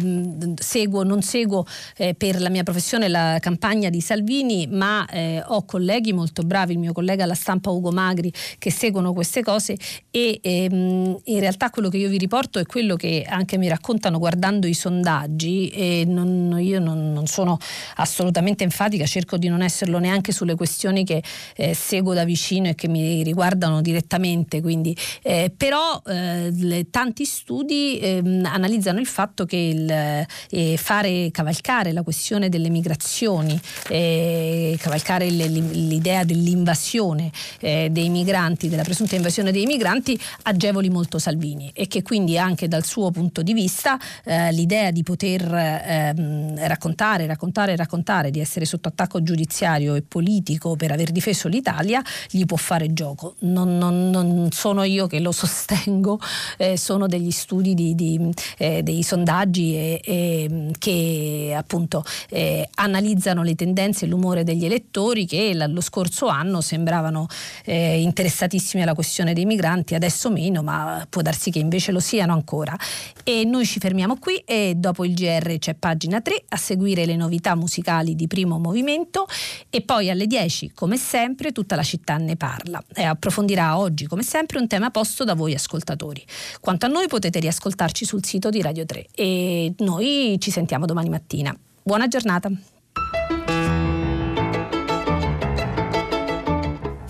seguo, 0.60 1.04
non 1.04 1.22
seguo 1.22 1.66
eh, 1.96 2.14
per 2.14 2.42
la 2.42 2.50
mia 2.50 2.64
professione 2.64 3.08
la 3.08 3.38
campagna 3.40 3.90
di 3.90 4.02
Salvini, 4.02 4.68
ma 4.68 5.06
eh, 5.06 5.42
ho 5.46 5.64
colleghi 5.64 6.12
molto 6.12 6.42
bravi, 6.42 6.74
il 6.74 6.80
mio 6.80 6.92
collega 6.92 7.24
alla 7.24 7.36
stampa 7.36 7.70
Ugo 7.70 7.92
Magri, 7.92 8.34
che 8.58 8.72
seguono 8.72 9.14
queste 9.14 9.42
cose. 9.42 9.78
E 10.12 10.40
ehm, 10.42 11.18
in 11.24 11.40
realtà 11.40 11.70
quello 11.70 11.88
che 11.88 11.98
io 11.98 12.10
vi 12.10 12.18
riporto 12.18 12.60
è 12.60 12.66
quello 12.66 12.98
che 12.98 13.26
anche 13.28 13.58
mi 13.58 13.70
raccontano 13.70 14.20
guardando 14.20 14.68
i 14.68 14.74
sondaggi. 14.74 15.70
E 15.70 16.04
non, 16.06 16.58
io 16.60 16.80
non, 16.80 17.14
non, 17.14 17.28
sono 17.28 17.58
assolutamente 17.96 18.66
enfatica, 18.66 19.06
cerco 19.06 19.38
di 19.38 19.48
non 19.48 19.62
esserlo 19.62 20.00
neanche 20.00 20.34
sulle 20.34 20.56
questioni 20.56 21.06
che 21.06 21.24
eh, 21.56 21.76
seguo 21.78 22.14
da 22.14 22.26
vicino 22.26 22.68
e 22.68 22.76
che 22.76 22.88
mi 22.88 23.24
riguardano 23.24 23.82
direttamente, 23.82 24.62
quindi, 24.62 24.96
eh, 25.22 25.52
però 25.56 26.02
eh, 26.06 26.52
le, 26.52 26.90
tanti 26.90 27.24
studi 27.26 28.00
ehm, 28.00 28.46
analizzano 28.46 29.00
il 29.00 29.06
fatto 29.06 29.46
che 29.46 29.56
il, 29.56 29.90
eh, 29.90 30.78
fare 30.78 31.30
cavalcare 31.32 31.94
la 31.94 32.04
questione 32.04 32.50
delle 32.50 32.70
migrazioni, 32.70 33.60
eh, 33.90 34.78
cavalcare 34.80 35.30
le, 35.30 35.48
l'idea 35.48 36.24
dell'invasione 36.24 37.32
eh, 37.60 37.90
dei 37.92 38.10
migranti, 38.10 38.70
della 38.70 38.84
presunta 38.84 39.16
invasione 39.16 39.52
dei 39.52 39.66
migranti, 39.66 40.20
agevoli 40.44 40.90
molto 40.90 41.20
Salvini 41.20 41.72
e 41.74 41.88
che 41.88 42.02
quindi 42.02 42.38
anche 42.38 42.68
dal 42.68 42.84
suo 42.84 43.12
punto 43.12 43.42
di 43.42 43.54
vista 43.54 44.00
eh, 44.24 44.52
l'idea 44.52 44.92
di 44.92 45.04
poter 45.04 45.42
ehm, 45.44 46.68
raccontare, 46.68 47.26
raccontare, 47.26 47.76
raccontare, 47.76 48.32
di 48.32 48.40
essere 48.40 48.66
sotto 48.66 48.88
attacco 48.88 49.22
giudiziario 49.22 49.96
e 49.96 50.02
politico 50.02 50.76
per 50.76 50.92
aver 50.92 51.12
difeso 51.12 51.48
l'Italia, 51.48 51.67
l'Italia 51.68 52.02
gli 52.30 52.46
può 52.46 52.58
fare 52.58 52.94
gioco. 52.94 53.36
Non, 53.40 53.78
non, 53.78 54.10
non 54.10 54.50
sono 54.52 54.84
io 54.84 55.08
che 55.08 55.20
lo 55.20 55.32
sostengo, 55.34 56.20
eh, 56.58 56.78
sono 56.78 57.08
degli 57.08 57.32
studi 57.32 57.74
di, 57.74 57.94
di, 57.94 58.32
eh, 58.58 58.84
dei 58.84 59.04
sondaggi 59.04 59.76
e, 59.76 60.02
e, 60.04 60.72
che 60.78 61.54
appunto 61.56 62.06
eh, 62.30 62.68
analizzano 62.76 63.44
le 63.44 63.56
tendenze 63.56 64.06
e 64.06 64.08
l'umore 64.08 64.44
degli 64.44 64.66
elettori 64.66 65.26
che 65.26 65.54
lo 65.54 65.82
scorso 65.82 66.28
anno 66.28 66.62
sembravano 66.62 67.28
eh, 67.66 68.00
interessatissimi 68.00 68.84
alla 68.84 68.94
questione 68.94 69.34
dei 69.34 69.46
migranti, 69.46 69.96
adesso 69.96 70.30
meno, 70.30 70.64
ma 70.64 71.06
può 71.10 71.22
darsi 71.22 71.52
che 71.52 71.60
invece 71.60 71.92
lo 71.92 72.00
siano 72.00 72.34
ancora. 72.34 72.76
E 73.24 73.44
noi 73.44 73.66
ci 73.66 73.80
fermiamo 73.80 74.18
qui 74.18 74.38
e 74.46 74.76
dopo 74.76 75.04
il 75.04 75.14
GR 75.14 75.58
c'è 75.58 75.74
pagina 75.74 76.22
3 76.22 76.46
a 76.50 76.58
seguire 76.58 77.06
le 77.06 77.16
novità 77.16 77.56
musicali 77.56 78.16
di 78.16 78.28
primo 78.28 78.58
movimento 78.58 79.28
e 79.70 79.82
poi 79.82 80.10
alle 80.10 80.28
10 80.28 80.72
come 80.74 80.98
sempre 80.98 81.52
tutta 81.58 81.76
la 81.76 81.82
città 81.82 82.18
ne 82.18 82.36
parla 82.36 82.84
e 82.94 83.02
approfondirà 83.02 83.80
oggi 83.80 84.06
come 84.06 84.22
sempre 84.22 84.60
un 84.60 84.68
tema 84.68 84.92
posto 84.92 85.24
da 85.24 85.34
voi 85.34 85.56
ascoltatori. 85.56 86.24
Quanto 86.60 86.86
a 86.86 86.90
noi 86.90 87.08
potete 87.08 87.40
riascoltarci 87.40 88.06
sul 88.06 88.24
sito 88.24 88.52
di 88.52 88.62
Radio 88.62 88.86
3 88.86 89.08
e 89.16 89.74
noi 89.80 90.38
ci 90.40 90.52
sentiamo 90.52 90.86
domani 90.86 91.10
mattina. 91.10 91.58
Buona 91.82 92.08
giornata. 92.08 92.52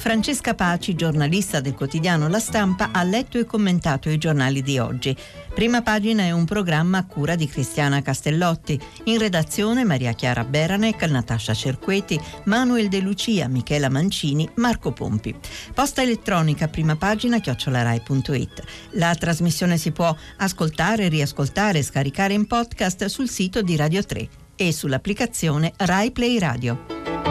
Francesca 0.08 0.54
Paci, 0.54 0.96
giornalista 0.96 1.60
del 1.60 1.74
quotidiano 1.74 2.30
La 2.30 2.40
Stampa, 2.40 2.92
ha 2.94 3.04
letto 3.04 3.40
e 3.40 3.44
commentato 3.44 4.10
i 4.10 4.18
giornali 4.18 4.62
di 4.62 4.80
oggi. 4.80 5.14
Prima 5.54 5.82
pagina 5.82 6.24
è 6.24 6.32
un 6.32 6.46
programma 6.46 7.00
a 7.00 7.06
cura 7.06 7.36
di 7.36 7.46
Cristiana 7.46 8.02
Castellotti. 8.02 8.80
In 9.04 9.18
redazione 9.18 9.84
Maria 9.84 10.14
Chiara 10.14 10.46
Beranec, 10.46 11.04
Natascia 11.10 11.54
Cerqueti, 11.54 12.18
Manuel 12.46 12.88
De 12.88 13.02
Lucia, 13.02 13.50
Michela 13.50 13.90
Mancini, 13.90 14.50
Marco 14.54 14.94
Pompi. 14.94 15.36
Posta 15.74 16.04
elettronica 16.04 16.70
prima 16.70 16.96
pagina 16.96 17.42
chiocciolarai.it. 17.42 18.64
La 18.92 19.14
trasmissione 19.14 19.76
si 19.76 19.92
può 19.92 20.16
ascoltare, 20.38 21.10
riascoltare 21.10 21.80
e 21.80 21.84
scaricare 21.84 22.34
in 22.34 22.48
podcast 22.48 23.08
sul 23.08 23.28
sito 23.28 23.62
di 23.62 23.76
Radio 23.76 24.02
3 24.02 24.30
e 24.56 24.72
sull'applicazione 24.72 25.74
Rai 25.76 26.12
Play 26.12 26.40
Radio. 26.40 27.27